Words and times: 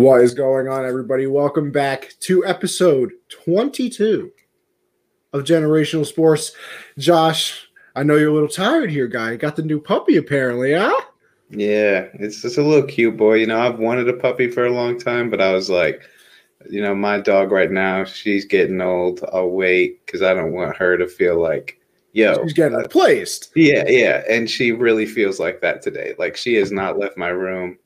What 0.00 0.22
is 0.22 0.32
going 0.32 0.66
on, 0.66 0.86
everybody? 0.86 1.26
Welcome 1.26 1.70
back 1.70 2.14
to 2.20 2.42
episode 2.46 3.12
22 3.28 4.32
of 5.34 5.44
Generational 5.44 6.06
Sports. 6.06 6.52
Josh, 6.96 7.68
I 7.94 8.02
know 8.02 8.16
you're 8.16 8.30
a 8.30 8.32
little 8.32 8.48
tired 8.48 8.90
here, 8.90 9.06
guy. 9.06 9.32
You 9.32 9.36
got 9.36 9.56
the 9.56 9.62
new 9.62 9.78
puppy, 9.78 10.16
apparently, 10.16 10.72
huh? 10.72 10.98
Yeah, 11.50 12.08
it's 12.14 12.40
just 12.40 12.56
a 12.56 12.62
little 12.62 12.88
cute 12.88 13.18
boy. 13.18 13.34
You 13.34 13.48
know, 13.48 13.60
I've 13.60 13.78
wanted 13.78 14.08
a 14.08 14.14
puppy 14.14 14.50
for 14.50 14.64
a 14.64 14.72
long 14.72 14.98
time, 14.98 15.28
but 15.28 15.42
I 15.42 15.52
was 15.52 15.68
like, 15.68 16.00
you 16.70 16.80
know, 16.80 16.94
my 16.94 17.20
dog 17.20 17.52
right 17.52 17.70
now, 17.70 18.04
she's 18.04 18.46
getting 18.46 18.80
old. 18.80 19.22
I'll 19.34 19.50
wait 19.50 20.06
because 20.06 20.22
I 20.22 20.32
don't 20.32 20.54
want 20.54 20.78
her 20.78 20.96
to 20.96 21.08
feel 21.08 21.38
like, 21.38 21.78
yo, 22.14 22.42
She's 22.42 22.54
getting 22.54 22.78
uh, 22.78 22.84
replaced. 22.84 23.52
yeah, 23.54 23.84
yeah. 23.86 24.22
And 24.30 24.48
she 24.48 24.72
really 24.72 25.04
feels 25.04 25.38
like 25.38 25.60
that 25.60 25.82
today. 25.82 26.14
Like 26.18 26.38
she 26.38 26.54
has 26.54 26.72
not 26.72 26.98
left 26.98 27.18
my 27.18 27.28
room. 27.28 27.76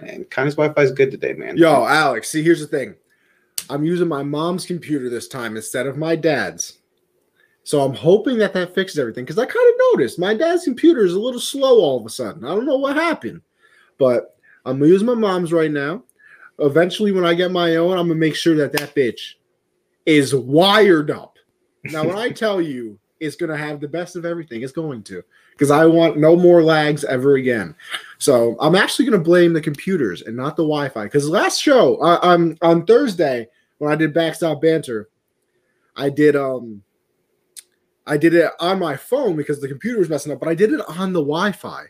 And 0.00 0.28
Connie's 0.30 0.54
Wi-Fi 0.54 0.82
is 0.82 0.92
good 0.92 1.10
today, 1.10 1.34
man. 1.34 1.56
Yo, 1.56 1.84
Alex, 1.84 2.28
see, 2.30 2.42
here's 2.42 2.60
the 2.60 2.66
thing. 2.66 2.94
I'm 3.70 3.84
using 3.84 4.08
my 4.08 4.22
mom's 4.22 4.66
computer 4.66 5.08
this 5.08 5.28
time 5.28 5.56
instead 5.56 5.86
of 5.86 5.96
my 5.96 6.16
dad's. 6.16 6.78
So 7.62 7.80
I'm 7.80 7.94
hoping 7.94 8.36
that 8.38 8.52
that 8.52 8.74
fixes 8.74 8.98
everything 8.98 9.24
because 9.24 9.38
I 9.38 9.46
kind 9.46 9.68
of 9.68 9.80
noticed 9.92 10.18
my 10.18 10.34
dad's 10.34 10.64
computer 10.64 11.04
is 11.04 11.14
a 11.14 11.20
little 11.20 11.40
slow 11.40 11.80
all 11.80 11.98
of 11.98 12.04
a 12.04 12.10
sudden. 12.10 12.44
I 12.44 12.48
don't 12.48 12.66
know 12.66 12.76
what 12.76 12.96
happened, 12.96 13.40
but 13.98 14.36
I'm 14.66 14.78
gonna 14.78 14.90
use 14.90 15.02
my 15.02 15.14
mom's 15.14 15.52
right 15.52 15.70
now. 15.70 16.02
Eventually, 16.58 17.10
when 17.10 17.24
I 17.24 17.32
get 17.32 17.50
my 17.50 17.76
own, 17.76 17.92
I'm 17.96 18.08
gonna 18.08 18.16
make 18.16 18.36
sure 18.36 18.54
that 18.56 18.72
that 18.72 18.94
bitch 18.94 19.34
is 20.04 20.34
wired 20.34 21.10
up. 21.10 21.38
Now, 21.84 22.04
when 22.04 22.18
I 22.18 22.28
tell 22.30 22.60
you 22.60 22.98
it's 23.24 23.36
gonna 23.36 23.56
have 23.56 23.80
the 23.80 23.88
best 23.88 24.16
of 24.16 24.24
everything, 24.24 24.62
it's 24.62 24.72
going 24.72 25.02
to 25.04 25.22
because 25.54 25.70
I 25.70 25.86
want 25.86 26.18
no 26.18 26.36
more 26.36 26.62
lags 26.62 27.04
ever 27.04 27.36
again. 27.36 27.74
So 28.18 28.56
I'm 28.60 28.74
actually 28.74 29.06
going 29.06 29.18
to 29.18 29.24
blame 29.24 29.52
the 29.52 29.60
computers 29.60 30.22
and 30.22 30.36
not 30.36 30.56
the 30.56 30.64
Wi-Fi. 30.64 31.04
Because 31.04 31.28
last 31.28 31.60
show, 31.60 31.96
uh, 31.96 32.18
um, 32.22 32.56
on 32.60 32.84
Thursday 32.84 33.46
when 33.78 33.92
I 33.92 33.96
did 33.96 34.12
backstop 34.12 34.60
banter, 34.60 35.08
I 35.96 36.10
did 36.10 36.34
um, 36.34 36.82
I 38.06 38.16
did 38.16 38.34
it 38.34 38.50
on 38.60 38.78
my 38.78 38.96
phone 38.96 39.36
because 39.36 39.60
the 39.60 39.68
computer 39.68 39.98
was 39.98 40.10
messing 40.10 40.32
up, 40.32 40.40
but 40.40 40.48
I 40.48 40.54
did 40.54 40.72
it 40.72 40.80
on 40.88 41.12
the 41.12 41.20
Wi-Fi, 41.20 41.84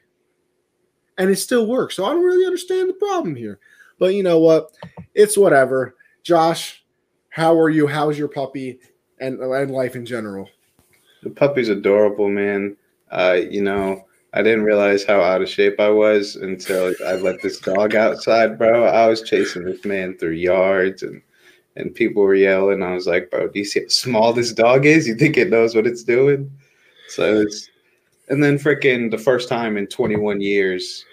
and 1.19 1.31
it 1.31 1.37
still 1.37 1.67
works. 1.67 1.97
So 1.97 2.05
I 2.05 2.11
don't 2.11 2.23
really 2.23 2.47
understand 2.47 2.89
the 2.89 2.95
problem 2.95 3.35
here. 3.35 3.59
But 3.99 4.15
you 4.15 4.23
know 4.23 4.39
what? 4.39 4.77
It's 5.15 5.39
whatever. 5.39 5.97
Josh, 6.23 6.85
how 7.31 7.59
are 7.59 7.71
you? 7.71 7.87
How's 7.87 8.19
your 8.19 8.29
puppy 8.29 8.79
and 9.21 9.41
and 9.41 9.71
life 9.71 9.97
in 9.97 10.05
general? 10.05 10.49
The 11.25 11.31
puppy's 11.31 11.71
adorable, 11.71 12.29
man. 12.29 12.77
Uh, 13.11 13.39
you 13.51 13.63
know, 13.63 14.05
I 14.35 14.43
didn't 14.43 14.65
realize 14.65 15.05
how 15.05 15.21
out 15.21 15.43
of 15.43 15.49
shape 15.49 15.81
I 15.81 15.89
was 15.89 16.37
until 16.37 16.95
I 17.07 17.15
let 17.15 17.41
this 17.41 17.59
dog 17.61 17.95
outside, 17.95 18.59
bro. 18.59 18.85
I 18.85 19.07
was 19.07 19.23
chasing 19.23 19.65
this 19.65 19.85
man 19.85 20.19
through 20.19 20.33
yards 20.33 21.03
and 21.03 21.23
and 21.77 21.95
people 21.95 22.23
were 22.23 22.35
yelling. 22.35 22.83
I 22.83 22.95
was 22.95 23.07
like, 23.07 23.31
bro, 23.31 23.49
do 23.49 23.59
you 23.59 23.65
see 23.65 23.81
how 23.81 23.89
small 23.89 24.33
this 24.33 24.53
dog 24.53 24.87
is? 24.87 25.09
You 25.09 25.15
think 25.15 25.37
it 25.37 25.51
knows 25.51 25.75
what 25.75 25.87
it's 25.87 26.05
doing? 26.05 26.51
So 27.09 27.41
it's 27.41 27.71
and 28.29 28.43
then 28.43 28.59
freaking 28.59 29.11
the 29.11 29.19
first 29.19 29.49
time 29.49 29.77
in 29.77 29.87
21 29.87 30.41
years, 30.41 31.05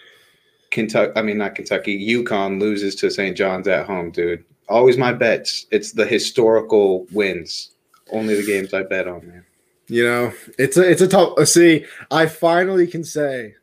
Kentucky, 0.71 1.13
I 1.15 1.21
mean 1.21 1.37
not 1.37 1.55
Kentucky, 1.55 2.05
UConn 2.15 2.59
loses 2.59 2.95
to 2.95 3.09
St. 3.09 3.37
John's 3.37 3.67
at 3.67 3.85
home, 3.85 4.11
dude. 4.11 4.43
Always 4.67 4.97
my 4.97 5.13
bets. 5.13 5.67
It's 5.71 5.91
the 5.93 6.05
historical 6.05 7.05
wins. 7.11 7.71
Only 8.11 8.35
the 8.35 8.45
games 8.45 8.73
I 8.73 8.83
bet 8.83 9.07
on, 9.07 9.27
man. 9.27 9.45
You 9.91 10.05
know, 10.05 10.33
it's 10.57 10.77
a 10.77 10.89
it's 10.89 11.01
a 11.01 11.07
tough. 11.07 11.33
uh, 11.37 11.43
See, 11.43 11.85
I 12.09 12.25
finally 12.25 12.87
can 12.87 13.03
say 13.03 13.55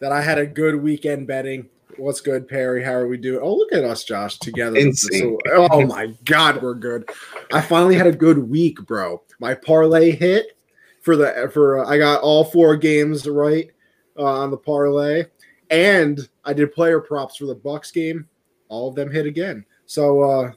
that 0.00 0.10
I 0.10 0.22
had 0.22 0.38
a 0.38 0.46
good 0.46 0.74
weekend 0.76 1.26
betting. 1.26 1.68
What's 1.98 2.22
good, 2.22 2.48
Perry? 2.48 2.82
How 2.82 2.92
are 2.94 3.06
we 3.08 3.18
doing? 3.18 3.40
Oh, 3.42 3.54
look 3.56 3.70
at 3.74 3.84
us, 3.84 4.02
Josh, 4.04 4.38
together. 4.38 4.78
In 4.78 4.94
So- 4.94 5.08
sync. 5.10 5.40
oh 5.52 5.84
my 5.86 6.14
God, 6.24 6.62
we're 6.62 6.72
good. 6.76 7.10
I 7.52 7.60
finally 7.60 7.94
had 7.94 8.06
a 8.06 8.12
good 8.12 8.38
week, 8.38 8.78
bro. 8.86 9.22
My 9.38 9.54
parlay 9.54 10.12
hit 10.12 10.56
for 11.02 11.14
the 11.14 11.50
for 11.52 11.84
I 11.84 11.98
got 11.98 12.22
all 12.22 12.42
four 12.44 12.74
games 12.76 13.28
right 13.28 13.70
uh, 14.18 14.22
on 14.24 14.50
the 14.50 14.56
parlay, 14.56 15.24
and 15.68 16.26
I 16.42 16.54
did 16.54 16.72
player 16.72 17.00
props 17.00 17.36
for 17.36 17.44
the 17.44 17.54
Bucks 17.54 17.90
game. 17.90 18.26
All 18.70 18.88
of 18.88 18.94
them 18.94 19.10
hit 19.12 19.26
again. 19.26 19.66
So, 19.84 20.22
uh, 20.22 20.52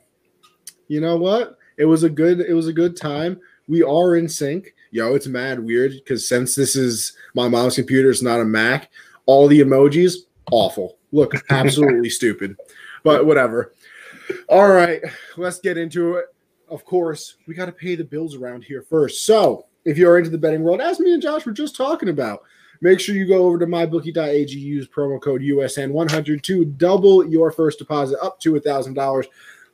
you 0.87 1.01
know 1.01 1.17
what? 1.17 1.57
It 1.77 1.83
was 1.83 2.03
a 2.03 2.09
good 2.09 2.39
it 2.39 2.53
was 2.53 2.69
a 2.69 2.73
good 2.73 2.95
time. 2.95 3.41
We 3.67 3.83
are 3.83 4.15
in 4.15 4.29
sync. 4.29 4.73
Yo, 4.93 5.15
it's 5.15 5.25
mad 5.25 5.59
weird 5.59 5.91
because 5.91 6.29
since 6.29 6.53
this 6.53 6.75
is 6.75 7.17
my 7.33 7.47
mom's 7.47 7.73
computer, 7.73 8.11
it's 8.11 8.21
not 8.21 8.39
a 8.39 8.45
Mac. 8.45 8.91
All 9.25 9.47
the 9.47 9.59
emojis 9.59 10.17
awful. 10.51 10.99
Look 11.11 11.33
absolutely 11.49 12.11
stupid. 12.11 12.55
But 13.03 13.25
whatever. 13.25 13.73
All 14.47 14.69
right, 14.69 15.01
let's 15.35 15.59
get 15.59 15.79
into 15.79 16.17
it. 16.17 16.25
Of 16.69 16.85
course, 16.85 17.37
we 17.47 17.55
got 17.55 17.65
to 17.65 17.71
pay 17.71 17.95
the 17.95 18.03
bills 18.03 18.35
around 18.35 18.65
here 18.65 18.83
first. 18.83 19.25
So, 19.25 19.65
if 19.83 19.97
you're 19.97 20.19
into 20.19 20.29
the 20.29 20.37
betting 20.37 20.61
world, 20.61 20.79
as 20.79 20.99
me 20.99 21.11
and 21.11 21.23
Josh 21.23 21.47
were 21.47 21.53
just 21.53 21.75
talking 21.75 22.09
about, 22.09 22.43
make 22.79 22.99
sure 22.99 23.15
you 23.15 23.27
go 23.27 23.47
over 23.47 23.57
to 23.57 23.65
mybookie.ag, 23.65 24.55
use 24.55 24.87
promo 24.87 25.19
code 25.19 25.41
USN100 25.41 26.43
to 26.43 26.65
double 26.65 27.27
your 27.27 27.51
first 27.51 27.79
deposit 27.79 28.19
up 28.21 28.39
to 28.41 28.53
$1,000. 28.53 29.25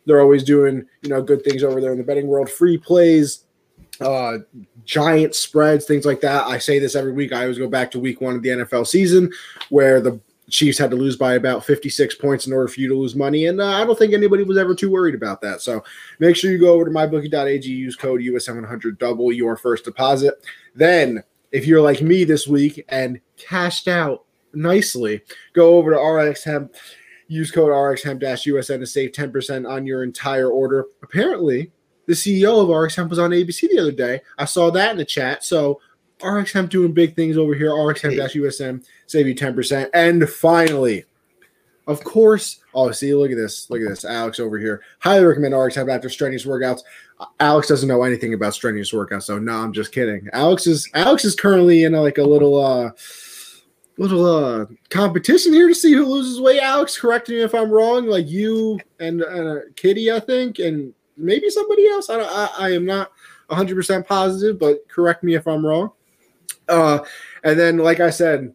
They're 0.05 0.21
always 0.21 0.45
doing, 0.45 0.85
you 1.01 1.09
know, 1.09 1.21
good 1.21 1.43
things 1.43 1.61
over 1.61 1.81
there 1.81 1.91
in 1.91 1.97
the 1.97 2.05
betting 2.05 2.27
world. 2.27 2.49
Free 2.49 2.77
plays, 2.77 3.43
uh, 4.01 4.39
giant 4.85 5.35
spreads, 5.35 5.85
things 5.85 6.05
like 6.05 6.21
that. 6.21 6.47
I 6.47 6.57
say 6.57 6.79
this 6.79 6.95
every 6.95 7.11
week. 7.11 7.33
I 7.33 7.41
always 7.41 7.57
go 7.57 7.67
back 7.67 7.91
to 7.91 7.99
week 7.99 8.21
one 8.21 8.35
of 8.35 8.41
the 8.41 8.49
NFL 8.49 8.87
season 8.87 9.31
where 9.69 10.01
the 10.01 10.19
Chiefs 10.49 10.77
had 10.77 10.89
to 10.89 10.95
lose 10.95 11.15
by 11.15 11.35
about 11.35 11.63
56 11.63 12.15
points 12.15 12.47
in 12.47 12.53
order 12.53 12.67
for 12.67 12.79
you 12.79 12.87
to 12.89 12.95
lose 12.95 13.15
money. 13.15 13.45
And 13.45 13.61
uh, 13.61 13.67
I 13.67 13.85
don't 13.85 13.97
think 13.97 14.13
anybody 14.13 14.43
was 14.43 14.57
ever 14.57 14.73
too 14.73 14.89
worried 14.89 15.15
about 15.15 15.41
that. 15.41 15.61
So 15.61 15.83
make 16.19 16.35
sure 16.35 16.51
you 16.51 16.57
go 16.57 16.73
over 16.73 16.85
to 16.85 16.91
mybookie.ag, 16.91 17.67
use 17.67 17.95
code 17.95 18.21
US700, 18.21 18.97
double 18.97 19.31
your 19.31 19.55
first 19.55 19.85
deposit. 19.85 20.35
Then, 20.75 21.23
if 21.51 21.65
you're 21.65 21.81
like 21.81 22.01
me 22.01 22.23
this 22.23 22.47
week 22.47 22.85
and 22.89 23.19
cashed 23.37 23.87
out 23.87 24.25
nicely, 24.53 25.21
go 25.53 25.77
over 25.77 25.91
to 25.91 25.97
RX 25.97 26.43
Hemp, 26.43 26.75
use 27.27 27.51
code 27.51 27.69
RX 27.69 28.03
Hemp 28.03 28.21
USN 28.21 28.79
to 28.79 28.85
save 28.85 29.11
10% 29.11 29.69
on 29.69 29.85
your 29.85 30.03
entire 30.03 30.49
order. 30.49 30.85
Apparently, 31.01 31.71
the 32.09 32.15
CEO 32.15 32.63
of 32.63 32.75
RX 32.75 32.95
Hemp 32.95 33.11
was 33.11 33.19
on 33.19 33.29
ABC 33.29 33.69
the 33.69 33.77
other 33.77 33.91
day. 33.91 34.19
I 34.39 34.45
saw 34.45 34.71
that 34.71 34.89
in 34.89 34.97
the 34.97 35.05
chat. 35.05 35.43
So 35.43 35.79
RX 36.23 36.51
Hemp 36.51 36.71
doing 36.71 36.91
big 36.91 37.15
things 37.15 37.37
over 37.37 37.53
here. 37.53 37.71
RX 37.71 38.01
Hemp 38.01 38.15
USN 38.15 38.83
save 39.05 39.27
you 39.27 39.35
10%. 39.35 39.91
And 39.93 40.27
finally, 40.27 41.05
of 41.85 42.03
course, 42.03 42.61
oh, 42.73 42.89
see, 42.89 43.13
look 43.13 43.29
at 43.29 43.37
this. 43.37 43.69
Look 43.69 43.81
at 43.81 43.89
this. 43.89 44.05
Alex 44.05 44.39
over 44.39 44.57
here. 44.57 44.81
Highly 44.97 45.23
recommend 45.23 45.55
RX 45.55 45.75
Hemp 45.75 45.89
after 45.91 46.09
strenuous 46.09 46.47
workouts. 46.47 46.81
Alex 47.39 47.67
doesn't 47.67 47.87
know 47.87 48.01
anything 48.01 48.33
about 48.33 48.55
strenuous 48.55 48.91
workouts, 48.91 49.23
so 49.23 49.37
no, 49.37 49.53
I'm 49.53 49.71
just 49.71 49.91
kidding. 49.91 50.27
Alex 50.33 50.65
is 50.65 50.89
Alex 50.95 51.25
is 51.25 51.35
currently 51.35 51.83
in 51.83 51.93
a, 51.93 52.01
like 52.01 52.17
a 52.17 52.23
little 52.23 52.63
uh 52.63 52.91
little 53.97 54.25
uh 54.25 54.65
competition 54.89 55.51
here 55.51 55.67
to 55.67 55.75
see 55.75 55.91
who 55.91 56.05
loses 56.05 56.39
weight. 56.39 56.61
Alex, 56.61 56.97
correct 56.97 57.27
me 57.29 57.41
if 57.41 57.53
I'm 57.53 57.69
wrong. 57.69 58.07
Like 58.07 58.27
you 58.27 58.79
and 58.99 59.21
uh, 59.21 59.57
Kitty, 59.75 60.11
I 60.11 60.21
think, 60.21 60.59
and 60.59 60.93
maybe 61.19 61.49
somebody 61.49 61.87
else. 61.87 62.09
I 62.09 62.19
I, 62.19 62.49
I 62.57 62.71
am 62.71 62.85
not 62.85 63.11
100 63.47 63.75
percent 63.75 64.07
positive, 64.07 64.59
but 64.59 64.87
correct 64.89 65.23
me 65.23 65.35
if 65.35 65.47
I'm 65.47 65.65
wrong. 65.65 65.91
Uh, 66.67 66.99
and 67.43 67.59
then, 67.59 67.77
like 67.77 67.99
I 67.99 68.09
said, 68.09 68.53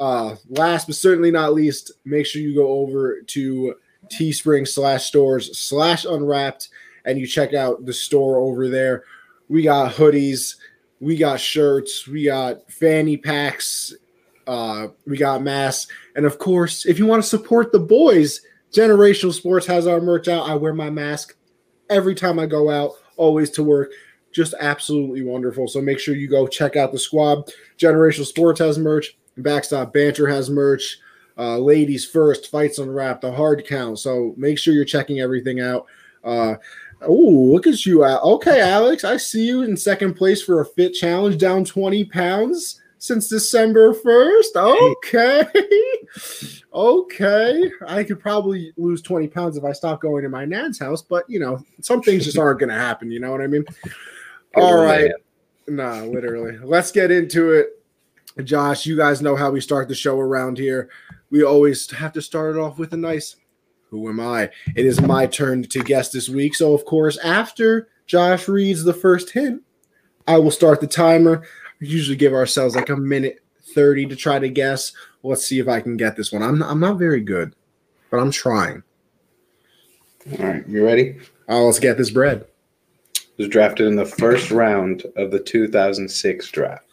uh, 0.00 0.36
last 0.48 0.86
but 0.86 0.96
certainly 0.96 1.30
not 1.30 1.54
least, 1.54 1.92
make 2.04 2.26
sure 2.26 2.42
you 2.42 2.54
go 2.54 2.68
over 2.68 3.22
to 3.22 3.74
Teespring 4.08 4.66
slash 4.66 5.04
stores 5.04 5.56
slash 5.58 6.04
unwrapped 6.04 6.68
and 7.04 7.18
you 7.18 7.26
check 7.26 7.54
out 7.54 7.86
the 7.86 7.92
store 7.92 8.38
over 8.38 8.68
there. 8.68 9.04
We 9.48 9.62
got 9.62 9.94
hoodies, 9.94 10.56
we 11.00 11.16
got 11.16 11.40
shirts, 11.40 12.06
we 12.06 12.24
got 12.24 12.70
fanny 12.70 13.16
packs, 13.16 13.94
uh, 14.46 14.88
we 15.06 15.16
got 15.16 15.42
masks, 15.42 15.90
and 16.16 16.26
of 16.26 16.38
course, 16.38 16.86
if 16.86 16.98
you 16.98 17.06
want 17.06 17.22
to 17.22 17.28
support 17.28 17.72
the 17.72 17.80
boys, 17.80 18.40
Generational 18.72 19.32
Sports 19.32 19.66
has 19.66 19.86
our 19.86 20.00
merch 20.00 20.28
out. 20.28 20.48
I 20.48 20.54
wear 20.54 20.72
my 20.72 20.90
mask 20.90 21.36
every 21.92 22.14
time 22.14 22.38
I 22.38 22.46
go 22.46 22.70
out, 22.70 22.92
always 23.16 23.50
to 23.50 23.62
work. 23.62 23.92
Just 24.32 24.54
absolutely 24.60 25.22
wonderful. 25.22 25.68
So 25.68 25.80
make 25.80 25.98
sure 25.98 26.14
you 26.14 26.28
go 26.28 26.46
check 26.46 26.76
out 26.76 26.92
the 26.92 26.98
squad. 26.98 27.50
Generational 27.78 28.26
Sports 28.26 28.60
has 28.60 28.78
merch. 28.78 29.16
Backstop 29.36 29.92
Banter 29.92 30.26
has 30.26 30.50
merch. 30.50 30.98
Uh, 31.38 31.58
ladies 31.58 32.04
first, 32.04 32.50
fights 32.50 32.78
unwrapped, 32.78 33.22
the 33.22 33.32
hard 33.32 33.66
count. 33.66 33.98
So 33.98 34.34
make 34.36 34.58
sure 34.58 34.74
you're 34.74 34.84
checking 34.84 35.20
everything 35.20 35.60
out. 35.60 35.86
Uh, 36.22 36.56
oh, 37.00 37.50
look 37.52 37.66
at 37.66 37.86
you. 37.86 38.04
Okay, 38.04 38.60
Alex, 38.60 39.04
I 39.04 39.16
see 39.16 39.46
you 39.46 39.62
in 39.62 39.76
second 39.76 40.14
place 40.14 40.42
for 40.42 40.60
a 40.60 40.66
fit 40.66 40.92
challenge, 40.92 41.38
down 41.38 41.64
20 41.64 42.04
pounds 42.04 42.81
since 43.02 43.26
December 43.26 43.92
1st. 43.92 44.92
Okay. 44.92 45.42
okay. 46.72 47.72
I 47.88 48.04
could 48.04 48.20
probably 48.20 48.72
lose 48.76 49.02
20 49.02 49.26
pounds 49.26 49.56
if 49.56 49.64
I 49.64 49.72
stop 49.72 50.00
going 50.00 50.22
to 50.22 50.28
my 50.28 50.44
nan's 50.44 50.78
house, 50.78 51.02
but 51.02 51.28
you 51.28 51.40
know, 51.40 51.60
some 51.80 52.00
things 52.00 52.24
just 52.24 52.38
aren't 52.38 52.60
going 52.60 52.68
to 52.68 52.76
happen. 52.76 53.10
You 53.10 53.18
know 53.18 53.32
what 53.32 53.40
I 53.40 53.48
mean? 53.48 53.64
Oh, 54.54 54.62
All 54.62 54.84
right. 54.84 55.10
No, 55.66 56.06
literally. 56.06 56.56
Let's 56.58 56.92
get 56.92 57.10
into 57.10 57.50
it. 57.50 57.70
Josh, 58.44 58.86
you 58.86 58.96
guys 58.96 59.20
know 59.20 59.34
how 59.34 59.50
we 59.50 59.60
start 59.60 59.88
the 59.88 59.96
show 59.96 60.20
around 60.20 60.56
here. 60.56 60.88
We 61.28 61.42
always 61.42 61.90
have 61.90 62.12
to 62.12 62.22
start 62.22 62.54
it 62.54 62.60
off 62.60 62.78
with 62.78 62.92
a 62.92 62.96
nice 62.96 63.34
Who 63.90 64.08
am 64.08 64.20
I? 64.20 64.48
It 64.76 64.86
is 64.86 65.00
my 65.00 65.26
turn 65.26 65.64
to 65.64 65.82
guess 65.82 66.10
this 66.12 66.28
week. 66.28 66.54
So, 66.54 66.72
of 66.72 66.84
course, 66.84 67.18
after 67.18 67.88
Josh 68.06 68.46
reads 68.46 68.84
the 68.84 68.94
first 68.94 69.30
hint, 69.30 69.62
I 70.28 70.38
will 70.38 70.52
start 70.52 70.80
the 70.80 70.86
timer. 70.86 71.42
We 71.82 71.88
usually 71.88 72.16
give 72.16 72.32
ourselves 72.32 72.76
like 72.76 72.90
a 72.90 72.96
minute 72.96 73.40
30 73.74 74.06
to 74.06 74.14
try 74.16 74.38
to 74.38 74.48
guess. 74.48 74.92
Let's 75.24 75.44
see 75.44 75.58
if 75.58 75.66
I 75.66 75.80
can 75.80 75.96
get 75.96 76.14
this 76.14 76.30
one. 76.30 76.40
I'm, 76.40 76.62
I'm 76.62 76.78
not 76.78 76.96
very 76.96 77.20
good, 77.20 77.56
but 78.08 78.20
I'm 78.20 78.30
trying. 78.30 78.84
All 80.38 80.46
right, 80.46 80.68
you 80.68 80.84
ready? 80.84 81.18
Oh, 81.48 81.64
let's 81.66 81.80
get 81.80 81.98
this 81.98 82.10
bread. 82.10 82.46
Was 83.36 83.48
drafted 83.48 83.88
in 83.88 83.96
the 83.96 84.06
first 84.06 84.52
round 84.52 85.04
of 85.16 85.32
the 85.32 85.40
2006 85.40 86.50
draft. 86.52 86.86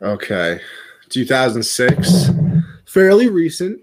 Okay. 0.00 0.60
2006. 1.10 2.30
Fairly 2.86 3.28
recent. 3.28 3.82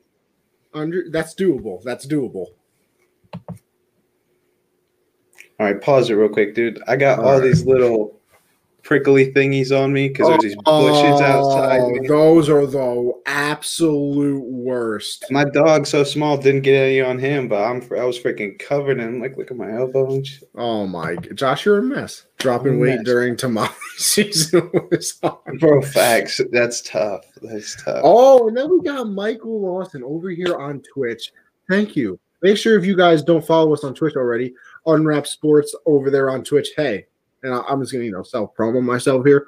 Under 0.74 1.10
that's 1.12 1.36
doable. 1.36 1.84
That's 1.84 2.08
doable. 2.08 2.48
All 5.60 5.68
right, 5.68 5.80
pause 5.80 6.10
it 6.10 6.16
real 6.16 6.30
quick, 6.30 6.56
dude. 6.56 6.82
I 6.88 6.96
got 6.96 7.20
all, 7.20 7.26
All 7.26 7.34
right. 7.34 7.44
these 7.44 7.66
little 7.68 8.21
prickly 8.84 9.32
thingies 9.32 9.72
on 9.72 9.94
me 9.94 10.08
because 10.08 10.28
there's 10.28 10.42
these 10.42 10.56
bushes 10.64 11.22
outside. 11.22 11.80
Oh, 11.82 11.90
me. 11.90 12.08
Those 12.08 12.50
are 12.50 12.66
the 12.66 13.14
absolute 13.26 14.44
worst. 14.44 15.26
My 15.30 15.46
dog 15.46 15.86
so 15.86 16.04
small 16.04 16.38
didn't 16.38 16.62
get 16.62 16.76
any 16.76 17.02
on 17.02 17.20
him, 17.20 17.48
but 17.48 17.64
I'm 17.64 17.82
I 17.98 18.04
was 18.04 18.20
freaking 18.20 18.58
covered 18.60 19.00
in 19.00 19.20
like 19.20 19.38
look 19.38 19.52
at 19.52 19.58
my 19.58 19.72
elbow 19.72 20.14
and 20.14 20.26
shit. 20.26 20.50
Oh 20.56 20.88
my 20.88 21.16
Josh, 21.16 21.66
you're 21.66 21.80
a 21.80 21.84
mess. 21.84 22.26
Dropping 22.38 22.76
a 22.76 22.78
weight 22.80 22.98
mess. 22.98 23.06
during 23.06 23.36
tamale 23.36 23.70
season 23.98 24.70
was 24.90 25.20
hard. 25.22 25.60
Bro, 25.60 25.84
facts. 25.84 26.42
That's 26.52 26.82
tough. 26.82 27.26
That's 27.42 27.82
tough. 27.84 28.02
Oh, 28.04 28.48
and 28.48 28.58
then 28.58 28.70
we 28.70 28.82
got 28.82 29.10
Michael 29.10 29.62
Lawson 29.62 30.04
over 30.04 30.30
here 30.30 30.58
on 30.58 30.82
Twitch. 30.94 31.32
Thank 31.70 31.96
you. 31.96 32.20
Make 32.42 32.58
sure 32.58 32.78
if 32.78 32.86
you 32.86 32.98
guys 32.98 33.22
don't 33.22 33.46
follow 33.46 33.72
us 33.74 33.84
on 33.84 33.94
Twitch 33.94 34.16
already, 34.16 34.54
Unwrap 34.88 35.28
Sports 35.28 35.76
over 35.86 36.10
there 36.10 36.32
on 36.32 36.44
Twitch. 36.44 36.70
Hey, 36.76 37.06
and 37.44 37.54
I'm 37.54 37.82
just 37.82 37.92
gonna 37.92 38.06
you 38.06 38.12
know 38.12 38.24
self 38.24 38.56
promo 38.56 38.82
myself 38.82 39.26
here. 39.26 39.48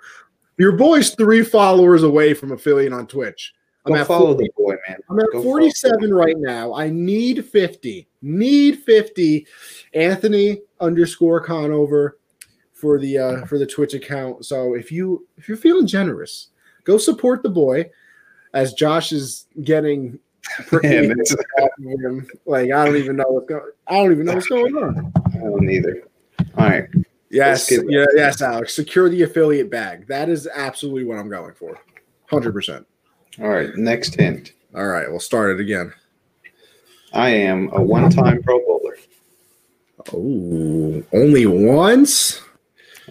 Your 0.57 0.73
boy's 0.73 1.15
three 1.15 1.43
followers 1.43 2.03
away 2.03 2.33
from 2.33 2.51
affiliate 2.51 2.93
on 2.93 3.07
Twitch. 3.07 3.53
I'm 3.85 3.93
Go 3.93 3.99
at 3.99 4.07
follow 4.07 4.27
40 4.33 4.43
the 4.43 4.49
boy, 4.55 4.75
man. 4.87 4.97
I'm 5.09 5.19
at 5.19 5.25
Go 5.33 5.43
47 5.43 6.13
right 6.13 6.37
now. 6.37 6.73
I 6.73 6.89
need 6.89 7.45
50. 7.45 8.07
Need 8.21 8.79
50. 8.83 9.45
Anthony 9.93 10.61
underscore 10.79 11.43
Conover 11.43 12.17
for 12.71 12.97
the 12.99 13.17
uh 13.17 13.45
for 13.45 13.57
the 13.57 13.65
Twitch 13.65 13.93
account. 13.93 14.45
So 14.45 14.75
if 14.75 14.91
you 14.91 15.27
if 15.37 15.47
you're 15.47 15.57
feeling 15.57 15.87
generous, 15.87 16.49
go 16.83 16.97
support 16.97 17.43
the 17.43 17.49
boy 17.49 17.89
as 18.53 18.73
Josh 18.73 19.11
is 19.11 19.47
getting 19.63 20.19
prickly 20.67 20.89
Man, 20.89 21.05
hairs 21.05 21.31
it's- 21.31 21.45
off 21.61 21.69
of 21.79 21.85
him. 21.85 22.27
Like 22.45 22.71
I 22.71 22.85
don't 22.85 22.95
even 22.97 23.15
know 23.17 23.25
what's 23.27 23.47
going 23.47 23.71
I 23.87 23.95
don't 23.95 24.11
even 24.11 24.25
know 24.27 24.35
what's 24.35 24.47
going 24.47 24.75
on. 24.77 25.11
I 25.33 25.37
don't 25.39 25.69
either. 25.69 26.03
All 26.57 26.65
right. 26.69 26.85
Yes, 27.33 27.71
yeah, 27.71 28.05
yes, 28.15 28.43
Alex. 28.43 28.75
Secure 28.75 29.09
the 29.09 29.23
affiliate 29.23 29.71
bag. 29.71 30.05
That 30.05 30.29
is 30.29 30.47
absolutely 30.53 31.03
what 31.03 31.17
I'm 31.17 31.29
going 31.29 31.53
for. 31.53 31.79
100%. 32.29 32.85
All 33.41 33.49
right. 33.49 33.75
Next 33.75 34.13
hint. 34.15 34.53
All 34.75 34.85
right, 34.87 35.09
we'll 35.09 35.19
start 35.19 35.51
it 35.51 35.59
again. 35.59 35.91
I 37.11 37.29
am 37.29 37.69
a 37.73 37.81
one-time 37.81 38.43
Pro 38.43 38.59
Bowler. 38.59 38.97
Oh, 40.13 41.03
only 41.13 41.45
once? 41.45 42.41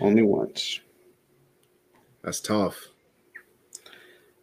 Only 0.00 0.22
once. 0.22 0.80
That's 2.22 2.40
tough. 2.40 2.88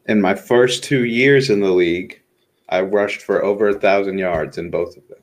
In 0.07 0.19
my 0.19 0.35
first 0.35 0.83
two 0.83 1.05
years 1.05 1.49
in 1.49 1.61
the 1.61 1.71
league, 1.71 2.21
I 2.67 2.81
rushed 2.81 3.21
for 3.21 3.43
over 3.43 3.69
a 3.69 3.79
thousand 3.79 4.17
yards 4.17 4.57
in 4.57 4.69
both 4.69 4.97
of 4.97 5.07
them. 5.07 5.19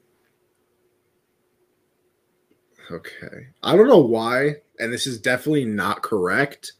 Okay. 2.90 3.48
I 3.62 3.76
don't 3.76 3.88
know 3.88 3.98
why, 3.98 4.56
and 4.78 4.92
this 4.92 5.06
is 5.06 5.18
definitely 5.18 5.64
not 5.64 6.02
correct 6.02 6.72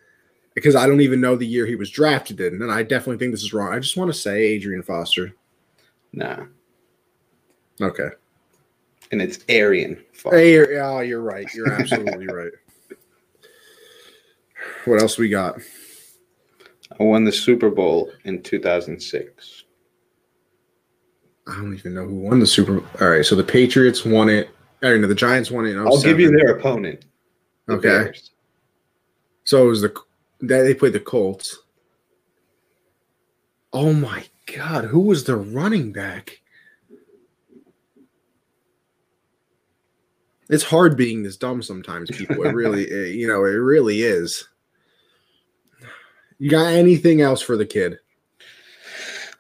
because 0.55 0.75
I 0.75 0.87
don't 0.87 1.01
even 1.01 1.21
know 1.21 1.37
the 1.37 1.47
year 1.47 1.67
he 1.67 1.75
was 1.75 1.91
drafted 1.91 2.41
in, 2.41 2.63
and 2.63 2.73
I 2.73 2.83
definitely 2.83 3.19
think 3.19 3.33
this 3.33 3.43
is 3.43 3.53
wrong. 3.53 3.75
I 3.75 3.79
just 3.79 3.97
want 3.97 4.13
to 4.13 4.19
say 4.19 4.43
Adrian 4.43 4.83
Foster. 4.83 5.35
Nah. 6.13 6.45
Okay. 7.81 8.09
And 9.13 9.21
it's 9.21 9.41
Arian. 9.49 10.03
Hey, 10.31 10.55
you're, 10.55 10.83
oh, 10.83 11.01
you're 11.01 11.21
right. 11.21 11.47
You're 11.55 11.73
absolutely 11.73 12.27
right. 12.27 12.53
What 14.85 15.01
else 15.03 15.19
we 15.19 15.29
got? 15.29 15.61
I 16.99 17.03
won 17.03 17.25
the 17.25 17.33
Super 17.33 17.71
Bowl 17.71 18.11
in 18.25 18.43
2006. 18.43 19.65
I 21.47 21.55
don't 21.57 21.75
even 21.75 21.95
know 21.95 22.07
who 22.07 22.15
won 22.21 22.41
the 22.41 22.47
Super. 22.47 22.81
Bowl. 22.81 22.89
All 23.01 23.09
right, 23.09 23.25
so 23.25 23.37
the 23.37 23.45
Patriots 23.45 24.05
won 24.05 24.29
it. 24.29 24.51
I 24.87 24.91
don't 24.91 25.09
the 25.09 25.15
Giants 25.15 25.51
won 25.51 25.67
it. 25.67 25.71
In 25.73 25.79
I'll 25.79 26.01
give 26.01 26.21
you 26.21 26.31
their 26.31 26.57
opponent. 26.57 27.05
the 27.67 27.75
Okay. 27.75 27.89
Bears. 27.89 28.31
So 29.45 29.65
it 29.67 29.69
was 29.69 29.81
the 29.83 29.95
that 30.41 30.63
they 30.63 30.75
played 30.75 30.93
the 30.93 31.01
Colts. 31.01 31.59
Oh 33.73 33.93
my 33.93 34.25
god, 34.55 34.85
who 34.85 35.01
was 35.01 35.25
the 35.25 35.37
running 35.37 35.93
back? 35.93 36.41
It's 40.49 40.63
hard 40.63 40.97
being 40.97 41.23
this 41.23 41.37
dumb 41.37 41.63
sometimes, 41.63 42.11
people. 42.11 42.45
It 42.45 42.55
really, 42.55 42.85
it- 42.91 43.15
you 43.17 43.27
know, 43.27 43.45
it 43.45 43.51
really 43.51 44.03
is. 44.03 44.49
You 46.39 46.51
got 46.51 46.67
anything 46.67 47.21
else 47.23 47.41
for 47.41 47.57
the 47.57 47.67
kid? 47.67 47.99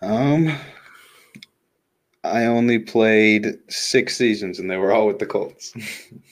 Um, 0.02 0.56
I 2.32 2.46
only 2.46 2.78
played 2.78 3.58
six 3.68 4.16
seasons, 4.16 4.58
and 4.58 4.70
they 4.70 4.76
were 4.76 4.92
all 4.92 5.06
with 5.06 5.18
the 5.18 5.26
Colts. 5.26 5.72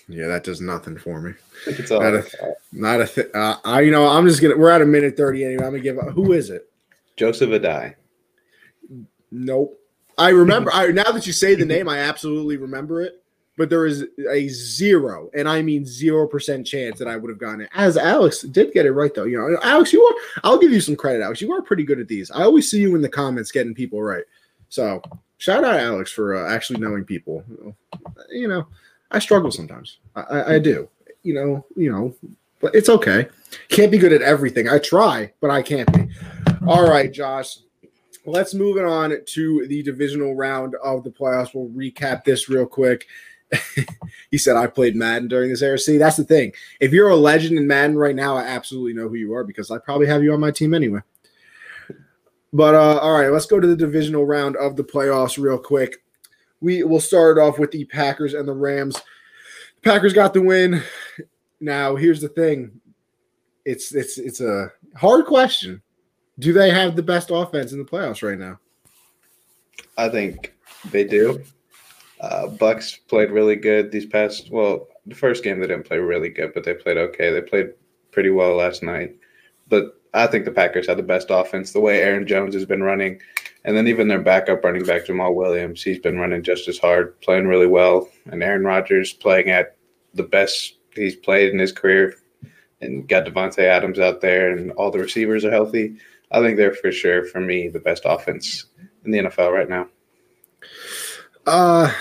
Yeah, 0.06 0.26
that 0.26 0.44
does 0.44 0.60
nothing 0.60 0.98
for 0.98 1.18
me. 1.18 1.32
it's 1.66 1.90
all. 1.90 2.02
Not 2.02 2.12
a- 2.12 2.54
Not 2.72 3.00
a 3.00 3.06
thing. 3.06 3.24
Uh, 3.32 3.56
I, 3.64 3.80
you 3.80 3.90
know, 3.90 4.06
I'm 4.06 4.28
just 4.28 4.42
gonna. 4.42 4.54
We're 4.54 4.68
at 4.70 4.82
a 4.82 4.84
minute 4.84 5.16
thirty 5.16 5.42
anyway. 5.42 5.64
I'm 5.64 5.70
gonna 5.70 5.80
give. 5.82 5.96
Who 5.96 6.32
is 6.34 6.50
it? 6.50 6.70
Joseph 7.16 7.48
Addai. 7.48 7.94
Nope. 9.30 9.80
I 10.18 10.28
remember. 10.28 10.70
I 10.74 10.88
now 10.88 11.10
that 11.10 11.26
you 11.26 11.32
say 11.32 11.54
the 11.54 11.64
name, 11.64 11.88
I 11.88 12.00
absolutely 12.00 12.58
remember 12.58 13.00
it. 13.00 13.22
But 13.56 13.70
there 13.70 13.86
is 13.86 14.04
a 14.30 14.46
zero, 14.48 15.30
and 15.34 15.48
I 15.48 15.62
mean 15.62 15.86
zero 15.86 16.26
percent 16.26 16.66
chance 16.66 16.98
that 16.98 17.08
I 17.08 17.16
would 17.16 17.30
have 17.30 17.38
gotten 17.38 17.62
it. 17.62 17.70
As 17.74 17.96
Alex 17.96 18.42
did 18.42 18.72
get 18.72 18.84
it 18.84 18.92
right, 18.92 19.14
though. 19.14 19.24
You 19.24 19.38
know, 19.38 19.58
Alex, 19.62 19.90
you 19.92 20.02
are. 20.02 20.14
I'll 20.44 20.58
give 20.58 20.70
you 20.72 20.82
some 20.82 20.96
credit, 20.96 21.22
Alex. 21.22 21.40
You 21.40 21.50
are 21.54 21.62
pretty 21.62 21.84
good 21.84 21.98
at 21.98 22.08
these. 22.08 22.30
I 22.30 22.42
always 22.42 22.70
see 22.70 22.80
you 22.80 22.94
in 22.94 23.00
the 23.00 23.08
comments 23.08 23.50
getting 23.52 23.74
people 23.74 24.02
right. 24.02 24.24
So 24.68 25.00
shout 25.38 25.64
out 25.64 25.80
Alex 25.80 26.10
for 26.12 26.34
uh, 26.34 26.52
actually 26.52 26.80
knowing 26.80 27.04
people. 27.04 27.44
You 28.30 28.48
know, 28.48 28.66
I 29.10 29.18
struggle 29.18 29.50
sometimes. 29.50 29.98
I, 30.14 30.20
I, 30.22 30.54
I 30.54 30.58
do. 30.58 30.88
You 31.22 31.34
know. 31.34 31.66
You 31.76 31.92
know. 31.92 32.14
But 32.60 32.74
it's 32.74 32.88
okay. 32.88 33.28
Can't 33.68 33.92
be 33.92 33.98
good 33.98 34.12
at 34.12 34.22
everything. 34.22 34.68
I 34.68 34.78
try, 34.78 35.32
but 35.40 35.50
I 35.50 35.60
can't 35.62 35.92
be. 35.92 36.08
All 36.66 36.88
right, 36.88 37.12
Josh. 37.12 37.58
Let's 38.26 38.54
move 38.54 38.78
it 38.78 38.86
on 38.86 39.14
to 39.22 39.66
the 39.66 39.82
divisional 39.82 40.34
round 40.34 40.74
of 40.82 41.04
the 41.04 41.10
playoffs. 41.10 41.50
We'll 41.52 41.68
recap 41.68 42.24
this 42.24 42.48
real 42.48 42.64
quick. 42.64 43.06
he 44.30 44.38
said, 44.38 44.56
I 44.56 44.66
played 44.66 44.96
Madden 44.96 45.28
during 45.28 45.50
this 45.50 45.60
era. 45.60 45.78
See, 45.78 45.98
that's 45.98 46.16
the 46.16 46.24
thing. 46.24 46.52
If 46.80 46.92
you're 46.92 47.10
a 47.10 47.16
legend 47.16 47.58
in 47.58 47.66
Madden 47.66 47.96
right 47.96 48.16
now, 48.16 48.36
I 48.36 48.44
absolutely 48.44 48.94
know 48.94 49.08
who 49.08 49.16
you 49.16 49.34
are 49.34 49.44
because 49.44 49.70
I 49.70 49.76
probably 49.78 50.06
have 50.06 50.22
you 50.22 50.32
on 50.32 50.40
my 50.40 50.50
team 50.50 50.72
anyway. 50.72 51.00
But 52.54 52.76
uh, 52.76 53.00
all 53.00 53.12
right, 53.12 53.30
let's 53.30 53.46
go 53.46 53.58
to 53.58 53.66
the 53.66 53.76
divisional 53.76 54.24
round 54.24 54.56
of 54.56 54.76
the 54.76 54.84
playoffs 54.84 55.42
real 55.42 55.58
quick. 55.58 56.04
We 56.60 56.84
will 56.84 57.00
start 57.00 57.36
off 57.36 57.58
with 57.58 57.72
the 57.72 57.84
Packers 57.86 58.32
and 58.32 58.46
the 58.46 58.52
Rams. 58.52 58.94
The 58.94 59.90
Packers 59.90 60.12
got 60.12 60.32
the 60.32 60.40
win. 60.40 60.80
Now, 61.60 61.96
here's 61.96 62.20
the 62.20 62.28
thing. 62.28 62.80
It's 63.64 63.92
it's 63.92 64.18
it's 64.18 64.40
a 64.40 64.70
hard 64.94 65.26
question. 65.26 65.82
Do 66.38 66.52
they 66.52 66.70
have 66.70 66.94
the 66.94 67.02
best 67.02 67.30
offense 67.32 67.72
in 67.72 67.78
the 67.78 67.84
playoffs 67.84 68.22
right 68.22 68.38
now? 68.38 68.60
I 69.98 70.08
think 70.08 70.54
they 70.92 71.02
do. 71.02 71.42
Uh, 72.20 72.46
Bucks 72.46 72.96
played 73.08 73.32
really 73.32 73.56
good 73.56 73.90
these 73.90 74.06
past. 74.06 74.52
Well, 74.52 74.86
the 75.06 75.16
first 75.16 75.42
game 75.42 75.58
they 75.58 75.66
didn't 75.66 75.86
play 75.86 75.98
really 75.98 76.28
good, 76.28 76.54
but 76.54 76.62
they 76.62 76.74
played 76.74 76.98
okay. 76.98 77.32
They 77.32 77.40
played 77.40 77.72
pretty 78.12 78.30
well 78.30 78.54
last 78.54 78.84
night. 78.84 79.16
But 79.68 80.00
I 80.14 80.28
think 80.28 80.44
the 80.44 80.52
Packers 80.52 80.86
have 80.86 80.96
the 80.96 81.02
best 81.02 81.26
offense. 81.30 81.72
The 81.72 81.80
way 81.80 82.00
Aaron 82.00 82.26
Jones 82.26 82.54
has 82.54 82.64
been 82.64 82.82
running, 82.82 83.20
and 83.64 83.76
then 83.76 83.88
even 83.88 84.08
their 84.08 84.20
backup 84.20 84.62
running 84.62 84.84
back 84.84 85.06
Jamaal 85.06 85.34
Williams, 85.34 85.82
he's 85.82 85.98
been 85.98 86.18
running 86.18 86.42
just 86.42 86.68
as 86.68 86.78
hard, 86.78 87.20
playing 87.20 87.48
really 87.48 87.66
well. 87.66 88.08
And 88.26 88.42
Aaron 88.42 88.64
Rodgers 88.64 89.12
playing 89.12 89.50
at 89.50 89.76
the 90.14 90.22
best 90.22 90.76
he's 90.94 91.16
played 91.16 91.52
in 91.52 91.58
his 91.58 91.72
career, 91.72 92.14
and 92.80 93.08
got 93.08 93.26
Davante 93.26 93.58
Adams 93.58 93.98
out 93.98 94.20
there, 94.20 94.56
and 94.56 94.70
all 94.72 94.90
the 94.90 95.00
receivers 95.00 95.44
are 95.44 95.50
healthy. 95.50 95.96
I 96.30 96.40
think 96.40 96.56
they're 96.56 96.74
for 96.74 96.92
sure, 96.92 97.24
for 97.24 97.40
me, 97.40 97.68
the 97.68 97.80
best 97.80 98.04
offense 98.04 98.66
in 99.04 99.10
the 99.10 99.18
NFL 99.18 99.52
right 99.52 99.68
now. 99.68 99.88
Uh 101.46 101.92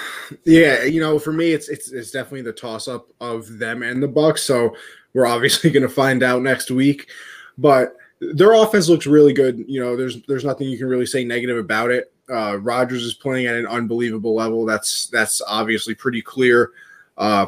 yeah, 0.46 0.84
you 0.84 1.02
know, 1.02 1.20
for 1.20 1.34
me 1.34 1.52
it's 1.52 1.68
it's 1.68 1.92
it's 1.92 2.12
definitely 2.12 2.44
the 2.44 2.54
toss 2.54 2.88
up 2.88 3.10
of 3.20 3.60
them 3.60 3.84
and 3.84 4.02
the 4.02 4.08
Bucks. 4.08 4.44
So 4.44 4.76
we're 5.14 5.26
obviously 5.26 5.70
going 5.72 5.84
to 5.84 5.90
find 5.90 6.24
out 6.24 6.42
next 6.42 6.72
week, 6.72 7.10
but 7.58 7.96
their 8.34 8.54
offense 8.54 8.90
looks 8.90 9.06
really 9.06 9.34
good. 9.34 9.64
You 9.68 9.82
know, 9.82 9.96
there's 9.96 10.22
there's 10.24 10.46
nothing 10.46 10.68
you 10.70 10.78
can 10.78 10.88
really 10.88 11.06
say 11.06 11.24
negative 11.24 11.58
about 11.58 11.92
it. 11.92 12.14
Uh, 12.30 12.58
Rodgers 12.58 13.04
is 13.04 13.14
playing 13.14 13.48
at 13.48 13.56
an 13.56 13.68
unbelievable 13.68 14.36
level. 14.36 14.66
That's 14.66 15.08
that's 15.08 15.42
obviously 15.48 15.96
pretty 15.96 16.22
clear. 16.22 16.72
Uh, 17.18 17.48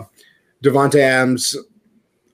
Davante 0.64 1.00
Adams, 1.00 1.56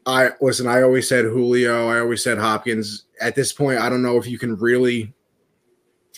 I 0.05 0.31
listen. 0.41 0.67
I 0.67 0.81
always 0.81 1.07
said 1.07 1.25
Julio. 1.25 1.89
I 1.89 1.99
always 1.99 2.23
said 2.23 2.37
Hopkins. 2.37 3.05
At 3.19 3.35
this 3.35 3.53
point, 3.53 3.79
I 3.79 3.89
don't 3.89 4.01
know 4.01 4.17
if 4.17 4.27
you 4.27 4.39
can 4.39 4.55
really 4.57 5.13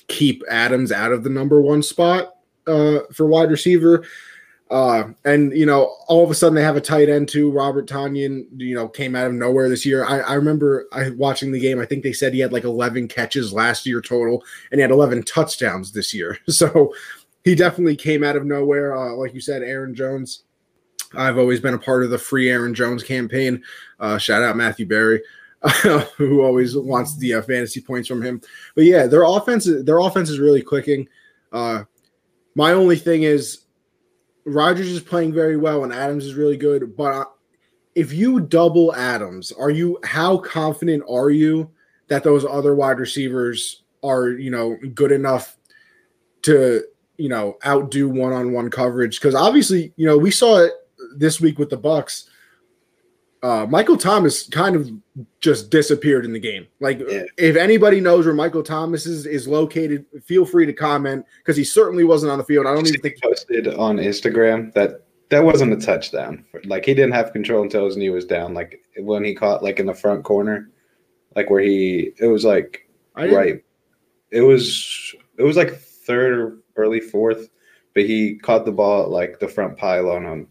keep 0.08 0.44
Adams 0.50 0.92
out 0.92 1.12
of 1.12 1.24
the 1.24 1.30
number 1.30 1.62
one 1.62 1.82
spot 1.82 2.36
uh, 2.68 3.00
for 3.12 3.26
wide 3.26 3.52
receiver. 3.52 4.06
Uh, 4.74 5.14
and 5.24 5.56
you 5.56 5.68
know, 5.68 5.96
all 6.08 6.24
of 6.24 6.32
a 6.32 6.34
sudden 6.34 6.56
they 6.56 6.64
have 6.64 6.76
a 6.76 6.82
tight 6.82 7.08
end 7.08 7.30
too. 7.30 7.52
Robert 7.52 7.88
Tonyan, 7.88 8.48
you 8.58 8.74
know, 8.74 8.88
came 8.88 9.16
out 9.16 9.28
of 9.28 9.34
nowhere 9.34 9.70
this 9.70 9.86
year. 9.86 10.04
I, 10.04 10.22
I 10.22 10.34
remember 10.34 10.88
I 10.92 11.12
watching 11.12 11.52
the 11.52 11.60
game. 11.60 11.80
I 11.80 11.86
think 11.86 12.02
they 12.02 12.12
said 12.12 12.34
he 12.34 12.40
had 12.40 12.52
like 12.52 12.64
11 12.64 13.08
catches 13.08 13.54
last 13.54 13.86
year 13.86 14.02
total, 14.02 14.44
and 14.72 14.80
he 14.80 14.82
had 14.82 14.90
11 14.90 15.24
touchdowns 15.24 15.92
this 15.92 16.14
year. 16.14 16.40
So 16.50 16.94
he 17.44 17.54
definitely 17.54 17.96
came 17.96 18.24
out 18.24 18.36
of 18.36 18.46
nowhere. 18.46 18.96
Uh, 18.98 19.14
like 19.16 19.36
you 19.36 19.42
said, 19.42 19.62
Aaron 19.62 19.94
Jones. 19.94 20.44
I've 21.14 21.38
always 21.38 21.60
been 21.60 21.76
a 21.76 21.80
part 21.80 22.04
of 22.04 22.10
the 22.10 22.18
free 22.18 22.50
Aaron 22.50 22.74
Jones 22.74 23.04
campaign. 23.04 23.62
Uh, 24.00 24.18
shout 24.18 24.42
out 24.42 24.58
Matthew 24.58 24.88
Berry. 24.88 25.22
who 26.18 26.42
always 26.42 26.76
wants 26.76 27.16
the 27.18 27.36
uh, 27.36 27.42
fantasy 27.44 27.80
points 27.80 28.08
from 28.08 28.22
him. 28.24 28.42
But 28.76 28.86
yeah, 28.86 29.06
their 29.06 29.24
offense, 29.24 29.70
their 29.84 30.00
offense 30.00 30.30
is 30.30 30.40
really 30.40 30.62
clicking. 30.62 31.08
Uh, 31.52 31.84
my 32.56 32.74
only 32.74 32.96
thing 32.96 33.24
is, 33.24 33.63
Rodgers 34.46 34.90
is 34.90 35.02
playing 35.02 35.34
very 35.34 35.58
well 35.58 35.84
and 35.84 35.94
Adams 35.94 36.26
is 36.26 36.36
really 36.36 36.58
good. 36.58 36.96
But 36.96 37.32
if 37.96 38.12
you 38.12 38.40
double 38.40 38.94
Adams, 38.96 39.52
are 39.52 39.70
you 39.70 40.00
how 40.04 40.38
confident 40.38 41.04
are 41.10 41.30
you 41.30 41.72
that 42.08 42.24
those 42.24 42.46
other 42.46 42.76
wide 42.76 43.00
receivers 43.00 43.84
are 44.04 44.30
you 44.30 44.52
know 44.52 44.78
good 44.94 45.12
enough 45.12 45.58
to 46.44 46.84
you 47.18 47.30
know 47.30 47.58
outdo 47.66 48.10
one 48.10 48.34
on 48.34 48.52
one 48.52 48.70
coverage? 48.70 49.20
Because 49.20 49.36
obviously, 49.36 49.94
you 49.96 50.06
know 50.06 50.18
we 50.18 50.32
saw 50.32 50.64
it 50.64 50.74
this 51.16 51.40
week 51.40 51.60
with 51.60 51.70
the 51.70 51.78
Bucks 51.78 52.30
uh, 53.44 53.66
Michael 53.70 53.98
Thomas 53.98 54.48
kind 54.48 54.76
of 54.76 54.90
just 55.42 55.70
disappeared 55.70 56.24
in 56.24 56.32
the 56.32 56.40
game. 56.40 56.66
Like, 56.80 57.00
yeah. 57.00 57.24
if 57.38 57.58
anybody 57.58 58.00
knows 58.00 58.26
where 58.26 58.34
Michael 58.34 58.64
Thomas 58.64 59.06
is, 59.06 59.26
is 59.26 59.50
located, 59.50 60.06
feel 60.24 60.46
free 60.46 60.66
to 60.66 60.72
comment 60.72 61.26
because 61.40 61.58
he 61.58 61.66
certainly 61.66 62.06
wasn't 62.06 62.32
on 62.32 62.38
the 62.38 62.46
field. 62.46 62.66
I 62.66 62.74
don't 62.74 62.88
even 62.88 63.02
think 63.02 63.16
he 63.22 63.28
posted 63.28 63.68
on 63.68 63.98
Instagram 63.98 64.74
that 64.74 65.02
that 65.30 65.44
wasn't 65.44 65.74
a 65.74 65.78
touchdown. 65.78 66.46
Like, 66.64 66.86
he 66.86 66.94
didn't 66.94 67.14
have 67.14 67.34
control 67.34 67.64
until 67.64 67.86
his 67.86 67.98
knee 67.98 68.10
was 68.10 68.26
down. 68.26 68.54
Like 68.54 68.82
when 68.98 69.26
he 69.26 69.36
caught 69.36 69.62
like 69.62 69.80
in 69.80 69.88
the 69.88 69.94
front 69.94 70.24
corner, 70.24 70.70
like 71.36 71.50
where 71.50 71.62
he 71.62 72.14
it 72.20 72.28
was 72.28 72.46
like 72.46 72.88
right. 73.16 73.62
It 74.32 74.42
was 74.42 75.14
it 75.38 75.44
was 75.44 75.58
like 75.58 75.76
third 75.76 76.40
or 76.40 76.58
early 76.78 77.02
fourth, 77.02 77.50
but 77.94 78.04
he 78.04 78.36
caught 78.36 78.64
the 78.64 78.72
ball 78.72 79.04
at 79.04 79.10
like 79.10 79.40
the 79.40 79.48
front 79.48 79.78
pylon 79.78 80.26
on 80.26 80.48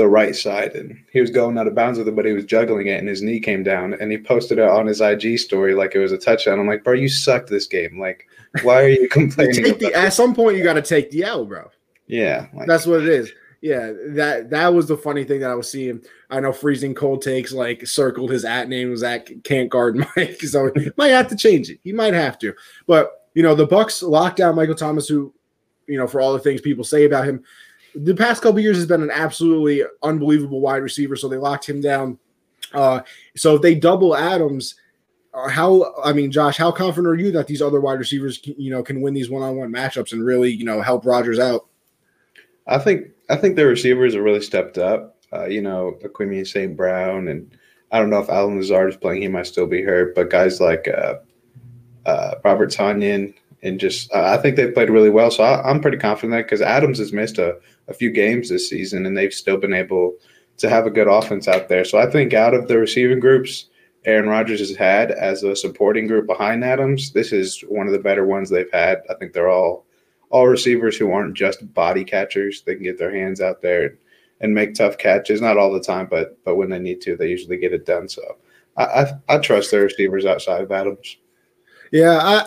the 0.00 0.08
right 0.08 0.34
side 0.34 0.74
and 0.74 0.98
he 1.12 1.20
was 1.20 1.30
going 1.30 1.58
out 1.58 1.66
of 1.66 1.74
bounds 1.74 1.98
with 1.98 2.08
it, 2.08 2.16
but 2.16 2.24
he 2.24 2.32
was 2.32 2.46
juggling 2.46 2.86
it 2.86 2.98
and 2.98 3.06
his 3.06 3.20
knee 3.20 3.38
came 3.38 3.62
down 3.62 3.92
and 4.00 4.10
he 4.10 4.16
posted 4.16 4.58
it 4.58 4.66
on 4.66 4.86
his 4.86 5.02
IG 5.02 5.38
story 5.38 5.74
like 5.74 5.94
it 5.94 5.98
was 5.98 6.10
a 6.10 6.16
touchdown. 6.16 6.58
I'm 6.58 6.66
like, 6.66 6.82
bro, 6.82 6.94
you 6.94 7.08
sucked 7.08 7.50
this 7.50 7.66
game. 7.66 8.00
Like, 8.00 8.26
why 8.62 8.82
are 8.82 8.88
you 8.88 9.08
complaining? 9.10 9.76
the, 9.78 9.92
at 9.94 10.14
some 10.14 10.34
point, 10.34 10.56
you 10.56 10.64
got 10.64 10.72
to 10.72 10.82
take 10.82 11.10
the 11.10 11.24
L, 11.24 11.44
bro. 11.44 11.70
Yeah, 12.06 12.46
like, 12.54 12.66
that's 12.66 12.86
what 12.86 13.02
it 13.02 13.08
is. 13.08 13.30
Yeah, 13.60 13.92
that 14.14 14.48
that 14.50 14.72
was 14.72 14.88
the 14.88 14.96
funny 14.96 15.22
thing 15.24 15.40
that 15.40 15.50
I 15.50 15.54
was 15.54 15.70
seeing. 15.70 16.02
I 16.30 16.40
know 16.40 16.50
freezing 16.50 16.94
cold 16.94 17.20
takes 17.20 17.52
like 17.52 17.86
circled 17.86 18.30
his 18.30 18.46
at 18.46 18.70
name 18.70 18.90
was 18.90 19.02
at 19.02 19.28
can't 19.44 19.68
guard 19.68 19.96
Mike, 20.16 20.40
so 20.40 20.72
he 20.74 20.90
might 20.96 21.08
have 21.08 21.28
to 21.28 21.36
change 21.36 21.68
it. 21.68 21.78
He 21.84 21.92
might 21.92 22.14
have 22.14 22.38
to, 22.38 22.54
but 22.86 23.28
you 23.34 23.42
know 23.42 23.54
the 23.54 23.66
Bucks 23.66 24.02
locked 24.02 24.38
down 24.38 24.56
Michael 24.56 24.74
Thomas, 24.74 25.06
who 25.06 25.34
you 25.86 25.98
know 25.98 26.06
for 26.06 26.22
all 26.22 26.32
the 26.32 26.38
things 26.38 26.62
people 26.62 26.84
say 26.84 27.04
about 27.04 27.26
him, 27.26 27.44
the 27.94 28.14
past 28.14 28.42
couple 28.42 28.60
years 28.60 28.76
has 28.76 28.86
been 28.86 29.02
an 29.02 29.10
absolutely 29.10 29.84
unbelievable 30.02 30.60
wide 30.60 30.82
receiver. 30.82 31.16
So 31.16 31.28
they 31.28 31.36
locked 31.36 31.68
him 31.68 31.80
down. 31.80 32.18
Uh, 32.72 33.00
so 33.36 33.56
if 33.56 33.62
they 33.62 33.74
double 33.74 34.16
Adams, 34.16 34.76
uh, 35.32 35.48
how 35.48 35.94
I 36.02 36.12
mean, 36.12 36.30
Josh, 36.30 36.56
how 36.56 36.72
confident 36.72 37.06
are 37.06 37.16
you 37.16 37.30
that 37.32 37.46
these 37.46 37.62
other 37.62 37.80
wide 37.80 37.98
receivers, 37.98 38.38
can, 38.38 38.54
you 38.58 38.70
know, 38.70 38.82
can 38.82 39.00
win 39.00 39.14
these 39.14 39.30
one-on-one 39.30 39.72
matchups 39.72 40.12
and 40.12 40.24
really, 40.24 40.50
you 40.50 40.64
know, 40.64 40.80
help 40.80 41.04
Rodgers 41.04 41.38
out? 41.38 41.66
I 42.66 42.78
think 42.78 43.08
I 43.28 43.36
think 43.36 43.56
the 43.56 43.66
receivers 43.66 44.14
have 44.14 44.22
really 44.22 44.40
stepped 44.40 44.78
up. 44.78 45.16
Uh, 45.32 45.46
you 45.46 45.62
know, 45.62 45.96
Equanimeous 46.02 46.48
St. 46.48 46.76
Brown, 46.76 47.28
and 47.28 47.56
I 47.92 48.00
don't 48.00 48.10
know 48.10 48.18
if 48.18 48.28
Allen 48.28 48.56
Lazard 48.56 48.90
is 48.90 48.96
playing; 48.96 49.22
he 49.22 49.28
might 49.28 49.46
still 49.46 49.66
be 49.66 49.82
hurt. 49.82 50.14
But 50.14 50.30
guys 50.30 50.60
like 50.60 50.88
uh, 50.88 51.14
uh, 52.06 52.34
Robert 52.44 52.70
Tonyan, 52.70 53.34
and 53.62 53.78
just 53.78 54.12
uh, 54.12 54.36
I 54.36 54.40
think 54.40 54.56
they've 54.56 54.72
played 54.72 54.90
really 54.90 55.10
well. 55.10 55.30
So 55.30 55.42
I, 55.42 55.70
am 55.70 55.80
pretty 55.80 55.98
confident 55.98 56.32
that 56.32 56.46
because 56.46 56.62
Adams 56.62 56.98
has 56.98 57.12
missed 57.12 57.38
a, 57.38 57.58
a 57.88 57.94
few 57.94 58.10
games 58.10 58.48
this 58.48 58.68
season, 58.68 59.06
and 59.06 59.16
they've 59.16 59.32
still 59.32 59.56
been 59.56 59.74
able 59.74 60.16
to 60.58 60.68
have 60.68 60.86
a 60.86 60.90
good 60.90 61.08
offense 61.08 61.48
out 61.48 61.68
there. 61.68 61.84
So 61.84 61.98
I 61.98 62.10
think 62.10 62.34
out 62.34 62.54
of 62.54 62.68
the 62.68 62.78
receiving 62.78 63.20
groups 63.20 63.66
Aaron 64.04 64.28
Rodgers 64.28 64.60
has 64.60 64.76
had 64.76 65.10
as 65.10 65.42
a 65.42 65.54
supporting 65.54 66.06
group 66.06 66.26
behind 66.26 66.64
Adams, 66.64 67.12
this 67.12 67.32
is 67.32 67.60
one 67.62 67.86
of 67.86 67.92
the 67.92 67.98
better 67.98 68.26
ones 68.26 68.48
they've 68.48 68.72
had. 68.72 69.02
I 69.10 69.14
think 69.14 69.32
they're 69.32 69.50
all 69.50 69.84
all 70.30 70.46
receivers 70.46 70.96
who 70.96 71.10
aren't 71.10 71.34
just 71.34 71.74
body 71.74 72.04
catchers. 72.04 72.62
They 72.62 72.74
can 72.74 72.84
get 72.84 72.98
their 72.98 73.12
hands 73.12 73.40
out 73.40 73.62
there 73.62 73.96
and, 74.40 74.54
make 74.54 74.74
tough 74.74 74.96
catches. 74.96 75.40
Not 75.40 75.58
all 75.58 75.72
the 75.72 75.80
time, 75.80 76.06
but 76.10 76.38
but 76.44 76.56
when 76.56 76.70
they 76.70 76.78
need 76.78 77.00
to, 77.02 77.16
they 77.16 77.28
usually 77.28 77.58
get 77.58 77.74
it 77.74 77.84
done. 77.84 78.08
So 78.08 78.38
I 78.76 78.84
I, 78.84 79.12
I 79.28 79.38
trust 79.38 79.70
their 79.70 79.82
receivers 79.82 80.24
outside 80.24 80.62
of 80.62 80.72
Adams. 80.72 81.16
Yeah, 81.92 82.18
I 82.22 82.46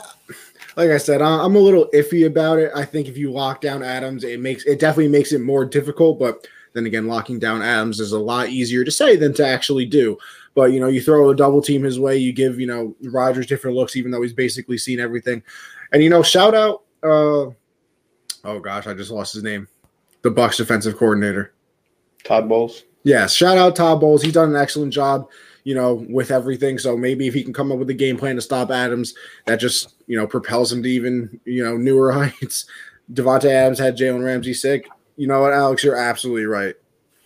like 0.75 0.89
I 0.89 0.97
said, 0.97 1.21
I'm 1.21 1.55
a 1.55 1.59
little 1.59 1.89
iffy 1.93 2.25
about 2.25 2.59
it. 2.59 2.71
I 2.75 2.85
think 2.85 3.07
if 3.07 3.17
you 3.17 3.31
lock 3.31 3.61
down 3.61 3.83
Adams, 3.83 4.23
it 4.23 4.39
makes 4.39 4.65
it 4.65 4.79
definitely 4.79 5.09
makes 5.09 5.31
it 5.31 5.41
more 5.41 5.65
difficult. 5.65 6.19
But 6.19 6.47
then 6.73 6.85
again, 6.85 7.07
locking 7.07 7.39
down 7.39 7.61
Adams 7.61 7.99
is 7.99 8.11
a 8.11 8.19
lot 8.19 8.49
easier 8.49 8.83
to 8.83 8.91
say 8.91 9.15
than 9.15 9.33
to 9.35 9.45
actually 9.45 9.85
do. 9.85 10.17
But 10.55 10.71
you 10.71 10.79
know, 10.79 10.87
you 10.87 11.01
throw 11.01 11.29
a 11.29 11.35
double 11.35 11.61
team 11.61 11.83
his 11.83 11.99
way, 11.99 12.17
you 12.17 12.33
give 12.33 12.59
you 12.59 12.67
know 12.67 12.95
Rodgers 13.03 13.45
different 13.45 13.77
looks, 13.77 13.95
even 13.95 14.11
though 14.11 14.21
he's 14.21 14.33
basically 14.33 14.77
seen 14.77 14.99
everything. 14.99 15.43
And 15.91 16.03
you 16.03 16.09
know, 16.09 16.23
shout 16.23 16.55
out. 16.55 16.83
uh 17.03 17.51
Oh 18.45 18.59
gosh, 18.59 18.87
I 18.87 18.93
just 18.93 19.11
lost 19.11 19.33
his 19.33 19.43
name. 19.43 19.67
The 20.21 20.31
Bucks 20.31 20.57
defensive 20.57 20.97
coordinator, 20.97 21.53
Todd 22.23 22.49
Bowles. 22.49 22.83
Yes, 23.03 23.33
shout 23.33 23.57
out 23.57 23.75
Todd 23.75 23.99
Bowles. 23.99 24.21
He's 24.21 24.33
done 24.33 24.49
an 24.49 24.61
excellent 24.61 24.93
job 24.93 25.29
you 25.63 25.75
know, 25.75 26.05
with 26.09 26.31
everything. 26.31 26.77
So 26.77 26.97
maybe 26.97 27.27
if 27.27 27.33
he 27.33 27.43
can 27.43 27.53
come 27.53 27.71
up 27.71 27.79
with 27.79 27.89
a 27.89 27.93
game 27.93 28.17
plan 28.17 28.35
to 28.35 28.41
stop 28.41 28.71
Adams, 28.71 29.13
that 29.45 29.57
just, 29.57 29.95
you 30.07 30.17
know, 30.17 30.27
propels 30.27 30.71
him 30.71 30.83
to 30.83 30.89
even, 30.89 31.39
you 31.45 31.63
know, 31.63 31.77
newer 31.77 32.11
heights. 32.13 32.65
Davante 33.11 33.49
Adams 33.49 33.79
had 33.79 33.97
Jalen 33.97 34.23
Ramsey 34.23 34.53
sick. 34.53 34.87
You 35.17 35.27
know 35.27 35.41
what, 35.41 35.53
Alex? 35.53 35.83
You're 35.83 35.95
absolutely 35.95 36.45
right. 36.45 36.75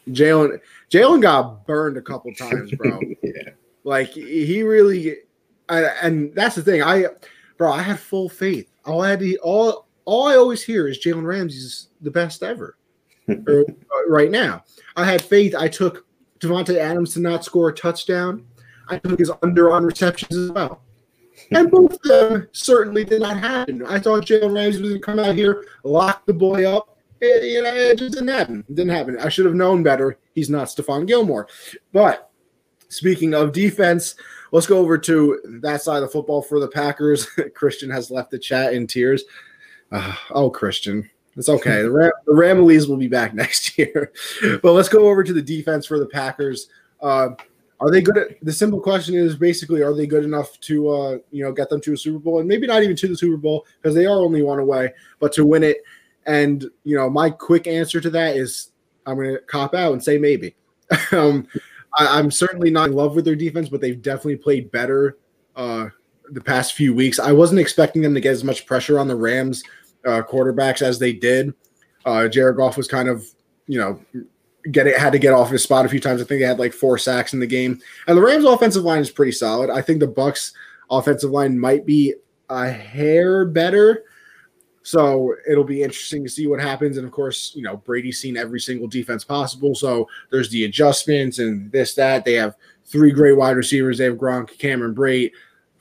Jalen 0.09 0.59
Jalen 0.89 1.21
got 1.21 1.65
burned 1.65 1.97
a 1.97 2.01
couple 2.01 2.33
times, 2.33 2.71
bro. 2.71 2.99
yeah. 3.23 3.49
Like 3.83 4.09
he 4.09 4.63
really 4.63 5.17
I, 5.69 5.83
and 6.01 6.33
that's 6.33 6.55
the 6.55 6.61
thing. 6.61 6.81
I 6.81 7.07
bro, 7.57 7.71
I 7.71 7.81
had 7.81 7.99
full 7.99 8.29
faith. 8.29 8.69
All 8.85 9.01
I 9.01 9.09
had 9.09 9.19
to 9.19 9.37
all 9.37 9.87
all 10.05 10.27
I 10.27 10.35
always 10.35 10.63
hear 10.63 10.87
is 10.87 10.99
Jalen 10.99 11.25
Ramsey's 11.25 11.89
the 12.01 12.11
best 12.11 12.41
ever. 12.43 12.77
or, 13.27 13.65
uh, 13.67 14.09
right 14.09 14.31
now. 14.31 14.63
I 14.95 15.05
had 15.05 15.21
faith. 15.21 15.53
I 15.55 15.67
took 15.67 16.05
Davante 16.39 16.77
Adams 16.77 17.13
to 17.13 17.19
not 17.19 17.43
score 17.43 17.69
a 17.69 17.73
touchdown. 17.73 18.45
I 18.89 18.97
took 18.97 19.19
his 19.19 19.31
under 19.41 19.71
on 19.71 19.83
receptions 19.83 20.35
as 20.37 20.51
well. 20.51 20.81
And 21.51 21.69
both 21.69 21.93
of 21.93 22.01
them 22.01 22.47
certainly 22.51 23.03
did 23.03 23.21
not 23.21 23.37
happen. 23.37 23.85
I 23.85 23.99
thought 23.99 24.25
Jalen 24.25 24.55
Ramsey 24.55 24.81
was 24.81 24.89
going 24.91 25.01
to 25.01 25.05
come 25.05 25.19
out 25.19 25.35
here, 25.35 25.65
lock 25.83 26.25
the 26.25 26.33
boy 26.33 26.65
up. 26.65 26.97
It, 27.21 27.51
you 27.51 27.63
know, 27.63 27.73
it 27.73 27.97
just 27.97 28.13
didn't 28.13 28.29
happen. 28.29 28.63
It 28.69 28.75
didn't 28.75 28.95
happen. 28.95 29.17
I 29.19 29.29
should 29.29 29.45
have 29.45 29.55
known 29.55 29.83
better. 29.83 30.17
He's 30.33 30.49
not 30.49 30.67
Stephon 30.67 31.07
Gilmore. 31.07 31.47
But 31.91 32.31
speaking 32.89 33.33
of 33.33 33.53
defense, 33.53 34.15
let's 34.51 34.67
go 34.67 34.77
over 34.79 34.97
to 34.99 35.59
that 35.61 35.81
side 35.81 35.97
of 35.97 36.03
the 36.03 36.09
football 36.09 36.41
for 36.41 36.59
the 36.59 36.67
Packers. 36.67 37.25
Christian 37.55 37.89
has 37.89 38.11
left 38.11 38.31
the 38.31 38.39
chat 38.39 38.73
in 38.73 38.87
tears. 38.87 39.23
Uh, 39.91 40.15
oh, 40.31 40.49
Christian. 40.49 41.09
It's 41.37 41.49
okay. 41.49 41.83
The, 41.83 41.91
Ram- 41.91 42.11
the 42.25 42.33
Ramleys 42.33 42.89
will 42.89 42.97
be 42.97 43.07
back 43.07 43.33
next 43.35 43.77
year. 43.77 44.11
but 44.61 44.73
let's 44.73 44.89
go 44.89 45.07
over 45.07 45.23
to 45.23 45.33
the 45.33 45.41
defense 45.41 45.85
for 45.85 45.99
the 45.99 46.07
Packers. 46.07 46.67
Uh, 47.01 47.29
are 47.79 47.91
they 47.91 48.01
good 48.01 48.17
at 48.17 48.43
the 48.43 48.51
simple 48.51 48.81
question 48.81 49.13
is 49.13 49.35
basically 49.35 49.83
are 49.83 49.93
they 49.93 50.07
good 50.07 50.23
enough 50.23 50.59
to 50.61 50.89
uh, 50.89 51.17
you 51.29 51.43
know 51.43 51.51
get 51.51 51.69
them 51.69 51.79
to 51.81 51.93
a 51.93 51.97
Super 51.97 52.17
Bowl 52.17 52.39
and 52.39 52.47
maybe 52.47 52.65
not 52.65 52.81
even 52.81 52.95
to 52.95 53.07
the 53.07 53.15
Super 53.15 53.37
Bowl 53.37 53.67
because 53.79 53.93
they 53.93 54.07
are 54.07 54.17
only 54.17 54.41
one 54.41 54.57
away, 54.57 54.91
but 55.19 55.31
to 55.33 55.45
win 55.45 55.63
it. 55.63 55.83
And 56.25 56.65
you 56.83 56.97
know, 56.97 57.09
my 57.09 57.29
quick 57.29 57.67
answer 57.67 58.01
to 58.01 58.09
that 58.09 58.35
is 58.35 58.71
I'm 59.05 59.17
gonna 59.17 59.39
cop 59.39 59.75
out 59.75 59.93
and 59.93 60.03
say 60.03 60.17
maybe. 60.17 60.55
um, 61.11 61.47
I, 61.97 62.19
am 62.19 62.31
certainly 62.31 62.71
not 62.71 62.89
in 62.89 62.95
love 62.95 63.15
with 63.15 63.25
their 63.25 63.35
defense, 63.35 63.69
but 63.69 63.81
they've 63.81 64.01
definitely 64.01 64.37
played 64.37 64.71
better 64.71 65.17
uh, 65.55 65.89
the 66.31 66.41
past 66.41 66.73
few 66.73 66.93
weeks. 66.93 67.19
I 67.19 67.31
wasn't 67.31 67.59
expecting 67.59 68.01
them 68.01 68.13
to 68.13 68.21
get 68.21 68.31
as 68.31 68.43
much 68.43 68.65
pressure 68.65 68.97
on 68.97 69.07
the 69.07 69.15
Rams 69.15 69.63
uh, 70.05 70.21
quarterbacks 70.23 70.81
as 70.81 70.99
they 70.99 71.13
did. 71.13 71.53
Uh, 72.05 72.27
Jared 72.27 72.57
Goff 72.57 72.77
was 72.77 72.87
kind 72.87 73.09
of, 73.09 73.25
you 73.67 73.79
know, 73.79 73.99
get 74.71 74.87
it 74.87 74.97
had 74.97 75.11
to 75.11 75.19
get 75.19 75.33
off 75.33 75.49
his 75.49 75.63
spot 75.63 75.85
a 75.85 75.89
few 75.89 75.99
times. 75.99 76.21
I 76.21 76.25
think 76.25 76.41
they 76.41 76.47
had 76.47 76.59
like 76.59 76.73
four 76.73 76.97
sacks 76.97 77.33
in 77.33 77.39
the 77.39 77.47
game. 77.47 77.79
And 78.07 78.17
the 78.17 78.21
Rams' 78.21 78.45
offensive 78.45 78.83
line 78.83 79.01
is 79.01 79.11
pretty 79.11 79.31
solid. 79.31 79.69
I 79.69 79.81
think 79.81 79.99
the 79.99 80.07
Bucks' 80.07 80.53
offensive 80.89 81.31
line 81.31 81.59
might 81.59 81.85
be 81.85 82.13
a 82.49 82.69
hair 82.69 83.45
better. 83.45 84.05
So 84.83 85.35
it'll 85.49 85.65
be 85.65 85.83
interesting 85.83 86.23
to 86.23 86.29
see 86.29 86.47
what 86.47 86.61
happens. 86.61 86.97
And 86.97 87.05
of 87.05 87.11
course, 87.11 87.51
you 87.55 87.61
know, 87.61 87.77
Brady's 87.77 88.21
seen 88.21 88.37
every 88.37 88.61
single 88.61 88.87
defense 88.87 89.25
possible. 89.25 89.75
So 89.75 90.07
there's 90.31 90.49
the 90.49 90.63
adjustments 90.63 91.39
and 91.39 91.69
this, 91.73 91.93
that. 91.95 92.23
They 92.23 92.35
have 92.35 92.55
three 92.85 93.11
great 93.11 93.35
wide 93.35 93.57
receivers. 93.57 93.97
They 93.97 94.05
have 94.05 94.15
Gronk, 94.15 94.57
Cameron 94.57 94.95
Brate, 94.95 95.31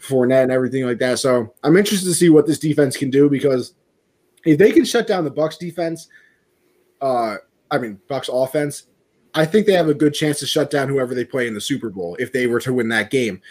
Fournette, 0.01 0.43
and 0.43 0.53
everything 0.53 0.85
like 0.85 0.99
that. 0.99 1.21
So 1.21 1.55
I'm 1.63 1.77
interested 1.77 2.07
to 2.07 2.15
see 2.15 2.31
what 2.31 2.49
this 2.49 2.59
defense 2.59 2.97
can 2.97 3.11
do 3.11 3.31
because 3.31 3.75
if 4.47 4.59
they 4.59 4.73
can 4.73 4.85
shut 4.85 5.07
down 5.07 5.25
the 5.25 5.31
Bucks 5.31 5.57
defense, 5.57 6.09
uh, 7.01 7.37
I 7.71 7.79
mean 7.79 8.01
Bucks 8.09 8.31
offense, 8.33 8.85
I 9.35 9.45
think 9.45 9.67
they 9.67 9.73
have 9.73 9.89
a 9.89 9.95
good 9.95 10.15
chance 10.15 10.39
to 10.41 10.47
shut 10.47 10.71
down 10.71 10.89
whoever 10.89 11.15
they 11.15 11.25
play 11.25 11.47
in 11.47 11.55
the 11.55 11.61
Super 11.61 11.91
Bowl 11.91 12.17
if 12.19 12.33
they 12.33 12.47
were 12.47 12.61
to 12.61 12.73
win 12.73 12.89
that 12.89 13.11
game. 13.11 13.43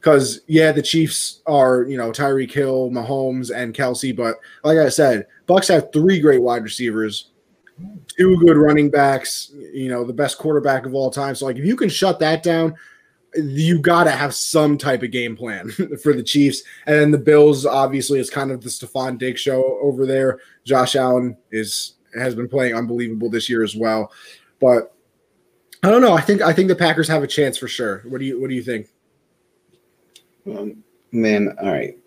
Because 0.00 0.42
yeah, 0.46 0.72
the 0.72 0.82
Chiefs 0.82 1.42
are 1.46 1.84
you 1.84 1.96
know 1.96 2.10
Tyreek 2.10 2.52
Hill, 2.52 2.90
Mahomes, 2.90 3.54
and 3.54 3.74
Kelce, 3.74 4.14
but 4.16 4.36
like 4.62 4.78
I 4.78 4.88
said, 4.88 5.26
Bucks 5.46 5.68
have 5.68 5.92
three 5.92 6.20
great 6.20 6.42
wide 6.42 6.62
receivers, 6.62 7.30
two 8.16 8.38
good 8.38 8.56
running 8.56 8.90
backs, 8.90 9.52
you 9.54 9.88
know 9.88 10.04
the 10.04 10.12
best 10.12 10.38
quarterback 10.38 10.86
of 10.86 10.94
all 10.94 11.10
time. 11.10 11.34
So 11.34 11.46
like 11.46 11.56
if 11.56 11.64
you 11.64 11.76
can 11.76 11.88
shut 11.88 12.18
that 12.20 12.42
down, 12.42 12.74
you 13.36 13.78
got 13.78 14.04
to 14.04 14.10
have 14.10 14.34
some 14.34 14.78
type 14.78 15.02
of 15.02 15.10
game 15.10 15.36
plan 15.36 15.70
for 16.02 16.12
the 16.12 16.22
Chiefs. 16.22 16.62
And 16.86 16.96
then 16.96 17.10
the 17.10 17.18
Bills, 17.18 17.66
obviously, 17.66 18.18
is 18.18 18.30
kind 18.30 18.50
of 18.50 18.62
the 18.62 18.68
Stefon 18.68 19.18
Diggs 19.18 19.40
show 19.40 19.78
over 19.80 20.06
there. 20.06 20.40
Josh 20.64 20.96
Allen 20.96 21.36
is 21.50 21.94
has 22.18 22.34
been 22.34 22.48
playing 22.48 22.74
unbelievable 22.74 23.28
this 23.28 23.48
year 23.48 23.64
as 23.64 23.74
well. 23.74 24.12
But 24.60 24.94
I 25.82 25.90
don't 25.90 26.02
know. 26.02 26.14
I 26.14 26.20
think 26.20 26.42
I 26.42 26.52
think 26.52 26.68
the 26.68 26.76
Packers 26.76 27.08
have 27.08 27.22
a 27.22 27.26
chance 27.26 27.58
for 27.58 27.68
sure. 27.68 28.02
What 28.08 28.18
do 28.18 28.24
you 28.24 28.40
What 28.40 28.48
do 28.48 28.54
you 28.56 28.62
think? 28.62 28.88
Um, 30.46 30.84
man, 31.12 31.56
all 31.60 31.72
right. 31.72 31.98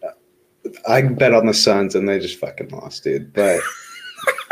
I 0.87 1.01
bet 1.01 1.33
on 1.33 1.45
the 1.45 1.53
Suns 1.53 1.95
and 1.95 2.07
they 2.07 2.19
just 2.19 2.39
fucking 2.39 2.69
lost, 2.69 3.03
dude. 3.03 3.33
But 3.33 3.61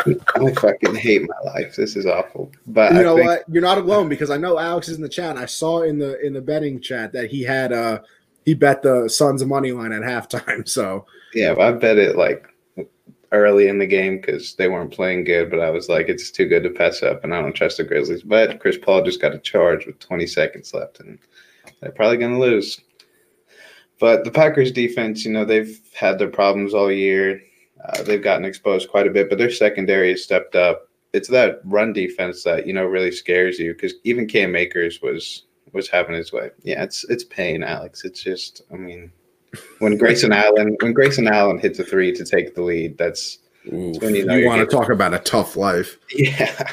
I 0.05 0.53
fucking 0.53 0.95
hate 0.95 1.27
my 1.27 1.51
life. 1.51 1.75
This 1.75 1.95
is 1.95 2.05
awful. 2.05 2.51
But 2.67 2.93
you 2.93 2.99
I 2.99 3.03
know 3.03 3.15
think, 3.15 3.27
what? 3.27 3.43
You're 3.49 3.61
not 3.61 3.77
alone 3.77 4.09
because 4.09 4.29
I 4.29 4.37
know 4.37 4.59
Alex 4.59 4.89
is 4.89 4.97
in 4.97 5.01
the 5.01 5.09
chat. 5.09 5.37
I 5.37 5.45
saw 5.45 5.81
in 5.81 5.97
the 5.97 6.19
in 6.25 6.33
the 6.33 6.41
betting 6.41 6.79
chat 6.79 7.11
that 7.13 7.29
he 7.29 7.41
had 7.41 7.73
uh 7.73 7.99
he 8.45 8.53
bet 8.53 8.81
the 8.81 9.09
Suns 9.09 9.43
money 9.45 9.71
line 9.71 9.91
at 9.91 10.01
halftime. 10.01 10.67
So 10.75 11.05
Yeah, 11.33 11.55
I 11.59 11.71
bet 11.71 11.97
it 11.97 12.15
like 12.15 12.47
early 13.31 13.67
in 13.67 13.77
the 13.77 13.85
game 13.85 14.17
because 14.17 14.55
they 14.55 14.67
weren't 14.67 14.93
playing 14.93 15.23
good. 15.23 15.49
But 15.49 15.59
I 15.59 15.69
was 15.69 15.89
like, 15.89 16.09
it's 16.09 16.31
too 16.31 16.47
good 16.47 16.63
to 16.63 16.69
pass 16.69 17.03
up, 17.03 17.23
and 17.23 17.33
I 17.33 17.41
don't 17.41 17.53
trust 17.53 17.77
the 17.77 17.83
Grizzlies. 17.83 18.23
But 18.23 18.59
Chris 18.59 18.77
Paul 18.77 19.03
just 19.03 19.21
got 19.21 19.35
a 19.35 19.39
charge 19.39 19.85
with 19.85 19.99
20 19.99 20.27
seconds 20.27 20.73
left, 20.73 20.99
and 20.99 21.19
they're 21.81 21.91
probably 21.91 22.17
going 22.17 22.33
to 22.33 22.39
lose. 22.39 22.79
But 23.99 24.23
the 24.23 24.31
Packers 24.31 24.71
defense, 24.71 25.23
you 25.23 25.31
know, 25.31 25.45
they've 25.45 25.79
had 25.93 26.19
their 26.19 26.29
problems 26.29 26.73
all 26.73 26.91
year. 26.91 27.41
Uh, 27.89 28.03
they've 28.03 28.23
gotten 28.23 28.45
exposed 28.45 28.89
quite 28.89 29.07
a 29.07 29.11
bit, 29.11 29.29
but 29.29 29.37
their 29.37 29.51
secondary 29.51 30.11
has 30.11 30.23
stepped 30.23 30.55
up. 30.55 30.89
It's 31.13 31.29
that 31.29 31.61
run 31.63 31.93
defense 31.93 32.43
that 32.43 32.67
you 32.67 32.73
know 32.73 32.85
really 32.85 33.11
scares 33.11 33.59
you 33.59 33.73
because 33.73 33.93
even 34.03 34.27
Cam 34.27 34.55
Akers 34.55 35.01
was 35.01 35.43
was 35.73 35.87
having 35.89 36.15
his 36.15 36.33
way. 36.33 36.49
Yeah, 36.63 36.83
it's 36.83 37.03
it's 37.05 37.23
pain, 37.23 37.63
Alex. 37.63 38.03
It's 38.03 38.23
just, 38.23 38.63
I 38.73 38.75
mean, 38.77 39.11
when 39.79 39.97
Grayson 39.99 40.33
Allen 40.33 40.75
when 40.81 40.93
Grayson 40.93 41.27
Allen 41.27 41.59
hits 41.59 41.77
a 41.79 41.83
three 41.83 42.11
to 42.13 42.25
take 42.25 42.55
the 42.55 42.63
lead, 42.63 42.97
that's 42.97 43.39
when 43.65 44.15
you 44.15 44.25
know 44.25 44.35
you 44.35 44.47
want 44.47 44.67
to 44.67 44.75
talk 44.75 44.89
about 44.89 45.13
a 45.13 45.19
tough 45.19 45.55
life. 45.55 45.97
yeah. 46.13 46.71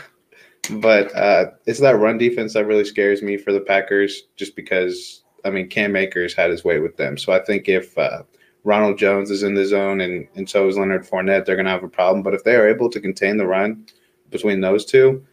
But 0.71 1.14
uh, 1.16 1.47
it's 1.66 1.81
that 1.81 1.99
run 1.99 2.19
defense 2.19 2.54
that 2.54 2.66
really 2.66 2.85
scares 2.85 3.21
me 3.21 3.37
for 3.37 3.52
the 3.52 3.61
Packers, 3.61 4.23
just 4.37 4.54
because 4.54 5.23
I 5.45 5.50
mean 5.50 5.69
Cam 5.69 5.97
Akers 5.97 6.35
had 6.35 6.50
his 6.50 6.64
way 6.64 6.78
with 6.78 6.97
them. 6.97 7.19
So 7.19 7.33
I 7.33 7.40
think 7.40 7.69
if 7.69 7.99
uh, 7.99 8.23
Ronald 8.64 8.99
Jones 8.99 9.31
is 9.31 9.42
in 9.42 9.54
the 9.54 9.64
zone 9.66 10.00
and 10.00 10.26
and 10.37 10.49
so 10.49 10.69
is 10.69 10.76
Leonard 10.78 11.04
Fournette, 11.07 11.45
they're 11.45 11.57
going 11.57 11.66
to 11.66 11.73
have 11.73 11.83
a 11.85 11.88
problem. 11.88 12.23
But 12.23 12.35
if 12.35 12.45
they 12.45 12.54
are 12.54 12.69
able 12.69 12.88
to 12.90 13.00
contain 13.00 13.37
the 13.37 13.47
run 13.47 13.87
between 14.31 14.61
those 14.61 14.85
two, 14.85 15.25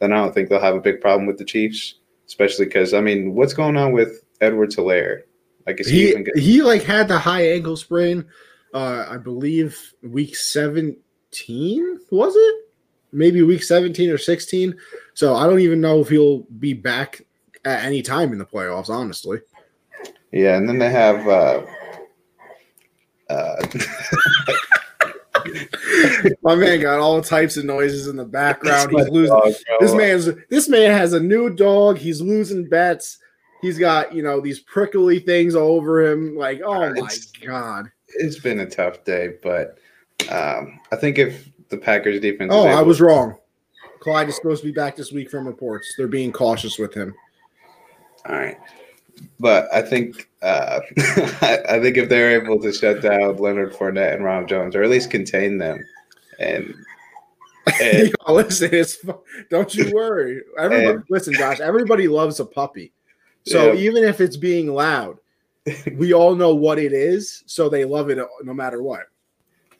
then 0.00 0.12
I 0.12 0.16
don't 0.16 0.32
think 0.32 0.48
they'll 0.48 0.60
have 0.60 0.74
a 0.74 0.80
big 0.80 1.00
problem 1.00 1.26
with 1.26 1.38
the 1.38 1.44
Chiefs. 1.44 1.94
Especially 2.26 2.66
because 2.66 2.92
I 2.94 3.00
mean, 3.00 3.34
what's 3.34 3.54
going 3.54 3.76
on 3.76 3.92
with 3.92 4.22
Edwards-Helaire? 4.42 5.22
Like, 5.66 5.80
is 5.80 5.86
he, 5.88 5.96
He 6.02 6.08
even 6.10 6.24
good? 6.24 6.36
he 6.38 6.62
like 6.62 6.82
had 6.82 7.08
the 7.08 7.18
high 7.18 7.48
ankle 7.52 7.76
sprain. 7.76 8.24
Uh, 8.74 9.06
I 9.08 9.16
believe 9.16 9.94
week 10.02 10.36
seventeen 10.36 12.00
was 12.10 12.34
it? 12.36 12.54
Maybe 13.12 13.42
week 13.42 13.62
seventeen 13.62 14.10
or 14.10 14.18
sixteen. 14.18 14.76
So 15.14 15.34
I 15.34 15.46
don't 15.46 15.60
even 15.60 15.80
know 15.80 16.00
if 16.00 16.08
he'll 16.08 16.40
be 16.58 16.74
back 16.74 17.22
at 17.64 17.84
any 17.84 18.02
time 18.02 18.32
in 18.32 18.38
the 18.38 18.44
playoffs. 18.46 18.90
Honestly, 18.90 19.38
Yeah, 20.32 20.56
and 20.56 20.68
then 20.68 20.78
they 20.78 20.90
have. 20.90 21.26
Uh, 21.26 21.62
uh, 23.28 23.56
my 26.42 26.54
man 26.54 26.80
got 26.80 26.98
all 26.98 27.20
types 27.22 27.56
of 27.56 27.64
noises 27.64 28.08
in 28.08 28.16
the 28.16 28.24
background. 28.24 28.90
He's 28.90 29.08
losing. 29.08 29.34
dog. 29.34 29.52
This 29.80 29.94
man's 29.94 30.28
this 30.50 30.68
man 30.68 30.90
has 30.90 31.12
a 31.12 31.20
new 31.20 31.50
dog. 31.50 31.98
He's 31.98 32.20
losing 32.20 32.68
bets. 32.68 33.18
He's 33.62 33.78
got 33.78 34.14
you 34.14 34.22
know 34.22 34.40
these 34.40 34.60
prickly 34.60 35.18
things 35.18 35.54
all 35.54 35.76
over 35.76 36.06
him. 36.06 36.36
Like 36.36 36.60
oh 36.64 36.92
my 36.94 37.08
god. 37.44 37.90
it's 38.08 38.38
been 38.38 38.60
a 38.60 38.66
tough 38.68 39.04
day, 39.04 39.34
but 39.42 39.78
um, 40.30 40.80
I 40.92 40.96
think 40.96 41.18
if 41.18 41.48
the 41.68 41.78
Packers 41.78 42.20
defense, 42.20 42.50
Oh, 42.52 42.68
is 42.68 42.76
I 42.76 42.82
was 42.82 43.00
wrong. 43.00 43.36
Clyde 44.00 44.28
is 44.28 44.36
supposed 44.36 44.62
to 44.62 44.68
be 44.68 44.72
back 44.72 44.96
this 44.96 45.12
week 45.12 45.30
from 45.30 45.46
reports. 45.46 45.92
They're 45.96 46.06
being 46.06 46.32
cautious 46.32 46.78
with 46.78 46.94
him. 46.94 47.14
all 48.26 48.36
right, 48.36 48.56
but 49.40 49.68
I 49.72 49.82
think 49.82 50.28
uh, 50.42 50.80
I, 50.98 51.58
I 51.70 51.80
think 51.80 51.96
if 51.96 52.08
they're 52.08 52.40
able 52.42 52.60
to 52.60 52.72
shut 52.72 53.02
down 53.02 53.36
Leonard 53.36 53.72
Fournette 53.72 54.14
and 54.14 54.24
Ron 54.24 54.46
Jones, 54.46 54.74
or 54.76 54.82
at 54.82 54.90
least 54.90 55.10
contain 55.10 55.58
them, 55.58 55.84
and, 56.38 56.74
and 57.82 58.12
listen, 58.28 58.70
it's 58.72 58.98
don't 59.50 59.74
you 59.74 59.92
worry. 59.94 60.42
Everybody, 60.58 60.86
And- 60.90 61.04
listen, 61.10 61.34
Josh. 61.34 61.60
Everybody 61.60 62.08
loves 62.08 62.40
a 62.40 62.44
puppy. 62.46 62.92
So 63.46 63.72
Yeah. 63.72 63.80
even 63.80 64.04
if 64.04 64.20
it's 64.20 64.36
being 64.36 64.68
loud, 64.74 65.18
we 65.96 66.12
all 66.12 66.34
know 66.34 66.54
what 66.54 66.78
it 66.78 66.92
is. 66.92 67.42
So 67.46 67.68
they 67.68 67.84
love 67.84 68.10
it 68.10 68.18
no 68.42 68.54
matter 68.54 68.82
what. 68.82 69.02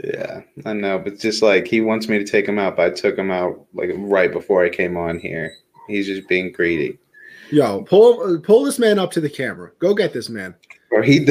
yeah, 0.05 0.43
I 0.65 0.73
know, 0.75 0.99
but 0.99 1.19
just 1.19 1.43
like 1.43 1.67
he 1.67 1.81
wants 1.81 2.09
me 2.09 2.19
to 2.19 2.25
take 2.25 2.47
him 2.47 2.59
out, 2.59 2.77
but 2.77 2.87
I 2.87 2.95
took 2.95 3.19
him 3.19 3.31
out 3.31 3.67
like 3.75 3.91
right 3.97 4.33
before 4.33 4.65
I 4.65 4.69
came 4.71 4.97
on 4.97 5.19
here. 5.19 5.53
He's 5.89 6.07
just 6.07 6.29
being 6.29 6.53
greedy, 6.53 6.99
Yo, 7.51 7.83
pull 7.83 8.39
pull 8.41 8.65
this 8.65 8.79
man 8.79 8.99
up 8.99 9.11
to 9.13 9.21
the 9.21 9.31
camera. 9.31 9.71
Go 9.79 9.95
get 9.95 10.13
this 10.13 10.29
man. 10.29 10.55
or 10.91 11.03
he. 11.03 11.27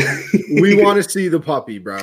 We 0.60 0.82
want 0.84 1.02
to 1.02 1.10
see 1.10 1.28
the 1.28 1.40
puppy, 1.40 1.80
bro. 1.80 2.00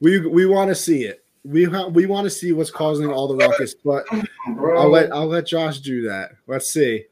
We 0.00 0.26
we 0.26 0.46
want 0.46 0.68
to 0.68 0.74
see 0.74 1.04
it. 1.04 1.24
We 1.44 1.64
ha- 1.64 1.88
we 1.88 2.06
want 2.06 2.24
to 2.24 2.30
see 2.30 2.52
what's 2.52 2.70
causing 2.70 3.08
all 3.08 3.26
the 3.28 3.36
ruckus. 3.36 3.74
But 3.74 4.04
I'll 4.46 4.90
let 4.90 5.12
I'll 5.12 5.26
let 5.26 5.46
Josh 5.46 5.80
do 5.80 6.02
that. 6.02 6.32
Let's 6.46 6.70
see. 6.70 7.04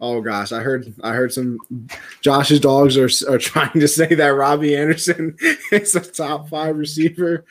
Oh 0.00 0.20
gosh, 0.20 0.52
I 0.52 0.60
heard 0.60 0.92
I 1.02 1.12
heard 1.12 1.32
some 1.32 1.58
Josh's 2.20 2.60
dogs 2.60 2.98
are 2.98 3.08
are 3.32 3.38
trying 3.38 3.80
to 3.80 3.88
say 3.88 4.14
that 4.14 4.26
Robbie 4.28 4.76
Anderson 4.76 5.36
is 5.72 5.94
a 5.94 6.00
top 6.00 6.48
five 6.50 6.76
receiver. 6.76 7.44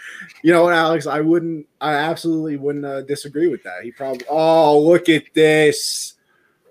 You 0.44 0.52
know 0.52 0.64
what, 0.64 0.74
Alex? 0.74 1.08
I 1.08 1.22
wouldn't. 1.22 1.66
I 1.82 1.94
absolutely 1.94 2.58
wouldn't 2.58 2.86
uh, 2.86 3.02
disagree 3.02 3.48
with 3.48 3.64
that. 3.64 3.84
He 3.84 3.92
probably. 3.92 4.26
Oh, 4.30 4.80
look 4.80 5.10
at 5.10 5.24
this! 5.34 6.16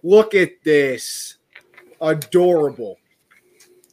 Look 0.04 0.34
at 0.34 0.62
this! 0.62 1.38
Adorable. 2.02 2.98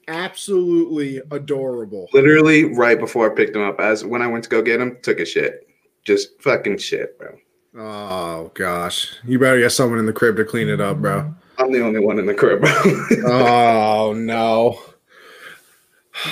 Absolutely 0.07 1.21
adorable. 1.29 2.07
literally 2.13 2.73
right 2.73 2.99
before 2.99 3.31
I 3.31 3.35
picked 3.35 3.55
him 3.55 3.61
up, 3.61 3.79
as 3.79 4.03
when 4.03 4.23
I 4.23 4.27
went 4.27 4.43
to 4.45 4.49
go 4.49 4.61
get 4.61 4.81
him, 4.81 4.97
took 5.03 5.19
a 5.19 5.25
shit. 5.25 5.67
Just 6.03 6.41
fucking 6.41 6.79
shit, 6.79 7.17
bro. 7.19 7.37
Oh 7.77 8.51
gosh, 8.55 9.13
you 9.23 9.37
better 9.37 9.59
get 9.59 9.69
someone 9.69 9.99
in 9.99 10.07
the 10.07 10.13
crib 10.13 10.37
to 10.37 10.45
clean 10.45 10.67
it 10.67 10.81
up, 10.81 10.97
bro. 10.97 11.31
I'm 11.59 11.71
the 11.71 11.85
only 11.85 11.99
one 11.99 12.17
in 12.17 12.25
the 12.25 12.33
crib, 12.33 12.61
bro. 12.61 12.71
Oh 13.31 14.13
no. 14.13 14.81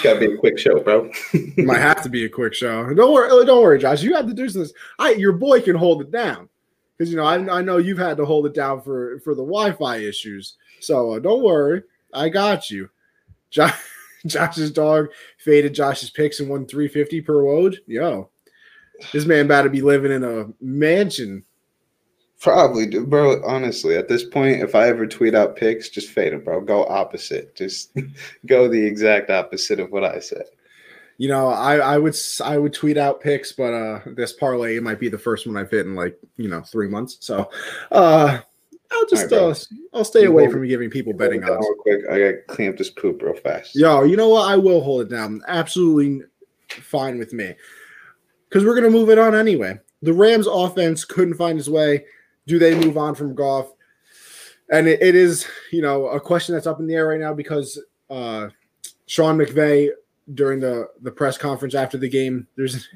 Gotta 0.02 0.20
be 0.20 0.34
a 0.34 0.38
quick 0.38 0.58
show, 0.58 0.80
bro. 0.80 1.12
might 1.58 1.78
have 1.78 2.02
to 2.02 2.10
be 2.10 2.26
a 2.26 2.30
quick 2.30 2.56
show. 2.56 2.92
Don't 2.96 3.14
worry, 3.14 3.30
uh, 3.30 3.46
don't 3.46 3.62
worry, 3.62 3.78
Josh. 3.78 4.02
You 4.02 4.16
have 4.16 4.26
to 4.26 4.34
do 4.34 4.50
this. 4.50 4.74
I 4.98 5.12
your 5.12 5.34
boy 5.34 5.62
can 5.62 5.76
hold 5.76 6.02
it 6.02 6.12
down 6.12 6.50
because 6.98 7.12
you 7.12 7.18
know 7.18 7.26
I, 7.26 7.60
I 7.60 7.62
know 7.62 7.78
you've 7.78 8.00
had 8.00 8.18
to 8.18 8.26
hold 8.26 8.48
it 8.48 8.56
down 8.56 8.82
for 8.82 9.20
for 9.20 9.36
the 9.36 9.44
Wi-Fi 9.44 9.98
issues. 9.98 10.56
So 10.80 11.14
uh, 11.14 11.20
don't 11.20 11.44
worry, 11.44 11.84
I 12.14 12.30
got 12.30 12.70
you. 12.70 12.90
Josh, 13.50 13.80
Josh's 14.26 14.72
dog 14.72 15.08
faded 15.38 15.74
Josh's 15.74 16.10
picks 16.10 16.40
and 16.40 16.50
won 16.50 16.66
three 16.66 16.88
fifty 16.88 17.22
per 17.22 17.44
load. 17.44 17.80
Yo, 17.88 18.30
this 19.14 19.26
man 19.26 19.46
about 19.46 19.64
to 19.64 19.70
be 19.70 19.82
living 19.82 20.12
in 20.12 20.24
a 20.24 20.48
mansion. 20.62 21.44
Probably, 22.40 22.88
bro. 23.00 23.44
Honestly, 23.44 23.96
at 23.96 24.08
this 24.08 24.24
point, 24.24 24.62
if 24.62 24.76
I 24.76 24.88
ever 24.88 25.08
tweet 25.08 25.34
out 25.34 25.56
pics, 25.56 25.90
just 25.90 26.10
fade 26.10 26.34
it, 26.34 26.46
bro. 26.46 26.62
Go 26.62 26.86
opposite. 26.86 27.56
Just 27.56 27.98
go 28.46 28.68
the 28.68 28.86
exact 28.86 29.32
opposite 29.32 29.80
of 29.80 29.92
what 29.92 30.04
I 30.04 30.20
said. 30.20 30.46
You 31.18 31.30
know, 31.30 31.48
I 31.48 31.78
I 31.78 31.98
would 31.98 32.16
I 32.44 32.60
would 32.60 32.74
tweet 32.74 32.96
out 32.96 33.22
picks, 33.22 33.52
but 33.52 33.74
uh 33.74 34.02
this 34.06 34.34
parlay 34.34 34.78
it 34.78 34.84
might 34.84 35.00
be 35.00 35.10
the 35.10 35.18
first 35.18 35.48
one 35.48 35.58
I've 35.58 35.72
hit 35.72 35.88
in 35.88 35.96
like 35.96 36.16
you 36.36 36.48
know 36.48 36.62
three 36.62 36.88
months. 36.88 37.18
So 37.22 37.50
uh 37.92 38.40
I'll 38.92 39.06
just 39.08 39.32
All 39.34 39.52
uh, 39.52 39.56
I'll 39.94 40.04
stay 40.06 40.22
You 40.24 40.30
away 40.30 40.44
hold- 40.44 40.54
from 40.54 40.68
giving 40.68 40.90
people 40.90 41.14
betting 41.14 41.44
odds. 41.44 41.66
real 41.68 41.76
quick. 41.76 42.02
I 42.10 42.20
gotta 42.20 42.38
clean 42.48 42.70
up 42.70 42.78
this 42.78 42.90
poop 42.90 43.22
real 43.22 43.34
fast. 43.36 43.76
Yo, 43.76 44.04
you 44.04 44.16
know 44.18 44.30
what? 44.30 44.50
I 44.50 44.56
will 44.56 44.82
hold 44.82 45.02
it 45.02 45.10
down. 45.10 45.42
Absolutely 45.48 46.22
fine 46.70 47.18
with 47.20 47.34
me. 47.34 47.54
Because 48.50 48.64
we're 48.66 48.76
gonna 48.76 48.90
move 48.90 49.10
it 49.10 49.20
on 49.20 49.36
anyway. 49.36 49.80
the 50.02 50.14
Rams 50.14 50.48
offense 50.48 51.04
couldn't 51.06 51.34
find 51.36 51.58
his 51.58 51.70
way. 51.70 52.06
Do 52.46 52.60
they 52.60 52.76
move 52.76 52.98
on 52.98 53.14
from 53.16 53.36
Goff? 53.36 53.72
And 54.70 54.88
it, 54.88 55.02
it 55.02 55.16
is, 55.16 55.46
you 55.72 55.82
know, 55.82 56.08
a 56.08 56.20
question 56.20 56.54
that's 56.54 56.68
up 56.68 56.80
in 56.80 56.88
the 56.88 56.94
air 56.96 57.08
right 57.08 57.20
now 57.20 57.34
because 57.34 57.82
uh, 58.10 58.50
Sean 59.06 59.38
McVay 59.38 59.90
during 60.34 60.60
the 60.60 60.88
the 61.02 61.12
press 61.12 61.38
conference 61.38 61.74
after 61.76 61.98
the 61.98 62.08
game, 62.10 62.48
there's 62.56 62.88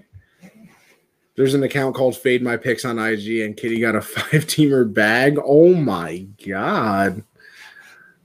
there's 1.36 1.54
an 1.54 1.64
account 1.64 1.96
called 1.96 2.18
Fade 2.18 2.44
My 2.44 2.58
Picks 2.58 2.86
on 2.86 3.00
IG, 3.00 3.40
and 3.40 3.58
Kitty 3.58 3.80
got 3.80 3.96
a 3.96 4.02
five 4.02 4.46
teamer 4.46 4.92
bag. 4.92 5.40
Oh 5.44 5.74
my 5.74 6.26
god. 6.46 7.24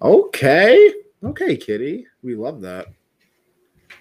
Okay. 0.02 0.92
Okay, 1.22 1.56
Kitty. 1.56 2.06
We 2.22 2.34
love 2.34 2.60
that. 2.62 2.86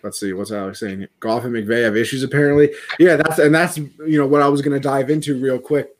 Let's 0.04 0.20
see 0.20 0.34
what's 0.34 0.52
Alex 0.52 0.80
saying. 0.80 1.08
Goff 1.20 1.46
and 1.46 1.54
McVay 1.54 1.84
have 1.84 1.98
issues 1.98 2.24
apparently. 2.24 2.72
Yeah, 3.00 3.16
that's 3.16 3.40
and 3.40 3.56
that's 3.56 3.78
you 3.78 4.20
know 4.20 4.28
what 4.28 4.42
I 4.42 4.48
was 4.48 4.62
gonna 4.62 4.80
dive 4.80 5.10
into 5.10 5.40
real 5.40 5.58
quick. 5.58 5.96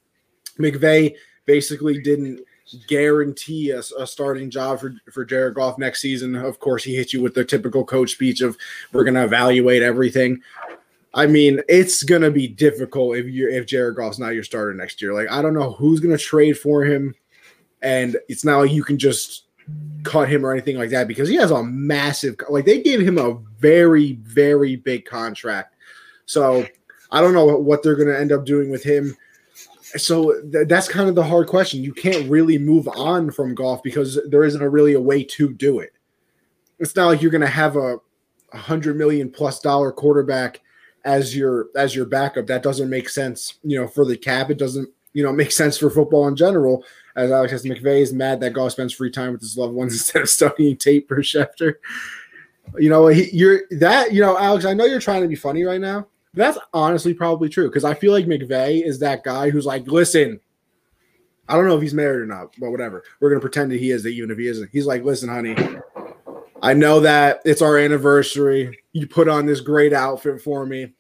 McVay 0.60 1.16
basically 1.46 2.00
didn't 2.02 2.42
guarantee 2.88 3.72
a, 3.72 3.80
a, 4.00 4.08
starting 4.08 4.50
job 4.50 4.80
for, 4.80 4.96
for 5.12 5.24
Jared 5.24 5.54
Goff 5.54 5.78
next 5.78 6.02
season. 6.02 6.36
Of 6.36 6.60
course, 6.60 6.84
he 6.84 6.96
hit 6.96 7.14
you 7.14 7.22
with 7.22 7.36
the 7.36 7.46
typical 7.46 7.86
coach 7.86 8.12
speech 8.12 8.42
of 8.42 8.58
we're 8.92 9.04
going 9.04 9.14
to 9.14 9.24
evaluate 9.24 9.84
everything. 9.84 10.42
I 11.16 11.26
mean, 11.26 11.62
it's 11.68 12.04
to 12.22 12.30
be 12.30 12.48
difficult 12.48 13.18
if 13.18 13.26
you 13.26 13.50
if 13.50 13.66
Jared 13.66 13.96
Goff's 13.96 14.20
not 14.20 14.36
your 14.36 14.44
starter 14.44 14.74
next 14.74 15.02
year. 15.02 15.14
Like, 15.14 15.32
I 15.32 15.42
don't 15.42 15.54
know 15.54 15.72
who's 15.72 16.00
to 16.16 16.24
trade 16.24 16.60
for 16.60 16.84
him, 16.84 17.16
and 17.82 18.18
it's 18.30 18.46
not 18.46 18.60
like 18.60 18.72
you 18.72 18.84
can 18.84 18.98
just 18.98 19.46
cut 20.04 20.30
him 20.30 20.46
or 20.46 20.52
anything 20.52 20.78
like 20.78 20.92
that 20.92 21.08
because 21.08 21.28
he 21.28 21.36
has 21.36 21.50
a 21.50 21.64
massive 21.64 22.36
like 22.50 22.66
they 22.66 22.82
gave 22.82 23.00
him 23.00 23.18
a 23.18 23.34
very 23.60 24.14
very 24.22 24.76
big 24.76 25.06
contract. 25.06 25.76
So 26.28 26.68
I 27.12 27.22
don't 27.22 27.34
know 27.34 27.46
what 27.46 27.82
they're 27.82 27.96
to 28.14 28.20
end 28.20 28.32
up 28.32 28.46
doing 28.46 28.70
with 28.70 28.84
him 28.84 29.16
so 29.98 30.42
th- 30.52 30.68
that's 30.68 30.88
kind 30.88 31.10
of 31.10 31.16
the 31.16 31.24
hard 31.24 31.48
question. 31.48 31.84
You 31.84 31.94
can't 31.94 32.30
really 32.30 32.58
move 32.58 32.88
on 32.88 33.32
from 33.32 33.56
Goff 33.56 33.84
because 33.84 34.20
there 34.28 34.44
isn't 34.44 34.62
a 34.62 34.70
really 34.70 34.94
a 34.94 35.02
way 35.02 35.24
to 35.24 35.54
do 35.54 35.80
it. 35.80 35.94
It's 36.80 36.96
not 36.96 37.08
like 37.08 37.22
you're 37.22 37.32
to 37.42 37.48
have 37.48 37.78
a 37.78 38.00
hundred 38.54 38.98
million 38.98 39.30
plus 39.30 39.60
dollar 39.60 39.92
quarterback 39.92 40.62
as 41.06 41.36
your 41.36 41.68
as 41.76 41.96
your 41.96 42.06
backup. 42.06 42.48
That 42.48 42.64
doesn't 42.64 42.90
make 42.90 43.10
sense. 43.10 43.56
You 43.64 43.82
know, 43.82 43.88
for 43.88 44.06
the 44.06 44.18
cap, 44.18 44.50
it 44.50 44.58
doesn't 44.58 44.90
you 45.14 45.24
know 45.24 45.32
make 45.32 45.52
sense 45.52 45.78
for 45.78 45.90
football 45.90 46.28
in 46.28 46.36
general. 46.36 46.84
As 47.16 47.32
Alex 47.32 47.52
says, 47.52 47.64
McVay 47.64 48.02
is 48.02 48.12
mad 48.12 48.42
that 48.42 48.52
Goff 48.52 48.74
spends 48.74 48.94
free 48.94 49.12
time 49.12 49.32
with 49.32 49.42
his 49.42 49.58
loved 49.58 49.74
ones 49.74 49.94
instead 49.94 50.22
of 50.22 50.30
studying 50.30 50.76
tape 50.76 51.08
per 51.08 51.22
Schefter. 51.22 51.76
You 52.78 52.90
know, 52.90 53.08
he, 53.08 53.30
you're 53.32 53.62
that. 53.72 54.12
You 54.12 54.22
know, 54.22 54.38
Alex. 54.38 54.66
I 54.66 54.74
know 54.74 54.86
you're 54.86 55.00
trying 55.00 55.22
to 55.22 55.28
be 55.28 55.36
funny 55.36 55.64
right 55.64 55.80
now 55.80 56.08
that's 56.36 56.58
honestly 56.74 57.14
probably 57.14 57.50
true 57.50 57.70
because 57.70 57.86
I 57.86 57.94
feel 57.94 58.12
like 58.12 58.26
McVay 58.26 58.86
is 58.86 59.00
that 59.00 59.24
guy 59.24 59.50
who's 59.50 59.66
like, 59.66 59.88
listen, 59.88 60.40
I 61.48 61.56
don't 61.56 61.68
know 61.68 61.76
if 61.76 61.82
he's 61.82 61.94
married 61.94 62.22
or 62.22 62.26
not, 62.26 62.54
but 62.60 62.72
whatever. 62.72 63.04
We're 63.20 63.30
gonna 63.30 63.42
pretend 63.42 63.72
that 63.72 63.80
he 63.80 63.92
is, 63.92 64.04
that 64.04 64.10
even 64.10 64.32
if 64.32 64.38
he 64.38 64.48
isn't. 64.48 64.70
He's 64.72 64.86
like, 64.86 65.04
listen, 65.04 65.30
honey, 65.30 65.56
I 66.62 66.74
know 66.74 67.00
that 67.00 67.42
it's 67.46 67.62
our 67.62 67.78
anniversary. 67.78 68.78
You 68.92 69.08
put 69.08 69.30
on 69.30 69.46
this 69.46 69.62
great 69.62 69.94
outfit 69.94 70.42
for 70.42 70.66
me. 70.66 70.94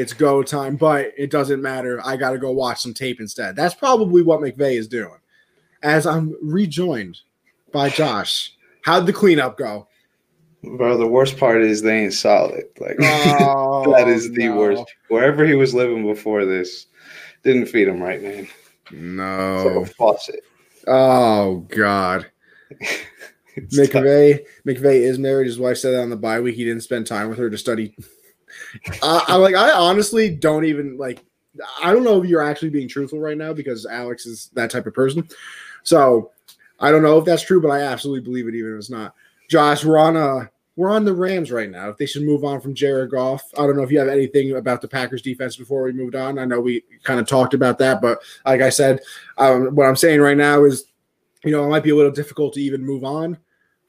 It's 0.00 0.14
go 0.14 0.42
time, 0.42 0.76
but 0.76 1.12
it 1.18 1.30
doesn't 1.30 1.60
matter. 1.60 2.00
I 2.02 2.16
got 2.16 2.30
to 2.30 2.38
go 2.38 2.50
watch 2.52 2.80
some 2.80 2.94
tape 2.94 3.20
instead. 3.20 3.54
That's 3.54 3.74
probably 3.74 4.22
what 4.22 4.40
McVay 4.40 4.78
is 4.78 4.88
doing. 4.88 5.18
As 5.82 6.06
I'm 6.06 6.34
rejoined 6.42 7.18
by 7.70 7.90
Josh. 7.90 8.54
How'd 8.82 9.04
the 9.04 9.12
cleanup 9.12 9.58
go? 9.58 9.88
Bro, 10.64 10.96
the 10.96 11.06
worst 11.06 11.36
part 11.36 11.60
is 11.60 11.82
they 11.82 12.04
ain't 12.04 12.14
solid. 12.14 12.64
Like 12.78 12.96
oh, 12.98 13.92
that 13.96 14.08
is 14.08 14.32
the 14.32 14.48
oh, 14.48 14.54
no. 14.54 14.56
worst. 14.56 14.84
Wherever 15.08 15.44
he 15.44 15.52
was 15.52 15.74
living 15.74 16.06
before 16.06 16.46
this, 16.46 16.86
didn't 17.42 17.66
feed 17.66 17.86
him 17.86 18.02
right, 18.02 18.22
man. 18.22 18.48
No 18.90 19.80
like 19.82 19.94
faucet. 19.96 20.40
Oh 20.86 21.66
God. 21.68 22.24
McVeigh 23.58 24.46
McVay 24.66 25.00
is 25.00 25.18
married. 25.18 25.46
His 25.46 25.58
wife 25.58 25.76
said 25.76 25.92
that 25.92 26.00
on 26.00 26.08
the 26.08 26.16
bye 26.16 26.40
week 26.40 26.56
he 26.56 26.64
didn't 26.64 26.84
spend 26.84 27.06
time 27.06 27.28
with 27.28 27.36
her 27.36 27.50
to 27.50 27.58
study. 27.58 27.94
I, 29.02 29.24
I 29.28 29.36
like. 29.36 29.54
I 29.54 29.70
honestly 29.72 30.30
don't 30.30 30.64
even 30.64 30.96
like. 30.96 31.24
I 31.82 31.92
don't 31.92 32.04
know 32.04 32.22
if 32.22 32.28
you're 32.28 32.42
actually 32.42 32.70
being 32.70 32.88
truthful 32.88 33.18
right 33.18 33.36
now 33.36 33.52
because 33.52 33.84
Alex 33.86 34.26
is 34.26 34.50
that 34.54 34.70
type 34.70 34.86
of 34.86 34.94
person. 34.94 35.28
So 35.82 36.30
I 36.78 36.90
don't 36.90 37.02
know 37.02 37.18
if 37.18 37.24
that's 37.24 37.42
true, 37.42 37.60
but 37.60 37.70
I 37.70 37.80
absolutely 37.80 38.22
believe 38.22 38.48
it, 38.48 38.54
even 38.54 38.72
if 38.72 38.78
it's 38.78 38.90
not. 38.90 39.14
Josh, 39.48 39.84
we're 39.84 39.98
on 39.98 40.16
a 40.16 40.50
we're 40.76 40.90
on 40.90 41.04
the 41.04 41.12
Rams 41.12 41.50
right 41.52 41.70
now. 41.70 41.90
If 41.90 41.98
they 41.98 42.06
should 42.06 42.22
move 42.22 42.44
on 42.44 42.60
from 42.60 42.74
Jared 42.74 43.10
Goff, 43.10 43.42
I 43.58 43.66
don't 43.66 43.76
know 43.76 43.82
if 43.82 43.90
you 43.90 43.98
have 43.98 44.08
anything 44.08 44.56
about 44.56 44.80
the 44.80 44.88
Packers 44.88 45.20
defense 45.20 45.56
before 45.56 45.82
we 45.82 45.92
moved 45.92 46.14
on. 46.14 46.38
I 46.38 46.44
know 46.44 46.60
we 46.60 46.82
kind 47.02 47.20
of 47.20 47.26
talked 47.26 47.52
about 47.52 47.78
that, 47.78 48.00
but 48.00 48.18
like 48.46 48.62
I 48.62 48.70
said, 48.70 49.00
um, 49.36 49.74
what 49.74 49.86
I'm 49.86 49.96
saying 49.96 50.20
right 50.20 50.36
now 50.36 50.64
is, 50.64 50.86
you 51.44 51.50
know, 51.50 51.64
it 51.64 51.68
might 51.68 51.82
be 51.82 51.90
a 51.90 51.96
little 51.96 52.12
difficult 52.12 52.54
to 52.54 52.62
even 52.62 52.84
move 52.84 53.04
on 53.04 53.36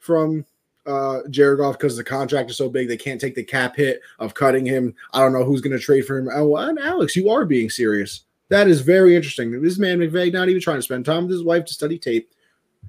from 0.00 0.44
uh, 0.86 1.20
Jared 1.30 1.58
Goff 1.58 1.78
because 1.78 1.96
the 1.96 2.04
contract 2.04 2.50
is 2.50 2.56
so 2.56 2.68
big 2.68 2.88
they 2.88 2.96
can't 2.96 3.20
take 3.20 3.34
the 3.34 3.44
cap 3.44 3.76
hit 3.76 4.00
of 4.18 4.34
cutting 4.34 4.66
him. 4.66 4.94
I 5.12 5.20
don't 5.20 5.32
know 5.32 5.44
who's 5.44 5.60
going 5.60 5.76
to 5.76 5.82
trade 5.82 6.06
for 6.06 6.18
him. 6.18 6.28
Oh, 6.32 6.56
and 6.56 6.78
Alex, 6.78 7.16
you 7.16 7.30
are 7.30 7.44
being 7.44 7.70
serious. 7.70 8.22
That 8.48 8.68
is 8.68 8.80
very 8.80 9.16
interesting. 9.16 9.62
This 9.62 9.78
man 9.78 9.98
McVay 9.98 10.32
not 10.32 10.48
even 10.48 10.60
trying 10.60 10.78
to 10.78 10.82
spend 10.82 11.04
time 11.04 11.22
with 11.22 11.32
his 11.32 11.44
wife 11.44 11.64
to 11.66 11.74
study 11.74 11.98
tape. 11.98 12.30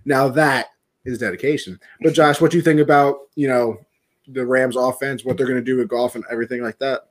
Now 0.06 0.28
that 0.30 0.68
is 1.06 1.20
dedication. 1.20 1.80
But 2.02 2.14
Josh, 2.14 2.42
what 2.42 2.52
do 2.52 2.58
you 2.58 2.64
think 2.64 2.80
about 2.80 3.20
you 3.36 3.48
know 3.48 3.78
the 4.28 4.46
Rams 4.46 4.76
offense, 4.76 5.24
what 5.24 5.38
they're 5.38 5.48
going 5.48 5.60
to 5.60 5.64
do 5.64 5.78
with 5.78 5.90
Goff 5.90 6.16
and 6.16 6.24
everything 6.32 6.62
like 6.62 6.80
that? 6.80 7.10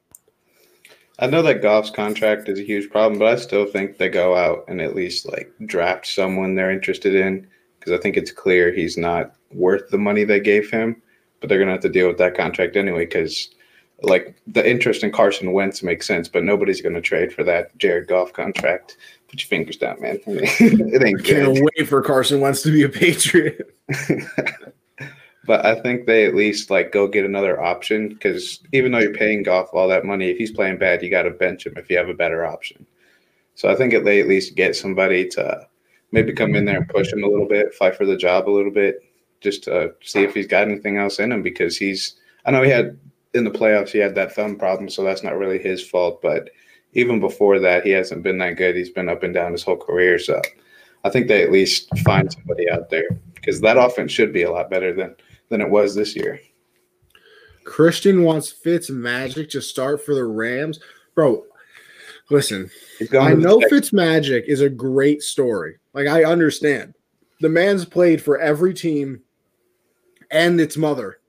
I 1.19 1.27
know 1.27 1.43
that 1.43 1.63
Goff's 1.63 1.91
contract 1.91 2.49
is 2.49 2.59
a 2.59 2.65
huge 2.65 2.91
problem, 2.91 3.19
but 3.19 3.29
I 3.29 3.37
still 3.37 3.67
think 3.67 3.97
they 3.97 4.09
go 4.09 4.35
out 4.35 4.65
and 4.67 4.81
at 4.81 4.97
least 4.97 5.31
like 5.31 5.53
draft 5.67 6.07
someone 6.07 6.55
they're 6.55 6.71
interested 6.71 7.15
in 7.15 7.47
because 7.79 7.93
I 7.93 8.03
think 8.03 8.17
it's 8.17 8.33
clear 8.33 8.73
he's 8.73 8.97
not 8.97 9.35
worth 9.55 9.91
the 9.91 9.99
money 9.99 10.25
they 10.25 10.41
gave 10.41 10.71
him. 10.71 11.01
But 11.41 11.49
they're 11.49 11.59
going 11.59 11.69
to 11.69 11.73
have 11.73 11.83
to 11.83 11.89
deal 11.89 12.07
with 12.07 12.19
that 12.19 12.37
contract 12.37 12.77
anyway 12.77 13.05
because 13.05 13.51
like 14.03 14.37
the 14.47 14.69
interest 14.69 15.05
in 15.05 15.13
Carson 15.13 15.53
Wentz 15.53 15.83
makes 15.83 16.07
sense, 16.07 16.29
but 16.29 16.45
nobody's 16.45 16.81
going 16.81 16.95
to 16.95 17.01
trade 17.01 17.33
for 17.33 17.45
that 17.45 17.77
Jared 17.79 18.09
Goff 18.09 18.33
contract. 18.33 18.97
Put 19.29 19.41
your 19.41 19.49
fingers 19.49 19.77
down, 19.77 20.01
man. 20.01 20.19
it 20.27 21.03
ain't 21.03 21.21
I 21.21 21.23
can't 21.23 21.55
good. 21.55 21.69
wait 21.79 21.89
for 21.89 22.03
Carson 22.03 22.41
Wentz 22.41 22.63
to 22.63 22.73
be 22.73 22.83
a 22.83 22.89
Patriot. 22.89 23.75
but 25.47 25.65
I 25.65 25.81
think 25.81 26.07
they 26.07 26.27
at 26.27 26.35
least 26.35 26.71
like 26.71 26.93
go 26.93 27.07
get 27.09 27.25
another 27.25 27.61
option 27.61 28.09
because 28.09 28.61
even 28.73 28.93
though 28.93 28.99
you're 28.99 29.15
paying 29.15 29.43
Goff 29.43 29.71
all 29.73 29.89
that 29.89 30.05
money, 30.05 30.31
if 30.31 30.39
he's 30.39 30.53
playing 30.53 30.79
bad, 30.79 31.03
you 31.03 31.11
got 31.11 31.23
to 31.23 31.31
bench 31.31 31.67
him 31.67 31.75
if 31.77 31.91
you 31.91 31.97
have 31.97 32.09
a 32.09 32.15
better 32.15 32.45
option. 32.45 32.87
So 33.55 33.69
I 33.69 33.75
think 33.75 33.93
they 34.05 34.21
at 34.21 34.29
least 34.29 34.57
get 34.57 34.77
somebody 34.77 35.29
to 35.31 35.67
maybe 36.11 36.33
come 36.33 36.55
in 36.55 36.65
there 36.65 36.79
and 36.79 36.89
push 36.89 37.13
him 37.13 37.25
a 37.25 37.29
little 37.29 37.47
bit, 37.47 37.75
fight 37.75 37.97
for 37.97 38.07
the 38.07 38.17
job 38.17 38.49
a 38.49 38.51
little 38.51 38.73
bit, 38.73 39.03
just 39.43 39.65
to 39.65 39.95
see 40.03 40.23
if 40.23 40.35
he's 40.35 40.47
got 40.47 40.69
anything 40.69 40.99
else 40.99 41.19
in 41.19 41.33
him 41.33 41.43
because 41.43 41.77
he's. 41.77 42.17
I 42.45 42.51
know 42.51 42.63
he 42.63 42.71
had 42.71 42.99
in 43.35 43.45
the 43.45 43.51
playoffs 43.51 43.91
he 43.91 43.99
had 43.99 44.15
that 44.15 44.35
thumb 44.35 44.57
problem, 44.57 44.89
so 44.89 45.03
that's 45.05 45.23
not 45.23 45.37
really 45.37 45.59
his 45.59 45.87
fault, 45.87 46.21
but 46.23 46.51
even 46.95 47.21
before 47.21 47.59
that, 47.59 47.85
he 47.85 47.91
hasn't 47.91 48.23
been 48.23 48.39
that 48.39 48.57
good. 48.57 48.77
He's 48.77 48.91
been 48.91 49.09
up 49.09 49.23
and 49.23 49.33
down 49.33 49.53
his 49.53 49.63
whole 49.63 49.77
career. 49.77 50.19
So 50.19 50.41
I 51.05 51.11
think 51.11 51.29
they 51.29 51.43
at 51.43 51.53
least 51.53 51.97
find 52.01 52.33
somebody 52.33 52.71
out 52.71 52.91
there 52.91 53.09
because 53.35 53.61
that 53.61 53.79
offense 53.79 54.13
should 54.13 54.33
be 54.33 54.43
a 54.43 54.51
lot 54.51 54.71
better 54.71 54.93
than 54.93 55.15
than 55.49 55.61
it 55.61 55.71
was 55.71 55.95
this 55.95 56.17
year. 56.17 56.41
Christian 57.65 58.23
wants 58.23 58.51
Fitz 58.51 58.91
Magic 58.91 59.51
to 59.51 59.61
start 59.61 60.05
for 60.05 60.15
the 60.15 60.25
Rams, 60.25 60.81
bro. 61.15 61.45
Listen, 62.31 62.71
I 63.19 63.35
know 63.35 63.61
Fitz 63.69 63.93
Magic 63.93 64.45
is 64.47 64.61
a 64.61 64.71
great 64.71 65.23
story. 65.23 65.77
Like 65.93 66.09
I 66.09 66.25
understand, 66.25 66.95
the 67.41 67.49
man's 67.49 67.85
played 67.85 68.23
for 68.23 68.39
every 68.39 68.73
team 68.75 69.21
and 70.33 70.61
its 70.61 70.77
mother, 70.77 71.21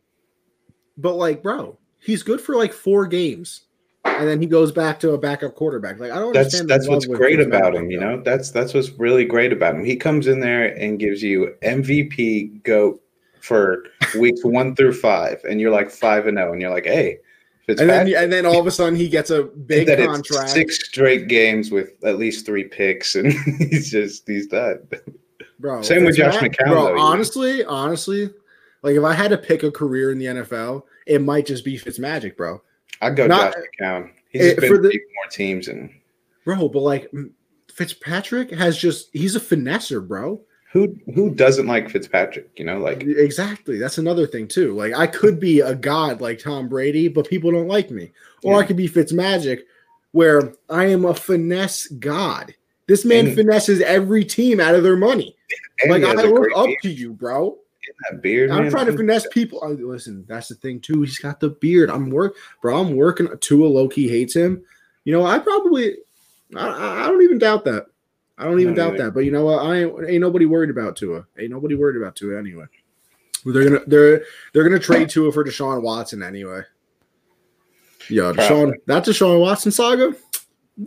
but 0.97 1.13
like, 1.13 1.43
bro, 1.43 1.77
he's 1.99 2.23
good 2.23 2.41
for 2.41 2.55
like 2.55 2.73
four 2.73 3.05
games 3.05 3.65
and 4.05 4.27
then 4.27 4.41
he 4.41 4.47
goes 4.47 4.71
back 4.71 4.99
to 4.99 5.11
a 5.11 5.17
backup 5.17 5.55
quarterback. 5.55 5.99
Like 5.99 6.11
I 6.11 6.19
don't 6.19 6.33
that's, 6.33 6.59
understand. 6.59 6.69
That's 6.69 6.87
what's 6.87 7.05
great 7.05 7.39
about 7.39 7.75
him. 7.75 7.89
You 7.89 7.99
know, 7.99 8.21
that's 8.21 8.51
that's 8.51 8.73
what's 8.73 8.89
really 8.91 9.25
great 9.25 9.53
about 9.53 9.75
him. 9.75 9.83
He 9.83 9.95
comes 9.95 10.27
in 10.27 10.39
there 10.39 10.65
and 10.77 10.99
gives 10.99 11.23
you 11.23 11.55
MVP 11.63 12.63
goat 12.63 13.01
for 13.39 13.85
weeks 14.17 14.41
one 14.43 14.75
through 14.75 14.93
five, 14.93 15.41
and 15.49 15.59
you're 15.59 15.71
like 15.71 15.89
five 15.89 16.27
and 16.27 16.37
zero, 16.37 16.49
oh, 16.49 16.53
and 16.53 16.61
you're 16.61 16.71
like, 16.71 16.85
hey. 16.85 17.19
And 17.65 17.77
then, 17.77 18.13
and 18.13 18.31
then 18.31 18.45
all 18.45 18.59
of 18.59 18.67
a 18.67 18.71
sudden 18.71 18.93
he 18.93 19.07
gets 19.07 19.29
a 19.29 19.43
big 19.43 19.87
contract. 19.87 20.49
Six 20.49 20.85
straight 20.85 21.29
games 21.29 21.71
with 21.71 21.91
at 22.03 22.17
least 22.17 22.45
three 22.45 22.65
picks, 22.65 23.15
and 23.15 23.31
he's 23.57 23.89
just 23.89 24.27
he's 24.27 24.47
done. 24.47 24.85
Bro, 25.59 25.83
same 25.83 26.03
with 26.03 26.17
Josh 26.17 26.35
McCown. 26.35 26.67
Bro, 26.67 26.85
though, 26.95 26.99
honestly, 26.99 27.63
honestly, 27.63 28.29
like 28.83 28.95
if 28.95 29.03
I 29.03 29.13
had 29.13 29.31
to 29.31 29.37
pick 29.37 29.63
a 29.63 29.71
career 29.71 30.11
in 30.11 30.19
the 30.19 30.25
NFL, 30.25 30.83
it 31.07 31.21
might 31.21 31.45
just 31.45 31.65
be 31.65 31.77
Fitzmagic, 31.77 32.37
bro. 32.37 32.61
I'd 33.01 33.15
go 33.15 33.27
Not, 33.27 33.53
Josh 33.53 33.63
McCown. 33.81 34.11
He's 34.29 34.45
it, 34.45 34.59
been 34.59 34.69
for 34.69 34.77
the, 34.81 34.89
more 34.89 35.29
teams 35.31 35.67
and 35.67 35.89
bro, 36.45 36.69
but 36.69 36.79
like 36.81 37.11
Fitzpatrick 37.73 38.51
has 38.51 38.77
just 38.77 39.09
he's 39.13 39.35
a 39.35 39.39
finesser, 39.39 40.05
bro. 40.05 40.41
Who 40.71 40.95
who 41.13 41.29
doesn't 41.29 41.67
like 41.67 41.89
Fitzpatrick? 41.89 42.49
You 42.55 42.65
know, 42.65 42.79
like 42.79 43.03
exactly. 43.03 43.77
That's 43.77 43.99
another 43.99 44.25
thing 44.25 44.47
too. 44.47 44.73
Like 44.73 44.93
I 44.93 45.07
could 45.07 45.39
be 45.39 45.59
a 45.59 45.75
god 45.75 46.19
like 46.19 46.39
Tom 46.39 46.67
Brady, 46.67 47.07
but 47.07 47.29
people 47.29 47.51
don't 47.51 47.67
like 47.67 47.91
me, 47.91 48.11
or 48.43 48.53
yeah. 48.53 48.59
I 48.59 48.63
could 48.65 48.77
be 48.77 48.89
Fitzmagic, 48.89 49.61
where 50.11 50.53
I 50.69 50.85
am 50.85 51.05
a 51.05 51.13
finesse 51.13 51.87
god. 51.87 52.55
This 52.87 53.05
man 53.05 53.27
And- 53.27 53.35
finesses 53.35 53.81
every 53.81 54.25
team 54.25 54.59
out 54.59 54.75
of 54.75 54.83
their 54.83 54.97
money. 54.97 55.35
Like 55.87 56.03
I 56.03 56.13
look 56.13 56.49
up 56.55 56.69
to 56.81 56.89
you, 56.89 57.13
bro. 57.13 57.57
That 58.09 58.21
beard, 58.21 58.51
I'm 58.51 58.63
man. 58.63 58.71
trying 58.71 58.85
to 58.87 58.95
finesse 58.97 59.27
people. 59.31 59.59
Listen, 59.79 60.25
that's 60.27 60.47
the 60.47 60.55
thing 60.55 60.79
too. 60.79 61.01
He's 61.01 61.19
got 61.19 61.39
the 61.39 61.49
beard. 61.49 61.89
I'm 61.89 62.09
work, 62.09 62.35
bro. 62.61 62.79
I'm 62.79 62.95
working. 62.95 63.27
Tua 63.39 63.65
Loki 63.67 64.07
hates 64.07 64.35
him. 64.35 64.63
You 65.05 65.13
know, 65.13 65.25
I 65.25 65.39
probably, 65.39 65.97
I, 66.55 67.03
I 67.03 67.07
don't 67.07 67.21
even 67.23 67.37
doubt 67.37 67.65
that. 67.65 67.87
I 68.37 68.45
don't 68.45 68.59
even 68.59 68.73
doubt 68.73 68.95
either. 68.95 69.05
that. 69.05 69.11
But 69.13 69.21
you 69.21 69.31
know 69.31 69.45
what? 69.45 69.65
I 69.65 69.75
ain't, 69.83 70.09
ain't 70.09 70.21
nobody 70.21 70.45
worried 70.45 70.69
about 70.69 70.95
Tua. 70.95 71.25
Ain't 71.37 71.51
nobody 71.51 71.75
worried 71.75 71.97
about 72.01 72.15
Tua 72.15 72.39
anyway. 72.39 72.65
They're 73.45 73.63
gonna 73.69 73.81
they're 73.87 74.23
they're 74.53 74.63
gonna 74.63 74.79
trade 74.79 75.09
Tua 75.09 75.31
for 75.31 75.43
Deshaun 75.43 75.81
Watson 75.81 76.23
anyway. 76.23 76.61
Yo, 78.09 78.33
Deshaun, 78.33 78.47
Probably. 78.47 78.75
that 78.87 79.05
Deshaun 79.05 79.39
Watson 79.41 79.71
saga. 79.71 80.15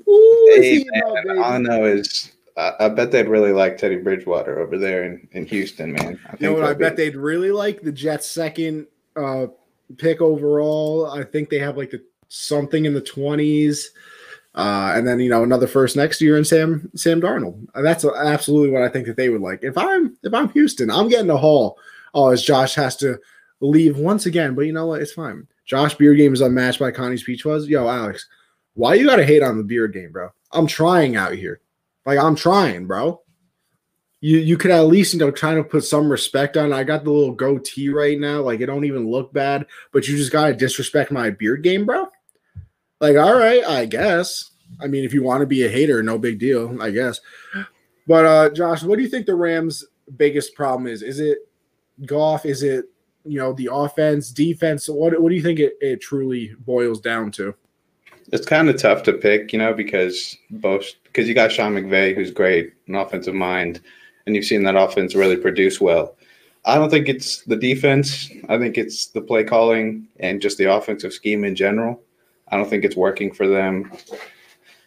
Ooh, 0.08 0.56
Hey? 0.60 0.84
All 1.04 1.44
I 1.44 1.58
know 1.58 1.84
is 1.84 2.32
I, 2.56 2.72
I 2.80 2.88
bet 2.88 3.10
they'd 3.10 3.28
really 3.28 3.52
like 3.52 3.76
Teddy 3.76 3.96
Bridgewater 3.96 4.60
over 4.60 4.78
there 4.78 5.04
in, 5.04 5.28
in 5.32 5.46
Houston, 5.46 5.92
man. 5.92 6.18
I 6.26 6.36
You 6.38 6.48
know 6.48 6.54
what 6.54 6.64
I 6.64 6.74
bet 6.74 6.96
be- 6.96 7.04
they'd 7.04 7.16
really 7.16 7.50
like 7.50 7.82
the 7.82 7.92
Jets' 7.92 8.26
second 8.30 8.86
uh, 9.14 9.46
pick 9.98 10.20
overall. 10.20 11.10
I 11.10 11.24
think 11.24 11.50
they 11.50 11.58
have 11.58 11.76
like 11.76 11.90
the 11.90 12.02
something 12.28 12.84
in 12.86 12.94
the 12.94 13.00
twenties, 13.00 13.90
uh, 14.54 14.92
and 14.94 15.06
then 15.06 15.20
you 15.20 15.28
know 15.28 15.42
another 15.42 15.66
first 15.66 15.96
next 15.96 16.20
year 16.20 16.36
in 16.38 16.44
Sam 16.44 16.90
Sam 16.94 17.20
Darnold. 17.20 17.66
Uh, 17.74 17.82
That's 17.82 18.04
absolutely 18.04 18.70
what 18.70 18.82
I 18.82 18.88
think 18.88 19.06
that 19.06 19.16
they 19.16 19.28
would 19.28 19.42
like. 19.42 19.62
If 19.62 19.76
I'm 19.76 20.16
if 20.22 20.32
I'm 20.32 20.48
Houston, 20.50 20.90
I'm 20.90 21.08
getting 21.08 21.30
a 21.30 21.36
haul. 21.36 21.78
Oh, 22.14 22.30
as 22.30 22.42
Josh 22.42 22.74
has 22.76 22.96
to 22.96 23.18
leave 23.60 23.98
once 23.98 24.26
again, 24.26 24.54
but 24.54 24.62
you 24.62 24.72
know 24.72 24.86
what? 24.86 25.02
It's 25.02 25.12
fine. 25.12 25.46
Josh 25.66 25.94
beard 25.94 26.16
game 26.16 26.32
is 26.32 26.40
unmatched 26.40 26.78
by 26.78 26.90
Connie's 26.90 27.24
Peach 27.24 27.44
was. 27.44 27.68
Yo, 27.68 27.88
Alex, 27.88 28.26
why 28.74 28.94
you 28.94 29.04
gotta 29.06 29.24
hate 29.24 29.42
on 29.42 29.58
the 29.58 29.64
beard 29.64 29.92
game, 29.92 30.12
bro? 30.12 30.30
I'm 30.52 30.66
trying 30.66 31.16
out 31.16 31.32
here. 31.32 31.60
Like 32.06 32.18
I'm 32.18 32.36
trying, 32.36 32.86
bro 32.86 33.20
you 34.20 34.38
you 34.38 34.56
could 34.56 34.70
at 34.70 34.86
least 34.86 35.12
you 35.12 35.20
know 35.20 35.30
trying 35.30 35.56
to 35.56 35.64
put 35.64 35.84
some 35.84 36.10
respect 36.10 36.56
on. 36.56 36.72
I 36.72 36.84
got 36.84 37.04
the 37.04 37.10
little 37.10 37.34
goatee 37.34 37.88
right 37.90 38.18
now, 38.18 38.40
like 38.40 38.60
it 38.60 38.66
don't 38.66 38.84
even 38.84 39.10
look 39.10 39.32
bad, 39.32 39.66
but 39.92 40.08
you 40.08 40.16
just 40.16 40.32
gotta 40.32 40.54
disrespect 40.54 41.12
my 41.12 41.30
beard 41.30 41.62
game, 41.62 41.84
bro. 41.86 42.08
Like, 43.00 43.16
all 43.16 43.38
right, 43.38 43.64
I 43.64 43.84
guess. 43.84 44.50
I 44.80 44.88
mean, 44.88 45.04
if 45.04 45.12
you 45.14 45.22
want 45.22 45.42
to 45.42 45.46
be 45.46 45.64
a 45.64 45.68
hater, 45.68 46.02
no 46.02 46.18
big 46.18 46.38
deal, 46.38 46.80
I 46.82 46.90
guess. 46.90 47.20
But 48.06 48.24
uh 48.24 48.50
Josh, 48.50 48.82
what 48.82 48.96
do 48.96 49.02
you 49.02 49.08
think 49.08 49.26
the 49.26 49.34
Rams' 49.34 49.84
biggest 50.16 50.54
problem 50.54 50.86
is? 50.86 51.02
Is 51.02 51.20
it 51.20 51.38
Goff? 52.04 52.46
Is 52.46 52.62
it 52.62 52.86
you 53.24 53.38
know 53.38 53.52
the 53.52 53.68
offense, 53.70 54.30
defense? 54.30 54.88
What 54.88 55.20
what 55.20 55.28
do 55.28 55.34
you 55.34 55.42
think 55.42 55.60
it, 55.60 55.74
it 55.80 56.00
truly 56.00 56.54
boils 56.58 57.00
down 57.00 57.30
to? 57.32 57.54
It's 58.32 58.46
kind 58.46 58.68
of 58.68 58.76
tough 58.80 59.02
to 59.04 59.12
pick, 59.12 59.52
you 59.52 59.58
know, 59.58 59.72
because 59.72 60.36
both 60.50 60.84
because 61.04 61.28
you 61.28 61.34
got 61.34 61.52
Sean 61.52 61.74
McVay, 61.74 62.14
who's 62.14 62.30
great, 62.30 62.72
an 62.88 62.94
offensive 62.94 63.34
mind, 63.34 63.80
and 64.26 64.34
you've 64.34 64.44
seen 64.44 64.64
that 64.64 64.76
offense 64.76 65.14
really 65.14 65.36
produce 65.36 65.80
well. 65.80 66.16
I 66.64 66.74
don't 66.74 66.90
think 66.90 67.08
it's 67.08 67.42
the 67.44 67.56
defense. 67.56 68.28
I 68.48 68.58
think 68.58 68.76
it's 68.76 69.06
the 69.06 69.20
play 69.20 69.44
calling 69.44 70.08
and 70.18 70.42
just 70.42 70.58
the 70.58 70.64
offensive 70.64 71.12
scheme 71.12 71.44
in 71.44 71.54
general. 71.54 72.02
I 72.48 72.56
don't 72.56 72.68
think 72.68 72.84
it's 72.84 72.96
working 72.96 73.32
for 73.32 73.46
them. 73.46 73.92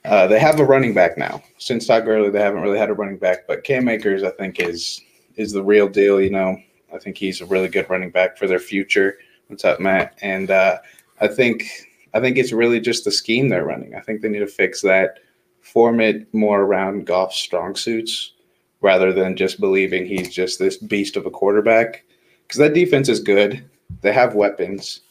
Uh, 0.06 0.28
they 0.28 0.40
have 0.40 0.60
a 0.60 0.66
running 0.66 0.94
back 0.94 1.18
now. 1.18 1.42
Since 1.58 1.88
Todd 1.88 2.06
Gurley, 2.06 2.30
they 2.30 2.42
haven't 2.42 2.62
really 2.62 2.78
had 2.78 2.90
a 2.90 2.94
running 2.94 3.18
back, 3.18 3.48
but 3.48 3.64
Cam 3.64 3.88
Akers, 3.88 4.24
I 4.24 4.32
think, 4.32 4.60
is 4.60 5.02
is 5.36 5.54
the 5.54 5.64
real 5.64 5.88
deal. 5.88 6.20
You 6.20 6.32
know, 6.32 6.58
I 6.94 6.98
think 6.98 7.18
he's 7.18 7.42
a 7.42 7.46
really 7.46 7.70
good 7.70 7.90
running 7.90 8.12
back 8.12 8.38
for 8.38 8.48
their 8.48 8.60
future. 8.60 9.18
What's 9.48 9.66
up, 9.66 9.80
Matt? 9.80 10.18
And 10.22 10.52
uh, 10.52 10.80
I 11.22 11.28
think 11.28 11.89
I 12.14 12.20
think 12.20 12.38
it's 12.38 12.52
really 12.52 12.80
just 12.80 13.06
the 13.06 13.12
scheme 13.12 13.50
they're 13.50 13.66
running. 13.66 13.96
I 13.96 14.02
think 14.02 14.22
they 14.22 14.30
need 14.30 14.40
to 14.40 14.48
fix 14.48 14.82
that, 14.82 15.20
form 15.62 16.00
it 16.00 16.34
more 16.34 16.62
around 16.62 17.06
Goff's 17.06 17.38
strong 17.38 17.76
suits 17.76 18.34
rather 18.82 19.12
than 19.14 19.36
just 19.36 19.60
believing 19.60 20.06
he's 20.06 20.30
just 20.30 20.58
this 20.58 20.78
beast 20.78 21.18
of 21.18 21.26
a 21.26 21.32
quarterback. 21.32 22.06
Because 22.44 22.60
that 22.60 22.74
defense 22.74 23.10
is 23.10 23.20
good. 23.20 23.64
They 24.02 24.14
have 24.14 24.36
weapons. 24.36 25.02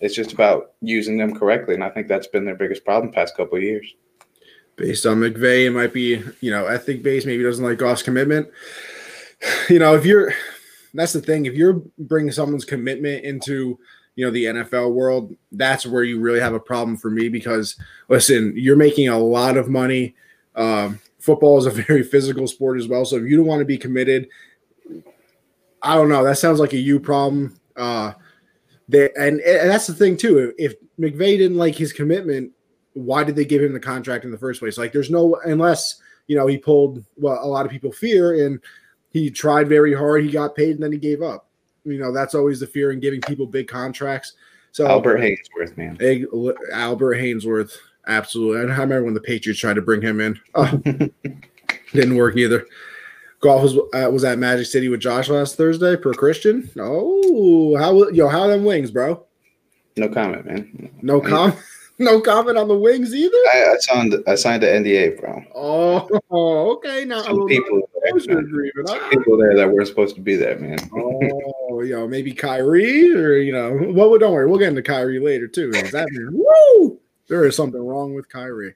It's 0.00 0.14
just 0.14 0.32
about 0.32 0.72
using 0.80 1.18
them 1.18 1.34
correctly, 1.34 1.74
and 1.74 1.82
I 1.82 1.90
think 1.90 2.06
that's 2.06 2.28
been 2.28 2.44
their 2.44 2.54
biggest 2.54 2.84
problem 2.84 3.12
past 3.12 3.36
couple 3.36 3.58
years. 3.58 3.94
based 4.76 5.04
on 5.04 5.18
McVay. 5.18 5.66
It 5.66 5.70
might 5.70 5.92
be, 5.92 6.22
you 6.40 6.50
know, 6.50 6.66
ethic 6.66 7.02
based. 7.02 7.26
Maybe 7.26 7.42
doesn't 7.42 7.64
like 7.64 7.78
Goff's 7.78 8.02
commitment. 8.02 8.48
You 9.68 9.78
know, 9.78 9.94
if 9.94 10.04
you're, 10.04 10.32
that's 10.94 11.12
the 11.12 11.20
thing. 11.20 11.46
If 11.46 11.54
you're 11.54 11.80
bringing 11.98 12.32
someone's 12.32 12.64
commitment 12.64 13.24
into, 13.24 13.78
you 14.18 14.24
know, 14.24 14.32
the 14.32 14.46
NFL 14.46 14.94
world, 14.94 15.36
that's 15.52 15.86
where 15.86 16.02
you 16.02 16.18
really 16.18 16.40
have 16.40 16.52
a 16.52 16.58
problem 16.58 16.96
for 16.96 17.08
me 17.08 17.28
because, 17.28 17.76
listen, 18.08 18.52
you're 18.56 18.74
making 18.74 19.06
a 19.06 19.16
lot 19.16 19.56
of 19.56 19.68
money. 19.68 20.16
Um, 20.56 20.98
football 21.20 21.56
is 21.56 21.66
a 21.66 21.70
very 21.86 22.02
physical 22.02 22.48
sport 22.48 22.80
as 22.80 22.88
well. 22.88 23.04
So 23.04 23.14
if 23.14 23.26
you 23.26 23.36
don't 23.36 23.46
want 23.46 23.60
to 23.60 23.64
be 23.64 23.78
committed, 23.78 24.28
I 25.82 25.94
don't 25.94 26.08
know. 26.08 26.24
That 26.24 26.36
sounds 26.36 26.58
like 26.58 26.72
a 26.72 26.78
you 26.78 26.98
problem. 26.98 27.60
Uh, 27.76 28.14
they, 28.88 29.08
and, 29.16 29.38
and 29.38 29.70
that's 29.70 29.86
the 29.86 29.94
thing 29.94 30.16
too. 30.16 30.52
If 30.58 30.74
McVay 30.98 31.38
didn't 31.38 31.56
like 31.56 31.76
his 31.76 31.92
commitment, 31.92 32.50
why 32.94 33.22
did 33.22 33.36
they 33.36 33.44
give 33.44 33.62
him 33.62 33.72
the 33.72 33.78
contract 33.78 34.24
in 34.24 34.32
the 34.32 34.38
first 34.38 34.58
place? 34.58 34.78
Like, 34.78 34.92
there's 34.92 35.10
no 35.10 35.36
unless 35.44 36.02
you 36.26 36.36
know 36.36 36.48
he 36.48 36.58
pulled 36.58 37.04
what 37.14 37.38
a 37.40 37.46
lot 37.46 37.66
of 37.66 37.70
people 37.70 37.92
fear, 37.92 38.44
and 38.44 38.58
he 39.10 39.30
tried 39.30 39.68
very 39.68 39.94
hard, 39.94 40.24
he 40.24 40.30
got 40.32 40.56
paid, 40.56 40.72
and 40.72 40.82
then 40.82 40.90
he 40.90 40.98
gave 40.98 41.22
up. 41.22 41.47
You 41.90 41.98
know, 41.98 42.12
that's 42.12 42.34
always 42.34 42.60
the 42.60 42.66
fear 42.66 42.92
in 42.92 43.00
giving 43.00 43.20
people 43.22 43.46
big 43.46 43.68
contracts. 43.68 44.34
So 44.72 44.86
Albert 44.86 45.18
Haynesworth, 45.18 45.76
man. 45.76 45.98
Albert 46.72 47.16
Haynesworth, 47.16 47.76
absolutely. 48.06 48.60
I 48.60 48.76
remember 48.76 49.04
when 49.04 49.14
the 49.14 49.20
Patriots 49.20 49.60
tried 49.60 49.74
to 49.74 49.82
bring 49.82 50.02
him 50.02 50.20
in. 50.20 50.38
Oh, 50.54 50.80
didn't 51.92 52.16
work 52.16 52.36
either. 52.36 52.66
Goff 53.40 53.62
was 53.62 53.76
uh, 53.76 54.10
was 54.10 54.24
at 54.24 54.38
Magic 54.38 54.66
City 54.66 54.88
with 54.88 55.00
Josh 55.00 55.28
last 55.28 55.56
Thursday 55.56 55.96
per 55.96 56.12
Christian. 56.12 56.68
Oh, 56.78 57.76
how 57.76 58.08
yo 58.10 58.28
how 58.28 58.48
them 58.48 58.64
wings, 58.64 58.90
bro? 58.90 59.24
No 59.96 60.08
comment, 60.08 60.44
man. 60.44 60.90
No 61.02 61.20
com, 61.20 61.56
no 61.98 62.20
comment 62.20 62.58
on 62.58 62.66
the 62.66 62.76
wings 62.76 63.14
either. 63.14 63.36
I, 63.52 63.74
I 63.74 63.76
signed 63.78 64.14
I 64.26 64.34
signed 64.34 64.64
an 64.64 64.82
NDA, 64.82 65.20
bro. 65.20 65.42
Oh, 65.54 66.72
okay. 66.76 67.04
Now 67.04 67.22
Some 67.22 67.46
people, 67.46 67.87
disclosure 68.14 68.40
agreement. 68.40 69.10
people 69.10 69.36
there 69.36 69.56
that 69.56 69.70
weren't 69.70 69.88
supposed 69.88 70.14
to 70.16 70.20
be 70.20 70.36
there, 70.36 70.58
man. 70.58 70.78
Oh, 70.94 71.82
you 71.82 71.94
know, 71.94 72.08
maybe 72.08 72.32
Kyrie 72.32 73.14
or 73.14 73.36
you 73.36 73.52
know, 73.52 73.78
well, 73.92 74.18
don't 74.18 74.32
worry, 74.32 74.48
we'll 74.48 74.58
get 74.58 74.68
into 74.68 74.82
Kyrie 74.82 75.20
later 75.20 75.48
too. 75.48 75.70
Is 75.70 75.92
that 75.92 76.08
woo? 76.32 76.98
There 77.28 77.44
is 77.44 77.56
something 77.56 77.80
wrong 77.80 78.14
with 78.14 78.28
Kyrie. 78.28 78.74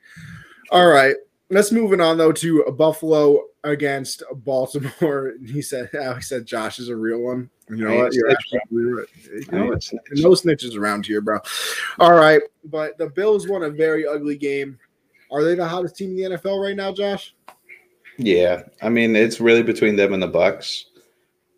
All 0.71 0.89
right, 0.89 1.17
let's 1.51 1.73
moving 1.73 2.01
on 2.01 2.19
though 2.19 2.33
to 2.33 2.65
Buffalo 2.77 3.45
against 3.65 4.23
Baltimore. 4.33 5.35
He 5.47 5.63
said, 5.63 5.91
oh, 5.95 6.15
he 6.15 6.23
said 6.23 6.47
Josh 6.47 6.79
is 6.79 6.89
a 6.89 6.97
real 6.97 7.21
one. 7.21 7.51
You 7.69 7.77
know 7.77 7.97
what? 7.97 8.15
You're 8.15 8.31
absolutely 8.31 8.93
right. 8.93 9.07
You 9.33 9.59
know 9.59 9.67
what? 9.67 9.93
No 10.13 10.31
snitches 10.31 10.77
around 10.77 11.07
here, 11.07 11.21
bro. 11.21 11.39
All 11.99 12.13
right, 12.13 12.43
but 12.65 12.99
the 12.99 13.09
Bills 13.09 13.49
won 13.49 13.63
a 13.63 13.71
very 13.71 14.07
ugly 14.07 14.37
game. 14.37 14.79
Are 15.31 15.43
they 15.43 15.55
the 15.55 15.67
hottest 15.67 15.97
team 15.97 16.11
in 16.11 16.17
the 16.17 16.37
NFL 16.37 16.63
right 16.63 16.77
now, 16.77 16.93
Josh? 16.93 17.35
Yeah, 18.19 18.63
I 18.83 18.89
mean 18.89 19.17
it's 19.17 19.41
really 19.41 19.63
between 19.63 19.97
them 19.97 20.13
and 20.13 20.23
the 20.23 20.29
Bucks, 20.29 20.87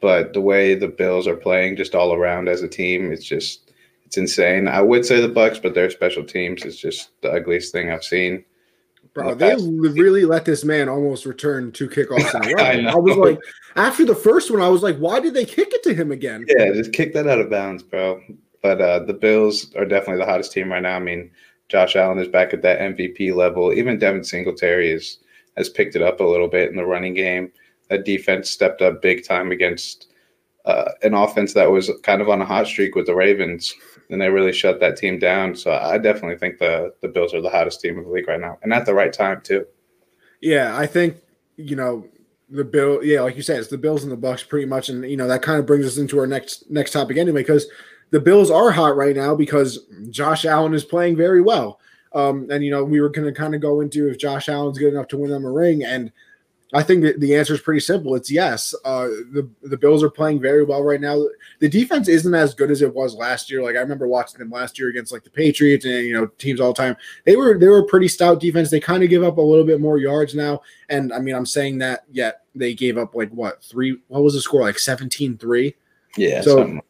but 0.00 0.32
the 0.32 0.40
way 0.40 0.74
the 0.74 0.88
Bills 0.88 1.26
are 1.26 1.36
playing, 1.36 1.76
just 1.76 1.94
all 1.94 2.14
around 2.14 2.48
as 2.48 2.62
a 2.62 2.68
team, 2.68 3.12
it's 3.12 3.24
just 3.24 3.72
it's 4.06 4.16
insane. 4.16 4.68
I 4.68 4.80
would 4.80 5.04
say 5.04 5.20
the 5.20 5.28
Bucks, 5.28 5.58
but 5.58 5.74
their 5.74 5.90
special 5.90 6.24
teams 6.24 6.64
is 6.64 6.78
just 6.78 7.10
the 7.22 7.32
ugliest 7.32 7.72
thing 7.72 7.90
I've 7.90 8.04
seen. 8.04 8.44
Bro, 9.12 9.34
the 9.34 9.56
they 9.56 9.90
really 9.90 10.24
let 10.24 10.44
this 10.44 10.64
man 10.64 10.88
almost 10.88 11.24
return 11.26 11.72
two 11.72 11.88
kickoffs 11.88 12.34
in 12.34 12.52
a 12.52 12.54
row. 12.56 12.90
I 12.90 12.92
I, 12.92 12.96
was 12.96 13.16
like, 13.16 13.38
after 13.76 14.04
the 14.04 14.14
first 14.14 14.50
one, 14.50 14.60
I 14.60 14.68
was 14.68 14.82
like, 14.82 14.96
why 14.98 15.20
did 15.20 15.34
they 15.34 15.44
kick 15.44 15.68
it 15.72 15.82
to 15.84 15.94
him 15.94 16.10
again? 16.10 16.44
Yeah, 16.48 16.72
just 16.72 16.92
kick 16.92 17.12
that 17.14 17.28
out 17.28 17.38
of 17.38 17.50
bounds, 17.50 17.82
bro. 17.82 18.20
But 18.62 18.80
uh, 18.80 19.00
the 19.00 19.14
Bills 19.14 19.74
are 19.76 19.84
definitely 19.84 20.24
the 20.24 20.30
hottest 20.30 20.52
team 20.52 20.72
right 20.72 20.82
now. 20.82 20.96
I 20.96 21.00
mean, 21.00 21.30
Josh 21.68 21.96
Allen 21.96 22.18
is 22.18 22.28
back 22.28 22.54
at 22.54 22.62
that 22.62 22.80
MVP 22.80 23.34
level. 23.34 23.72
Even 23.72 23.98
Devin 23.98 24.24
Singletary 24.24 24.90
is 24.90 25.18
has 25.56 25.68
picked 25.68 25.96
it 25.96 26.02
up 26.02 26.20
a 26.20 26.24
little 26.24 26.48
bit 26.48 26.70
in 26.70 26.76
the 26.76 26.86
running 26.86 27.14
game. 27.14 27.52
That 27.90 28.04
defense 28.04 28.50
stepped 28.50 28.82
up 28.82 29.02
big 29.02 29.24
time 29.24 29.52
against 29.52 30.08
uh, 30.64 30.90
an 31.02 31.14
offense 31.14 31.52
that 31.54 31.70
was 31.70 31.90
kind 32.02 32.22
of 32.22 32.28
on 32.28 32.40
a 32.40 32.44
hot 32.44 32.66
streak 32.66 32.94
with 32.94 33.06
the 33.06 33.14
Ravens, 33.14 33.74
and 34.10 34.20
they 34.20 34.30
really 34.30 34.52
shut 34.52 34.80
that 34.80 34.96
team 34.96 35.18
down. 35.18 35.54
So 35.54 35.72
I 35.72 35.98
definitely 35.98 36.38
think 36.38 36.58
the 36.58 36.94
the 37.02 37.08
Bills 37.08 37.34
are 37.34 37.42
the 37.42 37.50
hottest 37.50 37.80
team 37.80 37.98
in 37.98 38.04
the 38.04 38.10
league 38.10 38.28
right 38.28 38.40
now, 38.40 38.58
and 38.62 38.72
at 38.72 38.86
the 38.86 38.94
right 38.94 39.12
time 39.12 39.40
too. 39.42 39.66
Yeah, 40.40 40.76
I 40.76 40.86
think 40.86 41.16
you 41.56 41.76
know 41.76 42.06
the 42.48 42.64
bill. 42.64 43.04
Yeah, 43.04 43.20
like 43.20 43.36
you 43.36 43.42
said, 43.42 43.58
it's 43.58 43.68
the 43.68 43.78
Bills 43.78 44.02
and 44.02 44.12
the 44.12 44.16
Bucks 44.16 44.42
pretty 44.42 44.66
much, 44.66 44.88
and 44.88 45.08
you 45.08 45.16
know 45.16 45.28
that 45.28 45.42
kind 45.42 45.58
of 45.58 45.66
brings 45.66 45.86
us 45.86 45.98
into 45.98 46.18
our 46.18 46.26
next 46.26 46.70
next 46.70 46.92
topic 46.92 47.18
anyway, 47.18 47.42
because 47.42 47.66
the 48.10 48.20
Bills 48.20 48.50
are 48.50 48.70
hot 48.70 48.96
right 48.96 49.16
now 49.16 49.34
because 49.34 49.86
Josh 50.08 50.44
Allen 50.44 50.72
is 50.72 50.84
playing 50.84 51.16
very 51.16 51.42
well. 51.42 51.80
Um, 52.14 52.48
and 52.50 52.64
you 52.64 52.70
know 52.70 52.84
we 52.84 53.00
were 53.00 53.08
going 53.08 53.26
to 53.26 53.38
kind 53.38 53.54
of 53.54 53.60
go 53.60 53.80
into 53.80 54.08
if 54.08 54.18
Josh 54.18 54.48
Allen's 54.48 54.78
good 54.78 54.94
enough 54.94 55.08
to 55.08 55.16
win 55.16 55.30
them 55.30 55.44
a 55.44 55.50
ring, 55.50 55.84
and 55.84 56.12
I 56.74 56.82
think 56.82 57.20
the 57.20 57.36
answer 57.36 57.54
is 57.54 57.60
pretty 57.60 57.80
simple. 57.80 58.16
It's 58.16 58.30
yes. 58.30 58.74
Uh, 58.84 59.06
the 59.32 59.48
the 59.62 59.76
Bills 59.76 60.02
are 60.02 60.10
playing 60.10 60.40
very 60.40 60.64
well 60.64 60.82
right 60.82 61.00
now. 61.00 61.24
The 61.60 61.68
defense 61.68 62.08
isn't 62.08 62.34
as 62.34 62.52
good 62.52 62.70
as 62.70 62.82
it 62.82 62.92
was 62.92 63.14
last 63.14 63.48
year. 63.48 63.62
Like 63.62 63.76
I 63.76 63.80
remember 63.80 64.08
watching 64.08 64.40
them 64.40 64.50
last 64.50 64.76
year 64.76 64.88
against 64.88 65.12
like 65.12 65.22
the 65.22 65.30
Patriots 65.30 65.84
and 65.84 66.04
you 66.04 66.12
know 66.12 66.26
teams 66.38 66.60
all 66.60 66.72
the 66.72 66.82
time. 66.82 66.96
They 67.24 67.36
were 67.36 67.56
they 67.56 67.68
were 67.68 67.86
pretty 67.86 68.08
stout 68.08 68.40
defense. 68.40 68.70
They 68.70 68.80
kind 68.80 69.04
of 69.04 69.08
give 69.08 69.22
up 69.22 69.38
a 69.38 69.40
little 69.40 69.64
bit 69.64 69.80
more 69.80 69.98
yards 69.98 70.34
now. 70.34 70.62
And 70.88 71.12
I 71.12 71.20
mean, 71.20 71.36
I'm 71.36 71.46
saying 71.46 71.78
that 71.78 72.04
yet 72.10 72.42
they 72.56 72.74
gave 72.74 72.98
up 72.98 73.14
like 73.14 73.30
what 73.30 73.62
three? 73.62 73.98
What 74.08 74.24
was 74.24 74.34
the 74.34 74.40
score? 74.40 74.62
Like 74.62 74.76
17-3? 74.76 75.74
Yeah. 76.16 76.40
So 76.40 76.56
something. 76.56 76.82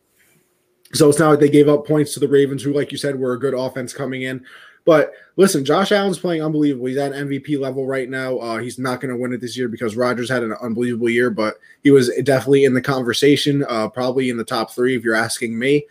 so 0.94 1.10
it's 1.10 1.18
not 1.18 1.28
like 1.28 1.40
they 1.40 1.50
gave 1.50 1.68
up 1.68 1.86
points 1.86 2.14
to 2.14 2.20
the 2.20 2.28
Ravens, 2.28 2.62
who, 2.62 2.72
like 2.72 2.90
you 2.90 2.96
said, 2.96 3.18
were 3.18 3.34
a 3.34 3.38
good 3.38 3.54
offense 3.54 3.92
coming 3.92 4.22
in. 4.22 4.46
But 4.84 5.14
listen, 5.36 5.64
Josh 5.64 5.92
Allen's 5.92 6.18
playing 6.18 6.42
unbelievable. 6.42 6.86
He's 6.86 6.98
at 6.98 7.12
MVP 7.12 7.58
level 7.58 7.86
right 7.86 8.08
now. 8.08 8.36
Uh, 8.38 8.58
he's 8.58 8.78
not 8.78 9.00
going 9.00 9.14
to 9.14 9.20
win 9.20 9.32
it 9.32 9.40
this 9.40 9.56
year 9.56 9.68
because 9.68 9.96
Rodgers 9.96 10.28
had 10.28 10.42
an 10.42 10.54
unbelievable 10.60 11.08
year, 11.08 11.30
but 11.30 11.54
he 11.82 11.90
was 11.90 12.10
definitely 12.22 12.64
in 12.64 12.74
the 12.74 12.82
conversation, 12.82 13.64
uh, 13.68 13.88
probably 13.88 14.28
in 14.28 14.36
the 14.36 14.44
top 14.44 14.72
three, 14.72 14.94
if 14.94 15.02
you're 15.02 15.14
asking 15.14 15.58
me. 15.58 15.86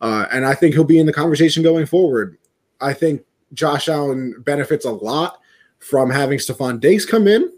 Uh, 0.00 0.26
and 0.32 0.46
I 0.46 0.54
think 0.54 0.74
he'll 0.74 0.84
be 0.84 0.98
in 0.98 1.06
the 1.06 1.12
conversation 1.12 1.62
going 1.62 1.86
forward. 1.86 2.38
I 2.80 2.94
think 2.94 3.22
Josh 3.52 3.88
Allen 3.88 4.34
benefits 4.40 4.84
a 4.84 4.92
lot 4.92 5.40
from 5.78 6.10
having 6.10 6.38
Stefon 6.38 6.80
Diggs 6.80 7.04
come 7.04 7.28
in. 7.28 7.52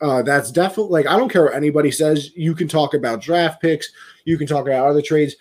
Uh, 0.00 0.22
that's 0.22 0.52
definitely 0.52 0.92
like 0.92 1.06
I 1.06 1.16
don't 1.16 1.30
care 1.30 1.44
what 1.44 1.54
anybody 1.54 1.90
says. 1.90 2.30
You 2.36 2.54
can 2.54 2.68
talk 2.68 2.92
about 2.92 3.22
draft 3.22 3.62
picks, 3.62 3.90
you 4.26 4.36
can 4.36 4.46
talk 4.46 4.66
about 4.66 4.86
other 4.86 5.00
trades. 5.00 5.36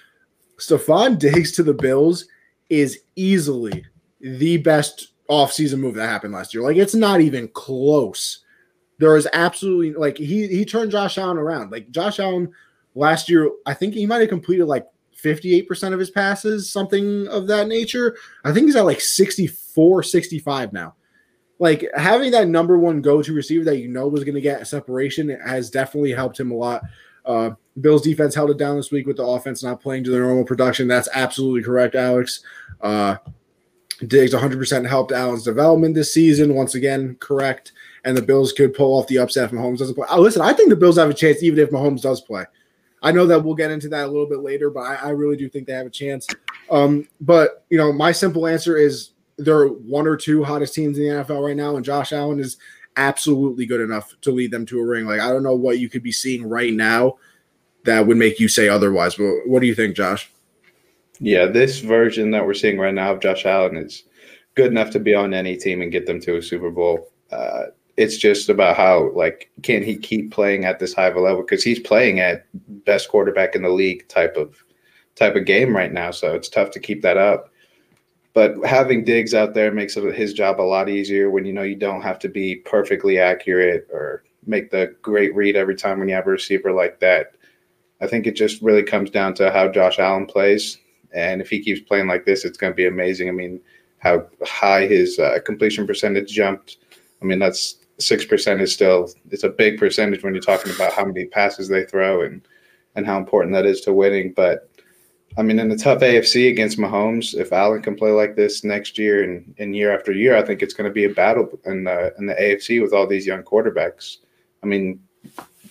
Stefon 0.57 1.19
Diggs 1.19 1.51
to 1.53 1.63
the 1.63 1.73
Bills 1.73 2.25
is 2.69 2.99
easily 3.17 3.85
the 4.19 4.57
best 4.57 5.13
offseason 5.29 5.79
move 5.79 5.95
that 5.95 6.07
happened 6.07 6.33
last 6.33 6.53
year. 6.53 6.63
Like 6.63 6.77
it's 6.77 6.95
not 6.95 7.21
even 7.21 7.47
close. 7.49 8.39
There 8.97 9.17
is 9.17 9.27
absolutely 9.33 9.93
like 9.93 10.17
he 10.17 10.47
he 10.47 10.65
turned 10.65 10.91
Josh 10.91 11.17
Allen 11.17 11.37
around. 11.37 11.71
Like 11.71 11.91
Josh 11.91 12.19
Allen 12.19 12.51
last 12.93 13.29
year, 13.29 13.51
I 13.65 13.73
think 13.73 13.93
he 13.93 14.05
might 14.05 14.21
have 14.21 14.29
completed 14.29 14.65
like 14.65 14.87
58% 15.21 15.93
of 15.93 15.99
his 15.99 16.11
passes, 16.11 16.71
something 16.71 17.27
of 17.27 17.47
that 17.47 17.67
nature. 17.67 18.15
I 18.43 18.53
think 18.53 18.67
he's 18.67 18.75
at 18.75 18.85
like 18.85 19.01
64, 19.01 20.03
65 20.03 20.73
now. 20.73 20.95
Like 21.57 21.89
having 21.95 22.31
that 22.31 22.47
number 22.47 22.77
one 22.77 23.01
go-to 23.01 23.33
receiver 23.33 23.63
that 23.65 23.79
you 23.79 23.87
know 23.87 24.07
was 24.07 24.23
going 24.23 24.35
to 24.35 24.41
get 24.41 24.61
a 24.61 24.65
separation 24.65 25.29
has 25.45 25.69
definitely 25.69 26.11
helped 26.11 26.39
him 26.39 26.51
a 26.51 26.55
lot. 26.55 26.83
Uh, 27.25 27.51
Bills 27.79 28.03
defense 28.03 28.35
held 28.35 28.51
it 28.51 28.57
down 28.57 28.75
this 28.75 28.91
week 28.91 29.07
with 29.07 29.17
the 29.17 29.25
offense 29.25 29.63
not 29.63 29.81
playing 29.81 30.03
to 30.03 30.11
their 30.11 30.23
normal 30.23 30.45
production. 30.45 30.87
That's 30.87 31.09
absolutely 31.13 31.63
correct, 31.63 31.95
Alex. 31.95 32.41
Uh, 32.81 33.17
Diggs 34.07 34.33
100% 34.33 34.87
helped 34.87 35.11
Allen's 35.11 35.43
development 35.43 35.95
this 35.95 36.13
season. 36.13 36.55
Once 36.55 36.75
again, 36.75 37.15
correct. 37.19 37.71
And 38.03 38.15
the 38.15 38.21
Bills 38.21 38.51
could 38.51 38.73
pull 38.73 38.97
off 38.97 39.07
the 39.07 39.17
upset 39.17 39.45
if 39.45 39.51
Mahomes 39.51 39.79
doesn't 39.79 39.95
play. 39.95 40.07
Oh, 40.09 40.21
listen, 40.21 40.41
I 40.41 40.53
think 40.53 40.69
the 40.69 40.75
Bills 40.75 40.97
have 40.97 41.09
a 41.09 41.13
chance 41.13 41.41
even 41.41 41.59
if 41.59 41.71
Mahomes 41.71 42.01
does 42.01 42.21
play. 42.21 42.45
I 43.01 43.11
know 43.11 43.25
that 43.27 43.43
we'll 43.43 43.55
get 43.55 43.71
into 43.71 43.89
that 43.89 44.05
a 44.05 44.11
little 44.11 44.27
bit 44.27 44.39
later, 44.39 44.69
but 44.69 44.81
I, 44.81 44.95
I 44.95 45.09
really 45.09 45.37
do 45.37 45.47
think 45.49 45.67
they 45.67 45.73
have 45.73 45.85
a 45.85 45.91
chance. 45.91 46.27
Um, 46.69 47.07
but, 47.21 47.63
you 47.69 47.77
know, 47.77 47.93
my 47.93 48.11
simple 48.11 48.47
answer 48.47 48.77
is 48.77 49.11
they're 49.37 49.67
one 49.67 50.07
or 50.07 50.17
two 50.17 50.43
hottest 50.43 50.73
teams 50.73 50.97
in 50.97 51.03
the 51.03 51.23
NFL 51.23 51.45
right 51.45 51.55
now, 51.55 51.75
and 51.75 51.85
Josh 51.85 52.13
Allen 52.13 52.39
is 52.39 52.57
absolutely 52.97 53.65
good 53.65 53.81
enough 53.81 54.13
to 54.21 54.31
lead 54.31 54.51
them 54.51 54.65
to 54.67 54.79
a 54.79 54.85
ring. 54.85 55.05
Like, 55.05 55.19
I 55.19 55.29
don't 55.29 55.43
know 55.43 55.55
what 55.55 55.79
you 55.79 55.89
could 55.89 56.03
be 56.03 56.11
seeing 56.11 56.47
right 56.47 56.73
now 56.73 57.17
that 57.85 58.05
would 58.05 58.17
make 58.17 58.39
you 58.39 58.47
say 58.47 58.67
otherwise. 58.67 59.15
But 59.15 59.41
what 59.45 59.61
do 59.61 59.67
you 59.67 59.75
think, 59.75 59.95
Josh? 59.95 60.31
Yeah, 61.19 61.45
this 61.45 61.79
version 61.79 62.31
that 62.31 62.45
we're 62.45 62.53
seeing 62.53 62.77
right 62.77 62.93
now 62.93 63.13
of 63.13 63.21
Josh 63.21 63.45
Allen 63.45 63.77
is 63.77 64.03
good 64.55 64.71
enough 64.71 64.89
to 64.91 64.99
be 64.99 65.13
on 65.13 65.33
any 65.33 65.55
team 65.57 65.81
and 65.81 65.91
get 65.91 66.05
them 66.05 66.19
to 66.21 66.37
a 66.37 66.41
Super 66.41 66.71
Bowl. 66.71 67.11
Uh, 67.31 67.65
it's 67.97 68.17
just 68.17 68.49
about 68.49 68.75
how 68.75 69.11
like 69.11 69.49
can 69.63 69.81
he 69.81 69.95
keep 69.95 70.31
playing 70.31 70.65
at 70.65 70.79
this 70.79 70.93
high 70.93 71.07
of 71.07 71.15
a 71.15 71.21
level 71.21 71.41
because 71.41 71.63
he's 71.63 71.79
playing 71.79 72.19
at 72.19 72.45
best 72.85 73.09
quarterback 73.09 73.55
in 73.55 73.61
the 73.61 73.69
league 73.69 74.07
type 74.09 74.35
of 74.35 74.63
type 75.15 75.35
of 75.35 75.45
game 75.45 75.75
right 75.75 75.93
now. 75.93 76.11
So 76.11 76.35
it's 76.35 76.49
tough 76.49 76.71
to 76.71 76.79
keep 76.79 77.01
that 77.03 77.17
up. 77.17 77.51
But 78.33 78.57
having 78.65 79.05
Diggs 79.05 79.33
out 79.33 79.53
there 79.53 79.71
makes 79.71 79.93
his 79.93 80.33
job 80.33 80.59
a 80.59 80.63
lot 80.63 80.89
easier 80.89 81.29
when 81.29 81.45
you 81.45 81.53
know 81.53 81.61
you 81.63 81.77
don't 81.77 82.01
have 82.01 82.19
to 82.19 82.27
be 82.27 82.57
perfectly 82.57 83.17
accurate 83.17 83.87
or 83.93 84.25
make 84.45 84.71
the 84.71 84.93
great 85.01 85.33
read 85.33 85.55
every 85.55 85.75
time 85.75 85.99
when 85.99 86.09
you 86.09 86.15
have 86.15 86.27
a 86.27 86.31
receiver 86.31 86.73
like 86.73 86.99
that. 86.99 87.37
I 88.01 88.07
think 88.07 88.27
it 88.27 88.35
just 88.35 88.61
really 88.61 88.83
comes 88.83 89.09
down 89.09 89.35
to 89.35 89.51
how 89.51 89.69
Josh 89.69 89.99
Allen 89.99 90.25
plays 90.25 90.77
and 91.15 91.41
if 91.41 91.49
he 91.49 91.59
keeps 91.59 91.81
playing 91.81 92.07
like 92.07 92.25
this, 92.25 92.45
it's 92.45 92.57
going 92.57 92.71
to 92.71 92.75
be 92.77 92.87
amazing. 92.87 93.29
I 93.29 93.31
mean, 93.31 93.59
how 93.99 94.27
high 94.45 94.85
his 94.85 95.17
uh, 95.17 95.39
completion 95.45 95.87
percentage 95.87 96.31
jumped. 96.31 96.77
I 97.21 97.25
mean, 97.25 97.39
that's 97.39 97.77
six 97.97 98.25
percent 98.25 98.61
is 98.61 98.73
still 98.73 99.09
it's 99.31 99.43
a 99.43 99.49
big 99.49 99.79
percentage 99.79 100.23
when 100.23 100.33
you're 100.33 100.43
talking 100.43 100.73
about 100.73 100.91
how 100.91 101.05
many 101.05 101.25
passes 101.25 101.69
they 101.69 101.85
throw 101.85 102.21
and 102.21 102.45
and 102.95 103.05
how 103.05 103.17
important 103.17 103.53
that 103.53 103.65
is 103.65 103.81
to 103.81 103.93
winning. 103.93 104.33
But 104.33 104.69
I 105.37 105.41
mean, 105.41 105.59
in 105.59 105.69
the 105.69 105.77
tough 105.77 105.99
AFC 105.99 106.49
against 106.49 106.77
Mahomes, 106.77 107.33
if 107.35 107.51
Allen 107.51 107.81
can 107.81 107.95
play 107.95 108.11
like 108.11 108.35
this 108.35 108.63
next 108.63 108.97
year 108.97 109.23
and, 109.23 109.53
and 109.57 109.75
year 109.75 109.93
after 109.93 110.13
year, 110.13 110.35
I 110.35 110.41
think 110.41 110.61
it's 110.61 110.73
going 110.73 110.89
to 110.89 110.93
be 110.93 111.05
a 111.05 111.09
battle 111.09 111.59
in 111.65 111.83
the 111.83 112.13
in 112.17 112.25
the 112.25 112.35
AFC 112.35 112.81
with 112.81 112.93
all 112.93 113.07
these 113.07 113.25
young 113.25 113.43
quarterbacks. 113.43 114.17
I 114.63 114.67
mean, 114.67 114.99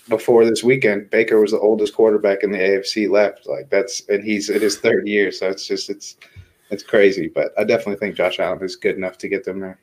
before 0.07 0.45
this 0.45 0.63
weekend, 0.63 1.09
Baker 1.09 1.39
was 1.39 1.51
the 1.51 1.59
oldest 1.59 1.95
quarterback 1.95 2.43
in 2.43 2.51
the 2.51 2.57
AFC 2.57 3.09
left. 3.09 3.47
Like 3.47 3.69
that's 3.69 4.07
and 4.09 4.23
he's 4.23 4.49
in 4.49 4.61
his 4.61 4.77
third 4.77 5.07
year, 5.07 5.31
so 5.31 5.49
it's 5.49 5.67
just 5.67 5.89
it's 5.89 6.17
it's 6.69 6.83
crazy. 6.83 7.31
But 7.33 7.51
I 7.57 7.63
definitely 7.63 7.97
think 7.97 8.15
Josh 8.15 8.39
Allen 8.39 8.63
is 8.63 8.75
good 8.75 8.95
enough 8.95 9.17
to 9.19 9.27
get 9.27 9.43
them 9.43 9.59
there. 9.59 9.79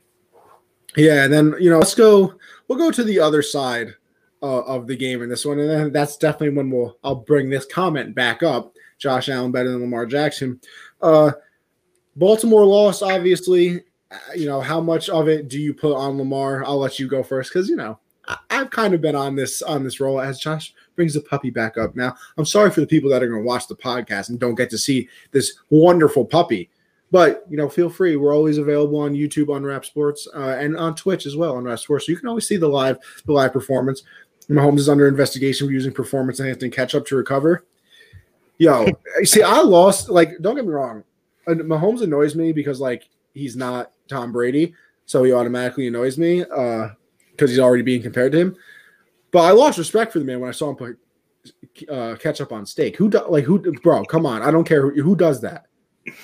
Yeah, 0.97 1.25
and 1.25 1.33
then 1.33 1.55
you 1.59 1.71
know, 1.71 1.79
let's 1.79 1.95
go. 1.95 2.35
We'll 2.69 2.79
go 2.79 2.91
to 2.91 3.05
the 3.05 3.19
other 3.19 3.43
side 3.43 3.95
uh, 4.43 4.63
of 4.63 4.87
the 4.87 4.97
game 4.97 5.23
in 5.23 5.29
this 5.29 5.45
one, 5.45 5.59
and 5.59 5.71
then 5.71 5.93
that's 5.93 6.17
definitely 6.17 6.57
when 6.57 6.71
we'll 6.71 6.99
I'll 7.03 7.17
bring 7.17 7.51
this 7.51 7.67
comment 7.67 8.15
back 8.15 8.43
up. 8.43 8.75
Josh 8.99 9.29
Allen 9.29 9.51
better 9.51 9.71
than 9.71 9.81
Lamar 9.81 10.07
Jackson. 10.07 10.61
Uh, 11.01 11.33
Baltimore 12.15 12.65
lost, 12.65 13.03
obviously. 13.03 13.81
Uh, 14.11 14.19
you 14.37 14.47
know, 14.47 14.61
how 14.61 14.81
much 14.81 15.09
of 15.09 15.29
it 15.29 15.49
do 15.49 15.59
you 15.59 15.75
put 15.75 15.97
on 15.97 16.19
Lamar? 16.19 16.65
I'll 16.65 16.79
let 16.79 17.01
you 17.01 17.09
go 17.09 17.23
first 17.25 17.53
because 17.53 17.69
you 17.69 17.77
know 17.77 17.99
I've 18.51 18.71
kind 18.71 18.95
of 18.95 19.01
been 19.01 19.17
on 19.17 19.35
this 19.35 19.63
on 19.63 19.83
this 19.83 20.01
role 20.01 20.21
as 20.21 20.39
Josh 20.39 20.75
brings 20.95 21.15
the 21.15 21.21
puppy 21.21 21.51
back 21.51 21.77
up. 21.77 21.97
Now, 21.97 22.15
I'm 22.39 22.45
sorry 22.45 22.71
for 22.71 22.81
the 22.81 22.87
people 22.87 23.11
that 23.11 23.23
are 23.23 23.29
going 23.29 23.43
to 23.43 23.47
watch 23.47 23.67
the 23.67 23.75
podcast 23.75 24.29
and 24.29 24.39
don't 24.39 24.55
get 24.55 24.71
to 24.71 24.79
see 24.79 25.09
this 25.33 25.59
wonderful 25.71 26.25
puppy. 26.25 26.71
But 27.11 27.45
you 27.51 27.57
know, 27.57 27.69
feel 27.69 27.91
free. 27.91 28.17
We're 28.17 28.35
always 28.35 28.59
available 28.59 29.01
on 29.01 29.13
YouTube 29.13 29.55
on 29.55 29.65
Rap 29.65 29.85
Sports 29.85 30.29
uh, 30.35 30.57
and 30.59 30.77
on 30.77 30.95
Twitch 30.95 31.27
as 31.27 31.37
well 31.37 31.57
on 31.57 31.65
Rap 31.65 31.79
Sports. 31.79 32.07
So 32.07 32.13
you 32.13 32.19
can 32.19 32.29
always 32.29 32.47
see 32.47 32.57
the 32.57 32.69
live 32.69 32.99
the 33.27 33.33
live 33.33 33.53
performance. 33.53 34.03
Mahomes 34.49 34.79
is 34.79 34.89
under 34.89 35.09
investigation 35.09 35.67
for 35.67 35.73
using 35.73 35.93
performance 35.93 36.41
enhancing 36.41 36.71
ketchup 36.71 37.07
to 37.07 37.17
recover. 37.17 37.65
Yo, 38.59 38.87
see, 39.25 39.43
I 39.43 39.61
lost. 39.61 40.09
Like, 40.09 40.39
don't 40.41 40.55
get 40.55 40.65
me 40.65 40.73
wrong. 40.73 41.05
Mahomes 41.49 42.03
annoys 42.03 42.37
me 42.37 42.53
because 42.53 42.81
like 42.81 43.09
he's 43.35 43.57
not 43.57 43.93
Tom 44.09 44.33
Brady, 44.33 44.75
so 45.07 45.25
he 45.25 45.33
automatically 45.33 45.89
annoys 45.89 46.17
me. 46.17 46.45
Uh, 46.45 46.91
because 47.43 47.51
he's 47.51 47.59
already 47.59 47.83
being 47.83 48.03
compared 48.03 48.31
to 48.31 48.39
him. 48.39 48.57
But 49.33 49.41
I 49.41 49.51
lost 49.51 49.77
respect 49.77 50.13
for 50.13 50.21
the 50.21 50.25
man 50.25 50.39
when 50.39 50.49
I 50.49 50.53
saw 50.53 50.71
him 50.71 50.77
put 50.77 50.99
uh, 51.89 52.15
ketchup 52.17 52.53
on 52.53 52.65
steak. 52.65 52.97
Who 52.97 53.11
do, 53.11 53.21
like 53.29 53.45
who, 53.45 53.59
bro? 53.81 54.05
Come 54.05 54.27
on, 54.27 54.43
I 54.43 54.53
don't 54.53 54.65
care 54.65 54.83
who, 54.83 55.03
who 55.03 55.17
does 55.17 55.41
that. 55.41 55.67
Bro, 56.05 56.15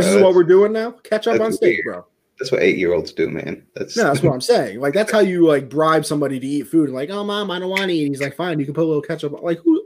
this 0.00 0.06
is 0.06 0.22
what 0.22 0.34
we're 0.34 0.44
doing 0.44 0.72
now. 0.72 0.92
Ketchup 0.92 1.40
on 1.40 1.52
steak, 1.52 1.80
weird. 1.84 1.84
bro. 1.84 2.06
That's 2.38 2.50
what 2.50 2.62
eight 2.62 2.78
year 2.78 2.94
olds 2.94 3.12
do, 3.12 3.28
man. 3.28 3.66
That's 3.74 3.96
yeah, 3.96 4.04
that's 4.04 4.22
what 4.22 4.32
I'm 4.32 4.40
saying. 4.54 4.80
Like 4.80 4.94
that's 4.94 5.12
how 5.12 5.20
you 5.20 5.46
like 5.46 5.68
bribe 5.68 6.06
somebody 6.06 6.40
to 6.40 6.46
eat 6.46 6.68
food. 6.68 6.88
Like, 6.88 7.10
oh 7.10 7.22
mom, 7.22 7.50
I 7.50 7.58
don't 7.58 7.68
want 7.68 7.82
to 7.82 7.92
eat. 7.92 8.06
And 8.06 8.14
he's 8.14 8.22
like, 8.22 8.34
fine, 8.36 8.58
you 8.58 8.64
can 8.64 8.74
put 8.74 8.84
a 8.84 8.88
little 8.88 9.02
ketchup. 9.02 9.42
Like 9.42 9.58
who 9.58 9.84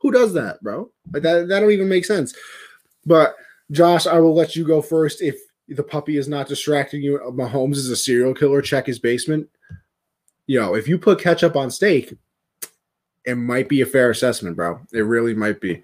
who 0.00 0.12
does 0.12 0.32
that, 0.34 0.62
bro? 0.62 0.88
Like 1.12 1.24
that 1.24 1.48
that 1.48 1.60
don't 1.60 1.72
even 1.72 1.88
make 1.88 2.04
sense. 2.04 2.32
But 3.04 3.34
Josh, 3.72 4.06
I 4.06 4.20
will 4.20 4.34
let 4.34 4.54
you 4.54 4.64
go 4.64 4.80
first. 4.80 5.20
If 5.20 5.36
the 5.66 5.82
puppy 5.82 6.16
is 6.18 6.28
not 6.28 6.46
distracting 6.46 7.02
you, 7.02 7.18
Mahomes 7.32 7.76
is 7.76 7.90
a 7.90 7.96
serial 7.96 8.34
killer. 8.34 8.62
Check 8.62 8.86
his 8.86 9.00
basement 9.00 9.48
you 10.52 10.60
know, 10.60 10.74
if 10.74 10.86
you 10.86 10.98
put 10.98 11.18
ketchup 11.18 11.56
on 11.56 11.70
steak, 11.70 12.12
it 13.24 13.36
might 13.36 13.70
be 13.70 13.80
a 13.80 13.86
fair 13.86 14.10
assessment, 14.10 14.54
bro. 14.54 14.80
It 14.92 15.00
really 15.00 15.32
might 15.32 15.62
be. 15.62 15.82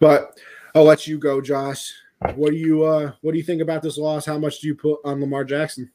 But 0.00 0.36
I'll 0.74 0.82
let 0.82 1.06
you 1.06 1.16
go, 1.16 1.40
Josh. 1.40 1.92
What 2.34 2.50
do 2.50 2.56
you 2.56 2.82
uh 2.82 3.12
what 3.20 3.30
do 3.30 3.38
you 3.38 3.44
think 3.44 3.62
about 3.62 3.82
this 3.82 3.96
loss? 3.96 4.26
How 4.26 4.36
much 4.36 4.58
do 4.58 4.66
you 4.66 4.74
put 4.74 4.98
on 5.04 5.20
Lamar 5.20 5.44
Jackson? 5.44 5.92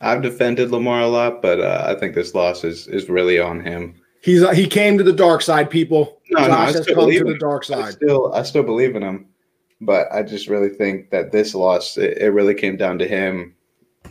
I've 0.00 0.22
defended 0.22 0.70
Lamar 0.70 1.02
a 1.02 1.06
lot, 1.06 1.42
but 1.42 1.60
uh, 1.60 1.84
I 1.86 2.00
think 2.00 2.14
this 2.14 2.34
loss 2.34 2.64
is 2.64 2.86
is 2.86 3.10
really 3.10 3.38
on 3.38 3.60
him. 3.60 4.00
He's 4.22 4.42
uh, 4.42 4.52
he 4.52 4.66
came 4.66 4.96
to 4.96 5.04
the 5.04 5.12
dark 5.12 5.42
side, 5.42 5.68
people. 5.68 6.22
No, 6.30 6.46
Josh 6.46 6.48
no, 6.48 6.78
has 6.78 6.86
come 6.86 7.10
to 7.10 7.24
the 7.24 7.38
dark 7.38 7.62
side. 7.62 7.84
I 7.84 7.90
still 7.90 8.32
I 8.32 8.42
still 8.42 8.62
believe 8.62 8.96
in 8.96 9.02
him, 9.02 9.26
but 9.82 10.10
I 10.10 10.22
just 10.22 10.48
really 10.48 10.70
think 10.70 11.10
that 11.10 11.30
this 11.30 11.54
loss 11.54 11.98
it, 11.98 12.16
it 12.16 12.30
really 12.30 12.54
came 12.54 12.78
down 12.78 12.98
to 13.00 13.06
him 13.06 13.54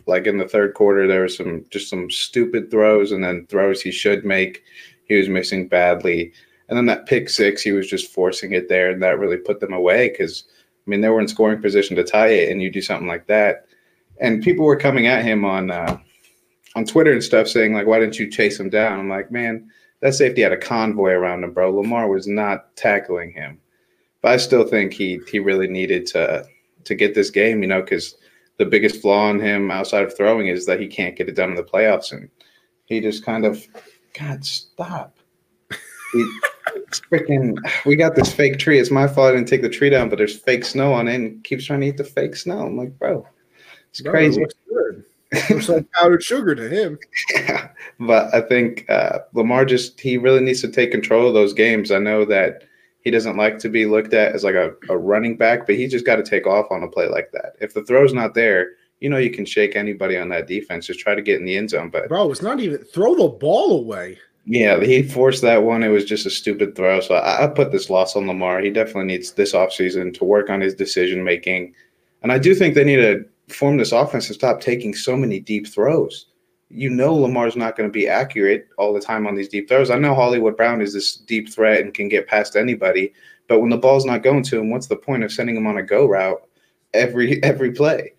like 0.08 0.28
in 0.28 0.38
the 0.38 0.48
third 0.48 0.74
quarter, 0.74 1.08
there 1.08 1.24
was 1.24 1.36
some 1.36 1.66
just 1.70 1.90
some 1.90 2.10
stupid 2.10 2.72
throws, 2.72 3.12
and 3.12 3.24
then 3.24 3.46
throws 3.48 3.82
he 3.82 3.92
should 3.92 4.26
make, 4.26 4.64
he 5.08 5.16
was 5.16 5.30
missing 5.30 5.68
badly. 5.68 6.32
And 6.70 6.78
then 6.78 6.86
that 6.88 7.06
pick 7.06 7.30
six, 7.30 7.62
he 7.62 7.72
was 7.72 7.90
just 7.90 8.12
forcing 8.12 8.54
it 8.54 8.70
there, 8.70 8.90
and 8.90 9.02
that 9.04 9.20
really 9.20 9.38
put 9.38 9.60
them 9.60 9.74
away 9.74 10.10
because 10.10 10.44
I 10.86 10.90
mean 10.90 11.02
they 11.02 11.10
were 11.10 11.22
in 11.22 11.28
scoring 11.28 11.62
position 11.62 11.96
to 11.96 12.04
tie 12.04 12.28
it, 12.30 12.52
and 12.52 12.62
you 12.62 12.72
do 12.72 12.82
something 12.82 13.08
like 13.08 13.28
that. 13.28 13.66
And 14.20 14.44
people 14.44 14.66
were 14.66 14.78
coming 14.78 15.08
at 15.08 15.24
him 15.24 15.46
on 15.46 15.72
uh, 15.72 15.98
on 16.76 16.86
Twitter 16.86 17.12
and 17.12 17.24
stuff 17.24 17.48
saying 17.48 17.74
like, 17.74 17.88
"Why 17.88 18.00
didn't 18.00 18.20
you 18.20 18.30
chase 18.30 18.60
him 18.60 18.70
down?" 18.70 19.00
I'm 19.00 19.10
like, 19.10 19.32
man, 19.32 19.70
that 20.02 20.16
safety 20.16 20.42
had 20.42 20.52
a 20.54 20.58
convoy 20.58 21.12
around 21.12 21.44
him, 21.44 21.52
bro. 21.52 21.72
Lamar 21.72 22.08
was 22.08 22.28
not 22.28 22.76
tackling 22.76 23.32
him. 23.32 23.60
But 24.22 24.32
I 24.32 24.38
still 24.38 24.64
think 24.64 24.94
he 24.94 25.20
he 25.30 25.40
really 25.40 25.68
needed 25.68 26.06
to 26.08 26.46
to 26.86 26.96
get 26.96 27.16
this 27.16 27.30
game, 27.30 27.62
you 27.62 27.68
know, 27.68 27.82
because 27.82 28.16
the 28.58 28.66
biggest 28.66 29.02
flaw 29.02 29.30
in 29.30 29.40
him 29.40 29.72
outside 29.72 30.04
of 30.04 30.16
throwing 30.16 30.48
is 30.48 30.66
that 30.66 30.80
he 30.80 30.88
can't 30.88 31.16
get 31.16 31.30
it 31.30 31.36
done 31.36 31.50
in 31.50 31.56
the 31.56 31.64
playoffs, 31.64 32.12
and 32.12 32.30
he 32.86 33.00
just 33.00 33.24
kind 33.24 33.46
of, 33.46 33.66
God, 34.18 34.44
stop. 34.46 35.18
He, 36.14 36.26
freaking, 37.12 37.58
we 37.86 37.98
got 37.98 38.16
this 38.16 38.32
fake 38.34 38.58
tree. 38.60 38.80
It's 38.80 38.90
my 38.90 39.08
fault 39.08 39.28
I 39.28 39.32
didn't 39.34 39.50
take 39.50 39.62
the 39.62 39.68
tree 39.68 39.90
down, 39.90 40.08
but 40.08 40.18
there's 40.18 40.40
fake 40.40 40.64
snow 40.64 40.94
on 40.94 41.10
it, 41.10 41.16
and 41.16 41.44
keeps 41.44 41.66
trying 41.66 41.82
to 41.82 41.88
eat 41.88 41.98
the 41.98 42.06
fake 42.06 42.34
snow. 42.38 42.60
I'm 42.60 42.78
like, 42.78 42.98
bro, 42.98 43.28
it's 43.90 44.02
bro, 44.02 44.12
crazy. 44.12 44.42
It 45.30 45.50
looks, 45.50 45.50
looks 45.50 45.70
like 45.70 45.92
powdered 45.92 46.24
sugar 46.24 46.56
to 46.56 46.70
him. 46.70 46.98
yeah, 47.36 47.68
but 48.00 48.34
I 48.34 48.40
think 48.40 48.90
uh, 48.90 49.20
Lamar 49.34 49.66
just 49.66 50.00
he 50.00 50.18
really 50.18 50.40
needs 50.40 50.62
to 50.62 50.70
take 50.70 50.92
control 50.92 51.28
of 51.28 51.34
those 51.34 51.54
games. 51.54 51.92
I 51.92 52.00
know 52.00 52.24
that 52.24 52.64
he 53.08 53.12
doesn't 53.12 53.38
like 53.38 53.58
to 53.58 53.70
be 53.70 53.86
looked 53.86 54.14
at 54.14 54.36
as 54.36 54.44
like 54.44 54.56
a, 54.56 54.74
a 54.90 54.98
running 54.98 55.38
back, 55.38 55.66
but 55.66 55.76
he 55.76 55.88
just 55.88 56.06
got 56.06 56.18
to 56.18 56.24
take 56.24 56.46
off 56.46 56.70
on 56.72 56.84
a 56.84 56.90
play 56.90 57.08
like 57.08 57.32
that. 57.32 57.54
If 57.62 57.74
the 57.74 57.86
throw's 57.86 58.14
not 58.14 58.34
there, 58.34 58.72
you 59.00 59.10
know 59.10 59.18
you 59.18 59.32
can 59.32 59.46
shake 59.46 59.78
anybody 59.78 60.18
on 60.18 60.28
that 60.28 60.46
defense. 60.46 60.88
Just 60.88 61.00
try 61.00 61.16
to 61.16 61.22
get 61.22 61.40
in 61.40 61.46
the 61.46 61.56
end 61.56 61.70
zone. 61.70 61.90
But 61.90 62.10
bro, 62.10 62.30
it's 62.30 62.42
not 62.42 62.60
even 62.60 62.80
throw 62.80 63.16
the 63.16 63.30
ball 63.30 63.80
away. 63.80 64.20
Yeah, 64.46 64.82
he 64.82 65.04
forced 65.04 65.42
that 65.44 65.64
one. 65.64 65.84
It 65.84 65.88
was 65.88 66.04
just 66.04 66.26
a 66.26 66.30
stupid 66.30 66.76
throw. 66.76 67.00
So 67.00 67.16
I, 67.16 67.46
I 67.46 67.48
put 67.48 67.72
this 67.72 67.90
loss 67.90 68.18
on 68.18 68.28
Lamar. 68.28 68.60
He 68.60 68.72
definitely 68.72 69.06
needs 69.06 69.32
this 69.32 69.54
offseason 69.54 70.14
to 70.16 70.26
work 70.26 70.50
on 70.50 70.60
his 70.60 70.76
decision 70.76 71.24
making. 71.24 71.74
And 72.24 72.34
I 72.34 72.40
do 72.40 72.54
think 72.54 72.76
they 72.76 72.84
need 72.84 72.98
to 72.98 73.26
form 73.48 73.78
this 73.78 73.94
offense 73.94 74.28
and 74.28 74.36
stop 74.36 74.60
taking 74.60 74.94
so 74.94 75.16
many 75.16 75.40
deep 75.40 75.66
throws 75.66 76.26
you 76.70 76.90
know 76.90 77.14
Lamar's 77.14 77.56
not 77.56 77.78
going 77.78 77.90
to 77.90 77.94
be 77.94 78.08
accurate 78.08 78.68
all 78.78 78.94
the 78.94 79.00
time 79.00 79.26
on 79.26 79.36
these 79.36 79.48
deep 79.48 79.70
throws. 79.70 79.90
I 79.90 79.98
know 79.98 80.14
Hollywood 80.14 80.58
Brown 80.58 80.82
is 80.82 80.94
this 80.94 81.16
deep 81.16 81.50
threat 81.50 81.82
and 81.82 81.94
can 81.94 82.10
get 82.10 82.28
past 82.28 82.56
anybody, 82.56 83.14
but 83.48 83.60
when 83.60 83.70
the 83.70 83.78
ball's 83.78 84.06
not 84.06 84.24
going 84.24 84.44
to 84.44 84.60
him, 84.60 84.70
what's 84.70 84.88
the 84.88 84.96
point 84.96 85.24
of 85.24 85.32
sending 85.32 85.56
him 85.56 85.68
on 85.68 85.78
a 85.78 85.84
go 85.84 86.06
route 86.06 86.42
every 86.94 87.42
every 87.44 87.72
play? 87.72 88.14